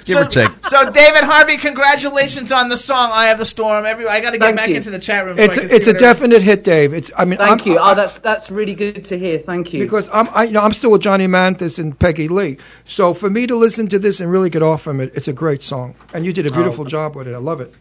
Give 0.05 0.19
so, 0.19 0.23
or 0.23 0.29
take. 0.29 0.51
So, 0.65 0.91
David 0.91 1.25
Harvey, 1.25 1.57
congratulations 1.57 2.53
on 2.53 2.69
the 2.69 2.77
song 2.77 3.11
"Eye 3.13 3.29
of 3.29 3.39
the 3.39 3.45
Storm." 3.45 3.87
Every 3.87 4.07
I 4.07 4.21
got 4.21 4.33
to 4.33 4.39
get 4.39 4.45
Thank 4.47 4.57
back 4.57 4.69
you. 4.69 4.77
into 4.77 4.91
the 4.91 4.99
chat 4.99 5.25
room. 5.25 5.39
It's 5.39 5.57
I 5.57 5.63
can 5.63 5.71
it's 5.71 5.87
a 5.87 5.91
what 5.91 5.99
definite 5.99 6.43
hit, 6.43 6.65
Dave. 6.65 6.93
It's 6.93 7.11
I 7.17 7.25
mean 7.25 7.39
Thank 7.39 7.63
I'm- 7.63 7.73
you. 7.73 7.79
I- 7.79 7.93
oh, 7.93 7.95
that's 7.95 8.19
that's 8.19 8.51
really 8.51 8.75
good 8.75 9.05
to 9.05 9.19
hear. 9.19 9.39
Thank 9.39 9.73
you. 9.73 9.83
because 9.85 10.09
I'm 10.13 10.29
I, 10.35 10.45
you 10.45 10.53
know 10.53 10.61
I'm 10.61 10.73
still 10.73 10.91
with 10.91 11.03
Johnny 11.03 11.27
Mathis 11.27 11.79
and 11.79 11.99
Peggy 11.99 12.29
Lee. 12.29 12.59
So 12.85 13.15
for 13.15 13.31
me 13.31 13.47
to 13.47 13.57
listen 13.57 13.89
to 13.89 13.99
this 13.99 14.21
and 14.21 14.31
really 14.31 14.51
get 14.51 14.63
off 14.63 14.83
from 14.83 15.01
it, 15.01 15.13
it's 15.15 15.29
a 15.29 15.33
great 15.33 15.63
song, 15.63 15.95
and 16.13 16.27
you 16.27 16.33
did 16.33 16.47
a 16.47 16.51
oh, 16.51 16.53
beautiful 16.53 16.85
job 16.85 17.17
with 17.17 17.27
it. 17.29 17.35
I 17.35 17.39
love 17.39 17.61
it. 17.61 17.75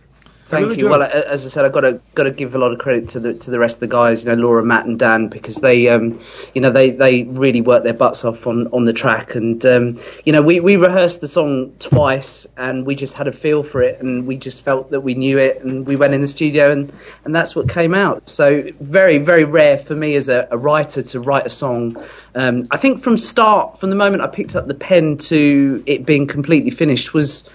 Thank 0.47 0.77
you. 0.77 0.89
Well, 0.89 1.01
as 1.01 1.45
I 1.45 1.49
said, 1.49 1.65
I've 1.65 1.71
got 1.71 1.81
to 1.81 1.99
got 2.15 2.23
to 2.23 2.31
give 2.31 2.53
a 2.53 2.57
lot 2.57 2.71
of 2.71 2.79
credit 2.79 3.09
to 3.09 3.19
the 3.19 3.33
to 3.33 3.49
the 3.49 3.57
rest 3.57 3.77
of 3.77 3.79
the 3.79 3.87
guys. 3.87 4.23
You 4.23 4.29
know, 4.29 4.41
Laura, 4.41 4.63
Matt, 4.63 4.85
and 4.85 4.99
Dan, 4.99 5.27
because 5.27 5.55
they, 5.57 5.87
um, 5.87 6.19
you 6.53 6.61
know, 6.61 6.69
they, 6.69 6.91
they 6.91 7.23
really 7.23 7.61
worked 7.61 7.85
their 7.85 7.93
butts 7.93 8.23
off 8.23 8.45
on, 8.45 8.67
on 8.67 8.85
the 8.85 8.93
track. 8.93 9.35
And 9.35 9.65
um, 9.65 9.99
you 10.25 10.31
know, 10.31 10.41
we, 10.41 10.59
we 10.59 10.75
rehearsed 10.75 11.21
the 11.21 11.27
song 11.27 11.73
twice, 11.79 12.45
and 12.57 12.85
we 12.85 12.93
just 12.93 13.15
had 13.15 13.27
a 13.27 13.31
feel 13.31 13.63
for 13.63 13.81
it, 13.81 13.99
and 14.01 14.27
we 14.27 14.37
just 14.37 14.63
felt 14.63 14.91
that 14.91 15.01
we 15.01 15.15
knew 15.15 15.39
it, 15.39 15.63
and 15.63 15.87
we 15.87 15.95
went 15.95 16.13
in 16.13 16.21
the 16.21 16.27
studio, 16.27 16.71
and, 16.71 16.93
and 17.25 17.35
that's 17.35 17.55
what 17.55 17.67
came 17.67 17.93
out. 17.93 18.29
So 18.29 18.61
very 18.79 19.17
very 19.17 19.45
rare 19.45 19.77
for 19.77 19.95
me 19.95 20.15
as 20.15 20.29
a, 20.29 20.47
a 20.51 20.57
writer 20.57 21.01
to 21.01 21.19
write 21.19 21.45
a 21.45 21.49
song. 21.49 21.97
Um, 22.35 22.67
I 22.71 22.77
think 22.77 23.01
from 23.01 23.17
start, 23.17 23.79
from 23.79 23.89
the 23.89 23.95
moment 23.95 24.21
I 24.21 24.27
picked 24.27 24.55
up 24.55 24.67
the 24.67 24.73
pen 24.73 25.17
to 25.17 25.83
it 25.85 26.05
being 26.05 26.27
completely 26.27 26.71
finished 26.71 27.13
was 27.13 27.49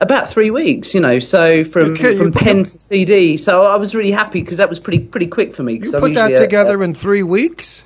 about 0.00 0.28
three 0.28 0.50
weeks, 0.50 0.94
you 0.94 1.00
know. 1.00 1.18
So 1.18 1.64
from 1.64 1.92
Okay, 1.92 2.16
from 2.16 2.32
pen 2.32 2.64
to 2.64 2.78
CD. 2.78 3.36
So 3.36 3.64
I 3.64 3.76
was 3.76 3.94
really 3.94 4.10
happy 4.12 4.40
because 4.40 4.58
that 4.58 4.68
was 4.68 4.78
pretty 4.78 5.00
pretty 5.00 5.26
quick 5.26 5.54
for 5.54 5.62
me. 5.62 5.74
You 5.74 5.92
I'm 5.94 6.00
put 6.00 6.14
that 6.14 6.30
usually 6.30 6.34
a- 6.34 6.48
together 6.48 6.82
in 6.82 6.94
three 6.94 7.22
weeks. 7.22 7.84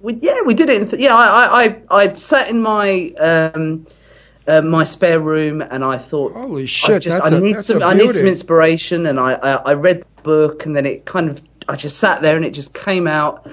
we, 0.00 0.14
yeah, 0.14 0.42
we 0.42 0.54
did 0.54 0.68
it. 0.70 0.82
In 0.82 0.88
th- 0.88 1.02
yeah, 1.02 1.14
I, 1.14 1.26
I, 1.26 1.64
I, 1.64 2.02
I 2.02 2.14
sat 2.14 2.48
in 2.50 2.60
my 2.62 3.10
um, 3.18 3.86
uh, 4.46 4.60
my 4.62 4.84
spare 4.84 5.20
room 5.20 5.60
and 5.62 5.82
I 5.84 5.98
thought, 5.98 6.34
Holy 6.34 6.64
I 6.64 6.66
shit, 6.66 7.02
just 7.02 7.18
that's 7.18 7.32
I 7.32 7.36
a- 7.36 7.40
need 7.40 7.60
some 7.60 7.82
a 7.82 7.86
I 7.86 7.94
need 7.94 8.12
some 8.12 8.26
inspiration, 8.26 9.06
and 9.06 9.18
I, 9.18 9.32
I 9.34 9.52
I 9.56 9.74
read 9.74 10.02
the 10.16 10.22
book, 10.22 10.66
and 10.66 10.76
then 10.76 10.86
it 10.86 11.04
kind 11.04 11.30
of 11.30 11.42
I 11.68 11.76
just 11.76 11.98
sat 11.98 12.22
there 12.22 12.36
and 12.36 12.44
it 12.44 12.50
just 12.50 12.74
came 12.74 13.06
out, 13.08 13.46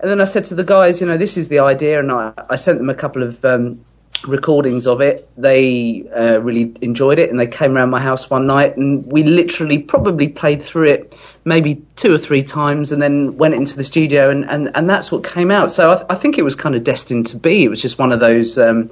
and 0.00 0.08
then 0.10 0.20
I 0.20 0.24
said 0.24 0.44
to 0.46 0.54
the 0.54 0.62
guys, 0.64 1.00
you 1.00 1.06
know, 1.08 1.18
this 1.18 1.36
is 1.36 1.48
the 1.48 1.58
idea, 1.58 1.98
and 1.98 2.10
I, 2.12 2.32
I 2.48 2.56
sent 2.56 2.78
them 2.78 2.88
a 2.88 2.94
couple 2.94 3.22
of. 3.22 3.44
Um, 3.44 3.84
recordings 4.24 4.86
of 4.86 5.00
it. 5.00 5.28
They 5.36 6.08
uh, 6.14 6.40
really 6.40 6.74
enjoyed 6.80 7.18
it 7.18 7.30
and 7.30 7.38
they 7.38 7.46
came 7.46 7.76
around 7.76 7.90
my 7.90 8.00
house 8.00 8.28
one 8.28 8.46
night 8.46 8.76
and 8.76 9.04
we 9.10 9.22
literally 9.22 9.78
probably 9.78 10.28
played 10.28 10.62
through 10.62 10.90
it 10.90 11.16
maybe 11.44 11.76
two 11.96 12.12
or 12.12 12.18
three 12.18 12.42
times 12.42 12.92
and 12.92 13.00
then 13.00 13.36
went 13.36 13.54
into 13.54 13.76
the 13.76 13.84
studio 13.84 14.30
and, 14.30 14.48
and, 14.50 14.70
and 14.76 14.88
that's 14.88 15.10
what 15.12 15.24
came 15.24 15.50
out. 15.50 15.70
So 15.70 15.92
I, 15.92 15.94
th- 15.96 16.06
I 16.10 16.14
think 16.14 16.38
it 16.38 16.42
was 16.42 16.54
kind 16.54 16.74
of 16.74 16.84
destined 16.84 17.26
to 17.28 17.36
be. 17.36 17.64
It 17.64 17.68
was 17.68 17.80
just 17.80 17.98
one 17.98 18.12
of 18.12 18.20
those 18.20 18.58
um, 18.58 18.90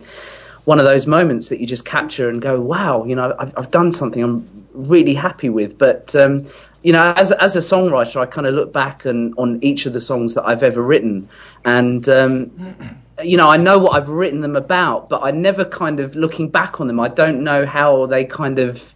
one 0.65 0.81
of 0.81 0.85
those 0.85 1.07
moments 1.07 1.49
that 1.49 1.61
you 1.61 1.67
just 1.67 1.85
capture 1.85 2.29
and 2.29 2.43
go 2.43 2.61
wow 2.61 3.05
you 3.05 3.15
know 3.15 3.37
I've, 3.39 3.57
I've 3.57 3.71
done 3.71 3.93
something 3.93 4.23
I'm 4.23 4.67
really 4.73 5.15
happy 5.15 5.49
with. 5.49 5.77
But 5.79 6.15
um, 6.15 6.47
you 6.83 6.93
know 6.93 7.13
as, 7.17 7.33
as 7.33 7.57
a 7.57 7.61
songwriter 7.61 8.21
I 8.21 8.27
kind 8.27 8.47
of 8.47 8.55
look 8.55 8.73
back 8.73 9.05
and, 9.05 9.35
on 9.39 9.63
each 9.63 9.87
of 9.87 9.93
the 9.93 10.01
songs 10.01 10.35
that 10.35 10.47
I've 10.47 10.63
ever 10.63 10.83
written 10.83 11.29
and 11.65 12.09
um, 12.09 13.03
you 13.23 13.37
know, 13.37 13.49
I 13.49 13.57
know 13.57 13.79
what 13.79 13.95
I've 13.95 14.09
written 14.09 14.41
them 14.41 14.57
about, 14.57 15.09
but 15.09 15.23
I 15.23 15.31
never 15.31 15.65
kind 15.65 16.01
of 16.01 16.15
looking 16.15 16.49
back 16.49 16.81
on 16.81 16.87
them. 16.87 17.01
I 17.01 17.09
don't 17.09 17.43
know 17.43 17.65
how 17.65 18.07
they 18.07 18.25
kind 18.25 18.59
of, 18.59 18.93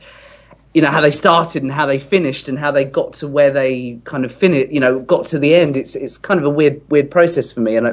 you 0.75 0.83
know, 0.83 0.91
how 0.91 1.01
they 1.01 1.11
started 1.11 1.63
and 1.63 1.73
how 1.73 1.87
they 1.87 1.99
finished 1.99 2.49
and 2.49 2.59
how 2.59 2.71
they 2.71 2.85
got 2.85 3.15
to 3.15 3.27
where 3.29 3.51
they 3.51 3.99
kind 4.05 4.25
of 4.25 4.33
finished. 4.33 4.71
You 4.71 4.81
know, 4.81 5.01
got 5.01 5.25
to 5.27 5.39
the 5.39 5.55
end. 5.55 5.77
It's 5.77 5.97
it's 5.97 6.19
kind 6.19 6.39
of 6.39 6.45
a 6.47 6.51
weird 6.51 6.83
weird 6.91 7.11
process 7.11 7.51
for 7.51 7.61
me, 7.61 7.77
and 7.77 7.89
I, 7.89 7.91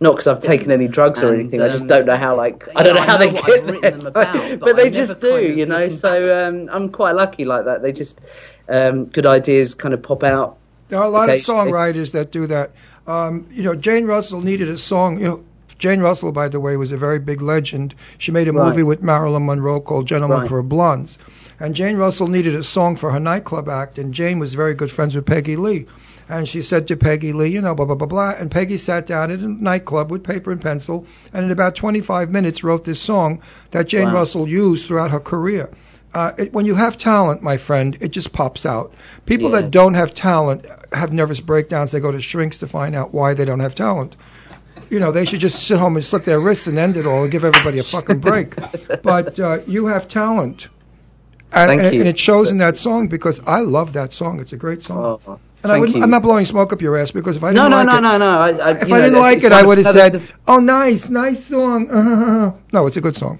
not 0.00 0.12
because 0.16 0.26
I've 0.26 0.40
taken 0.40 0.70
any 0.70 0.88
drugs 0.88 1.22
or 1.22 1.28
And, 1.32 1.40
anything. 1.40 1.62
I 1.62 1.68
just 1.68 1.82
um, 1.82 1.88
don't 1.88 2.06
know 2.06 2.16
how 2.16 2.36
like 2.36 2.68
I 2.76 2.82
don't 2.82 2.94
know, 2.94 3.00
know 3.00 3.06
how 3.06 3.16
I 3.16 3.26
they 3.26 3.32
get 3.32 3.66
there, 3.66 3.90
them 3.92 4.06
about, 4.06 4.34
but, 4.50 4.60
but 4.60 4.76
they 4.76 4.90
just 4.90 5.20
do. 5.20 5.30
kind 5.30 5.46
of 5.46 5.56
You 5.58 5.66
know, 5.66 5.88
so 5.88 6.46
um, 6.46 6.68
I'm 6.72 6.90
quite 6.90 7.14
lucky 7.14 7.44
like 7.44 7.64
that. 7.66 7.80
They 7.82 7.92
just 7.92 8.20
um, 8.68 9.06
good 9.06 9.26
ideas 9.26 9.74
kind 9.74 9.94
of 9.94 10.02
pop 10.02 10.22
out. 10.24 10.58
There 10.88 10.98
are 10.98 11.04
a 11.04 11.08
lot 11.08 11.28
of 11.30 11.36
songwriters 11.36 12.12
that 12.12 12.32
do 12.32 12.48
that. 12.48 12.72
Um, 13.06 13.46
you 13.50 13.62
know, 13.62 13.74
Jane 13.76 14.06
Russell 14.06 14.40
needed 14.42 14.68
a 14.68 14.76
song. 14.76 15.20
You 15.20 15.28
know, 15.28 15.44
Jane 15.80 16.00
Russell, 16.00 16.30
by 16.30 16.46
the 16.46 16.60
way, 16.60 16.76
was 16.76 16.92
a 16.92 16.96
very 16.98 17.18
big 17.18 17.40
legend. 17.40 17.94
She 18.18 18.30
made 18.30 18.46
a 18.48 18.52
Right. 18.52 18.68
movie 18.68 18.82
with 18.82 19.02
Marilyn 19.02 19.46
Monroe 19.46 19.80
called 19.80 20.06
Gentlemen 20.06 20.40
Right. 20.40 20.48
for 20.48 20.62
Blondes. 20.62 21.16
And 21.58 21.74
Jane 21.74 21.96
Russell 21.96 22.28
needed 22.28 22.54
a 22.54 22.62
song 22.62 22.96
for 22.96 23.10
her 23.12 23.18
nightclub 23.18 23.66
act, 23.68 23.98
and 23.98 24.12
Jane 24.14 24.38
was 24.38 24.52
very 24.54 24.74
good 24.74 24.90
friends 24.90 25.16
with 25.16 25.24
Peggy 25.26 25.56
Lee. 25.56 25.86
And 26.28 26.46
she 26.46 26.60
said 26.62 26.86
to 26.86 26.96
Peggy 26.96 27.32
Lee, 27.32 27.48
you 27.48 27.60
know, 27.62 27.74
blah, 27.74 27.86
blah, 27.86 27.94
blah, 27.96 28.06
blah. 28.06 28.34
And 28.38 28.50
Peggy 28.50 28.76
sat 28.76 29.06
down 29.06 29.30
at 29.30 29.40
a 29.40 29.48
nightclub 29.48 30.10
with 30.10 30.22
paper 30.22 30.52
and 30.52 30.60
pencil, 30.60 31.04
and 31.32 31.46
in 31.46 31.50
about 31.50 31.74
25 31.74 32.30
minutes 32.30 32.62
wrote 32.62 32.84
this 32.84 33.00
song 33.00 33.40
that 33.72 33.88
Jane 33.88 34.08
Wow. 34.08 34.14
Russell 34.16 34.46
used 34.48 34.86
throughout 34.86 35.10
her 35.10 35.18
career. 35.18 35.70
Uh, 36.12 36.32
it, 36.36 36.52
when 36.52 36.66
you 36.66 36.74
have 36.74 36.98
talent, 36.98 37.42
my 37.42 37.56
friend, 37.56 37.96
it 38.00 38.10
just 38.10 38.32
pops 38.32 38.66
out. 38.66 38.92
People 39.26 39.50
Yeah. 39.50 39.62
that 39.62 39.70
don't 39.70 39.94
have 39.94 40.12
talent 40.12 40.66
have 40.92 41.12
nervous 41.12 41.40
breakdowns. 41.40 41.92
They 41.92 42.00
go 42.00 42.10
to 42.12 42.20
shrinks 42.20 42.58
to 42.58 42.66
find 42.66 42.94
out 42.94 43.14
why 43.14 43.32
they 43.32 43.44
don't 43.44 43.60
have 43.60 43.74
talent. 43.74 44.16
You 44.88 44.98
know, 44.98 45.12
they 45.12 45.24
should 45.24 45.40
just 45.40 45.66
sit 45.66 45.78
home 45.78 45.96
and 45.96 46.04
slit 46.04 46.24
their 46.24 46.40
wrists 46.40 46.66
and 46.66 46.76
end 46.78 46.96
it 46.96 47.06
all 47.06 47.22
and 47.22 47.30
give 47.30 47.44
everybody 47.44 47.78
a 47.78 47.84
fucking 47.84 48.18
break. 48.28 48.54
but 49.02 49.38
uh, 49.38 49.58
you 49.66 49.86
have 49.86 50.08
talent. 50.08 50.68
And, 51.52 51.68
Thank 51.68 51.82
and, 51.82 51.94
you. 51.94 52.00
and 52.00 52.08
it 52.08 52.18
shows 52.18 52.50
in 52.50 52.58
that 52.58 52.76
song 52.76 53.08
because 53.08 53.40
I 53.46 53.60
love 53.60 53.92
that 53.94 54.12
song. 54.12 54.40
It's 54.40 54.52
a 54.52 54.56
great 54.56 54.82
song. 54.82 55.20
Oh, 55.26 55.38
and 55.62 55.70
I 55.72 55.74
thank 55.74 55.80
would, 55.86 55.94
you. 55.96 56.02
I'm 56.02 56.10
not 56.10 56.22
blowing 56.22 56.44
smoke 56.44 56.72
up 56.72 56.80
your 56.80 56.96
ass 56.96 57.10
because 57.10 57.36
if 57.36 57.44
I 57.44 57.52
No, 57.52 57.68
didn't 57.68 57.70
no, 57.70 57.76
like 57.76 57.86
no, 57.86 57.96
it, 57.98 58.00
no, 58.00 58.18
no. 58.18 58.38
I, 58.38 58.48
I, 58.48 58.70
if 58.80 58.88
you 58.88 58.94
I 58.94 58.98
didn't 59.00 59.12
that's- 59.14 59.34
like 59.34 59.44
it, 59.44 59.52
I 59.52 59.62
would 59.64 59.78
have 59.78 59.86
said, 59.88 60.12
the- 60.14 60.32
"Oh, 60.48 60.58
nice, 60.60 61.08
nice 61.10 61.44
song." 61.44 61.86
no, 62.72 62.86
it's 62.86 62.96
a 62.96 63.00
good 63.00 63.16
song. 63.16 63.38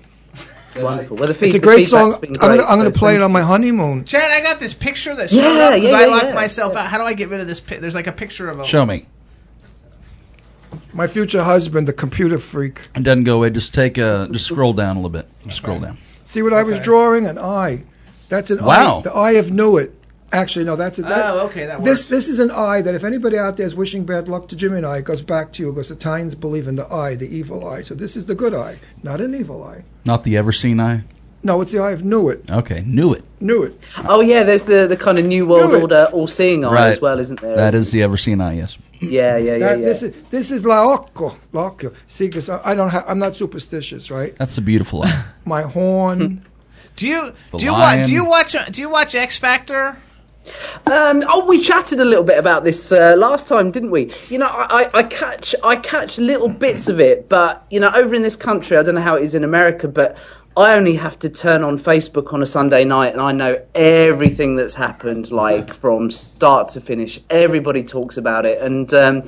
wonderful. 0.77 1.16
Well, 1.16 1.28
the 1.28 1.35
feed, 1.35 1.47
It's 1.47 1.55
a 1.55 1.59
great 1.61 1.86
feedback's 1.86 2.12
song. 2.15 2.20
been 2.20 2.31
I'm 2.31 2.40
gonna, 2.40 2.57
great, 2.59 2.69
I'm 2.69 2.78
gonna 2.78 2.93
so 2.94 2.98
play 2.98 3.15
it 3.15 3.23
on 3.23 3.32
my 3.32 3.43
honeymoon. 3.43 4.05
Chad, 4.05 4.31
I 4.31 4.40
got 4.40 4.59
this 4.59 4.74
picture 4.74 5.15
that 5.15 5.32
Yeah, 5.32 5.43
showed 5.43 5.61
up 5.61 5.74
because 5.74 5.90
yeah, 5.90 5.98
I 5.98 6.05
locked 6.07 6.24
yeah. 6.27 6.35
myself 6.35 6.77
out. 6.77 6.86
How 6.89 6.98
do 6.98 7.05
I 7.05 7.12
get 7.15 7.28
rid 7.28 7.40
of 7.40 7.47
this? 7.48 7.61
Pi- 7.61 7.77
There's 7.78 7.94
like 7.94 8.07
a 8.07 8.12
picture 8.12 8.48
of 8.51 8.59
a. 8.61 8.65
Show 8.65 8.85
me. 8.85 9.07
My 10.92 11.06
future 11.06 11.42
husband, 11.42 11.86
the 11.88 11.92
computer 11.92 12.38
freak. 12.38 12.88
It 12.96 13.02
doesn't 13.02 13.24
go 13.24 13.36
away. 13.36 13.50
Just 13.50 13.72
take 13.74 13.98
a. 13.98 14.28
Just 14.30 14.46
scroll 14.46 14.72
down 14.72 14.96
a 14.96 14.98
little 15.00 15.10
bit. 15.10 15.26
Just 15.44 15.58
scroll 15.58 15.80
down. 15.80 15.98
See 16.24 16.42
what 16.42 16.52
I 16.52 16.62
was 16.62 16.80
drawing? 16.80 17.26
An 17.26 17.38
eye. 17.38 17.84
That's 18.28 18.50
an 18.50 18.64
Wow. 18.64 18.98
eye. 18.98 19.02
The 19.02 19.12
eye 19.12 19.30
of 19.32 19.46
Newitt. 19.46 19.90
Actually, 20.32 20.64
no, 20.64 20.76
that's 20.76 20.98
a. 21.00 21.02
That, 21.02 21.30
Oh, 21.34 21.46
okay, 21.46 21.66
that 21.66 21.82
This 21.82 22.00
works. 22.00 22.04
this 22.06 22.28
is 22.28 22.38
an 22.38 22.52
eye 22.52 22.82
that 22.82 22.94
if 22.94 23.02
anybody 23.02 23.36
out 23.36 23.56
there 23.56 23.66
is 23.66 23.74
wishing 23.74 24.04
bad 24.04 24.28
luck 24.28 24.46
to 24.48 24.56
Jimmy 24.56 24.76
and 24.76 24.86
I, 24.86 24.98
it 24.98 25.04
goes 25.04 25.22
back 25.22 25.52
to 25.54 25.62
you 25.64 25.72
because 25.72 25.88
the 25.88 25.94
Italians 25.94 26.36
believe 26.36 26.68
in 26.68 26.76
the 26.76 26.86
eye, 26.92 27.16
the 27.16 27.26
evil 27.36 27.66
eye. 27.66 27.82
So 27.82 27.96
this 27.96 28.16
is 28.16 28.26
the 28.26 28.36
good 28.36 28.54
eye, 28.54 28.78
not 29.02 29.20
an 29.20 29.34
evil 29.34 29.64
eye. 29.64 29.82
Not 30.04 30.22
the 30.22 30.36
ever 30.36 30.52
seen 30.52 30.78
eye. 30.78 31.02
No, 31.42 31.60
it's 31.62 31.72
the 31.72 31.78
Eye 31.80 31.92
of 31.92 32.02
Newitt. 32.02 32.50
Okay, 32.50 32.84
knew 32.86 33.14
it. 33.14 33.24
Newitt. 33.40 33.72
Oh 34.06 34.20
yeah, 34.20 34.42
there's 34.44 34.64
the 34.64 34.86
the 34.86 34.96
kind 34.96 35.18
of 35.18 35.24
new 35.24 35.46
world 35.46 35.70
Knew 35.70 35.78
it. 35.78 35.82
order 35.82 36.06
all 36.12 36.26
seeing 36.28 36.64
eye 36.64 36.72
Right. 36.72 36.90
as 36.90 37.00
well, 37.00 37.18
isn't 37.18 37.40
there? 37.40 37.56
That 37.56 37.72
is 37.74 37.90
the 37.92 38.02
ever 38.02 38.16
seen 38.18 38.40
eye. 38.42 38.56
Yes. 38.58 38.76
Yeah, 39.01 39.36
yeah, 39.36 39.52
yeah, 39.52 39.59
That- 39.59 39.78
yeah. 39.81 39.85
This 39.85 40.02
is 40.02 40.28
this 40.31 40.51
is 40.51 40.64
La 40.64 40.85
Occo. 40.85 41.35
La 41.52 41.70
Occo. 41.70 41.94
See, 42.06 42.27
because 42.27 42.48
I, 42.48 42.60
I 42.70 42.74
don't 42.74 42.90
have. 42.90 43.05
I'm 43.09 43.18
not 43.18 43.35
superstitious, 43.36 44.10
right? 44.10 44.35
That's 44.36 44.59
a 44.59 44.62
beautiful 44.62 45.02
eye. 45.02 45.24
My 45.44 45.62
horn. 45.62 46.44
Do 46.97 47.09
you 47.09 47.32
The 47.51 47.59
do 47.59 47.64
you 47.66 47.72
watch 47.72 48.06
do 48.06 48.12
you 48.12 48.24
watch 48.24 48.56
do 48.70 48.81
you 48.82 48.90
watch 48.90 49.14
X 49.14 49.39
Factor? 49.39 49.97
Um, 50.86 51.22
oh, 51.28 51.44
we 51.47 51.60
chatted 51.60 52.01
a 52.01 52.05
little 52.05 52.24
bit 52.24 52.39
about 52.39 52.64
this 52.64 52.93
uh, 52.93 53.14
last 53.16 53.47
time, 53.47 53.70
didn't 53.70 53.90
we? 53.90 54.10
You 54.31 54.39
know, 54.39 54.47
I, 54.47 54.85
I, 54.85 54.90
I 54.98 55.02
catch 55.05 55.55
I 55.62 55.77
catch 55.77 56.18
little 56.18 56.48
bits 56.48 56.89
of 56.89 56.98
it, 56.98 57.28
but 57.28 57.64
you 57.70 57.78
know, 57.78 57.90
over 57.94 58.14
in 58.14 58.22
this 58.22 58.36
country, 58.36 58.77
I 58.77 58.82
don't 58.82 58.94
know 58.97 59.01
how 59.01 59.16
it 59.16 59.22
is 59.22 59.35
in 59.35 59.44
America, 59.44 59.86
but 59.86 60.16
I 60.56 60.74
only 60.74 60.97
have 60.97 61.16
to 61.20 61.28
turn 61.28 61.62
on 61.62 61.78
Facebook 61.78 62.32
on 62.32 62.43
a 62.43 62.47
Sunday 62.47 62.85
night, 62.85 63.12
and 63.12 63.20
I 63.22 63.31
know 63.31 63.62
everything 63.72 64.56
that's 64.56 64.74
happened, 64.74 65.31
like 65.31 65.74
from 65.74 66.10
start 66.10 66.70
to 66.70 66.81
finish. 66.81 67.20
Everybody 67.31 67.85
talks 67.85 68.16
about 68.16 68.47
it, 68.47 68.60
and 68.60 68.93
um, 68.93 69.22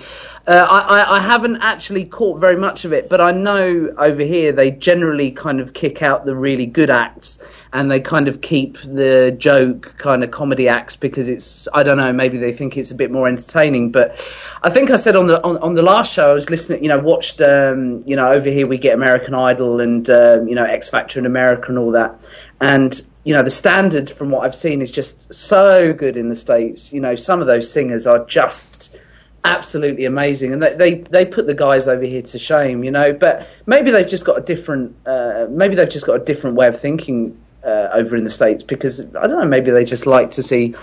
uh, 0.46 0.66
I, 0.68 1.18
I, 1.18 1.20
haven't 1.20 1.58
actually 1.62 2.04
caught 2.04 2.40
very 2.40 2.56
much 2.56 2.84
of 2.84 2.92
it, 2.92 3.08
but 3.08 3.20
I 3.20 3.30
know 3.30 3.94
over 3.96 4.22
here 4.22 4.50
they 4.50 4.72
generally 4.72 5.30
kind 5.30 5.60
of 5.60 5.72
kick 5.72 6.02
out 6.02 6.24
the 6.24 6.34
really 6.34 6.66
good 6.66 6.90
acts 6.90 7.40
and 7.72 7.90
they 7.90 8.00
kind 8.00 8.26
of 8.26 8.40
keep 8.40 8.76
the 8.82 9.34
joke 9.38 9.94
kind 9.98 10.24
of 10.24 10.32
comedy 10.32 10.68
acts 10.68 10.96
because 10.96 11.28
it's 11.28 11.68
I 11.72 11.84
don't 11.84 11.96
know 11.96 12.12
maybe 12.12 12.38
they 12.38 12.52
think 12.52 12.76
it's 12.76 12.90
a 12.90 12.94
bit 12.94 13.10
more 13.10 13.28
entertaining 13.28 13.92
but 13.92 14.20
I 14.62 14.70
think 14.70 14.90
I 14.90 14.96
said 14.96 15.16
on 15.16 15.26
the 15.26 15.42
on, 15.44 15.58
on 15.58 15.74
the 15.74 15.82
last 15.82 16.12
show 16.12 16.30
I 16.32 16.34
was 16.34 16.50
listening 16.50 16.82
you 16.82 16.88
know 16.88 16.98
watched 16.98 17.40
um, 17.40 18.02
you 18.04 18.16
know 18.16 18.30
over 18.30 18.50
here 18.50 18.66
we 18.66 18.78
get 18.78 18.94
American 18.94 19.34
Idol 19.34 19.80
and 19.80 20.10
um, 20.10 20.48
you 20.48 20.54
know 20.54 20.64
X 20.64 20.88
Factor 20.88 21.18
in 21.20 21.26
America 21.26 21.68
and 21.68 21.78
all 21.78 21.92
that. 21.92 22.26
And 22.60 23.00
you 23.24 23.32
know 23.32 23.42
the 23.42 23.50
standard 23.50 24.10
from 24.10 24.30
what 24.30 24.44
I've 24.44 24.54
seen 24.54 24.82
is 24.82 24.90
just 24.90 25.32
so 25.32 25.92
good 25.92 26.16
in 26.16 26.28
the 26.28 26.34
states. 26.34 26.92
You 26.92 27.00
know 27.00 27.14
some 27.14 27.40
of 27.40 27.46
those 27.46 27.70
singers 27.72 28.06
are 28.06 28.24
just 28.26 28.96
absolutely 29.44 30.04
amazing 30.04 30.52
and 30.52 30.62
they, 30.62 30.74
they 30.74 30.94
they 31.10 31.26
put 31.26 31.46
the 31.46 31.54
guys 31.54 31.88
over 31.88 32.04
here 32.04 32.22
to 32.22 32.38
shame 32.38 32.84
you 32.84 32.90
know 32.90 33.12
but 33.12 33.48
maybe 33.66 33.90
they've 33.90 34.06
just 34.06 34.24
got 34.24 34.38
a 34.38 34.40
different 34.40 34.94
uh, 35.06 35.46
maybe 35.50 35.74
they've 35.74 35.90
just 35.90 36.06
got 36.06 36.14
a 36.14 36.24
different 36.24 36.54
way 36.54 36.68
of 36.68 36.78
thinking 36.78 37.36
uh, 37.64 37.88
over 37.92 38.14
in 38.16 38.22
the 38.22 38.30
states 38.30 38.62
because 38.62 39.04
I 39.16 39.26
don't 39.26 39.40
know 39.40 39.44
maybe 39.44 39.72
they 39.72 39.84
just 39.84 40.06
like 40.06 40.30
to 40.32 40.42
see 40.42 40.76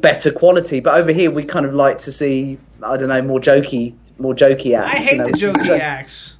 better 0.00 0.32
quality 0.32 0.80
but 0.80 0.94
over 0.94 1.12
here 1.12 1.30
we 1.30 1.44
kind 1.44 1.66
of 1.66 1.74
like 1.74 1.98
to 1.98 2.12
see 2.12 2.58
I 2.82 2.96
don't 2.96 3.08
know 3.08 3.20
more 3.20 3.40
jokey 3.40 3.94
more 4.18 4.34
jokey 4.34 4.78
acts 4.78 4.94
I 4.94 4.98
you 4.98 5.04
hate 5.04 5.18
know, 5.18 5.24
the 5.26 5.32
jokey 5.32 5.78
acts. 5.78 6.36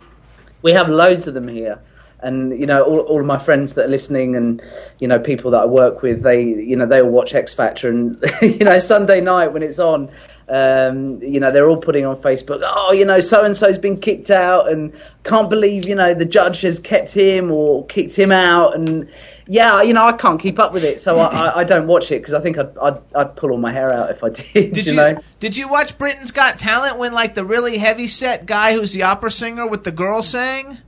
We 0.62 0.72
have 0.72 0.88
loads 0.88 1.26
of 1.28 1.34
them 1.34 1.48
here. 1.48 1.78
And 2.20 2.58
you 2.58 2.66
know, 2.66 2.82
all, 2.82 3.00
all 3.00 3.20
of 3.20 3.26
my 3.26 3.38
friends 3.38 3.74
that 3.74 3.84
are 3.84 3.88
listening, 3.88 4.34
and 4.34 4.60
you 4.98 5.06
know, 5.06 5.18
people 5.18 5.50
that 5.50 5.62
I 5.62 5.64
work 5.66 6.02
with, 6.02 6.22
they 6.22 6.42
you 6.42 6.74
know 6.74 6.86
they 6.86 7.02
all 7.02 7.10
watch 7.10 7.34
X 7.34 7.52
Factor, 7.52 7.90
and 7.90 8.16
you 8.42 8.64
know, 8.64 8.78
Sunday 8.78 9.20
night 9.20 9.52
when 9.52 9.62
it's 9.62 9.78
on, 9.78 10.10
um, 10.48 11.20
you 11.20 11.40
know, 11.40 11.50
they're 11.50 11.68
all 11.68 11.76
putting 11.76 12.06
on 12.06 12.16
Facebook, 12.22 12.60
oh, 12.62 12.92
you 12.92 13.04
know, 13.04 13.18
so 13.20 13.44
and 13.44 13.56
so's 13.56 13.78
been 13.78 13.98
kicked 13.98 14.30
out, 14.30 14.70
and 14.70 14.92
can't 15.24 15.50
believe 15.50 15.88
you 15.88 15.94
know 15.94 16.14
the 16.14 16.24
judge 16.24 16.60
has 16.60 16.78
kept 16.78 17.12
him 17.12 17.50
or 17.50 17.84
kicked 17.86 18.14
him 18.14 18.30
out, 18.30 18.76
and 18.76 19.08
yeah, 19.48 19.82
you 19.82 19.92
know, 19.92 20.06
I 20.06 20.12
can't 20.12 20.40
keep 20.40 20.58
up 20.58 20.72
with 20.72 20.84
it, 20.84 21.00
so 21.00 21.18
I, 21.20 21.60
I, 21.60 21.64
don't 21.64 21.86
watch 21.86 22.10
it 22.10 22.20
because 22.20 22.34
I 22.34 22.40
think 22.40 22.58
I'd, 22.58 22.76
I'd 22.78 22.98
I'd 23.14 23.36
pull 23.36 23.50
all 23.50 23.58
my 23.58 23.72
hair 23.72 23.92
out 23.92 24.10
if 24.10 24.22
I 24.24 24.30
did. 24.30 24.44
Did 24.72 24.86
you, 24.86 24.92
you, 24.92 24.96
know? 24.96 25.18
did 25.40 25.56
you 25.56 25.68
watch 25.68 25.96
Britain's 25.98 26.30
Got 26.30 26.58
Talent 26.58 26.98
when 26.98 27.12
like 27.12 27.34
the 27.34 27.44
really 27.44 27.78
heavy 27.78 28.06
set 28.06 28.46
guy 28.46 28.74
who's 28.74 28.92
the 28.92 29.02
opera 29.02 29.30
singer 29.30 29.66
with 29.66 29.84
the 29.84 29.92
girl 29.92 30.22
sang? 30.22 30.78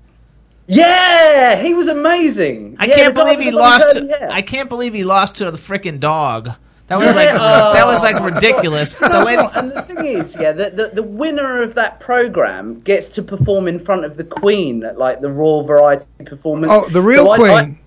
Yeah, 0.68 1.60
he 1.60 1.72
was 1.72 1.89
amazing. 1.89 2.76
I 2.78 2.86
Yeah, 2.86 2.97
can't 2.97 3.14
believe 3.14 3.40
he 3.40 3.51
lost. 3.51 3.98
hair. 3.98 4.28
I 4.30 4.43
can't 4.43 4.68
believe 4.68 4.93
he 4.93 5.02
lost 5.02 5.36
to 5.36 5.51
the 5.51 5.56
freaking 5.56 5.98
dog. 5.98 6.51
That 6.89 6.98
was 6.98 7.15
like 7.15 7.28
oh. 7.32 7.73
that 7.73 7.86
was 7.86 8.02
like 8.02 8.20
ridiculous. 8.20 8.94
But 8.94 9.12
the 9.12 9.24
lady, 9.24 9.43
and 9.55 9.70
the 9.70 9.82
thing 9.82 10.05
is, 10.05 10.36
yeah, 10.39 10.52
the, 10.52 10.70
the 10.70 10.90
the 10.94 11.02
winner 11.02 11.62
of 11.62 11.74
that 11.74 12.01
program 12.01 12.81
gets 12.81 13.10
to 13.10 13.23
perform 13.23 13.69
in 13.69 13.78
front 13.85 14.05
of 14.05 14.16
the 14.16 14.24
Queen 14.24 14.82
at 14.82 14.98
like 14.98 15.20
the 15.20 15.31
Royal 15.31 15.65
Variety 15.65 16.06
Performance. 16.24 16.73
Oh, 16.74 16.89
the 16.89 17.02
real 17.02 17.24
So 17.24 17.36
queen. 17.36 17.51
I- 17.51 17.78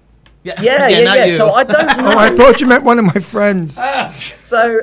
yeah, 0.44 0.60
yeah, 0.62 0.88
Yeah, 0.88 1.00
yeah. 1.00 1.26
not. 1.28 1.38
So 1.38 1.52
I 1.52 1.64
don't 1.64 1.98
know. 1.98 2.12
oh, 2.14 2.18
I 2.18 2.30
thought 2.36 2.62
you 2.62 2.68
meant 2.68 2.84
one 2.84 2.98
of 2.98 3.06
my 3.06 3.14
friends. 3.22 3.80
So, 4.18 4.82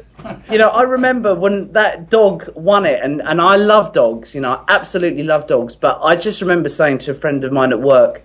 you 0.51 0.59
know, 0.59 0.69
I 0.69 0.82
remember 0.82 1.35
when 1.35 1.73
that 1.73 2.11
dog 2.11 2.49
won 2.55 2.86
it, 2.86 3.01
and, 3.03 3.20
and 3.23 3.40
I 3.40 3.57
love 3.57 3.93
dogs, 3.93 4.35
you 4.36 4.40
know, 4.40 4.51
I 4.53 4.65
absolutely 4.69 5.24
love 5.24 5.49
dogs, 5.49 5.74
but 5.74 6.01
I 6.01 6.15
just 6.15 6.40
remember 6.40 6.69
saying 6.69 6.99
to 6.99 7.11
a 7.11 7.15
friend 7.15 7.43
of 7.43 7.53
mine 7.53 7.73
at 7.73 7.81
work, 7.81 8.23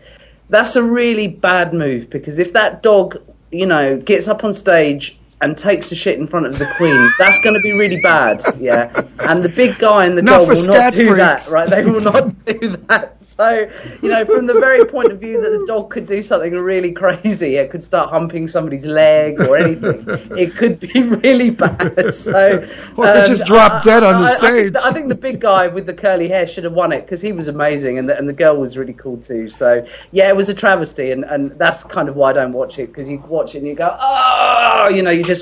that's 0.49 0.76
a 0.76 0.84
really 0.84 1.28
bad 1.28 1.74
move 1.74 2.10
because 2.10 2.38
if 2.38 2.53
that 2.53 2.84
dog, 2.84 3.18
you 3.52 3.65
know, 3.65 3.98
gets 3.98 4.28
up 4.28 4.44
on 4.44 4.53
stage 4.53 5.18
and 5.44 5.57
takes 5.57 5.91
a 5.91 5.95
shit 5.95 6.18
in 6.18 6.26
front 6.28 6.45
of 6.45 6.57
the 6.57 6.65
Queen, 6.78 7.10
that's 7.20 7.38
going 7.44 7.53
to 7.56 7.61
be 7.61 7.74
really 7.74 8.02
bad, 8.02 8.41
yeah. 8.57 8.91
And 9.28 9.44
the 9.44 9.49
big 9.49 9.78
guy 9.78 10.06
and 10.06 10.18
the 10.18 10.22
Not 10.22 10.40
dog 10.40 10.48
will 10.49 10.68
not 10.68 10.94
do 10.94 11.07
freaks. 11.10 11.48
that, 11.49 11.53
right? 11.53 11.70
They 11.70 11.84
will 11.86 12.02
not 12.02 12.45
do 12.45 12.78
that. 12.88 13.18
So, 13.18 13.70
you 14.02 14.10
know, 14.10 14.26
from 14.26 14.45
the 14.48 14.53
very 14.53 14.86
point 14.86 15.11
of 15.11 15.20
view 15.20 15.41
that 15.41 15.49
the 15.49 15.65
dog 15.68 15.90
could 15.90 16.06
do 16.06 16.22
something 16.24 16.53
really 16.53 16.91
crazy, 16.91 17.57
it 17.57 17.72
could 17.72 17.84
start 17.84 18.10
humping 18.10 18.48
somebody's 18.48 18.86
leg 18.86 19.40
or 19.41 19.57
anything. 19.57 20.06
it 20.38 20.56
could 20.56 20.80
be 20.80 21.02
really 21.26 21.49
bad. 21.49 22.14
So, 22.14 22.65
Or 22.95 23.07
it 23.07 23.14
could 23.14 23.26
just 23.26 23.45
drop 23.45 23.84
dead 23.84 24.03
on 24.03 24.22
the 24.22 24.28
I- 24.28 24.32
I 24.34 24.38
think 24.40 24.40
stage. 24.53 24.74
the- 24.74 24.86
I 24.86 24.94
think 24.94 25.10
the 25.10 25.15
big 25.15 25.40
guy 25.41 25.68
with 25.68 25.86
the 25.88 25.94
curly 25.94 26.28
hair 26.28 26.48
should 26.48 26.64
have 26.64 26.74
won 26.74 26.91
it 26.94 27.02
because 27.02 27.22
he 27.22 27.32
was 27.32 27.48
amazing, 27.48 27.98
and 27.98 28.07
the, 28.07 28.18
and 28.18 28.30
the 28.30 28.34
girl 28.34 28.56
was 28.57 28.78
really 28.78 28.94
cool 28.94 29.18
too. 29.18 29.49
So, 29.49 29.86
yeah, 30.11 30.30
it 30.30 30.36
was 30.36 30.48
a 30.49 30.53
travesty, 30.53 31.11
and, 31.11 31.24
and 31.26 31.52
that's 31.57 31.84
kind 31.84 32.07
of 32.10 32.15
why 32.15 32.30
I 32.30 32.34
don't 32.34 32.53
watch 32.53 32.78
it 32.80 32.88
because 32.88 33.10
you 33.10 33.18
watch 33.28 33.56
it 33.56 33.60
and 33.60 33.68
you 33.68 33.74
go, 33.76 33.98
oh, 33.99 34.90
you 34.90 35.02
know, 35.02 35.10
you 35.11 35.24
just, 35.24 35.33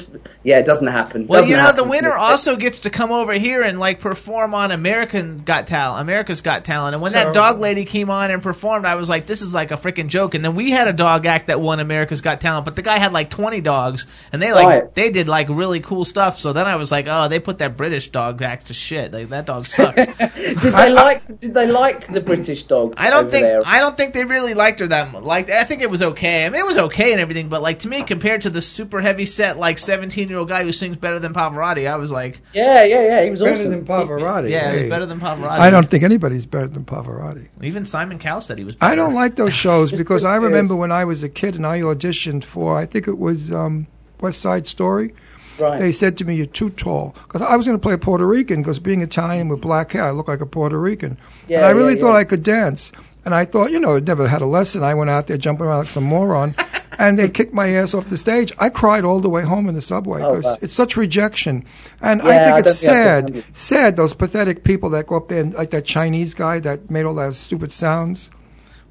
yeah, 0.43 0.59
it 0.59 0.65
doesn't 0.65 0.87
happen. 0.87 1.27
well, 1.27 1.41
Doesn't 1.41 1.51
you 1.51 1.57
know, 1.57 1.63
happen 1.63 1.83
the 1.85 1.89
winner 1.89 2.09
me. 2.09 2.15
also 2.17 2.55
gets 2.55 2.79
to 2.79 2.89
come 2.89 3.11
over 3.11 3.33
here 3.33 3.61
and 3.63 3.79
like 3.79 3.99
perform 3.99 4.53
on 4.53 4.71
American 4.71 5.39
Got 5.39 5.67
Talent, 5.67 6.01
America's 6.01 6.41
Got 6.41 6.63
Talent. 6.65 6.93
And 6.95 7.01
when 7.01 7.13
that 7.13 7.33
dog 7.33 7.59
lady 7.59 7.85
came 7.85 8.09
on 8.09 8.31
and 8.31 8.41
performed, 8.41 8.85
I 8.85 8.95
was 8.95 9.09
like, 9.09 9.25
this 9.25 9.41
is 9.41 9.53
like 9.53 9.71
a 9.71 9.75
freaking 9.75 10.07
joke. 10.07 10.33
And 10.35 10.43
then 10.43 10.55
we 10.55 10.71
had 10.71 10.87
a 10.87 10.93
dog 10.93 11.25
act 11.25 11.47
that 11.47 11.59
won 11.61 11.79
America's 11.79 12.21
Got 12.21 12.41
Talent, 12.41 12.65
but 12.65 12.75
the 12.75 12.81
guy 12.81 12.97
had 12.97 13.13
like 13.13 13.29
twenty 13.29 13.61
dogs, 13.61 14.07
and 14.31 14.41
they 14.41 14.53
like 14.53 14.67
Right. 14.67 14.95
they 14.95 15.09
did 15.09 15.27
like 15.27 15.47
really 15.49 15.79
cool 15.79 16.05
stuff. 16.05 16.37
So 16.37 16.53
then 16.53 16.67
I 16.67 16.75
was 16.77 16.91
like, 16.91 17.07
oh, 17.09 17.27
they 17.27 17.39
put 17.39 17.57
that 17.59 17.75
British 17.77 18.09
dog 18.09 18.41
act 18.41 18.67
to 18.67 18.73
shit. 18.73 19.11
Like 19.11 19.29
that 19.29 19.45
dog 19.45 19.67
sucked. 19.67 19.97
Did 20.35 20.57
they 20.57 20.91
like? 20.93 21.39
Did 21.39 21.53
they 21.53 21.67
like 21.71 22.07
the 22.07 22.21
British 22.21 22.63
dog? 22.63 22.93
I 22.97 23.09
don't 23.09 23.21
over 23.25 23.29
think 23.29 23.43
there? 23.43 23.61
I 23.65 23.79
don't 23.79 23.95
think 23.97 24.13
they 24.13 24.25
really 24.25 24.53
liked 24.53 24.79
her 24.79 24.87
that 24.87 25.11
much. 25.11 25.23
Like 25.23 25.49
I 25.49 25.63
think 25.63 25.81
it 25.81 25.89
was 25.89 26.01
okay. 26.03 26.45
I 26.45 26.49
mean, 26.49 26.59
it 26.61 26.65
was 26.65 26.77
okay 26.77 27.11
and 27.11 27.21
everything, 27.21 27.49
but 27.49 27.61
like 27.61 27.79
to 27.79 27.87
me, 27.89 28.03
compared 28.03 28.41
to 28.41 28.49
the 28.49 28.61
super 28.61 29.01
heavy 29.01 29.25
set, 29.25 29.57
like 29.57 29.70
seventeen 29.79 30.27
year 30.29 30.37
old 30.37 30.49
guy 30.49 30.63
who 30.63 30.71
sings 30.71 30.97
better 30.97 31.19
than 31.19 31.33
Pavarotti, 31.33 31.89
I 31.91 31.95
was 31.95 32.11
like, 32.11 32.41
Yeah, 32.53 32.83
yeah, 32.83 33.01
yeah. 33.03 33.23
He 33.23 33.29
was 33.29 33.41
Better 33.41 33.53
awesome. 33.55 33.69
than 33.71 33.85
Pavarotti. 33.85 34.49
yeah, 34.49 34.71
it 34.71 34.81
was 34.83 34.89
better 34.89 35.05
than 35.05 35.19
Pavarotti. 35.19 35.59
I 35.59 35.69
don't 35.69 35.87
think 35.87 36.03
anybody's 36.03 36.45
better 36.45 36.67
than 36.67 36.85
Pavarotti. 36.85 37.47
Even 37.61 37.85
Simon 37.85 38.19
Cowell 38.19 38.41
said 38.41 38.57
he 38.59 38.63
was. 38.65 38.77
I 38.81 38.95
don't 38.95 39.13
like 39.13 39.35
those 39.35 39.53
shows 39.53 39.91
because 39.97 40.23
I 40.23 40.35
remember 40.35 40.75
when 40.75 40.91
I 40.91 41.05
was 41.05 41.23
a 41.23 41.29
kid 41.29 41.55
and 41.55 41.65
I 41.65 41.79
auditioned 41.81 42.43
for, 42.43 42.77
I 42.77 42.85
think 42.85 43.07
it 43.07 43.17
was 43.17 43.51
um, 43.51 43.87
West 44.19 44.41
Side 44.41 44.67
Story. 44.67 45.13
Right. 45.59 45.77
They 45.77 45.91
said 45.91 46.17
to 46.17 46.25
me, 46.25 46.35
"You're 46.35 46.45
too 46.47 46.71
tall," 46.71 47.13
because 47.27 47.41
I 47.43 47.55
was 47.55 47.67
going 47.67 47.77
to 47.77 47.81
play 47.81 47.93
a 47.93 47.97
Puerto 47.97 48.25
Rican. 48.25 48.61
Because 48.61 48.79
being 48.79 49.01
Italian 49.01 49.47
with 49.47 49.61
black 49.61 49.91
hair, 49.91 50.05
I 50.05 50.11
look 50.11 50.27
like 50.27 50.41
a 50.41 50.45
Puerto 50.45 50.79
Rican, 50.79 51.17
Yeah, 51.47 51.57
and 51.57 51.65
I 51.67 51.69
really 51.71 51.93
yeah, 51.95 51.99
thought 52.01 52.13
yeah. 52.13 52.19
I 52.19 52.23
could 52.23 52.41
dance. 52.41 52.91
And 53.25 53.35
I 53.35 53.45
thought, 53.45 53.69
you 53.69 53.79
know, 53.79 53.97
I'd 53.97 54.07
never 54.07 54.27
had 54.27 54.41
a 54.41 54.47
lesson. 54.47 54.81
I 54.81 54.95
went 54.95 55.11
out 55.11 55.27
there 55.27 55.37
jumping 55.37 55.67
around 55.67 55.79
like 55.79 55.89
some 55.89 56.05
moron, 56.05 56.55
and 56.99 57.17
they 57.17 57.29
kicked 57.29 57.53
my 57.53 57.69
ass 57.69 57.93
off 57.93 58.07
the 58.07 58.17
stage. 58.17 58.51
I 58.59 58.69
cried 58.69 59.03
all 59.05 59.19
the 59.19 59.29
way 59.29 59.43
home 59.43 59.67
in 59.69 59.75
the 59.75 59.81
subway 59.81 60.21
Oh, 60.21 60.27
because 60.35 60.45
wow. 60.45 60.57
it's 60.61 60.73
such 60.73 60.97
rejection, 60.97 61.65
and 62.01 62.21
Yeah, 62.23 62.29
I 62.29 62.39
think 62.43 62.55
I 62.55 62.59
it's 62.59 62.85
don't 62.85 63.29
think 63.29 63.35
I 63.35 63.41
sad. 63.43 63.55
Sad 63.55 63.95
those 63.97 64.13
pathetic 64.13 64.63
people 64.63 64.89
that 64.91 65.07
go 65.07 65.15
up 65.17 65.27
there 65.29 65.41
and 65.41 65.53
like 65.53 65.69
that 65.71 65.85
Chinese 65.85 66.33
guy 66.33 66.59
that 66.59 66.89
made 66.91 67.05
all 67.05 67.13
those 67.15 67.37
stupid 67.37 67.71
sounds. 67.71 68.29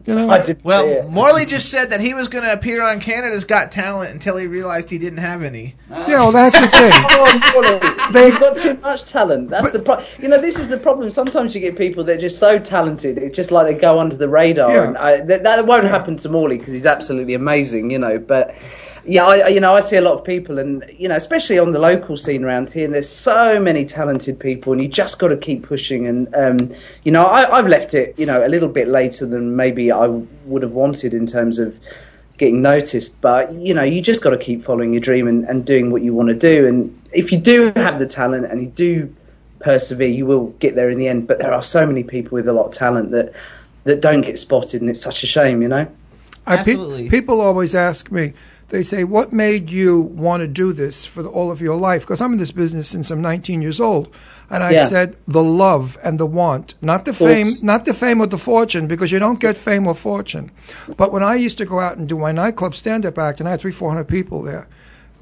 You 0.07 0.15
know, 0.15 0.31
I 0.31 0.39
did 0.45 0.57
see 0.57 0.63
Well, 0.65 0.87
it. 0.89 1.09
Morley 1.11 1.45
just 1.45 1.69
said 1.71 1.91
that 1.91 2.01
he 2.01 2.15
was 2.15 2.29
going 2.29 2.43
to 2.45 2.53
appear 2.53 2.83
on 2.83 3.01
Canada's 3.01 3.45
Got 3.45 3.71
Talent 3.71 4.11
until 4.13 4.37
he 4.39 4.47
realized 4.47 4.89
he 4.89 4.97
didn't 4.99 5.19
have 5.19 5.43
any. 5.43 5.75
Ah. 5.91 6.09
yeah, 6.09 6.17
well, 6.17 6.33
that's 6.33 6.59
the 6.59 6.67
thing. 6.79 6.91
Oh, 6.95 7.51
Morley. 7.55 8.13
They- 8.13 8.27
You've 8.29 8.41
got 8.41 8.57
too 8.57 8.75
much 8.81 9.05
talent. 9.05 9.51
That's 9.51 9.73
the 9.73 9.79
pro- 9.81 10.03
You 10.19 10.29
know, 10.29 10.41
this 10.41 10.59
is 10.59 10.69
the 10.69 10.79
problem. 10.79 11.11
Sometimes 11.11 11.55
you 11.55 11.61
get 11.61 11.77
people 11.77 12.03
that 12.05 12.17
are 12.17 12.21
just 12.21 12.39
so 12.39 12.59
talented. 12.59 13.19
It's 13.19 13.37
just 13.37 13.51
like 13.51 13.67
they 13.67 13.75
go 13.75 14.01
under 14.01 14.17
the 14.17 14.29
radar, 14.29 14.73
Yeah. 14.73 14.89
and 14.89 14.97
I, 14.99 15.21
that, 15.21 15.43
that 15.43 15.67
won't 15.67 15.85
happen 15.85 16.17
to 16.19 16.29
Morley 16.31 16.57
because 16.59 16.73
he's 16.73 16.87
absolutely 16.87 17.35
amazing. 17.35 17.91
You 17.91 17.99
know, 17.99 18.19
but 18.19 18.55
yeah, 19.05 19.25
I, 19.25 19.39
I- 19.39 19.49
you 19.49 19.61
know, 19.61 19.75
I 19.75 19.81
see 19.81 19.97
a 19.97 20.01
lot 20.01 20.19
of 20.19 20.25
people, 20.25 20.59
and 20.59 20.85
you 20.97 21.09
know, 21.09 21.17
especially 21.17 21.59
on 21.59 21.73
the 21.73 21.79
local 21.79 22.17
scene 22.17 22.45
around 22.45 22.71
here. 22.71 22.85
And 22.85 22.95
there's 22.95 23.09
so 23.09 23.59
many 23.61 23.85
talented 23.85 24.39
people, 24.39 24.73
and 24.73 24.83
you 24.83 24.89
just 24.89 25.19
got 25.19 25.29
to 25.29 25.37
keep 25.37 25.63
pushing. 25.67 26.07
And 26.07 26.35
um, 26.35 26.71
you 27.05 27.13
know, 27.13 27.25
I, 27.25 27.59
I've 27.59 27.67
left 27.67 27.95
it, 27.95 28.19
you 28.19 28.27
know, 28.27 28.47
a 28.47 28.49
little 28.49 28.69
bit 28.69 28.89
later 28.89 29.27
than 29.27 29.57
maybe 29.57 29.91
I 29.93 30.07
would 30.07 30.63
have 30.63 30.73
wanted 30.73 31.15
in 31.15 31.27
terms 31.27 31.59
of 31.59 31.77
getting 32.39 32.63
noticed. 32.63 33.21
But 33.21 33.53
you 33.55 33.75
know, 33.75 33.83
you 33.83 34.01
just 34.03 34.23
got 34.23 34.31
to 34.31 34.39
keep 34.39 34.65
following 34.65 34.93
your 34.93 35.01
dream 35.03 35.29
and, 35.29 35.45
and 35.45 35.65
doing 35.65 35.91
what 35.91 36.03
you 36.03 36.15
want 36.15 36.29
to 36.29 36.35
do. 36.35 36.67
And 36.67 37.01
if 37.13 37.33
you 37.33 37.39
do 37.39 37.73
have 37.77 37.99
the 37.99 38.07
talent 38.07 38.47
and 38.47 38.61
you 38.63 38.69
do 38.69 39.15
persevere, 39.61 40.09
you 40.09 40.25
will 40.27 40.49
get 40.59 40.75
there 40.75 40.89
in 40.91 40.99
the 40.99 41.09
end. 41.09 41.27
But 41.29 41.39
there 41.39 41.53
are 41.53 41.63
so 41.63 41.87
many 41.87 42.03
people 42.03 42.37
with 42.37 42.49
a 42.49 42.53
lot 42.53 42.67
of 42.67 42.73
talent 42.73 43.11
that 43.11 43.33
that 43.85 44.01
don't 44.03 44.21
get 44.21 44.39
spotted, 44.39 44.83
and 44.83 44.91
it's 44.91 45.01
such 45.01 45.23
a 45.23 45.27
shame, 45.27 45.63
you 45.63 45.69
know. 45.69 45.87
I, 46.47 46.57
pe- 46.57 46.73
Absolutely. 46.73 47.09
people 47.11 47.41
always 47.41 47.75
ask 47.75 48.11
me, 48.11 48.33
they 48.71 48.83
say, 48.83 49.05
what 49.05 49.33
made 49.33 49.71
you 49.71 50.01
want 50.01 50.41
to 50.43 50.47
do 50.49 50.73
this 50.73 51.05
for 51.05 51.23
the, 51.23 51.29
all 51.29 51.51
of 51.51 51.61
your 51.61 51.77
life? 51.77 52.03
Because 52.03 52.21
I'm 52.21 52.33
in 52.33 52.39
this 52.39 52.53
business 52.53 52.89
since 52.89 53.11
I'm 53.11 53.21
19 53.21 53.63
years 53.63 53.81
old. 53.81 54.15
And 54.49 54.63
I 54.63 54.73
Yeah. 54.73 54.87
said, 54.87 55.17
the 55.27 55.43
love 55.43 55.97
and 56.05 56.19
the 56.19 56.27
want, 56.27 56.75
not 56.81 57.05
the 57.05 57.13
fame, 57.13 57.49
not 57.63 57.85
the 57.85 57.93
fame 57.95 58.21
or 58.21 58.27
the 58.27 58.39
fortune, 58.39 58.87
because 58.87 59.13
you 59.13 59.19
don't 59.19 59.41
get 59.41 59.57
fame 59.57 59.87
or 59.87 59.95
fortune. 59.95 60.51
But 60.97 61.13
when 61.13 61.23
I 61.23 61.35
used 61.35 61.59
to 61.59 61.65
go 61.65 61.81
out 61.81 61.97
and 61.99 62.09
do 62.09 62.19
my 62.19 62.33
nightclub 62.33 62.75
stand-up 62.75 63.19
act, 63.19 63.41
and 63.41 63.49
I 63.49 63.53
had 63.53 63.61
three, 63.61 63.73
400 63.73 64.05
people 64.09 64.43
there, 64.43 64.67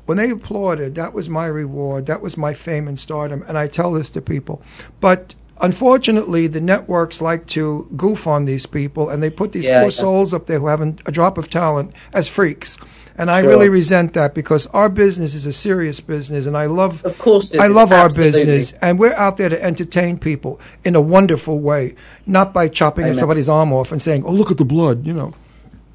when 0.06 0.16
they 0.18 0.30
applauded, 0.30 0.94
that 0.94 1.12
was 1.12 1.28
my 1.28 1.46
reward. 1.46 2.06
That 2.06 2.22
was 2.22 2.36
my 2.38 2.54
fame 2.54 2.88
and 2.88 2.98
stardom. 2.98 3.44
And 3.46 3.58
I 3.58 3.66
tell 3.66 3.92
this 3.92 4.10
to 4.12 4.22
people. 4.22 4.62
But 5.00 5.34
unfortunately, 5.60 6.46
the 6.46 6.60
networks 6.62 7.20
like 7.20 7.46
to 7.48 7.86
goof 7.96 8.26
on 8.26 8.44
these 8.46 8.64
people, 8.66 9.10
and 9.10 9.22
they 9.22 9.28
put 9.30 9.52
these 9.52 9.66
Yeah, 9.66 9.80
poor 9.80 9.90
yeah. 9.90 10.00
souls 10.04 10.32
up 10.32 10.46
there 10.46 10.60
who 10.60 10.68
haven't 10.68 11.02
a 11.06 11.12
drop 11.12 11.36
of 11.36 11.50
talent 11.50 11.92
as 12.14 12.26
freaks. 12.26 12.78
And 13.18 13.30
I 13.30 13.40
Sure. 13.42 13.50
really 13.50 13.68
resent 13.68 14.12
that 14.14 14.32
because 14.32 14.66
our 14.68 14.88
business 14.88 15.34
is 15.34 15.44
a 15.44 15.52
serious 15.52 16.00
business, 16.00 16.46
and 16.46 16.56
I 16.56 16.66
love, 16.66 17.04
Of 17.04 17.18
course 17.18 17.52
it 17.52 17.60
I 17.60 17.66
is, 17.68 17.74
love 17.74 17.92
our 17.92 18.08
business, 18.08 18.72
and 18.80 18.98
we're 18.98 19.14
out 19.14 19.36
there 19.36 19.48
to 19.48 19.62
entertain 19.62 20.18
people 20.18 20.60
in 20.84 20.94
a 20.94 21.00
wonderful 21.00 21.58
way, 21.58 21.96
not 22.26 22.54
by 22.54 22.68
chopping 22.68 23.04
Amen. 23.06 23.16
somebody's 23.16 23.48
arm 23.48 23.72
off 23.72 23.90
and 23.90 24.00
saying, 24.00 24.22
"Oh, 24.24 24.32
look 24.32 24.50
at 24.52 24.56
the 24.58 24.64
blood," 24.64 25.04
you 25.04 25.12
know. 25.12 25.32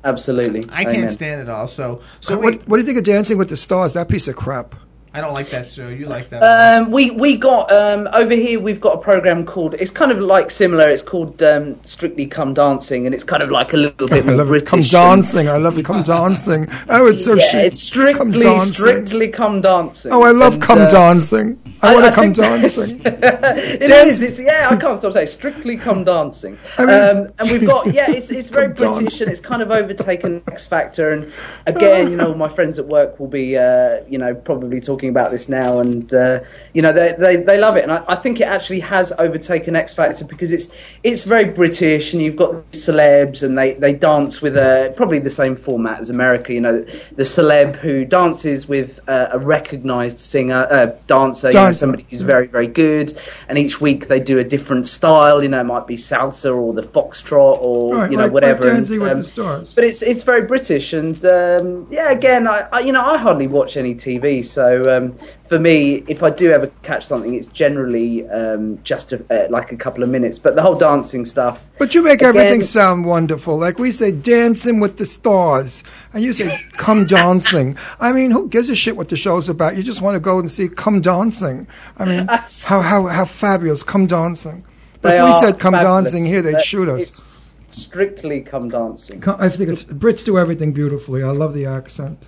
Absolutely. 0.03 0.65
I 0.69 0.83
can't 0.83 0.97
Amen. 0.97 1.09
stand 1.09 1.41
it 1.41 1.49
all. 1.49 1.65
So, 1.65 2.01
so 2.19 2.35
So 2.35 2.37
we, 2.37 2.43
what, 2.57 2.67
what 2.67 2.75
do 2.77 2.81
you 2.81 2.85
think 2.85 2.97
of 2.97 3.05
Dancing 3.05 3.37
with 3.37 3.47
the 3.47 3.55
Stars? 3.55 3.93
That 3.93 4.09
piece 4.09 4.27
of 4.27 4.35
crap. 4.35 4.75
I 5.15 5.21
don't 5.21 5.33
like 5.33 5.49
that 5.51 5.67
show. 5.67 5.89
You 5.89 6.07
like 6.07 6.29
that? 6.29 6.41
Um, 6.41 6.89
we 6.89 7.11
we 7.11 7.37
got 7.37 7.71
um, 7.71 8.07
over 8.13 8.33
here. 8.33 8.59
We've 8.59 8.81
got 8.81 8.95
a 8.95 8.97
program 8.97 9.45
called. 9.45 9.75
It's 9.75 9.91
kind 9.91 10.11
of 10.11 10.17
like 10.17 10.49
similar. 10.49 10.89
It's 10.89 11.03
called 11.03 11.43
um, 11.43 11.79
Strictly 11.85 12.25
Come 12.25 12.55
Dancing, 12.55 13.05
and 13.05 13.13
it's 13.13 13.23
kind 13.23 13.43
of 13.43 13.51
like 13.51 13.73
a 13.73 13.77
little 13.77 14.07
bit 14.07 14.23
I 14.23 14.27
more 14.27 14.37
love 14.43 14.53
it. 14.53 14.65
Come 14.65 14.81
dancing. 14.81 15.47
I 15.47 15.57
love 15.57 15.77
it. 15.77 15.85
Come 15.85 16.01
dancing. 16.15 16.67
Oh, 16.89 17.07
it's 17.07 17.23
so 17.23 17.35
yeah, 17.35 17.43
chic. 17.45 17.65
it's 17.65 17.79
strictly 17.79 18.17
Come 18.17 18.31
dancing. 18.39 18.73
strictly 18.73 19.27
come 19.27 19.61
dancing. 19.61 20.11
Oh, 20.11 20.23
I 20.23 20.31
love 20.31 20.55
And, 20.55 20.63
come 20.63 20.79
uh, 20.79 20.89
dancing. 20.89 21.59
I, 21.83 21.89
I- 21.89 21.93
want 21.93 22.05
to 22.05 22.11
come 22.11 22.33
think 22.33 22.37
dancing. 22.37 23.01
It 23.05 23.85
Dance- 23.85 24.17
is, 24.19 24.23
It's, 24.23 24.39
yeah, 24.39 24.69
I 24.71 24.77
can't 24.77 24.97
stop 24.97 25.13
saying 25.13 25.27
strictly 25.27 25.77
come 25.77 26.03
dancing. 26.05 26.57
I 26.79 26.85
mean- 26.85 27.17
um, 27.25 27.27
and 27.37 27.51
we've 27.51 27.67
got 27.67 27.93
yeah, 27.93 28.09
it's 28.09 28.31
it's 28.31 28.49
very 28.49 28.67
British 28.69 28.97
dancing. 28.97 29.21
and 29.23 29.31
it's 29.31 29.39
kind 29.41 29.61
of 29.61 29.69
overtaken 29.69 30.41
X 30.47 30.65
Factor. 30.65 31.09
And 31.09 31.31
again, 31.67 32.09
you 32.09 32.17
know, 32.17 32.33
my 32.33 32.49
friends 32.49 32.79
at 32.79 32.87
work 32.87 33.19
will 33.19 33.27
be 33.27 33.57
uh, 33.57 33.97
you 34.09 34.17
know 34.17 34.33
probably 34.33 34.81
talking 34.81 35.02
about 35.09 35.31
this 35.31 35.49
now, 35.49 35.79
and 35.79 36.13
uh, 36.13 36.39
you 36.73 36.81
know 36.81 36.93
they, 36.93 37.15
they 37.17 37.35
they 37.37 37.57
love 37.57 37.75
it. 37.77 37.83
And 37.83 37.91
I, 37.91 38.03
I 38.07 38.15
think 38.15 38.39
it 38.39 38.45
actually 38.47 38.79
has 38.81 39.11
overtaken 39.19 39.75
X 39.75 39.93
Factor 39.93 40.25
because 40.25 40.51
it's 40.53 40.69
it's 41.03 41.23
very 41.23 41.45
British, 41.45 42.13
and 42.13 42.21
you've 42.21 42.35
got 42.35 42.53
celebs, 42.71 43.43
and 43.43 43.57
they 43.57 43.73
they 43.73 43.93
dance 43.93 44.41
with 44.41 44.57
a 44.57 44.93
probably 44.95 45.19
the 45.19 45.29
same 45.29 45.55
format 45.55 45.99
as 45.99 46.09
America. 46.09 46.53
You 46.53 46.61
know, 46.61 46.85
the 47.15 47.23
celeb 47.23 47.75
who 47.77 48.05
dances 48.05 48.67
with 48.67 48.99
uh, 49.09 49.29
a 49.31 49.39
recognised 49.39 50.19
singer, 50.19 50.67
uh, 50.69 50.87
dancer, 51.07 51.47
you 51.49 51.53
know, 51.55 51.71
somebody 51.71 52.05
who's 52.09 52.21
very 52.21 52.47
very 52.47 52.67
good 52.67 53.17
and 53.47 53.57
each 53.57 53.81
week 53.81 54.07
they 54.07 54.19
do 54.19 54.39
a 54.39 54.43
different 54.43 54.87
style 54.87 55.41
you 55.43 55.49
know 55.49 55.59
it 55.61 55.63
might 55.65 55.87
be 55.87 55.95
salsa 55.95 56.55
or 56.55 56.73
the 56.73 56.81
foxtrot 56.81 57.57
or 57.61 57.95
Right, 57.95 58.11
you 58.11 58.17
know 58.17 58.23
like- 58.23 58.31
like 58.31 58.33
whatever 58.33 58.69
and, 58.71 58.87
with 58.89 59.01
um, 59.01 59.17
the 59.17 59.23
Stars. 59.23 59.73
but 59.73 59.83
it's 59.83 60.01
it's 60.01 60.23
very 60.23 60.45
british 60.45 60.93
and 60.93 61.23
um, 61.25 61.87
yeah 61.89 62.11
again 62.11 62.47
I, 62.47 62.67
I 62.71 62.79
you 62.79 62.91
know 62.91 63.01
i 63.03 63.17
hardly 63.17 63.47
watch 63.47 63.77
any 63.77 63.95
tv 63.95 64.45
so 64.45 64.92
um, 64.93 65.15
for 65.43 65.59
me 65.59 66.03
if 66.07 66.23
i 66.23 66.29
do 66.29 66.51
ever 66.51 66.67
catch 66.83 67.05
something 67.05 67.33
it's 67.33 67.47
generally 67.47 68.27
um, 68.29 68.79
just 68.83 69.11
a, 69.13 69.17
uh, 69.29 69.47
like 69.49 69.71
a 69.71 69.75
couple 69.77 70.03
of 70.03 70.09
minutes 70.09 70.37
but 70.39 70.55
the 70.55 70.61
whole 70.61 70.75
dancing 70.75 71.25
stuff 71.25 71.61
But 71.79 71.93
you 71.95 72.03
make 72.03 72.21
Again- 72.21 72.29
everything 72.29 72.61
sound 72.63 73.05
wonderful. 73.05 73.57
Like 73.57 73.77
we 73.79 73.91
say, 73.91 74.11
dancing 74.11 74.79
with 74.79 74.97
the 74.97 75.05
stars, 75.05 75.83
and 76.13 76.23
you 76.23 76.31
say, 76.33 76.47
"Come 76.77 77.05
dancing." 77.05 77.75
I 77.99 78.13
mean, 78.13 78.31
who 78.31 78.47
gives 78.47 78.69
a 78.69 78.75
shit 78.75 78.95
what 78.95 79.09
the 79.09 79.17
show's 79.17 79.49
about? 79.49 79.75
You 79.75 79.83
just 79.83 80.01
want 80.01 80.15
to 80.15 80.19
go 80.31 80.39
and 80.39 80.49
see 80.49 80.69
"Come 80.69 81.01
dancing." 81.01 81.67
I 81.97 82.05
mean, 82.05 82.27
how 82.69 82.79
how 82.91 83.07
how 83.07 83.25
fabulous! 83.25 83.83
Come 83.83 84.05
dancing. 84.07 84.63
But 85.01 85.15
if 85.17 85.25
we 85.25 85.33
said 85.43 85.59
"Come 85.59 85.73
fabulous. 85.73 86.11
dancing" 86.11 86.25
here, 86.25 86.41
they'd 86.41 86.61
shoot 86.61 86.87
us. 86.87 87.33
strictly 87.69 88.39
come 88.41 88.69
dancing 88.69 89.17
I 89.27 89.49
think 89.49 89.69
it's 89.73 89.83
Brits 89.83 90.23
do 90.23 90.37
everything 90.37 90.71
beautifully. 90.73 91.23
I 91.23 91.31
love 91.31 91.53
the 91.53 91.65
accent. 91.65 92.19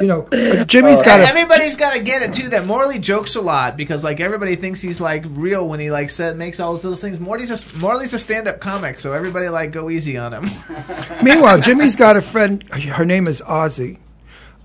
You 0.00 0.06
know, 0.06 0.28
Jimmy's 0.64 1.00
oh, 1.00 1.04
got 1.04 1.20
And 1.20 1.22
a 1.22 1.28
everybody's 1.28 1.76
got 1.76 1.94
to 1.94 2.00
get 2.00 2.22
it 2.22 2.32
too. 2.32 2.48
That 2.48 2.66
Morley 2.66 2.98
jokes 2.98 3.34
a 3.34 3.40
lot 3.40 3.76
because 3.76 4.04
like 4.04 4.20
everybody 4.20 4.56
thinks 4.56 4.80
he's 4.80 5.00
like 5.00 5.24
real 5.28 5.68
when 5.68 5.80
he 5.80 5.90
like 5.90 6.10
said 6.10 6.36
makes 6.36 6.60
all 6.60 6.72
those 6.72 6.84
little 6.84 6.96
things. 6.96 7.20
Morley's 7.20 7.50
a 7.50 7.78
Morley's 7.80 8.14
a 8.14 8.18
stand 8.18 8.48
up 8.48 8.60
comic, 8.60 8.98
so 8.98 9.12
everybody 9.12 9.48
like 9.48 9.72
go 9.72 9.90
easy 9.90 10.16
on 10.16 10.32
him. 10.32 10.44
Meanwhile, 11.22 11.60
Jimmy's 11.60 11.96
got 11.96 12.16
a 12.16 12.20
friend. 12.20 12.62
Her 12.72 13.04
name 13.04 13.26
is 13.26 13.40
Ozzy. 13.42 13.98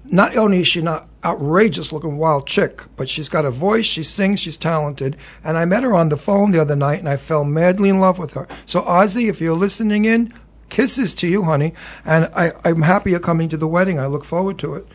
Not 0.06 0.38
only 0.38 0.62
is 0.62 0.68
she 0.68 0.82
not 0.82 1.08
outrageous 1.24 1.92
looking 1.92 2.18
wild 2.18 2.46
chick, 2.46 2.84
but 2.96 3.10
she's 3.10 3.28
got 3.28 3.44
a 3.44 3.52
voice. 3.52 3.86
She 3.86 4.04
sings. 4.04 4.40
She's 4.40 4.58
talented. 4.58 5.18
And 5.44 5.58
I 5.58 5.66
met 5.66 5.84
her 5.84 5.96
on 5.96 6.10
the 6.10 6.18
phone 6.18 6.52
the 6.52 6.62
other 6.62 6.76
night, 6.76 7.00
and 7.00 7.10
I 7.10 7.18
fell 7.18 7.44
madly 7.44 7.90
in 7.90 8.00
love 8.00 8.20
with 8.20 8.34
her. 8.34 8.48
So 8.68 8.82
Ozzy, 8.82 9.28
if 9.28 9.42
you're 9.42 9.56
listening 9.56 10.06
in, 10.06 10.32
kisses 10.70 11.14
to 11.16 11.28
you, 11.28 11.44
honey. 11.44 11.74
And 12.06 12.26
I, 12.36 12.52
I'm 12.64 12.82
happy 12.82 13.12
you're 13.12 13.20
coming 13.20 13.50
to 13.50 13.58
the 13.58 13.68
wedding. 13.68 14.00
I 14.00 14.08
look 14.08 14.26
forward 14.26 14.60
to 14.60 14.76
it. 14.76 14.88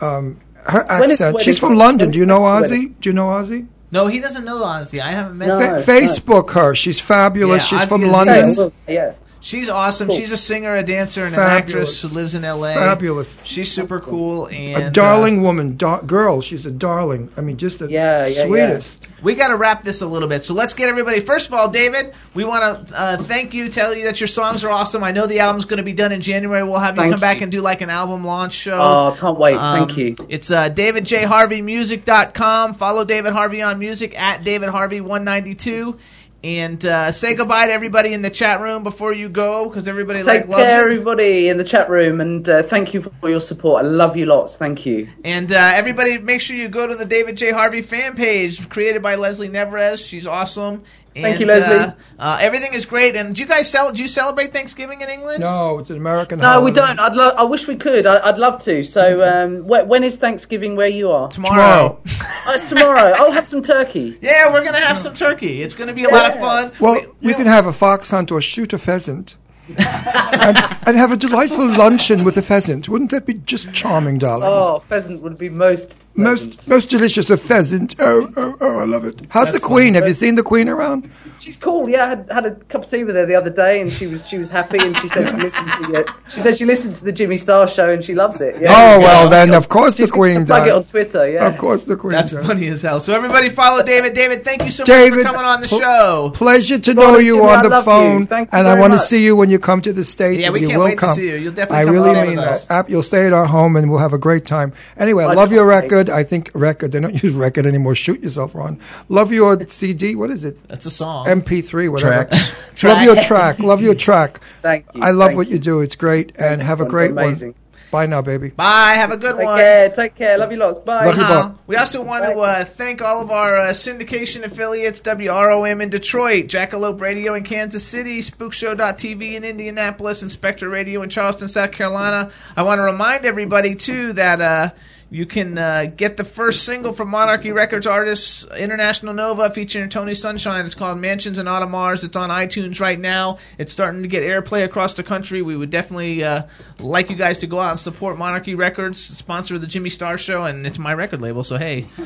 Um, 0.00 0.40
her 0.66 0.84
When 0.86 1.10
is 1.10 1.18
the 1.18 1.24
accent. 1.26 1.34
wedding? 1.34 1.44
She's 1.44 1.58
from 1.58 1.74
London. 1.76 2.10
Do 2.10 2.18
you 2.18 2.26
know 2.26 2.40
Ozzy? 2.40 2.94
Do 3.00 3.08
you 3.08 3.12
know 3.12 3.28
Ozzy? 3.28 3.66
no, 3.92 4.06
he 4.06 4.20
doesn't 4.20 4.44
know 4.44 4.62
Ozzy. 4.62 5.00
I 5.00 5.08
haven't 5.12 5.36
met. 5.38 5.48
No. 5.48 5.58
her. 5.58 5.82
Fa- 5.82 5.90
Facebook 5.92 6.50
her. 6.50 6.74
She's 6.74 7.00
fabulous. 7.00 7.70
Yeah, 7.70 7.78
She's 7.78 7.86
Ozzy 7.86 7.88
from 7.88 8.02
London. 8.02 8.54
yeah, 8.86 8.94
yeah 8.94 9.12
She's 9.42 9.70
awesome. 9.70 10.08
Cool. 10.08 10.18
She's 10.18 10.32
a 10.32 10.36
singer, 10.36 10.76
a 10.76 10.82
dancer, 10.82 11.24
and 11.24 11.34
Fabulous. 11.34 11.52
an 11.52 11.56
actress 11.58 12.02
who 12.02 12.08
lives 12.08 12.34
in 12.34 12.44
L.A. 12.44 12.74
Fabulous. 12.74 13.38
She's 13.44 13.72
super 13.72 13.98
cool 13.98 14.46
and 14.48 14.84
A 14.84 14.90
darling 14.90 15.42
woman, 15.42 15.76
dar- 15.78 16.02
girl. 16.02 16.42
She's 16.42 16.66
a 16.66 16.70
darling. 16.70 17.30
I 17.36 17.40
mean, 17.40 17.56
just 17.56 17.78
the 17.78 17.88
Yeah, 17.88 18.26
yeah, 18.26 18.32
yeah. 18.34 18.46
sweetest. 18.46 19.06
Uh, 19.06 19.10
we 19.22 19.34
got 19.34 19.48
to 19.48 19.56
wrap 19.56 19.82
this 19.82 20.02
a 20.02 20.06
little 20.06 20.28
bit, 20.28 20.44
so 20.44 20.52
let's 20.54 20.74
get 20.74 20.88
everybody. 20.88 21.20
First 21.20 21.48
of 21.48 21.54
all, 21.54 21.68
David, 21.68 22.12
we 22.34 22.44
want 22.44 22.88
to 22.88 22.94
uh, 22.98 23.16
thank 23.16 23.54
you, 23.54 23.68
tell 23.70 23.94
you 23.94 24.04
that 24.04 24.20
your 24.20 24.28
songs 24.28 24.64
are 24.64 24.70
awesome. 24.70 25.02
I 25.02 25.12
know 25.12 25.26
the 25.26 25.40
album's 25.40 25.64
going 25.64 25.78
to 25.78 25.82
be 25.82 25.94
done 25.94 26.12
in 26.12 26.20
January. 26.20 26.62
We'll 26.62 26.78
have 26.78 26.96
you 26.96 27.02
Thank 27.02 27.14
come 27.14 27.20
back 27.20 27.40
and 27.40 27.50
do 27.50 27.60
like 27.62 27.80
an 27.80 27.90
album 27.90 28.24
launch 28.24 28.52
show. 28.52 28.78
oh 28.78 29.16
can't 29.18 29.38
wait 29.38 29.54
Um, 29.56 29.86
thank 29.86 29.96
you 29.98 30.14
It's 30.28 30.50
uh, 30.50 30.68
DavidJHarveyMusic.com. 30.70 32.74
Follow 32.74 33.04
David 33.04 33.32
Harvey 33.32 33.62
on 33.62 33.78
music 33.78 34.18
at 34.20 34.44
David 34.44 34.68
Harvey 34.68 35.00
192. 35.00 35.98
And 36.42 36.82
uh, 36.86 37.12
say 37.12 37.34
goodbye 37.34 37.66
to 37.66 37.72
everybody 37.72 38.14
in 38.14 38.22
the 38.22 38.30
chat 38.30 38.62
room 38.62 38.82
before 38.82 39.12
you 39.12 39.28
go, 39.28 39.68
because 39.68 39.86
everybody 39.86 40.20
Take 40.20 40.26
like 40.26 40.48
loves 40.48 40.70
care, 40.70 40.80
it. 40.80 40.92
everybody 40.92 41.48
in 41.48 41.58
the 41.58 41.64
chat 41.64 41.90
room, 41.90 42.18
and 42.22 42.48
uh, 42.48 42.62
thank 42.62 42.94
you 42.94 43.02
for 43.02 43.28
your 43.28 43.40
support. 43.40 43.84
I 43.84 43.88
love 43.88 44.16
you 44.16 44.24
lots. 44.24 44.56
Thank 44.56 44.86
you. 44.86 45.08
And 45.22 45.52
uh, 45.52 45.72
everybody, 45.74 46.16
make 46.16 46.40
sure 46.40 46.56
you 46.56 46.68
go 46.68 46.86
to 46.86 46.94
the 46.94 47.04
David 47.04 47.36
J. 47.36 47.50
Harvey 47.50 47.82
fan 47.82 48.14
page 48.14 48.70
created 48.70 49.02
by 49.02 49.16
Leslie 49.16 49.50
Neverez. 49.50 50.08
She's 50.08 50.26
awesome. 50.26 50.82
And, 51.16 51.24
Thank 51.24 51.40
you, 51.40 51.46
Leslie. 51.46 51.74
Uh, 51.76 51.92
uh, 52.20 52.38
everything 52.40 52.72
is 52.72 52.86
great. 52.86 53.16
And 53.16 53.34
do 53.34 53.42
you 53.42 53.48
guys 53.48 53.68
cel- 53.68 53.90
do 53.90 54.00
you 54.00 54.06
celebrate 54.06 54.52
Thanksgiving 54.52 55.00
in 55.00 55.08
England? 55.08 55.40
No, 55.40 55.80
it's 55.80 55.90
an 55.90 55.96
American. 55.96 56.38
No, 56.38 56.60
we 56.60 56.70
don't. 56.70 57.00
I'd 57.00 57.16
lo- 57.16 57.34
I 57.36 57.42
wish 57.42 57.66
we 57.66 57.74
could. 57.74 58.06
I- 58.06 58.28
I'd 58.28 58.38
love 58.38 58.62
to. 58.62 58.84
So, 58.84 59.26
um, 59.28 59.62
wh- 59.64 59.88
when 59.88 60.04
is 60.04 60.16
Thanksgiving 60.18 60.76
where 60.76 60.86
you 60.86 61.10
are? 61.10 61.28
Tomorrow. 61.28 61.98
Oh, 62.46 62.54
it's 62.54 62.68
tomorrow. 62.70 63.12
I'll 63.16 63.32
have 63.32 63.46
some 63.46 63.62
turkey. 63.62 64.18
Yeah, 64.22 64.50
we're 64.50 64.64
gonna 64.64 64.80
have 64.80 64.96
some 64.96 65.14
turkey. 65.14 65.62
It's 65.62 65.74
gonna 65.74 65.92
be 65.92 66.04
a 66.04 66.08
lot 66.08 66.26
of 66.26 66.34
fun. 66.40 66.72
Well, 66.80 67.00
you 67.20 67.34
can 67.34 67.46
have 67.46 67.66
a 67.66 67.72
fox 67.72 68.10
hunt 68.10 68.32
or 68.32 68.40
shoot 68.40 68.72
a 68.72 68.78
pheasant. 68.78 69.36
and, 69.78 70.56
and 70.86 70.96
have 70.96 71.12
a 71.12 71.16
delightful 71.16 71.66
luncheon 71.68 72.24
with 72.24 72.36
a 72.38 72.42
pheasant. 72.42 72.88
Wouldn't 72.88 73.10
that 73.10 73.26
be 73.26 73.34
just 73.34 73.72
charming, 73.74 74.18
darling? 74.18 74.48
Oh, 74.50 74.82
pheasant 74.88 75.20
would 75.22 75.38
be 75.38 75.48
most. 75.48 75.92
Most 76.20 76.68
most 76.68 76.90
delicious 76.90 77.30
of 77.30 77.40
pheasant. 77.40 77.96
Oh, 77.98 78.30
oh, 78.36 78.56
oh, 78.60 78.78
I 78.78 78.84
love 78.84 79.04
it. 79.04 79.20
How's 79.30 79.52
the 79.52 79.60
queen? 79.60 79.94
Have 79.94 80.06
you 80.06 80.12
seen 80.14 80.34
the 80.36 80.42
queen 80.42 80.68
around? 80.68 81.10
She's 81.40 81.56
cool. 81.56 81.88
Yeah, 81.88 82.04
I 82.04 82.08
had, 82.10 82.28
had 82.30 82.46
a 82.46 82.54
cup 82.54 82.84
of 82.84 82.90
tea 82.90 83.02
with 83.02 83.14
her 83.16 83.24
the 83.24 83.34
other 83.34 83.48
day, 83.50 83.80
and 83.80 83.90
she 83.90 84.06
was 84.06 84.28
she 84.28 84.36
was 84.38 84.50
happy, 84.50 84.78
and 84.78 84.96
she 84.98 85.08
said 85.08 85.26
she 85.28 85.36
listened 85.36 85.70
to 85.84 86.00
it. 86.00 86.10
She 86.28 86.40
said 86.40 86.56
she 86.56 86.64
listened 86.66 86.96
to 86.96 87.04
the 87.04 87.12
Jimmy 87.12 87.38
Star 87.38 87.66
show, 87.66 87.88
and 87.88 88.04
she 88.04 88.14
loves 88.14 88.40
it. 88.42 88.60
Yeah. 88.60 88.68
Oh 88.70 89.00
well, 89.00 89.28
then 89.30 89.54
of 89.54 89.68
course 89.68 89.96
the 89.96 90.02
She's 90.02 90.10
gonna 90.10 90.20
queen 90.34 90.46
plug 90.46 90.68
it 90.68 90.74
on. 90.74 90.82
Twitter. 90.84 91.28
Yeah. 91.30 91.46
Of 91.48 91.56
course 91.58 91.84
the 91.84 91.96
queen 91.96 92.12
That's 92.12 92.32
does. 92.32 92.46
funny 92.46 92.66
as 92.68 92.82
hell. 92.82 93.00
So 93.00 93.14
everybody 93.14 93.48
follow 93.48 93.82
David. 93.82 94.12
David, 94.12 94.44
thank 94.44 94.64
you 94.64 94.70
so 94.70 94.82
much 94.82 95.10
for 95.10 95.22
coming 95.22 95.40
on 95.42 95.60
the 95.62 95.66
show. 95.68 96.30
Pleasure 96.34 96.78
to 96.78 96.92
Well, 96.92 97.12
know 97.12 97.18
you 97.18 97.36
Jimmy, 97.36 97.48
on 97.48 97.62
the 97.62 97.68
love 97.70 97.84
you. 97.84 97.90
phone, 97.92 98.26
Thank 98.26 98.52
you 98.52 98.58
and 98.58 98.66
I 98.68 98.72
very 98.72 98.80
want 98.82 98.92
to 98.92 98.98
see 98.98 99.24
you 99.24 99.34
when 99.34 99.48
you 99.48 99.58
come 99.58 99.80
to 99.82 99.92
the 99.94 100.04
states. 100.04 100.42
Yeah, 100.42 100.50
we 100.50 100.60
you 100.60 100.68
can't 100.68 100.78
will 100.78 100.84
wait 100.86 100.90
to 100.92 100.96
come. 100.98 101.14
see 101.14 101.28
you. 101.30 101.36
You'll 101.36 101.52
definitely 101.54 101.78
I 101.78 101.84
come 101.84 101.94
really 101.94 102.10
stay 102.14 102.22
mean 102.26 102.36
with 102.36 102.44
us. 102.46 102.66
that. 102.66 102.90
You'll 102.90 103.02
stay 103.02 103.26
at 103.26 103.32
our 103.32 103.46
home, 103.46 103.76
and 103.76 103.88
we'll 103.90 104.00
have 104.00 104.12
a 104.12 104.18
great 104.18 104.44
time. 104.44 104.72
Anyway, 104.98 105.24
I 105.24 105.28
I 105.30 105.34
love 105.34 105.52
your 105.52 105.64
record. 105.64 106.09
I 106.10 106.24
think 106.24 106.50
record. 106.54 106.92
They 106.92 107.00
don't 107.00 107.22
use 107.22 107.34
record 107.34 107.66
anymore. 107.66 107.94
Shoot 107.94 108.22
yourself, 108.22 108.54
Ron. 108.54 108.78
Love 109.08 109.32
your 109.32 109.66
CD. 109.66 110.14
What 110.14 110.30
is 110.30 110.44
it? 110.44 110.56
That's 110.68 110.86
a 110.86 110.90
song. 110.90 111.26
MP3, 111.26 111.90
whatever. 111.90 112.24
Track. 112.24 112.82
Love 112.82 113.02
your 113.02 113.16
track. 113.22 113.58
Love 113.58 113.80
your 113.82 113.94
track. 113.94 114.40
Thank 114.62 114.86
you. 114.94 115.02
I 115.02 115.10
love 115.10 115.28
Thank 115.28 115.38
what 115.38 115.48
you 115.48 115.58
do. 115.58 115.80
It's 115.80 115.96
great, 115.96 116.32
and 116.38 116.60
have 116.62 116.80
a 116.80 116.84
you. 116.84 116.90
great 116.90 117.10
Amazing. 117.12 117.48
one. 117.48 117.56
Bye 117.90 118.06
now, 118.06 118.22
baby. 118.22 118.50
Bye. 118.50 118.92
Have 118.94 119.10
a 119.10 119.16
good 119.16 119.36
Take 119.36 119.44
one. 119.44 119.58
care. 119.58 119.88
Take 119.90 120.14
care. 120.14 120.38
Love 120.38 120.52
you 120.52 120.58
lots. 120.58 120.78
Bye. 120.78 121.06
Love 121.06 121.16
you, 121.16 121.24
Uh, 121.24 121.28
Bob. 121.28 121.58
we 121.66 121.74
also 121.74 122.00
want 122.04 122.24
to 122.24 122.38
uh, 122.38 122.64
thank 122.64 123.02
all 123.02 123.20
of 123.20 123.32
our 123.32 123.56
uh, 123.58 123.64
syndication 123.70 124.44
affiliates 124.44 125.00
WROM 125.00 125.82
in 125.82 125.88
Detroit, 125.90 126.46
Jackalope 126.46 127.00
Radio 127.00 127.34
in 127.34 127.42
Kansas 127.42 127.84
City, 127.84 128.20
SpookShow.tv 128.20 129.32
in 129.32 129.42
Indianapolis, 129.42 130.22
and 130.22 130.30
Spectre 130.30 130.68
Radio 130.68 131.02
in 131.02 131.10
Charleston, 131.10 131.48
South 131.48 131.72
Carolina. 131.72 132.30
I 132.56 132.62
want 132.62 132.78
to 132.78 132.82
remind 132.82 133.26
everybody, 133.26 133.74
too, 133.74 134.12
that. 134.12 134.74
You 135.12 135.26
can 135.26 135.58
uh, 135.58 135.86
get 135.96 136.16
the 136.16 136.22
first 136.22 136.64
single 136.64 136.92
from 136.92 137.08
Monarchy 137.08 137.50
Records 137.50 137.84
artists 137.84 138.46
International 138.56 139.12
Nova 139.12 139.50
featuring 139.50 139.88
Tony 139.88 140.14
Sunshine. 140.14 140.64
It's 140.64 140.76
called 140.76 140.98
Mansions 140.98 141.38
and 141.38 141.48
Automars. 141.48 142.04
It's 142.04 142.16
on 142.16 142.30
iTunes 142.30 142.80
right 142.80 142.98
now. 142.98 143.38
It's 143.58 143.72
starting 143.72 144.02
to 144.02 144.08
get 144.08 144.22
airplay 144.22 144.62
across 144.62 144.94
the 144.94 145.02
country. 145.02 145.42
We 145.42 145.56
would 145.56 145.70
definitely 145.70 146.22
uh, 146.22 146.44
like 146.78 147.10
you 147.10 147.16
guys 147.16 147.38
to 147.38 147.48
go 147.48 147.58
out 147.58 147.70
and 147.70 147.78
support 147.80 148.18
Monarchy 148.18 148.54
Records, 148.54 149.02
sponsor 149.02 149.56
of 149.56 149.62
the 149.62 149.66
Jimmy 149.66 149.90
Star 149.90 150.16
Show, 150.16 150.44
and 150.44 150.64
it's 150.64 150.78
my 150.78 150.94
record 150.94 151.20
label, 151.20 151.42
so 151.42 151.56
hey. 151.56 151.88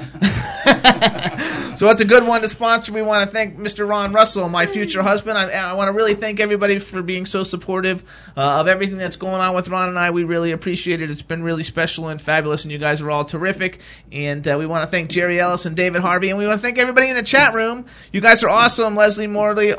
so 1.76 1.86
that's 1.86 2.00
a 2.00 2.06
good 2.06 2.26
one 2.26 2.40
to 2.40 2.48
sponsor. 2.48 2.92
We 2.92 3.02
want 3.02 3.20
to 3.20 3.26
thank 3.26 3.58
Mr. 3.58 3.86
Ron 3.86 4.12
Russell, 4.12 4.48
my 4.48 4.64
future 4.64 5.02
husband. 5.02 5.36
I, 5.36 5.50
I 5.50 5.74
want 5.74 5.88
to 5.88 5.92
really 5.92 6.14
thank 6.14 6.40
everybody 6.40 6.78
for 6.78 7.02
being 7.02 7.26
so 7.26 7.42
supportive 7.42 8.02
uh, 8.34 8.60
of 8.60 8.68
everything 8.68 8.96
that's 8.96 9.16
going 9.16 9.42
on 9.42 9.54
with 9.54 9.68
Ron 9.68 9.90
and 9.90 9.98
I. 9.98 10.10
We 10.10 10.24
really 10.24 10.52
appreciate 10.52 11.02
it. 11.02 11.10
It's 11.10 11.20
been 11.20 11.42
really 11.42 11.64
special 11.64 12.08
and 12.08 12.18
fabulous, 12.20 12.64
and 12.64 12.72
you 12.72 12.78
guys 12.78 12.93
are 13.02 13.10
all 13.10 13.24
terrific. 13.24 13.80
And 14.12 14.46
uh, 14.46 14.56
we 14.58 14.66
want 14.66 14.82
to 14.82 14.86
thank 14.86 15.08
Jerry 15.08 15.40
Ellis 15.40 15.66
and 15.66 15.76
David 15.76 16.02
Harvey, 16.02 16.28
and 16.30 16.38
we 16.38 16.46
want 16.46 16.58
to 16.58 16.62
thank 16.62 16.78
everybody 16.78 17.08
in 17.10 17.16
the 17.16 17.22
chat 17.22 17.54
room. 17.54 17.86
You 18.12 18.20
guys 18.20 18.42
are 18.44 18.50
awesome. 18.50 18.94
Leslie 18.94 19.26
Morley, 19.26 19.72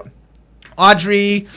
Audrey. 0.78 1.48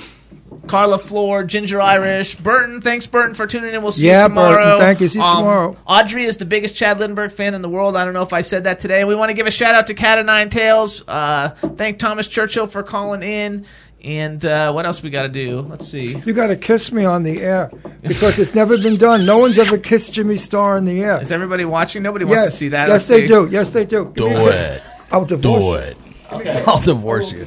Carla 0.67 0.99
Floor, 0.99 1.45
Ginger 1.45 1.81
Irish, 1.81 2.35
Burton. 2.35 2.81
Thanks, 2.81 3.07
Burton, 3.07 3.35
for 3.35 3.47
tuning 3.47 3.75
in. 3.75 3.83
We'll 3.83 3.93
see 3.93 4.07
Yeah, 4.07 4.23
you 4.23 4.29
tomorrow. 4.29 4.55
Burton, 4.57 4.79
thank 4.79 5.01
you. 5.01 5.09
See 5.09 5.19
you 5.19 5.25
Um, 5.25 5.37
tomorrow. 5.39 5.77
Audrey 5.87 6.25
is 6.25 6.39
the 6.39 6.45
biggest 6.47 6.75
Chad 6.77 6.99
Lindbergh 6.99 7.33
fan 7.33 7.55
in 7.55 7.61
the 7.63 7.69
world. 7.69 7.97
I 7.97 8.05
don't 8.05 8.15
know 8.15 8.23
if 8.23 8.33
I 8.33 8.41
said 8.41 8.65
that 8.65 8.79
today. 8.79 9.05
We 9.05 9.15
want 9.15 9.29
to 9.31 9.35
give 9.35 9.47
a 9.47 9.51
shout 9.51 9.75
out 9.75 9.87
to 9.89 9.95
Cat 9.95 10.19
of 10.19 10.27
Nine 10.27 10.49
Tails. 10.49 11.05
Uh, 11.07 11.51
thank 11.51 11.99
Thomas 11.99 12.27
Churchill 12.27 12.67
for 12.67 12.83
calling 12.83 13.23
in. 13.23 13.67
And 14.05 14.45
uh, 14.45 14.73
what 14.73 14.87
else 14.87 15.03
we 15.03 15.11
got 15.11 15.23
to 15.23 15.29
do? 15.29 15.61
Let's 15.61 15.87
see. 15.89 16.17
You 16.17 16.33
got 16.33 16.47
to 16.49 16.57
kiss 16.57 16.93
me 16.93 17.05
on 17.05 17.25
the 17.25 17.41
air 17.41 17.69
because 18.03 18.39
it's 18.39 18.55
never 18.55 18.79
been 18.79 18.97
done. 18.97 19.27
No 19.27 19.39
one's 19.39 19.59
ever 19.59 19.77
kissed 19.77 20.15
Jimmy 20.15 20.37
Star 20.37 20.77
in 20.77 20.85
the 20.85 21.03
air. 21.03 21.21
Is 21.21 21.33
everybody 21.33 21.65
watching? 21.65 22.03
Nobody 22.05 22.25
wants 22.25 22.43
yes, 22.43 22.53
to 22.53 22.57
see 22.59 22.69
that. 22.69 22.83
Yes, 22.89 22.91
Let's 22.91 23.09
they 23.09 23.21
see. 23.23 23.27
do. 23.27 23.49
Yes, 23.51 23.71
they 23.71 23.85
do. 23.85 24.05
Give 24.07 24.15
Do 24.15 24.29
me 24.29 24.35
a 24.37 24.39
kiss. 24.39 24.77
it. 24.77 24.83
I'll 25.11 25.25
divorce 25.25 25.65
Do 25.65 25.69
you. 25.71 25.75
it. 25.79 25.97
Okay. 26.33 26.63
I'll 26.67 26.81
divorce 26.81 27.33
you. 27.33 27.47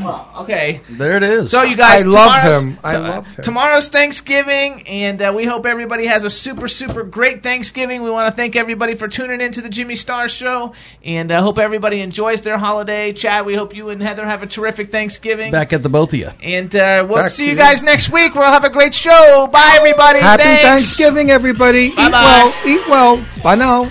Okay. 0.00 0.80
There 0.90 1.16
it 1.16 1.22
is. 1.22 1.50
So 1.50 1.62
you 1.62 1.76
guys, 1.76 2.02
I 2.02 2.06
love 2.06 2.34
tomorrow's- 2.42 2.62
him. 2.62 2.78
I 2.84 2.96
love 2.96 3.26
him. 3.34 3.42
Tomorrow's 3.44 3.88
Thanksgiving, 3.88 4.82
and 4.86 5.20
uh, 5.22 5.32
we 5.34 5.44
hope 5.44 5.66
everybody 5.66 6.06
has 6.06 6.24
a 6.24 6.30
super, 6.30 6.68
super 6.68 7.02
great 7.02 7.42
Thanksgiving. 7.42 8.02
We 8.02 8.10
want 8.10 8.28
to 8.28 8.34
thank 8.34 8.56
everybody 8.56 8.94
for 8.94 9.08
tuning 9.08 9.40
in 9.40 9.52
to 9.52 9.60
the 9.60 9.68
Jimmy 9.68 9.96
Star 9.96 10.28
Show, 10.28 10.74
and 11.04 11.32
I 11.32 11.36
uh, 11.36 11.42
hope 11.42 11.58
everybody 11.58 12.00
enjoys 12.00 12.42
their 12.42 12.58
holiday. 12.58 13.12
Chad, 13.12 13.46
we 13.46 13.54
hope 13.54 13.74
you 13.74 13.88
and 13.88 14.02
Heather 14.02 14.26
have 14.26 14.42
a 14.42 14.46
terrific 14.46 14.90
Thanksgiving. 14.92 15.50
Back 15.52 15.72
at 15.72 15.82
the 15.82 15.88
both 15.88 16.12
of 16.12 16.18
you. 16.18 16.30
And 16.42 16.74
uh, 16.76 17.06
we'll 17.08 17.18
Back 17.22 17.28
see 17.30 17.44
you 17.46 17.52
you. 17.52 17.56
guys 17.56 17.82
next 17.82 18.10
week. 18.10 18.34
We'll 18.34 18.44
have 18.50 18.64
a 18.64 18.70
great 18.70 18.94
show. 18.94 19.48
Bye, 19.52 19.74
everybody. 19.78 20.20
Happy 20.20 20.42
Thanks. 20.42 20.62
Thanksgiving, 20.64 21.30
everybody. 21.30 21.86
Eat 21.86 21.96
Bye-bye. 21.96 22.12
well. 22.12 22.54
Eat 22.66 22.88
well. 22.88 23.26
Bye 23.42 23.54
now. 23.54 23.90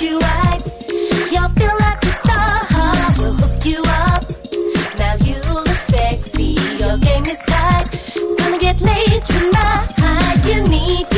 you 0.00 0.18
like. 0.20 0.64
you 1.32 1.48
feel 1.56 1.76
like 1.80 2.02
a 2.02 2.12
star. 2.22 2.60
We 3.18 3.24
hook 3.40 3.64
you 3.64 3.82
up. 3.84 4.22
Now 4.98 5.14
you 5.24 5.40
look 5.52 5.66
sexy. 5.66 6.56
Your 6.78 6.98
game 6.98 7.26
is 7.26 7.40
tight. 7.40 7.86
Gonna 8.38 8.58
get 8.58 8.80
laid 8.80 9.22
tonight. 9.22 10.44
You 10.46 10.62
need. 10.68 11.17